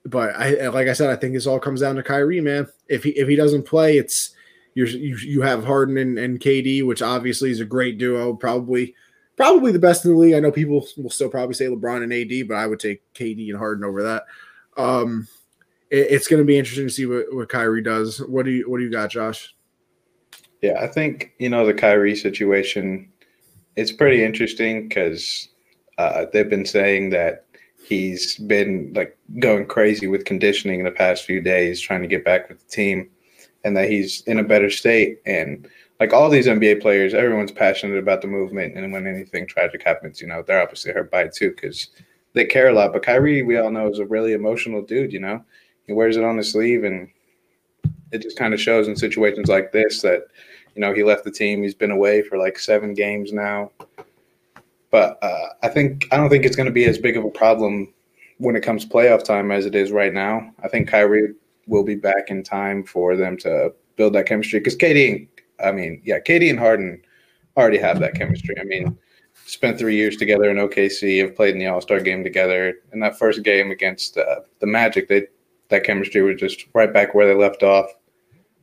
but 0.04 0.34
I 0.36 0.68
like 0.68 0.88
I 0.88 0.92
said, 0.92 1.10
I 1.10 1.16
think 1.16 1.34
this 1.34 1.46
all 1.46 1.58
comes 1.58 1.80
down 1.80 1.96
to 1.96 2.02
Kyrie, 2.02 2.40
man. 2.40 2.66
If 2.88 3.04
he 3.04 3.10
if 3.10 3.28
he 3.28 3.36
doesn't 3.36 3.64
play, 3.64 3.98
it's 3.98 4.34
you 4.74 5.16
you 5.16 5.42
have 5.42 5.64
Harden 5.64 5.98
and, 5.98 6.18
and 6.18 6.40
KD, 6.40 6.86
which 6.86 7.02
obviously 7.02 7.50
is 7.50 7.60
a 7.60 7.64
great 7.64 7.98
duo, 7.98 8.34
probably 8.34 8.94
probably 9.36 9.72
the 9.72 9.78
best 9.78 10.04
in 10.04 10.12
the 10.12 10.16
league. 10.16 10.34
I 10.34 10.40
know 10.40 10.52
people 10.52 10.86
will 10.96 11.10
still 11.10 11.28
probably 11.28 11.54
say 11.54 11.66
LeBron 11.66 12.02
and 12.02 12.12
AD, 12.12 12.48
but 12.48 12.56
I 12.56 12.66
would 12.66 12.80
take 12.80 13.02
KD 13.14 13.48
and 13.48 13.58
Harden 13.58 13.84
over 13.84 14.02
that. 14.02 14.24
Um, 14.76 15.28
it, 15.90 16.08
it's 16.10 16.28
going 16.28 16.40
to 16.40 16.46
be 16.46 16.58
interesting 16.58 16.86
to 16.86 16.92
see 16.92 17.06
what, 17.06 17.26
what 17.32 17.48
Kyrie 17.48 17.82
does. 17.82 18.18
What 18.18 18.44
do 18.44 18.50
you 18.50 18.70
what 18.70 18.78
do 18.78 18.84
you 18.84 18.90
got, 18.90 19.10
Josh? 19.10 19.54
Yeah, 20.60 20.78
I 20.80 20.86
think 20.86 21.32
you 21.38 21.48
know 21.48 21.66
the 21.66 21.74
Kyrie 21.74 22.16
situation. 22.16 23.08
It's 23.76 23.92
pretty 23.92 24.22
interesting 24.22 24.88
because 24.88 25.48
uh, 25.96 26.26
they've 26.32 26.48
been 26.48 26.66
saying 26.66 27.10
that 27.10 27.46
He's 27.84 28.38
been 28.38 28.92
like 28.94 29.18
going 29.40 29.66
crazy 29.66 30.06
with 30.06 30.24
conditioning 30.24 30.78
in 30.78 30.84
the 30.84 30.92
past 30.92 31.24
few 31.24 31.40
days, 31.40 31.80
trying 31.80 32.02
to 32.02 32.08
get 32.08 32.24
back 32.24 32.48
with 32.48 32.60
the 32.60 32.70
team, 32.70 33.10
and 33.64 33.76
that 33.76 33.88
he's 33.88 34.22
in 34.22 34.38
a 34.38 34.44
better 34.44 34.70
state. 34.70 35.20
And 35.26 35.68
like 36.00 36.12
all 36.12 36.28
these 36.28 36.46
NBA 36.46 36.80
players, 36.80 37.14
everyone's 37.14 37.52
passionate 37.52 37.98
about 37.98 38.22
the 38.22 38.28
movement, 38.28 38.76
and 38.76 38.92
when 38.92 39.06
anything 39.06 39.46
tragic 39.46 39.82
happens, 39.82 40.20
you 40.20 40.26
know, 40.26 40.42
they're 40.42 40.60
obviously 40.60 40.92
hurt 40.92 41.10
by 41.10 41.22
it 41.22 41.34
too 41.34 41.50
because 41.50 41.88
they 42.32 42.44
care 42.44 42.68
a 42.68 42.72
lot. 42.72 42.92
But 42.92 43.04
Kyrie, 43.04 43.42
we 43.42 43.56
all 43.58 43.70
know, 43.70 43.88
is 43.88 43.98
a 43.98 44.06
really 44.06 44.32
emotional 44.32 44.82
dude. 44.82 45.12
You 45.12 45.20
know, 45.20 45.44
he 45.86 45.92
wears 45.92 46.16
it 46.16 46.24
on 46.24 46.36
his 46.36 46.50
sleeve, 46.50 46.84
and 46.84 47.08
it 48.10 48.22
just 48.22 48.38
kind 48.38 48.52
of 48.52 48.60
shows 48.60 48.88
in 48.88 48.96
situations 48.96 49.48
like 49.48 49.72
this 49.72 50.02
that 50.02 50.26
you 50.74 50.80
know 50.80 50.92
he 50.92 51.04
left 51.04 51.24
the 51.24 51.30
team. 51.30 51.62
He's 51.62 51.74
been 51.74 51.90
away 51.90 52.22
for 52.22 52.38
like 52.38 52.58
seven 52.58 52.94
games 52.94 53.32
now. 53.32 53.70
But 54.90 55.18
uh, 55.22 55.48
I 55.62 55.68
think 55.68 56.06
I 56.12 56.16
don't 56.16 56.28
think 56.28 56.44
it's 56.44 56.56
going 56.56 56.66
to 56.66 56.72
be 56.72 56.84
as 56.84 56.98
big 56.98 57.16
of 57.16 57.24
a 57.24 57.30
problem 57.30 57.92
when 58.38 58.56
it 58.56 58.62
comes 58.62 58.84
playoff 58.84 59.22
time 59.22 59.50
as 59.52 59.66
it 59.66 59.74
is 59.74 59.92
right 59.92 60.12
now. 60.12 60.52
I 60.62 60.68
think 60.68 60.88
Kyrie 60.88 61.34
will 61.66 61.84
be 61.84 61.94
back 61.94 62.28
in 62.28 62.42
time 62.42 62.84
for 62.84 63.16
them 63.16 63.36
to 63.38 63.72
build 63.96 64.14
that 64.14 64.26
chemistry 64.26 64.58
because 64.58 64.76
KD, 64.76 65.28
I 65.62 65.72
mean, 65.72 66.00
yeah, 66.04 66.18
KD 66.18 66.50
and 66.50 66.58
Harden 66.58 67.02
already 67.56 67.78
have 67.78 68.00
that 68.00 68.14
chemistry. 68.14 68.54
I 68.60 68.64
mean, 68.64 68.96
spent 69.46 69.78
three 69.78 69.96
years 69.96 70.16
together 70.16 70.50
in 70.50 70.56
OKC, 70.56 71.20
have 71.22 71.36
played 71.36 71.54
in 71.54 71.58
the 71.58 71.66
All 71.66 71.80
Star 71.80 72.00
game 72.00 72.24
together. 72.24 72.74
In 72.92 73.00
that 73.00 73.18
first 73.18 73.42
game 73.42 73.70
against 73.70 74.16
uh, 74.16 74.40
the 74.60 74.66
Magic, 74.66 75.08
they 75.08 75.26
that 75.68 75.84
chemistry 75.84 76.22
was 76.22 76.38
just 76.38 76.66
right 76.74 76.92
back 76.92 77.14
where 77.14 77.26
they 77.26 77.34
left 77.34 77.62
off. 77.62 77.86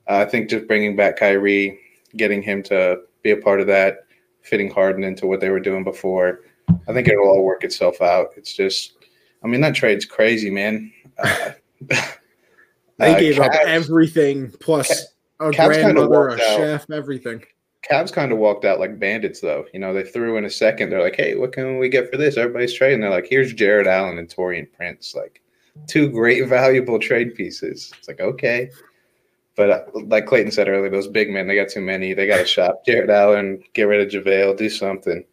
Uh, 0.08 0.18
I 0.18 0.26
think 0.26 0.50
just 0.50 0.68
bringing 0.68 0.96
back 0.96 1.18
Kyrie, 1.18 1.80
getting 2.16 2.42
him 2.42 2.64
to 2.64 3.02
be 3.24 3.32
a 3.32 3.38
part 3.38 3.62
of 3.62 3.68
that, 3.68 4.06
fitting 4.42 4.70
Harden 4.70 5.04
into 5.04 5.28
what 5.28 5.40
they 5.40 5.50
were 5.50 5.60
doing 5.60 5.84
before. 5.84 6.42
I 6.88 6.94
think 6.94 7.08
it'll 7.08 7.28
all 7.28 7.44
work 7.44 7.64
itself 7.64 8.02
out. 8.02 8.30
It's 8.38 8.54
just, 8.54 8.94
I 9.44 9.48
mean, 9.48 9.62
that 9.62 9.76
trade's 9.76 10.06
crazy, 10.06 10.52
man. 10.52 10.92
Uh, 11.18 11.52
they 13.00 13.16
uh, 13.16 13.20
gave 13.20 13.36
Cavs, 13.36 13.46
up 13.46 13.54
everything 13.66 14.52
plus 14.60 15.08
a 15.40 15.46
Cavs 15.52 15.68
grandmother, 15.68 16.28
a 16.30 16.38
chef, 16.38 16.82
out. 16.82 16.92
everything. 16.92 17.44
Cavs 17.90 18.12
kind 18.12 18.32
of 18.32 18.38
walked 18.38 18.66
out 18.66 18.80
like 18.80 19.00
bandits, 19.00 19.40
though. 19.40 19.66
You 19.74 19.80
know, 19.80 19.94
they 19.94 20.04
threw 20.04 20.38
in 20.38 20.46
a 20.46 20.50
second. 20.50 20.90
They're 20.90 21.02
like, 21.02 21.16
"Hey, 21.16 21.36
what 21.36 21.54
can 21.54 21.80
we 21.80 21.88
get 21.88 22.12
for 22.12 22.18
this?" 22.18 22.38
Everybody's 22.38 22.74
trading. 22.74 23.00
They're 23.00 23.10
like, 23.10 23.28
"Here's 23.30 23.54
Jarrett 23.54 23.88
Allen 23.88 24.18
and 24.18 24.28
Taurean 24.28 24.72
Prince, 24.72 25.16
like 25.16 25.42
two 25.88 26.10
great, 26.10 26.46
valuable 26.48 27.00
trade 27.00 27.36
pieces." 27.36 27.92
It's 27.98 28.08
like, 28.10 28.20
okay, 28.20 28.70
but 29.56 29.70
uh, 29.70 29.84
like 29.94 30.26
Clayton 30.26 30.52
said 30.52 30.68
earlier, 30.68 30.90
those 30.90 31.08
big 31.08 31.30
men, 31.30 31.48
they 31.48 31.56
got 31.56 31.70
too 31.70 31.82
many. 31.82 32.14
They 32.14 32.28
got 32.28 32.38
to 32.38 32.46
shop 32.46 32.86
Jarrett 32.86 33.10
Allen, 33.10 33.64
get 33.74 33.84
rid 33.84 34.02
of 34.02 34.24
JaVale, 34.24 34.58
do 34.58 34.70
something. 34.70 35.24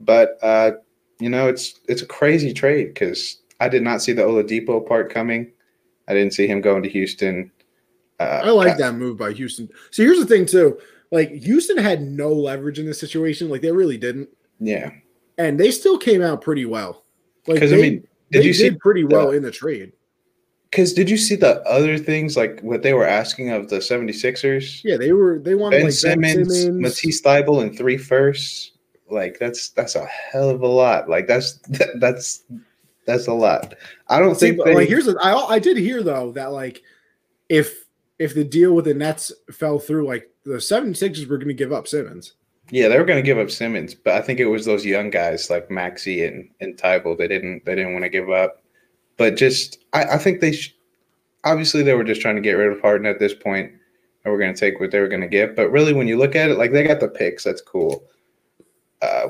But 0.00 0.38
uh, 0.42 0.72
you 1.20 1.28
know, 1.28 1.48
it's 1.48 1.80
it's 1.88 2.02
a 2.02 2.06
crazy 2.06 2.52
trade 2.52 2.88
because 2.88 3.40
I 3.60 3.68
did 3.68 3.82
not 3.82 4.02
see 4.02 4.12
the 4.12 4.22
Oladipo 4.22 4.86
part 4.86 5.12
coming. 5.12 5.52
I 6.08 6.14
didn't 6.14 6.34
see 6.34 6.46
him 6.46 6.60
going 6.60 6.82
to 6.82 6.88
Houston. 6.88 7.50
Uh, 8.20 8.42
I 8.44 8.50
like 8.50 8.76
that 8.78 8.94
move 8.94 9.18
by 9.18 9.32
Houston. 9.32 9.68
So 9.90 10.02
here's 10.02 10.18
the 10.18 10.26
thing 10.26 10.46
too. 10.46 10.78
Like 11.10 11.30
Houston 11.30 11.76
had 11.76 12.02
no 12.02 12.32
leverage 12.32 12.78
in 12.78 12.86
this 12.86 13.00
situation. 13.00 13.48
Like 13.48 13.60
they 13.62 13.72
really 13.72 13.98
didn't. 13.98 14.28
Yeah. 14.58 14.90
And 15.38 15.58
they 15.58 15.70
still 15.70 15.98
came 15.98 16.22
out 16.22 16.40
pretty 16.40 16.64
well. 16.64 17.04
Like 17.46 17.60
they, 17.60 17.74
I 17.74 17.82
mean, 17.82 18.06
did 18.30 18.44
you 18.44 18.54
see 18.54 18.70
pretty 18.70 19.04
well 19.04 19.30
in 19.30 19.42
the 19.42 19.50
trade? 19.50 19.92
Because 20.70 20.94
did 20.94 21.10
you 21.10 21.18
see 21.18 21.36
the 21.36 21.60
other 21.62 21.98
things 21.98 22.34
like 22.34 22.60
what 22.62 22.82
they 22.82 22.94
were 22.94 23.06
asking 23.06 23.50
of 23.50 23.68
the 23.68 23.76
76ers? 23.76 24.82
Yeah, 24.82 24.96
they 24.96 25.12
were 25.12 25.38
they 25.38 25.54
wanted 25.54 25.76
ben 25.76 25.84
like 25.84 25.92
Simmons, 25.92 26.34
ben 26.34 26.50
Simmons, 26.50 26.80
Matisse 26.80 27.20
Thybulle, 27.20 27.62
and 27.62 27.76
three 27.76 27.98
firsts. 27.98 28.72
Like 29.10 29.38
that's 29.38 29.68
that's 29.70 29.96
a 29.96 30.06
hell 30.06 30.48
of 30.48 30.62
a 30.62 30.66
lot. 30.66 31.10
Like 31.10 31.26
that's 31.26 31.60
that's 31.98 32.44
that's 33.06 33.26
a 33.26 33.32
lot. 33.32 33.74
I 34.08 34.18
don't 34.18 34.34
see, 34.34 34.52
think 34.52 34.64
they, 34.64 34.74
like 34.74 34.88
here's 34.88 35.08
a, 35.08 35.16
I 35.20 35.54
I 35.54 35.58
did 35.58 35.76
hear 35.76 36.02
though 36.02 36.32
that 36.32 36.52
like 36.52 36.82
if 37.48 37.84
if 38.18 38.34
the 38.34 38.44
deal 38.44 38.74
with 38.74 38.84
the 38.84 38.94
Nets 38.94 39.32
fell 39.50 39.78
through, 39.78 40.06
like 40.06 40.30
the 40.44 40.54
76ers 40.54 41.28
were 41.28 41.38
going 41.38 41.48
to 41.48 41.54
give 41.54 41.72
up 41.72 41.88
Simmons. 41.88 42.34
Yeah, 42.70 42.88
they 42.88 42.98
were 42.98 43.04
going 43.04 43.18
to 43.18 43.26
give 43.26 43.38
up 43.38 43.50
Simmons, 43.50 43.94
but 43.94 44.14
I 44.14 44.22
think 44.22 44.38
it 44.38 44.46
was 44.46 44.64
those 44.64 44.84
young 44.84 45.10
guys 45.10 45.50
like 45.50 45.70
Maxey 45.70 46.24
and 46.24 46.48
and 46.60 46.76
Thybulle. 46.76 47.18
They 47.18 47.28
didn't 47.28 47.64
they 47.64 47.74
didn't 47.74 47.92
want 47.92 48.04
to 48.04 48.08
give 48.08 48.30
up. 48.30 48.62
But 49.16 49.36
just, 49.36 49.78
I, 49.92 50.04
I 50.04 50.18
think 50.18 50.40
they 50.40 50.52
sh- 50.52 50.74
obviously 51.44 51.82
they 51.82 51.94
were 51.94 52.04
just 52.04 52.20
trying 52.20 52.36
to 52.36 52.42
get 52.42 52.52
rid 52.52 52.72
of 52.72 52.80
Harden 52.80 53.06
at 53.06 53.18
this 53.18 53.34
point, 53.34 53.70
and 53.70 54.32
we're 54.32 54.38
going 54.38 54.54
to 54.54 54.58
take 54.58 54.80
what 54.80 54.90
they 54.90 55.00
were 55.00 55.08
going 55.08 55.20
to 55.20 55.28
get. 55.28 55.54
But 55.54 55.70
really, 55.70 55.92
when 55.92 56.08
you 56.08 56.18
look 56.18 56.34
at 56.34 56.50
it, 56.50 56.58
like 56.58 56.72
they 56.72 56.84
got 56.84 57.00
the 57.00 57.08
picks, 57.08 57.44
that's 57.44 57.60
cool. 57.60 58.04
Uh, 59.00 59.28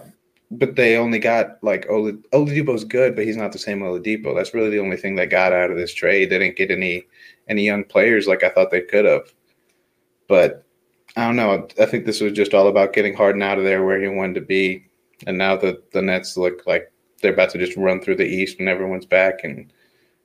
but 0.53 0.77
they 0.77 0.97
only 0.97 1.19
got 1.19 1.63
like 1.63 1.87
Olad- 1.89 2.25
Oladipo's 2.31 2.85
good, 2.85 3.17
but 3.17 3.25
he's 3.25 3.39
not 3.39 3.53
the 3.53 3.59
same 3.59 3.81
Oladipo. 3.81 4.35
That's 4.35 4.53
really 4.53 4.69
the 4.71 4.81
only 4.81 4.99
thing 4.99 5.15
they 5.15 5.27
got 5.27 5.53
out 5.53 5.71
of 5.71 5.79
this 5.79 5.95
trade. 5.95 6.29
They 6.29 6.39
didn't 6.39 6.57
get 6.57 6.71
any 6.71 7.05
any 7.49 7.65
young 7.65 7.85
players 7.85 8.27
like 8.27 8.45
I 8.45 8.51
thought 8.51 8.71
they 8.71 8.83
could 8.83 9.07
have. 9.07 9.33
But 10.29 10.65
I 11.17 11.27
don't 11.27 11.37
know. 11.37 11.67
I 11.81 11.87
think 11.87 12.05
this 12.05 12.21
was 12.21 12.33
just 12.33 12.55
all 12.55 12.69
about 12.69 12.93
getting 12.93 13.15
Harden 13.15 13.43
out 13.43 13.59
of 13.59 13.65
there 13.65 13.85
where 13.85 14.01
he 14.01 14.09
wanted 14.09 14.35
to 14.35 14.41
be. 14.43 14.85
And 15.27 15.39
now 15.39 15.57
the 15.57 15.83
the 15.93 16.03
Nets 16.03 16.37
look 16.37 16.67
like 16.67 16.93
they're 17.23 17.33
about 17.33 17.51
to 17.51 17.59
just 17.59 17.77
run 17.77 18.01
through 18.01 18.17
the 18.17 18.27
East 18.27 18.59
when 18.59 18.69
everyone's 18.69 19.07
back 19.07 19.45
and 19.45 19.73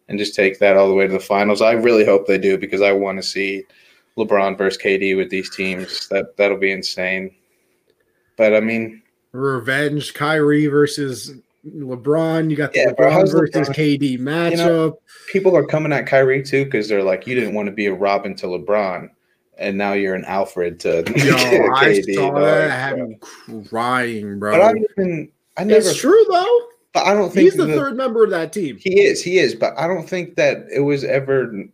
and 0.09 0.19
just 0.19 0.35
take 0.35 0.59
that 0.59 0.75
all 0.75 0.89
the 0.89 0.93
way 0.93 1.07
to 1.07 1.13
the 1.13 1.19
finals. 1.19 1.61
I 1.61 1.71
really 1.71 2.05
hope 2.05 2.27
they 2.27 2.37
do 2.37 2.57
because 2.57 2.81
I 2.81 2.91
want 2.91 3.17
to 3.17 3.23
see 3.23 3.63
LeBron 4.17 4.57
versus 4.57 4.81
KD 4.81 5.15
with 5.15 5.29
these 5.29 5.55
teams. 5.55 6.09
That 6.09 6.35
that'll 6.35 6.57
be 6.57 6.71
insane. 6.71 7.33
But 8.35 8.53
I 8.53 8.59
mean, 8.59 9.01
revenge 9.37 10.13
Kyrie 10.13 10.67
versus 10.67 11.33
LeBron. 11.65 12.49
You 12.49 12.55
got 12.55 12.73
the 12.73 12.79
yeah, 12.79 12.91
LeBron 12.91 13.31
versus 13.31 13.69
LeBron? 13.69 13.75
KD 13.75 14.19
matchup. 14.19 14.51
You 14.51 14.57
know, 14.57 14.99
people 15.31 15.55
are 15.55 15.65
coming 15.65 15.93
at 15.93 16.07
Kyrie 16.07 16.43
too 16.43 16.65
because 16.65 16.87
they're 16.87 17.03
like, 17.03 17.27
you 17.27 17.35
didn't 17.35 17.53
want 17.53 17.67
to 17.67 17.71
be 17.71 17.85
a 17.85 17.93
Robin 17.93 18.35
to 18.35 18.47
LeBron, 18.47 19.09
and 19.57 19.77
now 19.77 19.93
you're 19.93 20.15
an 20.15 20.25
Alfred 20.25 20.79
to. 20.81 20.97
Yo, 21.15 21.35
KD, 21.35 21.73
I 21.73 22.01
saw 22.13 22.39
that. 22.39 22.71
I 22.71 22.75
had 22.75 22.97
me 22.97 23.17
crying, 23.69 24.39
bro. 24.39 24.51
But 24.53 24.61
I 24.61 24.73
even 24.91 25.31
I 25.57 25.63
never. 25.63 25.89
It's 25.89 25.97
true 25.97 26.25
though. 26.29 26.61
But 26.93 27.05
I 27.05 27.13
don't 27.13 27.31
think 27.31 27.43
he's 27.43 27.55
the, 27.55 27.65
the 27.65 27.75
third 27.75 27.95
member 27.95 28.23
of 28.23 28.31
that 28.31 28.51
team. 28.53 28.77
He 28.77 29.01
is, 29.01 29.23
he 29.23 29.37
is, 29.37 29.53
but 29.53 29.77
I 29.77 29.85
don't 29.85 30.09
think 30.09 30.35
that 30.35 30.65
it 30.73 30.79
was 30.79 31.03
ever 31.03 31.65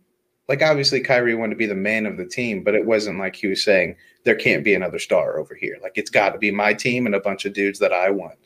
like 0.49 0.61
obviously 0.61 0.99
Kyrie 0.99 1.35
wanted 1.35 1.51
to 1.51 1.57
be 1.57 1.65
the 1.65 1.75
man 1.75 2.05
of 2.05 2.17
the 2.17 2.25
team, 2.25 2.63
but 2.63 2.75
it 2.75 2.85
wasn't 2.85 3.19
like 3.19 3.35
he 3.35 3.47
was 3.47 3.63
saying 3.63 3.95
there 4.23 4.35
can't 4.35 4.63
be 4.63 4.73
another 4.73 4.99
star 4.99 5.39
over 5.39 5.55
here. 5.55 5.77
Like 5.81 5.93
it's 5.97 6.09
got 6.09 6.31
to 6.31 6.37
be 6.37 6.51
my 6.51 6.73
team 6.73 7.05
and 7.05 7.15
a 7.15 7.19
bunch 7.19 7.45
of 7.45 7.53
dudes 7.53 7.79
that 7.79 7.93
I 7.93 8.09
want. 8.09 8.37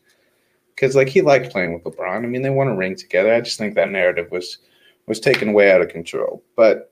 because 0.78 0.96
like 0.96 1.10
he 1.10 1.22
liked 1.22 1.52
playing 1.52 1.74
with 1.74 1.84
LeBron. 1.84 2.24
I 2.24 2.28
mean, 2.28 2.44
they 2.44 2.50
won 2.52 2.68
a 2.68 2.76
ring 2.76 2.96
together. 2.96 3.34
I 3.34 3.42
just 3.42 3.58
think 3.58 3.76
that 3.76 3.90
narrative 3.90 4.30
was 4.32 4.60
was 5.08 5.20
taken 5.20 5.54
way 5.54 5.72
out 5.72 5.82
of 5.82 5.90
control. 5.90 6.44
But 6.56 6.92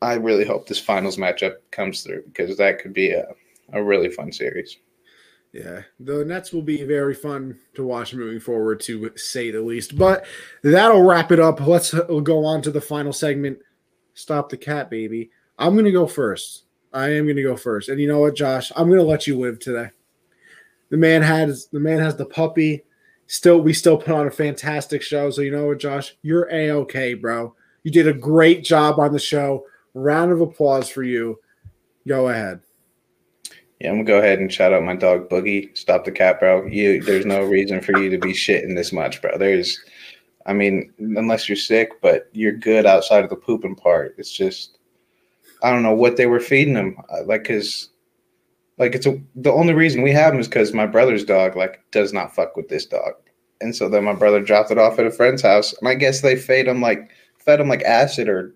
I 0.00 0.14
really 0.14 0.44
hope 0.44 0.66
this 0.66 0.80
finals 0.80 1.16
matchup 1.16 1.56
comes 1.70 2.02
through 2.02 2.22
because 2.26 2.56
that 2.56 2.78
could 2.78 2.92
be 2.92 3.10
a, 3.10 3.26
a 3.72 3.82
really 3.82 4.08
fun 4.10 4.32
series. 4.32 4.78
Yeah, 5.52 5.82
the 6.00 6.24
Nets 6.24 6.52
will 6.52 6.62
be 6.62 6.82
very 6.82 7.14
fun 7.14 7.58
to 7.74 7.84
watch 7.84 8.12
moving 8.12 8.40
forward, 8.40 8.80
to 8.80 9.12
say 9.16 9.52
the 9.52 9.62
least. 9.62 9.96
But 9.96 10.26
that'll 10.62 11.02
wrap 11.04 11.30
it 11.30 11.38
up. 11.38 11.64
Let's 11.64 11.94
uh, 11.94 12.02
go 12.02 12.44
on 12.44 12.60
to 12.62 12.72
the 12.72 12.80
final 12.80 13.12
segment. 13.12 13.58
Stop 14.14 14.48
the 14.48 14.56
cat, 14.56 14.90
baby. 14.90 15.30
I'm 15.58 15.74
going 15.74 15.84
to 15.84 15.92
go 15.92 16.06
first. 16.06 16.64
I 16.92 17.08
am 17.10 17.24
going 17.24 17.36
to 17.36 17.42
go 17.42 17.56
first. 17.56 17.88
And 17.88 18.00
you 18.00 18.08
know 18.08 18.20
what, 18.20 18.36
Josh? 18.36 18.72
I'm 18.76 18.86
going 18.86 19.00
to 19.00 19.04
let 19.04 19.26
you 19.26 19.38
live 19.38 19.58
today. 19.58 19.90
The 20.90 20.96
man 20.96 21.22
has 21.22 21.66
the 21.66 21.80
man 21.80 21.98
has 21.98 22.16
the 22.16 22.26
puppy. 22.26 22.84
Still, 23.26 23.60
we 23.60 23.72
still 23.72 23.96
put 23.96 24.14
on 24.14 24.26
a 24.26 24.30
fantastic 24.30 25.02
show. 25.02 25.30
So 25.30 25.42
you 25.42 25.50
know 25.50 25.66
what, 25.66 25.78
Josh? 25.78 26.16
You're 26.22 26.48
a 26.52 26.70
okay, 26.70 27.14
bro. 27.14 27.54
You 27.82 27.90
did 27.90 28.06
a 28.06 28.12
great 28.12 28.64
job 28.64 29.00
on 29.00 29.12
the 29.12 29.18
show. 29.18 29.66
Round 29.94 30.30
of 30.30 30.40
applause 30.40 30.88
for 30.88 31.02
you. 31.02 31.40
Go 32.06 32.28
ahead. 32.28 32.60
Yeah, 33.80 33.90
I'm 33.90 33.96
gonna 33.96 34.04
go 34.04 34.18
ahead 34.18 34.38
and 34.38 34.52
shout 34.52 34.72
out 34.72 34.82
my 34.82 34.94
dog 34.94 35.28
Boogie. 35.28 35.76
Stop 35.76 36.04
the 36.04 36.12
cat, 36.12 36.38
bro. 36.38 36.66
You, 36.66 37.02
there's 37.02 37.26
no 37.26 37.42
reason 37.42 37.80
for 37.80 37.98
you 37.98 38.08
to 38.10 38.18
be 38.18 38.32
shitting 38.32 38.76
this 38.76 38.92
much, 38.92 39.20
bro. 39.20 39.36
There's, 39.36 39.80
I 40.46 40.52
mean, 40.52 40.92
unless 40.98 41.48
you're 41.48 41.56
sick, 41.56 42.00
but 42.02 42.28
you're 42.32 42.52
good 42.52 42.86
outside 42.86 43.24
of 43.24 43.30
the 43.30 43.36
pooping 43.36 43.76
part. 43.76 44.14
It's 44.18 44.32
just, 44.32 44.78
I 45.62 45.70
don't 45.70 45.82
know 45.82 45.94
what 45.94 46.16
they 46.16 46.26
were 46.26 46.40
feeding 46.40 46.74
him. 46.74 46.96
Uh, 47.10 47.24
like, 47.24 47.44
cause, 47.44 47.88
like 48.78 48.94
it's 48.94 49.06
a, 49.06 49.20
the 49.36 49.52
only 49.52 49.72
reason 49.74 50.02
we 50.02 50.12
have 50.12 50.34
him 50.34 50.40
is 50.40 50.48
because 50.48 50.72
my 50.72 50.86
brother's 50.86 51.24
dog 51.24 51.56
like 51.56 51.82
does 51.90 52.12
not 52.12 52.34
fuck 52.34 52.56
with 52.56 52.68
this 52.68 52.86
dog, 52.86 53.14
and 53.60 53.74
so 53.74 53.88
then 53.88 54.04
my 54.04 54.14
brother 54.14 54.40
dropped 54.40 54.70
it 54.70 54.78
off 54.78 54.98
at 54.98 55.06
a 55.06 55.10
friend's 55.10 55.42
house, 55.42 55.72
and 55.78 55.88
I 55.88 55.94
guess 55.94 56.20
they 56.20 56.36
fed 56.36 56.66
him 56.66 56.80
like 56.80 57.10
fed 57.38 57.60
him 57.60 57.68
like 57.68 57.82
acid 57.82 58.28
or 58.28 58.54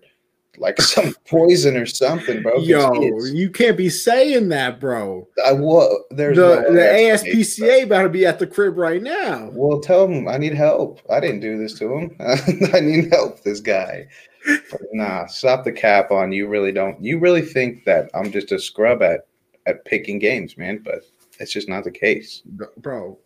like 0.59 0.81
some 0.81 1.15
poison 1.27 1.77
or 1.77 1.85
something, 1.85 2.41
bro. 2.41 2.57
Yo, 2.57 2.91
you 3.25 3.49
can't 3.49 3.77
be 3.77 3.89
saying 3.89 4.49
that, 4.49 4.79
bro. 4.79 5.27
I 5.45 5.53
will. 5.53 6.03
There's 6.11 6.37
the, 6.37 6.61
no 6.61 6.73
the 6.73 6.79
ASPCA 6.79 7.83
about 7.83 8.03
to 8.03 8.09
be 8.09 8.25
at 8.25 8.39
the 8.39 8.47
crib 8.47 8.77
right 8.77 9.01
now. 9.01 9.49
Well, 9.53 9.79
tell 9.79 10.07
him 10.07 10.27
I 10.27 10.37
need 10.37 10.53
help. 10.53 11.01
I 11.09 11.19
didn't 11.19 11.39
do 11.39 11.57
this 11.57 11.73
to 11.79 11.93
him. 11.93 12.15
I 12.73 12.79
need 12.79 13.11
help. 13.11 13.41
This 13.41 13.59
guy. 13.59 14.07
But 14.45 14.81
nah, 14.93 15.25
stop 15.25 15.63
the 15.63 15.71
cap 15.71 16.11
on. 16.11 16.31
You 16.31 16.47
really 16.47 16.71
don't. 16.71 17.03
You 17.03 17.19
really 17.19 17.41
think 17.41 17.85
that 17.85 18.09
I'm 18.13 18.31
just 18.31 18.51
a 18.51 18.59
scrub 18.59 19.01
at 19.01 19.27
at 19.65 19.85
picking 19.85 20.19
games, 20.19 20.57
man? 20.57 20.81
But 20.83 21.03
it's 21.39 21.53
just 21.53 21.69
not 21.69 21.83
the 21.83 21.91
case, 21.91 22.41
bro. 22.77 23.17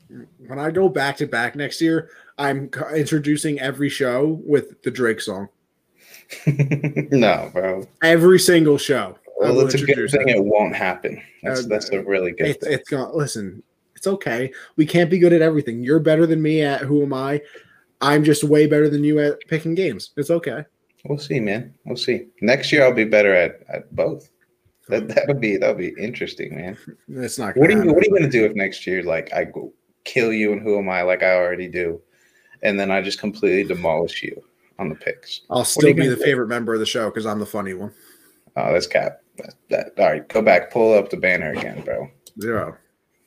When 0.47 0.59
I 0.59 0.71
go 0.71 0.87
back 0.89 1.17
to 1.17 1.27
back 1.27 1.55
next 1.55 1.81
year, 1.81 2.09
I'm 2.37 2.69
introducing 2.95 3.59
every 3.59 3.89
show 3.89 4.39
with 4.45 4.81
the 4.83 4.91
Drake 4.91 5.21
song. 5.21 5.49
no, 7.11 7.49
bro. 7.53 7.87
Every 8.01 8.39
single 8.39 8.77
show. 8.77 9.17
Well, 9.37 9.59
it's 9.61 9.75
a 9.75 9.85
good 9.85 10.09
thing 10.09 10.29
it 10.29 10.43
won't 10.43 10.75
happen. 10.75 11.21
That's 11.41 11.61
uh, 11.61 11.67
that's 11.67 11.89
a 11.89 12.01
really 12.03 12.31
good. 12.31 12.47
It's, 12.47 12.65
it's 12.65 12.89
going. 12.89 13.15
Listen, 13.15 13.63
it's 13.95 14.07
okay. 14.07 14.51
We 14.75 14.85
can't 14.85 15.09
be 15.09 15.19
good 15.19 15.33
at 15.33 15.41
everything. 15.41 15.83
You're 15.83 15.99
better 15.99 16.25
than 16.25 16.41
me 16.41 16.61
at 16.61 16.81
who 16.81 17.03
am 17.03 17.13
I? 17.13 17.41
I'm 18.01 18.23
just 18.23 18.43
way 18.43 18.67
better 18.67 18.89
than 18.89 19.03
you 19.03 19.19
at 19.19 19.39
picking 19.47 19.75
games. 19.75 20.11
It's 20.17 20.29
okay. 20.29 20.65
We'll 21.05 21.17
see, 21.17 21.39
man. 21.39 21.73
We'll 21.85 21.97
see. 21.97 22.27
Next 22.41 22.71
year, 22.71 22.83
I'll 22.83 22.93
be 22.93 23.05
better 23.05 23.33
at 23.33 23.61
at 23.69 23.93
both. 23.95 24.29
That 24.89 25.07
that'll 25.07 25.35
be 25.35 25.57
that'll 25.57 25.75
be 25.75 25.93
interesting, 25.97 26.55
man. 26.55 26.77
It's 27.07 27.39
not. 27.39 27.57
What 27.57 27.69
are 27.69 27.73
you 27.73 27.93
What 27.93 28.03
are 28.03 28.05
you 28.05 28.17
gonna 28.17 28.29
do 28.29 28.45
if 28.45 28.55
next 28.55 28.85
year, 28.85 29.03
like, 29.03 29.33
I 29.33 29.45
go 29.45 29.73
kill 30.03 30.33
you 30.33 30.51
and 30.51 30.61
who 30.61 30.77
am 30.77 30.89
I, 30.89 31.01
like 31.01 31.23
I 31.23 31.35
already 31.35 31.67
do, 31.67 32.01
and 32.61 32.79
then 32.79 32.91
I 32.91 33.01
just 33.01 33.19
completely 33.19 33.63
demolish 33.63 34.23
you? 34.23 34.43
On 34.79 34.89
the 34.89 34.95
picks. 34.95 35.41
I'll 35.49 35.65
still 35.65 35.93
be 35.93 36.07
the 36.07 36.15
do? 36.15 36.23
favorite 36.23 36.47
member 36.47 36.73
of 36.73 36.79
the 36.79 36.85
show 36.85 37.09
because 37.09 37.25
I'm 37.25 37.39
the 37.39 37.45
funny 37.45 37.73
one. 37.73 37.93
Oh, 38.55 38.73
that's 38.73 38.87
cap. 38.87 39.21
That, 39.37 39.53
that, 39.69 39.93
all 39.97 40.11
right, 40.11 40.27
go 40.29 40.41
back, 40.41 40.71
pull 40.71 40.97
up 40.97 41.09
the 41.09 41.17
banner 41.17 41.51
again, 41.51 41.81
bro. 41.81 42.09
Zero. 42.39 42.77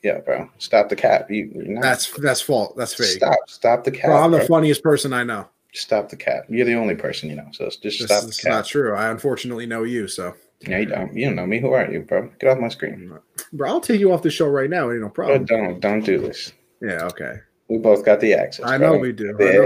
Yeah, 0.03 0.19
bro. 0.19 0.49
Stop 0.57 0.89
the 0.89 0.95
cap. 0.95 1.29
You, 1.29 1.51
not, 1.53 1.81
that's 1.81 2.11
that's 2.19 2.39
fault. 2.39 2.77
That's 2.77 2.93
fake. 2.93 3.17
Stop. 3.17 3.37
Stop 3.47 3.83
the 3.83 3.91
cap. 3.91 4.05
Bro, 4.05 4.17
I'm 4.17 4.31
the 4.31 4.37
bro. 4.37 4.47
funniest 4.47 4.83
person 4.83 5.11
I 5.11 5.23
know. 5.23 5.47
Stop 5.73 6.09
the 6.09 6.15
cap. 6.15 6.45
You're 6.49 6.65
the 6.65 6.75
only 6.75 6.95
person 6.95 7.29
you 7.29 7.35
know. 7.35 7.47
So 7.51 7.65
just 7.65 7.81
this 7.81 7.97
stop 7.97 8.23
the 8.23 8.31
cap. 8.31 8.51
not 8.51 8.65
true. 8.65 8.95
I 8.95 9.09
unfortunately 9.09 9.65
know 9.65 9.83
you. 9.83 10.07
So. 10.07 10.33
Yeah, 10.61 10.79
you 10.79 10.85
don't. 10.85 11.13
You 11.13 11.25
don't 11.25 11.35
know 11.35 11.45
me. 11.45 11.59
Who 11.59 11.71
are 11.73 11.91
you, 11.91 12.01
bro? 12.01 12.31
Get 12.39 12.49
off 12.49 12.57
my 12.57 12.69
screen. 12.69 13.11
Bro, 13.53 13.69
I'll 13.69 13.81
take 13.81 13.99
you 13.99 14.11
off 14.11 14.23
the 14.23 14.31
show 14.31 14.47
right 14.47 14.69
now. 14.69 14.89
Ain't 14.91 15.01
no 15.01 15.09
problem. 15.09 15.45
Bro, 15.45 15.57
don't 15.57 15.79
don't 15.79 16.05
do 16.05 16.19
this. 16.19 16.53
Yeah. 16.81 17.05
Okay. 17.05 17.39
We 17.69 17.79
both 17.79 18.05
got 18.05 18.21
the 18.21 18.33
access. 18.33 18.65
I 18.65 18.77
know 18.77 18.97
we 18.97 19.11
do. 19.11 19.35
Yeah, 19.37 19.65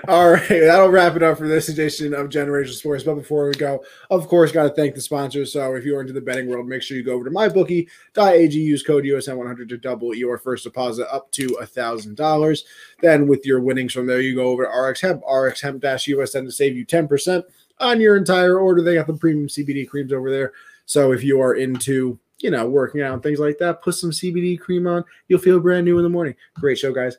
All 0.08 0.30
right, 0.30 0.48
that'll 0.48 0.88
wrap 0.88 1.14
it 1.14 1.22
up 1.22 1.36
for 1.36 1.46
this 1.46 1.68
edition 1.68 2.14
of 2.14 2.30
Generation 2.30 2.74
Sports. 2.74 3.04
But 3.04 3.16
before 3.16 3.46
we 3.46 3.52
go, 3.52 3.84
of 4.08 4.26
course, 4.26 4.50
got 4.50 4.62
to 4.62 4.70
thank 4.70 4.94
the 4.94 5.02
sponsors. 5.02 5.52
So 5.52 5.74
if 5.74 5.84
you're 5.84 6.00
into 6.00 6.14
the 6.14 6.22
betting 6.22 6.48
world, 6.48 6.66
make 6.66 6.82
sure 6.82 6.96
you 6.96 7.02
go 7.02 7.12
over 7.12 7.24
to 7.24 7.30
mybookie.ag, 7.30 8.58
use 8.58 8.82
code 8.82 9.04
USN100 9.04 9.68
to 9.68 9.76
double 9.76 10.14
your 10.14 10.38
first 10.38 10.64
deposit 10.64 11.06
up 11.14 11.30
to 11.32 11.46
a 11.60 11.66
thousand 11.66 12.16
dollars. 12.16 12.64
Then 13.02 13.28
with 13.28 13.44
your 13.44 13.60
winnings 13.60 13.92
from 13.92 14.06
there, 14.06 14.22
you 14.22 14.34
go 14.34 14.48
over 14.48 14.64
to 14.64 14.70
RX 14.70 15.02
Hemp, 15.02 15.22
RX 15.30 15.60
Hemp 15.60 15.82
USN 15.82 16.46
to 16.46 16.52
save 16.52 16.76
you 16.76 16.86
ten 16.86 17.08
percent 17.08 17.44
on 17.78 18.00
your 18.00 18.16
entire 18.16 18.58
order. 18.58 18.80
They 18.80 18.94
got 18.94 19.06
the 19.06 19.12
premium 19.12 19.48
CBD 19.48 19.86
creams 19.86 20.14
over 20.14 20.30
there. 20.30 20.52
So 20.86 21.12
if 21.12 21.22
you 21.22 21.42
are 21.42 21.54
into 21.54 22.18
you 22.40 22.50
know, 22.50 22.66
working 22.66 23.02
out 23.02 23.14
and 23.14 23.22
things 23.22 23.38
like 23.38 23.58
that. 23.58 23.82
Put 23.82 23.94
some 23.94 24.10
CBD 24.10 24.58
cream 24.58 24.86
on. 24.86 25.04
You'll 25.28 25.40
feel 25.40 25.60
brand 25.60 25.84
new 25.84 25.98
in 25.98 26.02
the 26.02 26.08
morning. 26.08 26.34
Great 26.54 26.78
show, 26.78 26.92
guys. 26.92 27.16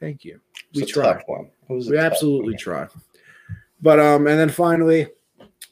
Thank 0.00 0.24
you. 0.24 0.40
We 0.74 0.84
try. 0.84 1.22
We 1.68 1.98
absolutely 1.98 2.56
try. 2.56 2.86
But 3.82 4.00
um, 4.00 4.26
and 4.26 4.38
then 4.38 4.50
finally, 4.50 5.08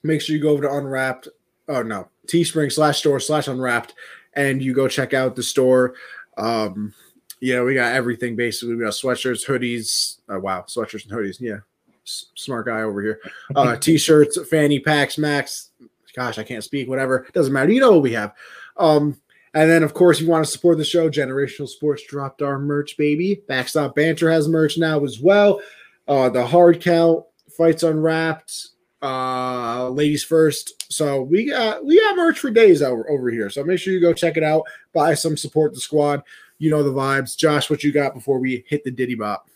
make 0.02 0.20
sure 0.20 0.36
you 0.36 0.42
go 0.42 0.50
over 0.50 0.62
to 0.62 0.72
Unwrapped. 0.72 1.28
Oh 1.68 1.82
no, 1.82 2.09
Teespring 2.26 2.72
slash 2.72 2.98
store 2.98 3.20
slash 3.20 3.48
Unwrapped, 3.48 3.94
and 4.34 4.62
you 4.62 4.74
go 4.74 4.88
check 4.88 5.14
out 5.14 5.36
the 5.36 5.42
store. 5.42 5.94
Um, 6.36 6.94
yeah, 7.40 7.62
we 7.62 7.74
got 7.74 7.92
everything 7.92 8.36
basically. 8.36 8.74
We 8.74 8.84
got 8.84 8.92
sweatshirts, 8.92 9.46
hoodies. 9.46 10.18
Oh, 10.28 10.38
wow, 10.38 10.64
sweatshirts 10.66 11.05
and 11.05 11.12
hoodies. 11.12 11.40
Yeah, 11.40 11.59
S- 12.05 12.26
smart 12.34 12.66
guy 12.66 12.82
over 12.82 13.00
here. 13.02 13.20
Uh, 13.55 13.76
t-shirts, 13.80 14.38
fanny 14.48 14.80
packs, 14.80 15.18
max. 15.18 15.70
Gosh, 16.14 16.38
I 16.38 16.42
can't 16.42 16.64
speak. 16.64 16.88
Whatever, 16.88 17.26
doesn't 17.32 17.52
matter. 17.52 17.70
You 17.70 17.80
know 17.80 17.92
what 17.92 18.02
we 18.02 18.12
have. 18.12 18.34
Um, 18.78 19.16
and 19.55 19.70
then, 19.70 19.82
of 19.82 19.94
course, 19.94 20.18
if 20.18 20.24
you 20.24 20.30
want 20.30 20.44
to 20.44 20.50
support 20.50 20.78
the 20.78 20.84
show, 20.84 21.09
Generational 21.09 21.68
Sports 21.68 22.05
dropped 22.06 22.42
our 22.42 22.59
merch, 22.59 22.96
baby. 22.96 23.42
Backstop 23.48 23.94
Banter 23.94 24.30
has 24.30 24.48
merch 24.48 24.78
now 24.78 25.05
as 25.05 25.20
well. 25.20 25.60
Uh, 26.06 26.28
the 26.28 26.46
hard 26.46 26.80
count, 26.80 27.24
fights 27.56 27.82
unwrapped, 27.82 28.68
uh, 29.02 29.88
ladies 29.88 30.24
first. 30.24 30.90
So 30.92 31.22
we 31.22 31.46
got 31.46 31.84
we 31.84 32.00
got 32.00 32.16
merch 32.16 32.38
for 32.38 32.50
days 32.50 32.82
over, 32.82 33.09
over 33.10 33.30
here. 33.30 33.50
So 33.50 33.64
make 33.64 33.78
sure 33.78 33.92
you 33.92 34.00
go 34.00 34.12
check 34.12 34.36
it 34.36 34.42
out. 34.42 34.62
Buy 34.92 35.14
some, 35.14 35.36
support 35.36 35.74
the 35.74 35.80
squad. 35.80 36.22
You 36.59 36.70
know 36.70 36.82
the 36.82 36.92
vibes. 36.92 37.36
Josh, 37.36 37.70
what 37.70 37.84
you 37.84 37.92
got 37.92 38.14
before 38.14 38.38
we 38.38 38.64
hit 38.68 38.84
the 38.84 38.90
Diddy 38.90 39.14
Bop? 39.14 39.48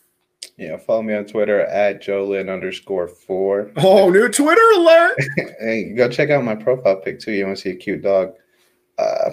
Yeah, 0.57 0.77
follow 0.77 1.03
me 1.03 1.15
on 1.15 1.25
Twitter 1.25 1.61
at 1.61 2.03
Jolin 2.03 2.53
underscore 2.53 3.09
four. 3.09 3.73
Oh, 3.77 4.11
new 4.11 4.29
Twitter 4.29 4.61
alert! 4.77 5.17
hey, 5.61 5.93
go 5.97 6.09
check 6.09 6.31
out 6.31 6.45
my 6.45 6.55
profile 6.55 6.97
pic 6.97 7.21
too. 7.21 7.33
You 7.33 7.47
want 7.47 7.57
to 7.57 7.63
see 7.63 7.71
a 7.71 7.77
cute 7.77 8.03
dog? 8.03 8.35
Uh, 9.03 9.31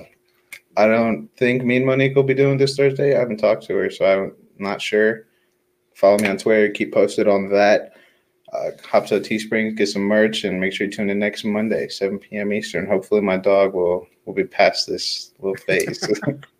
I 0.78 0.88
don't 0.88 1.30
think 1.38 1.64
me 1.64 1.78
and 1.78 1.86
Monique 1.86 2.16
will 2.16 2.24
be 2.24 2.34
doing 2.34 2.58
this 2.58 2.76
Thursday. 2.76 3.16
I 3.16 3.20
haven't 3.20 3.38
talked 3.38 3.64
to 3.68 3.76
her, 3.76 3.90
so 3.90 4.06
I'm 4.06 4.36
not 4.58 4.82
sure. 4.82 5.28
Follow 5.96 6.18
me 6.18 6.28
on 6.28 6.38
Twitter. 6.38 6.70
Keep 6.70 6.94
posted 6.94 7.28
on 7.28 7.50
that. 7.50 7.94
Uh, 8.54 8.72
hop 8.84 9.06
to 9.08 9.20
Teespring, 9.20 9.76
get 9.78 9.90
some 9.90 10.02
merch, 10.02 10.44
and 10.44 10.60
make 10.60 10.74
sure 10.74 10.88
you 10.88 10.94
tune 10.94 11.10
in 11.10 11.20
next 11.20 11.44
Monday, 11.44 11.88
7 11.88 12.18
p.m. 12.18 12.52
Eastern. 12.52 12.88
Hopefully, 12.88 13.22
my 13.22 13.38
dog 13.38 13.74
will 13.74 14.08
will 14.26 14.34
be 14.34 14.44
past 14.44 14.88
this 14.88 15.34
little 15.40 15.56
phase. 15.58 16.02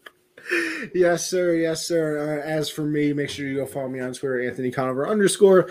yes, 0.94 1.30
sir. 1.30 1.56
Yes, 1.56 1.86
sir. 1.86 2.18
Uh, 2.20 2.48
as 2.48 2.70
for 2.70 2.84
me, 2.84 3.14
make 3.14 3.30
sure 3.30 3.48
you 3.48 3.56
go 3.56 3.66
follow 3.66 3.90
me 3.90 4.00
on 4.00 4.14
Twitter, 4.14 4.42
Anthony 4.42 4.72
Conover 4.72 5.08
underscore, 5.08 5.70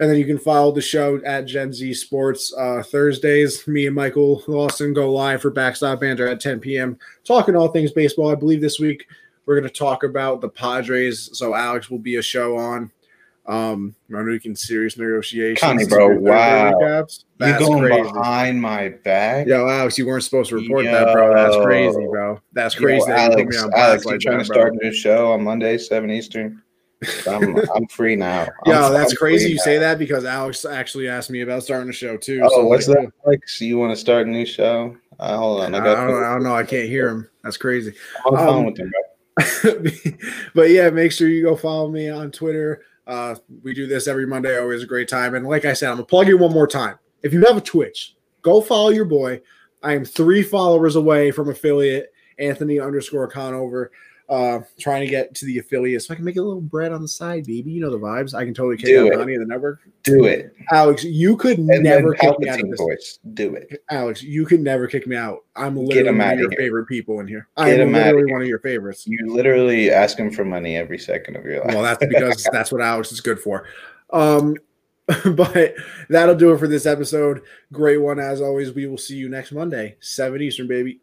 and 0.00 0.10
then 0.10 0.18
you 0.18 0.24
can 0.24 0.38
follow 0.38 0.72
the 0.72 0.80
show 0.80 1.20
at 1.24 1.46
Gen 1.46 1.72
Z 1.72 1.94
Sports 1.94 2.52
uh, 2.56 2.82
Thursdays. 2.82 3.66
Me 3.66 3.86
and 3.86 3.94
Michael 3.94 4.42
Lawson 4.46 4.92
go 4.92 5.12
live 5.12 5.42
for 5.42 5.50
Backstop 5.50 6.00
Banter 6.00 6.28
at 6.28 6.40
10 6.40 6.60
p.m. 6.60 6.98
talking 7.24 7.56
all 7.56 7.68
things 7.68 7.92
baseball. 7.92 8.30
I 8.30 8.34
believe 8.34 8.60
this 8.60 8.80
week 8.80 9.06
we're 9.46 9.58
going 9.58 9.70
to 9.70 9.78
talk 9.78 10.02
about 10.02 10.40
the 10.40 10.48
Padres. 10.48 11.30
So 11.32 11.54
Alex 11.54 11.90
will 11.90 11.98
be 11.98 12.16
a 12.16 12.22
show 12.22 12.56
on. 12.56 12.92
Um, 13.48 13.94
Monique 14.10 14.46
serious 14.58 14.98
negotiations. 14.98 15.58
Connie, 15.58 15.86
bro, 15.86 16.18
wow. 16.18 17.06
You're 17.40 17.58
going 17.58 17.82
crazy. 17.82 18.02
behind 18.02 18.60
my 18.60 18.90
back? 18.90 19.46
Yo, 19.46 19.66
Alex, 19.66 19.96
you 19.96 20.06
weren't 20.06 20.22
supposed 20.22 20.50
to 20.50 20.56
report 20.56 20.84
Yo. 20.84 20.92
that, 20.92 21.14
bro. 21.14 21.34
That's 21.34 21.56
crazy, 21.64 22.06
bro. 22.10 22.40
That's 22.52 22.74
crazy. 22.74 23.08
Yo, 23.08 23.16
Alex, 23.16 23.56
you 23.56 23.70
Alex, 23.74 24.04
like 24.04 24.12
you 24.14 24.18
trying 24.20 24.38
that, 24.38 24.44
to 24.44 24.52
start 24.52 24.74
a 24.74 24.76
new 24.76 24.92
show 24.92 25.32
on 25.32 25.42
Monday, 25.42 25.78
7 25.78 26.10
Eastern? 26.10 26.62
I'm, 27.26 27.56
I'm 27.74 27.86
free 27.86 28.16
now. 28.16 28.42
I'm, 28.42 28.48
yeah, 28.66 28.88
that's 28.90 29.12
I'm 29.12 29.16
crazy. 29.16 29.50
You 29.50 29.56
now. 29.56 29.62
say 29.62 29.78
that 29.78 29.98
because 29.98 30.26
Alex 30.26 30.66
actually 30.66 31.08
asked 31.08 31.30
me 31.30 31.40
about 31.40 31.62
starting 31.62 31.88
a 31.88 31.92
show 31.92 32.18
too. 32.18 32.42
Oh, 32.44 32.48
so 32.50 32.66
what's 32.66 32.86
like, 32.86 32.98
that 32.98 33.12
like? 33.24 33.48
So 33.48 33.64
you 33.64 33.78
want 33.78 33.92
to 33.92 33.96
start 33.96 34.26
a 34.26 34.30
new 34.30 34.44
show? 34.44 34.94
Uh, 35.18 35.36
hold 35.36 35.62
on, 35.62 35.74
I, 35.74 35.78
got 35.78 35.96
I, 35.96 36.06
don't, 36.06 36.24
I, 36.24 36.32
don't, 36.34 36.42
know. 36.42 36.54
I 36.54 36.64
can't 36.64 36.88
hear 36.88 37.08
him. 37.08 37.28
That's 37.42 37.56
crazy. 37.56 37.94
I'm 38.26 38.34
on 38.34 38.48
um, 38.48 38.64
with 38.66 38.78
him, 38.78 38.90
bro. 38.90 39.02
but 40.54 40.70
yeah, 40.70 40.90
make 40.90 41.12
sure 41.12 41.28
you 41.28 41.42
go 41.42 41.56
follow 41.56 41.88
me 41.88 42.08
on 42.08 42.30
Twitter. 42.30 42.82
Uh, 43.08 43.34
we 43.62 43.72
do 43.72 43.86
this 43.86 44.06
every 44.06 44.26
Monday, 44.26 44.58
always 44.58 44.82
a 44.82 44.86
great 44.86 45.08
time. 45.08 45.34
And 45.34 45.46
like 45.46 45.64
I 45.64 45.72
said, 45.72 45.88
I'm 45.88 45.96
gonna 45.96 46.04
plug 46.06 46.28
you 46.28 46.36
one 46.36 46.52
more 46.52 46.66
time. 46.68 46.98
If 47.22 47.32
you 47.32 47.44
have 47.46 47.56
a 47.56 47.62
Twitch, 47.62 48.14
go 48.42 48.60
follow 48.60 48.90
your 48.90 49.06
boy. 49.06 49.40
I 49.82 49.94
am 49.94 50.04
three 50.04 50.42
followers 50.42 50.94
away 50.94 51.30
from 51.30 51.48
affiliate 51.48 52.12
Anthony 52.38 52.78
underscore 52.78 53.26
Conover 53.26 53.90
uh, 54.28 54.60
trying 54.78 55.00
to 55.00 55.06
get 55.06 55.34
to 55.34 55.46
the 55.46 55.58
affiliate 55.58 56.02
so 56.02 56.12
I 56.12 56.16
can 56.16 56.24
make 56.24 56.36
a 56.36 56.42
little 56.42 56.60
bread 56.60 56.92
on 56.92 57.00
the 57.00 57.08
side, 57.08 57.46
baby. 57.46 57.70
You 57.72 57.80
know 57.80 57.90
the 57.90 57.98
vibes. 57.98 58.34
I 58.34 58.44
can 58.44 58.52
totally 58.52 58.76
kick 58.76 58.86
Do 58.86 59.06
out 59.06 59.12
it. 59.14 59.18
money 59.18 59.34
in 59.34 59.40
the 59.40 59.46
network. 59.46 59.80
Do 60.02 60.24
it. 60.26 60.54
Alex, 60.70 61.02
you 61.04 61.36
could 61.36 61.58
And 61.58 61.82
never 61.82 62.12
kick 62.14 62.38
me 62.38 62.48
out 62.48 62.60
of 62.60 62.70
this. 62.70 62.78
voice. 62.78 63.18
Do 63.34 63.54
it. 63.54 63.82
Alex, 63.90 64.22
you 64.22 64.44
could 64.44 64.60
never 64.60 64.86
kick 64.86 65.06
me 65.06 65.16
out. 65.16 65.44
I'm 65.56 65.76
literally 65.76 66.10
one 66.18 66.30
of 66.32 66.38
your 66.38 66.50
here. 66.50 66.58
favorite 66.58 66.86
people 66.86 67.20
in 67.20 67.26
here. 67.26 67.48
Get 67.56 67.80
I'm 67.80 67.88
him 67.88 67.94
outta 67.94 68.04
literally 68.04 68.26
here. 68.26 68.32
one 68.34 68.42
of 68.42 68.48
your 68.48 68.58
favorites. 68.58 69.06
You 69.06 69.18
literally 69.34 69.90
ask 69.90 70.18
him 70.18 70.30
for 70.30 70.44
money 70.44 70.76
every 70.76 70.98
second 70.98 71.36
of 71.36 71.44
your 71.46 71.60
life. 71.64 71.68
Well, 71.74 71.82
that's 71.82 72.04
because 72.06 72.46
that's 72.52 72.70
what 72.70 72.82
Alex 72.82 73.10
is 73.12 73.20
good 73.22 73.40
for. 73.40 73.64
Um, 74.12 74.56
but 75.34 75.74
that'll 76.10 76.34
do 76.34 76.52
it 76.52 76.58
for 76.58 76.68
this 76.68 76.84
episode. 76.84 77.40
Great 77.72 77.96
one 77.96 78.18
as 78.18 78.42
always. 78.42 78.72
We 78.72 78.86
will 78.86 78.98
see 78.98 79.16
you 79.16 79.30
next 79.30 79.52
Monday, 79.52 79.96
7 80.00 80.40
Eastern, 80.42 80.68
baby. 80.68 81.00